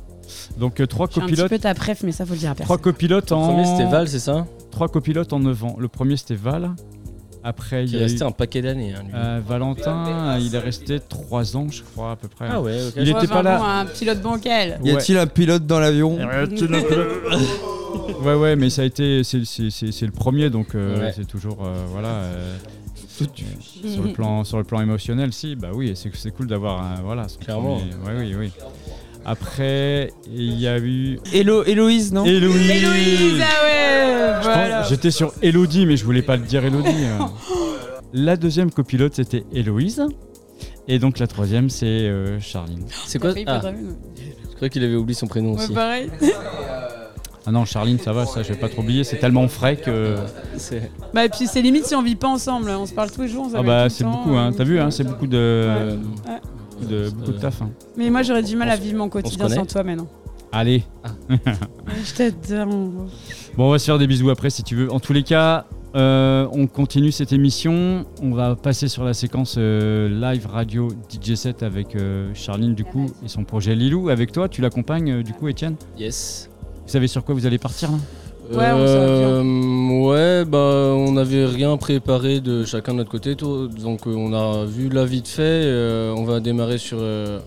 [0.57, 1.49] Donc, euh, trois suis un petit copilotes.
[1.49, 2.65] peu ta préf, mais ça faut le dire à personne.
[2.65, 3.47] Trois copilotes Le en.
[3.47, 4.45] premier, c'était Val, c'est ça?
[4.71, 5.75] Trois copilotes en 9 ans.
[5.79, 6.71] Le premier, c'était Val.
[7.43, 8.93] Après, Qui il est y a resté eu- un paquet d'années.
[8.93, 9.03] hein.
[9.13, 12.47] Euh, Valentin, il est resté 3 ans, je crois, à peu près.
[12.51, 12.93] Ah ouais, ok.
[12.97, 13.63] Il Ouais, était enfin pas là.
[13.79, 14.79] un pilote bancal.
[14.83, 16.17] Y a-t-il un pilote dans l'avion
[18.23, 19.23] Ouais, ouais, mais ça a été.
[19.23, 21.13] C'est c'est- c'est- c'est le premier, donc euh, Ouais.
[21.15, 21.59] c'est toujours.
[21.65, 22.09] euh, voilà.
[22.09, 22.55] euh,
[23.87, 26.81] sur, le plan, sur le plan émotionnel, si, bah oui, c'est c'est cool d'avoir.
[26.81, 27.77] un- voilà, Clairement.
[27.77, 28.51] premier- ouais, oui, oui.
[29.29, 31.19] Après, il y a eu.
[31.33, 32.23] Hélo, Héloïse, non?
[32.23, 34.79] Héloïse Héloïse, ah ouais, Je voilà.
[34.79, 36.87] pense- J'étais sur Elodie, mais je voulais pas le dire Elodie.
[36.87, 37.23] euh.
[38.13, 40.01] La deuxième copilote, c'était Héloïse.
[40.87, 42.85] Et donc la troisième, c'est euh, Charline.
[43.05, 43.61] C'est quoi ah.
[43.61, 45.73] Je croyais qu'il avait oublié son prénom Ouais, aussi.
[45.73, 46.09] pareil.
[47.49, 49.05] Ah non, Charline, ça va, ça, je vais pas trop oublier.
[49.05, 50.15] C'est tellement frais que.
[51.13, 53.29] Bah, et puis c'est limite si on vit pas ensemble, on se parle tous les
[53.29, 53.49] jours.
[53.53, 54.51] on Ah bah c'est beaucoup, hein.
[54.51, 55.69] euh, T'as vu, hein, c'est beaucoup de,
[56.27, 56.33] Ouais.
[56.79, 57.61] Beaucoup de, beaucoup de taf.
[57.61, 57.69] hein.
[57.97, 60.07] Mais moi j'aurais du mal On à vivre mon quotidien connaît sans toi maintenant.
[60.51, 60.83] Allez.
[61.29, 62.67] Je t'adore.
[63.57, 64.91] Bon, on va se faire des bisous après si tu veux.
[64.91, 65.65] En tous les cas,
[65.95, 68.05] euh, on continue cette émission.
[68.21, 72.85] On va passer sur la séquence euh, live radio DJ set avec euh, Charline du
[72.85, 74.09] coup et son projet Lilou.
[74.09, 75.75] Avec toi, tu l'accompagnes euh, du coup, Étienne?
[75.97, 76.49] Yes.
[76.85, 77.97] Vous savez sur quoi vous allez partir là?
[78.51, 78.77] Ouais, on.
[78.79, 79.99] Euh,
[80.41, 84.33] ouais, bah on n'avait rien préparé de chacun de notre côté, tout- donc euh, on
[84.33, 85.41] a vu là vite fait.
[85.41, 86.97] euh, on va démarrer sur.
[87.01, 87.39] euh,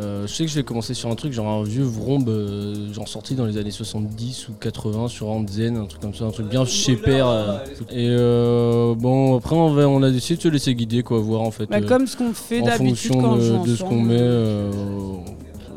[0.00, 2.92] euh, je sais que je vais commencer sur un truc genre un vieux vrombe, euh,
[2.92, 6.30] genre sorti dans les années 70 ou 80 sur Anzen, un truc comme ça, un
[6.32, 7.28] truc bien chez père.
[7.28, 7.58] euh.
[7.92, 11.42] et euh, bon, après on, va, on a décidé de se laisser guider, quoi, voir
[11.42, 11.66] en fait.
[11.70, 14.02] Bah, euh, comme ce qu'on fait en d'habitude fonction quand on de, ce qu'on ensemble.
[14.08, 14.70] met, euh,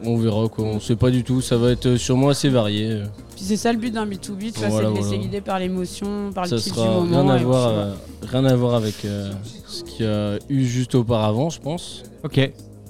[0.03, 0.65] on verra quoi.
[0.65, 3.01] On sait pas du tout, ça va être sûrement assez varié.
[3.37, 5.21] Puis c'est ça le but d'un B2B, tu vois, Voilà, c'est de laisser voilà.
[5.23, 7.21] guider par l'émotion, par ça le kiff du moment.
[7.21, 7.93] rien à voir, puis, euh,
[8.31, 9.31] rien à voir avec euh,
[9.67, 12.01] ce qu'il y a eu juste auparavant, je pense.
[12.23, 12.37] Ok.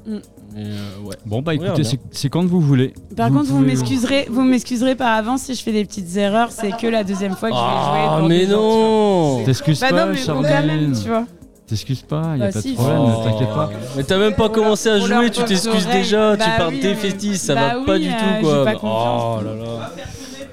[0.05, 0.15] Mm.
[0.57, 1.15] Euh, ouais.
[1.25, 1.91] Bon bah écoutez, bien.
[2.11, 2.93] c'est- quand vous voulez.
[3.17, 6.51] Par contre, vous m'excuserez, vous m'excuserez par avance si je fais des petites erreurs.
[6.51, 8.07] C'est que la deuxième fois que je vais jouer.
[8.09, 9.81] Ah mais non T'excuses.
[9.81, 10.99] Bah pas, non, mais bon, quand même, Charline.
[11.03, 11.25] tu vois.
[11.67, 13.23] T'excuses pas, y a Bah pas si, de problème, Oh.
[13.25, 13.69] t'inquiète pas.
[13.97, 17.53] Mais t'as même pas commencé à jouer, tu t'excuses déjà, tu Bah pars oui, ça
[17.55, 18.63] bah va pas du tout quoi.
[18.63, 19.91] pas oh là là.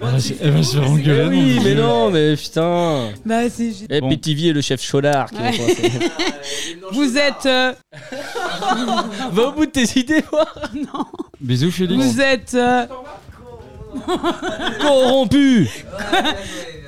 [0.07, 1.29] Elle va se- elle va se faire engueuler.
[1.29, 1.83] Mais mon oui, mais Dieu.
[1.83, 3.11] non, mais putain.
[3.25, 3.73] Bah c'est.
[3.91, 4.09] Et Bon.
[4.09, 5.57] Pétivier, le chef Chaudard qui va Ouais.
[5.57, 5.91] commencer.
[6.93, 7.47] Vous êtes.
[7.47, 7.73] euh,
[9.33, 10.45] Va au bout de tes idées, moi.
[11.41, 12.05] Bisous Félix.
[12.05, 12.55] Vous êtes.
[12.55, 12.87] euh,
[14.81, 15.69] Corrompu.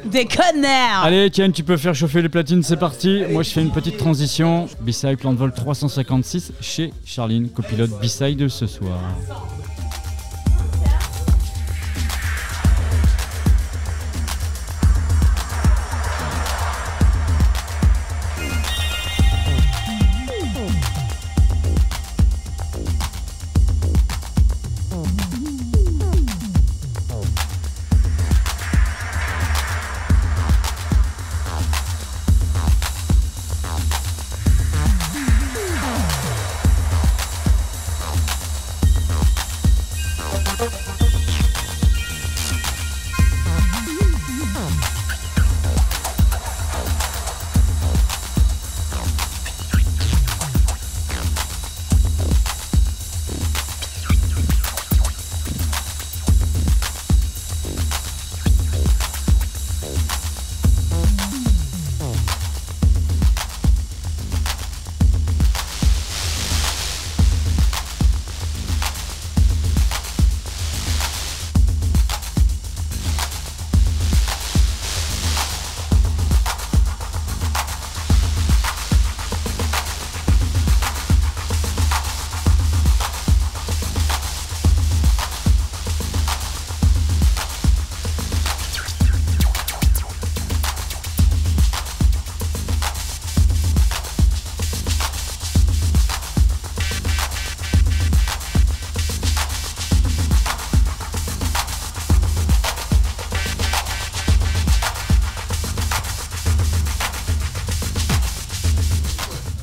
[0.04, 1.04] des connards.
[1.04, 3.22] Allez Etienne, tu peux faire chauffer les platines, c'est parti.
[3.30, 4.68] Moi je fais une petite transition.
[4.80, 8.98] B-side plan de vol 356 chez Charline, copilote B-side ce soir.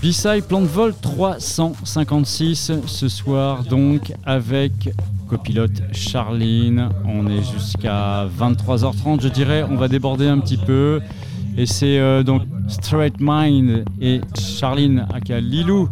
[0.04, 4.90] B-side plan de vol 356 ce soir donc avec
[5.30, 6.90] copilote Charline.
[7.06, 9.64] On est jusqu'à 23h30 je dirais.
[9.64, 11.00] On va déborder un petit peu.
[11.56, 15.88] Et c'est euh, donc Straight Mind et Charline aka Lilou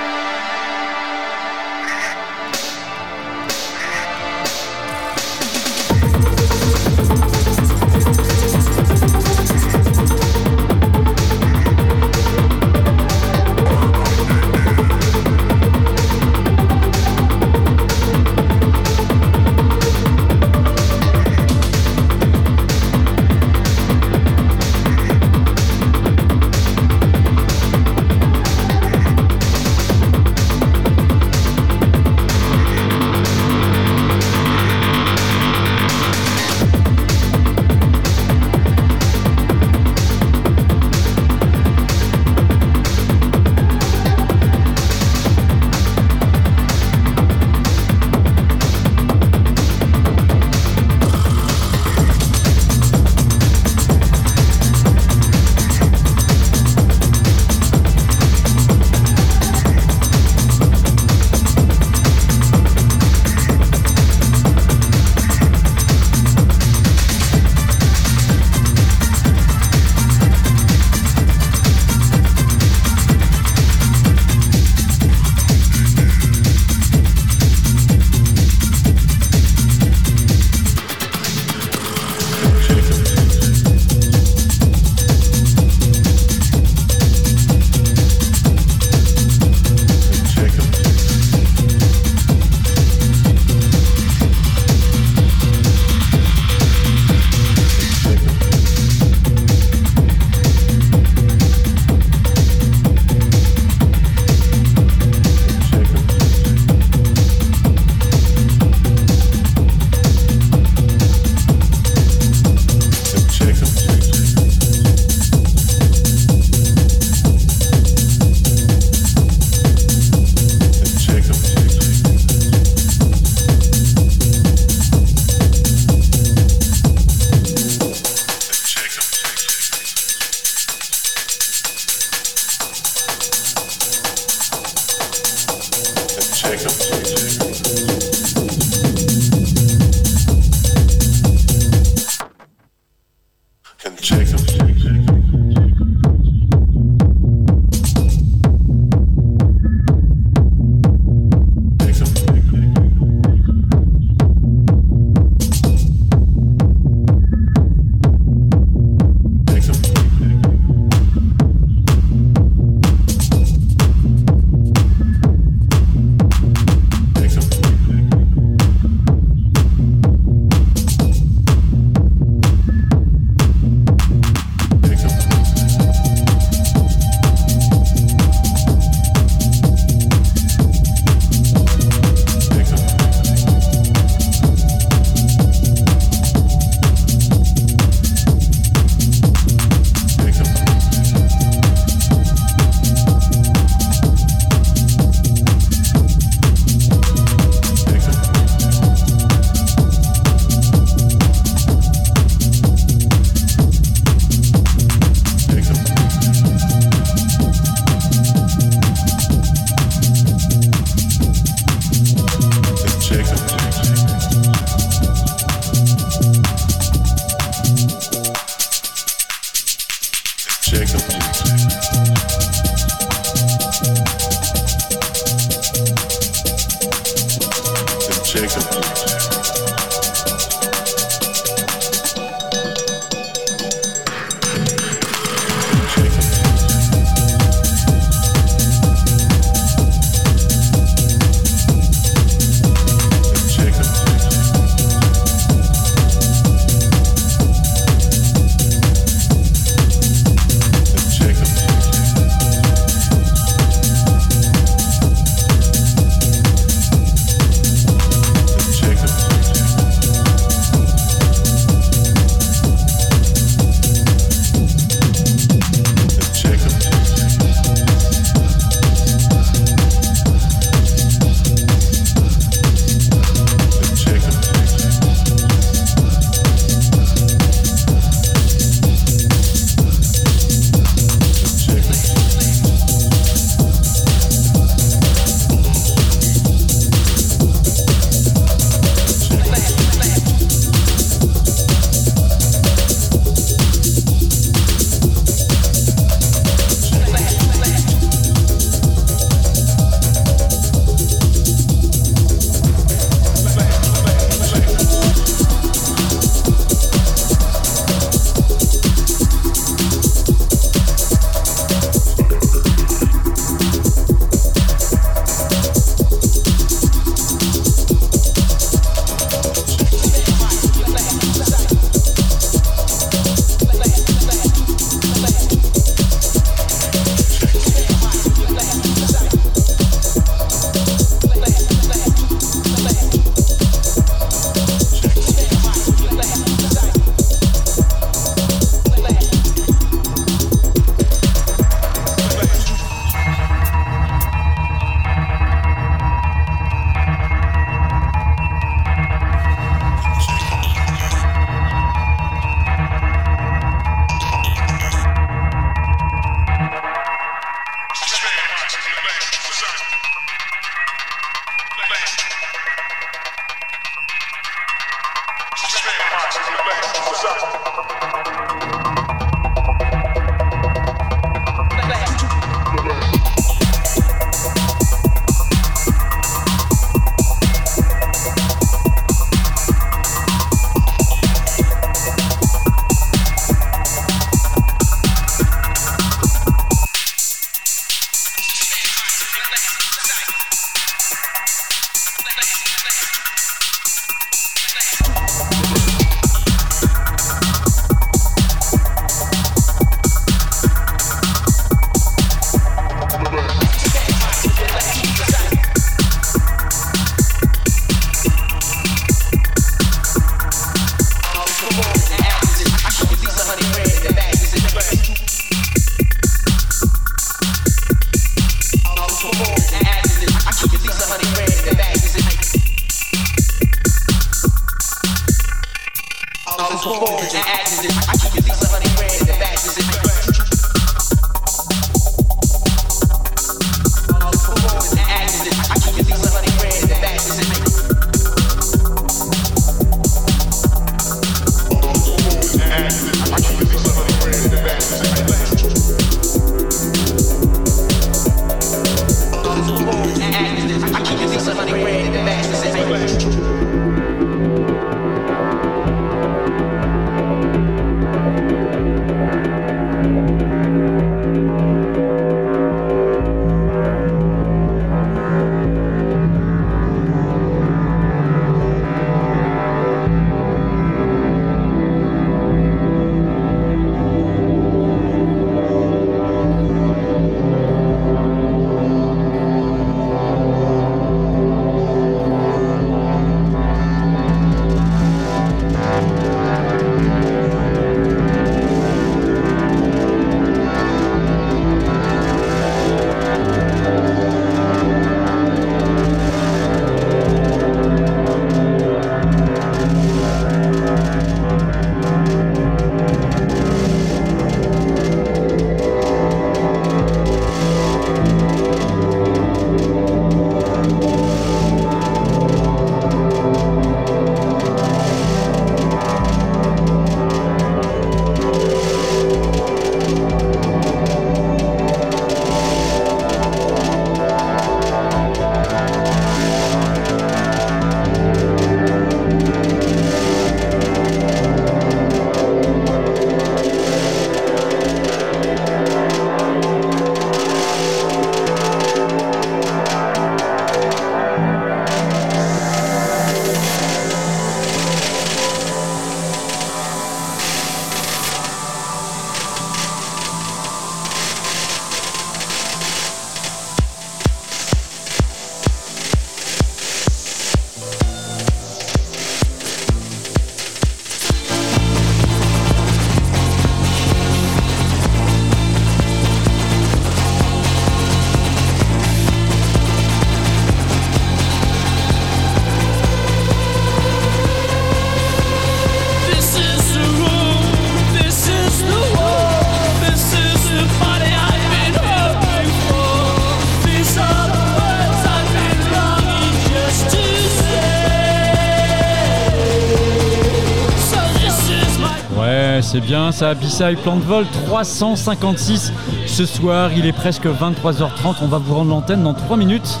[592.90, 595.92] c'est bien ça, B-Side Plan de Vol 356
[596.26, 600.00] ce soir, il est presque 23h30, on va vous rendre l'antenne dans 3 minutes.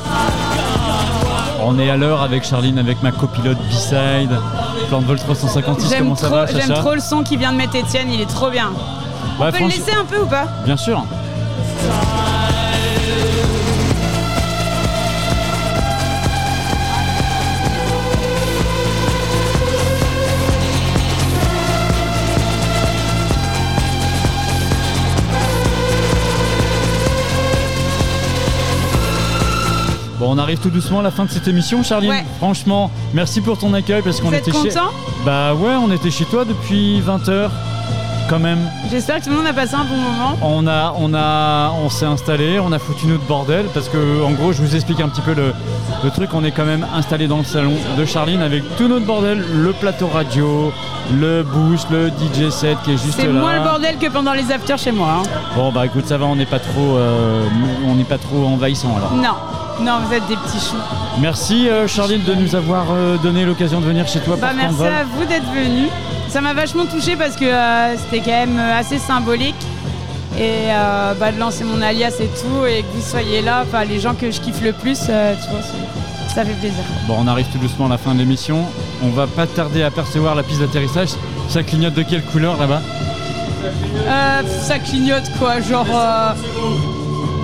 [1.62, 4.36] On est à l'heure avec Charline, avec ma copilote B-Side,
[4.88, 7.52] Plan de Vol 356, J'aime comment ça trop, va j'aime trop le son qui vient
[7.52, 8.70] de mettre Étienne, il est trop bien.
[9.38, 10.46] On Ouais, peut le laisser un peu ou pas?
[10.64, 11.04] Bien sûr.
[30.20, 32.10] Bon, on arrive tout doucement à la fin de cette émission, Charline.
[32.10, 32.24] Ouais.
[32.38, 34.68] Franchement, merci pour ton accueil parce qu'on était chez.
[35.24, 37.48] Bah ouais, on était chez toi depuis 20h,
[38.28, 38.58] quand même.
[38.90, 40.36] J'espère que tout le monde a passé un bon moment.
[40.42, 44.32] On a, on a, on s'est installé, on a foutu notre bordel parce que, en
[44.32, 45.54] gros, je vous explique un petit peu le,
[46.04, 46.34] le truc.
[46.34, 49.72] On est quand même installé dans le salon de Charline avec tout notre bordel, le
[49.72, 50.70] plateau radio,
[51.18, 53.32] le boost, le DJ set qui est juste C'est là.
[53.40, 55.22] moins le bordel que pendant les afters chez moi.
[55.24, 55.28] hein.
[55.56, 57.42] Bon bah écoute, ça va, on n'est pas trop, euh,
[57.88, 59.14] on n'est pas trop envahissant alors.
[59.14, 59.34] Non,
[59.80, 60.76] non, vous êtes des petits choux.
[61.20, 64.36] Merci euh, Charline de nous avoir euh, donné l'occasion de venir chez toi.
[64.40, 65.88] Bah, pour merci à vous d'être venus.
[66.28, 69.56] Ça m'a vachement touché parce que euh, c'était quand même euh, assez symbolique.
[70.38, 70.68] Et
[71.18, 74.30] bah, de lancer mon alias et tout, et que vous soyez là, les gens que
[74.30, 75.60] je kiffe le plus, tu vois,
[76.32, 76.82] ça fait plaisir.
[77.08, 78.64] Bon, on arrive tout doucement à la fin de l'émission.
[79.02, 81.10] On va pas tarder à apercevoir la piste d'atterrissage.
[81.48, 82.80] Ça clignote de quelle couleur là-bas?
[84.06, 85.86] Euh, ça clignote quoi, genre.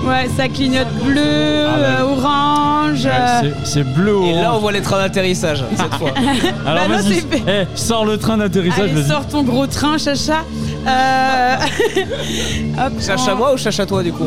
[0.05, 3.05] Ouais, ça clignote bleu, euh, orange.
[3.05, 6.11] euh, Ah Ouais, c'est- bleu Et là, on voit les trains d'atterrissage cette fois.
[6.65, 10.43] Alors Bah vas-y, eh, sors le train d'atterrissage, sors ton gros train, chacha.
[10.87, 11.55] Euh...
[12.79, 14.23] Hop, Chacha moi ou chacha toi du coup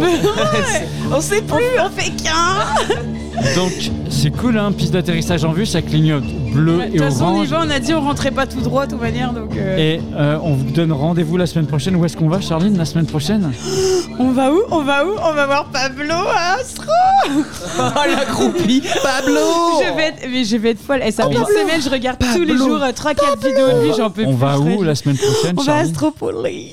[1.13, 3.45] On sait plus, on fait qu'un.
[3.57, 3.73] Donc
[4.11, 7.31] c'est cool, hein, piste d'atterrissage en vue, ça clignote bleu De et toute façon, on
[7.31, 7.49] y orange.
[7.49, 9.57] va, on a dit on rentrait pas tout droit de toute manière, donc.
[9.57, 11.97] euh, Et euh, on vous donne rendez-vous la semaine prochaine.
[11.97, 13.53] Où est-ce qu'on va, Charline, la semaine prochaine?
[14.19, 14.59] On va où?
[14.71, 15.13] On va où?
[15.25, 16.85] On va voir Pablo à Astro
[17.79, 19.41] Ah la groupie Pablo
[19.81, 21.01] Je vais être, mais je vais être folle.
[21.03, 23.87] Et ça On fait une va- semaine, je regarde tous les jours 3-4 vidéos de
[23.87, 24.37] lui, j'en peux On plus.
[24.37, 25.91] va je où la semaine prochaine, On va à Charline?
[25.93, 26.73] Astropolis.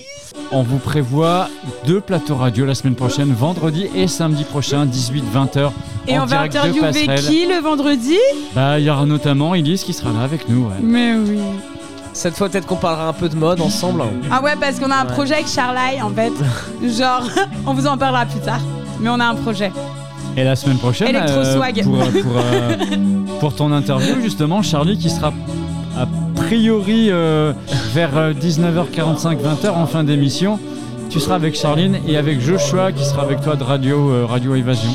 [0.51, 1.47] On vous prévoit
[1.85, 5.72] deux plateaux radio la semaine prochaine, vendredi et samedi prochain, 18-20h.
[6.08, 8.16] Et en on va direct de interviewer qui le vendredi
[8.56, 10.66] Bah, il y aura notamment Elise qui sera là avec nous.
[10.68, 10.76] ouais.
[10.82, 11.38] Mais oui.
[12.14, 14.02] Cette fois, peut-être qu'on parlera un peu de mode ensemble.
[14.32, 15.11] Ah ouais, parce qu'on a un Ouais.
[15.14, 16.32] projet avec Charlie en fait.
[16.98, 17.24] Genre,
[17.66, 18.60] on vous en parlera plus tard.
[19.00, 19.72] Mais on a un projet.
[20.36, 21.84] Et la semaine prochaine, Electro swag.
[21.84, 22.76] pour, euh, pour, euh,
[23.40, 25.32] pour ton interview, justement, Charlie qui sera
[25.98, 27.53] a priori euh,
[27.94, 30.60] vers euh, 19h45, 20h en fin d'émission.
[31.10, 34.56] Tu seras avec Charline et avec Joshua qui sera avec toi de Radio, euh, Radio
[34.56, 34.92] Évasion.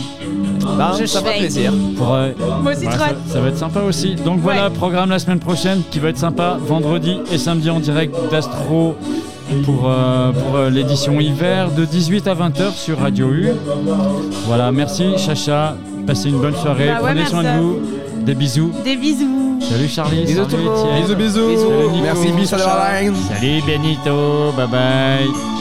[0.77, 1.73] Bah, Je ça fait plaisir.
[1.97, 2.31] Pour, euh,
[2.63, 4.15] Moi aussi, voilà, ça, va être sympa aussi.
[4.15, 6.59] Donc voilà, programme la semaine prochaine qui va être sympa.
[6.61, 8.97] Vendredi et samedi en direct d'Astro
[9.65, 13.49] pour, euh, pour euh, l'édition hiver de 18 à 20h sur Radio U.
[14.47, 15.77] Voilà, merci Chacha.
[16.07, 16.89] Passez une bonne soirée.
[16.89, 17.81] Bah ouais, Prenez soin de vous.
[18.25, 18.73] Des bisous.
[18.85, 19.59] Des bisous.
[19.61, 20.25] Salut Charlie.
[20.25, 20.79] Bisous salut tout le monde.
[20.79, 21.03] Etienne.
[21.03, 21.57] Bisous, bisous.
[21.57, 22.03] Salut Nico.
[22.03, 22.57] Merci, bisous,
[23.29, 24.53] Salut Benito.
[24.57, 25.52] Bye bye.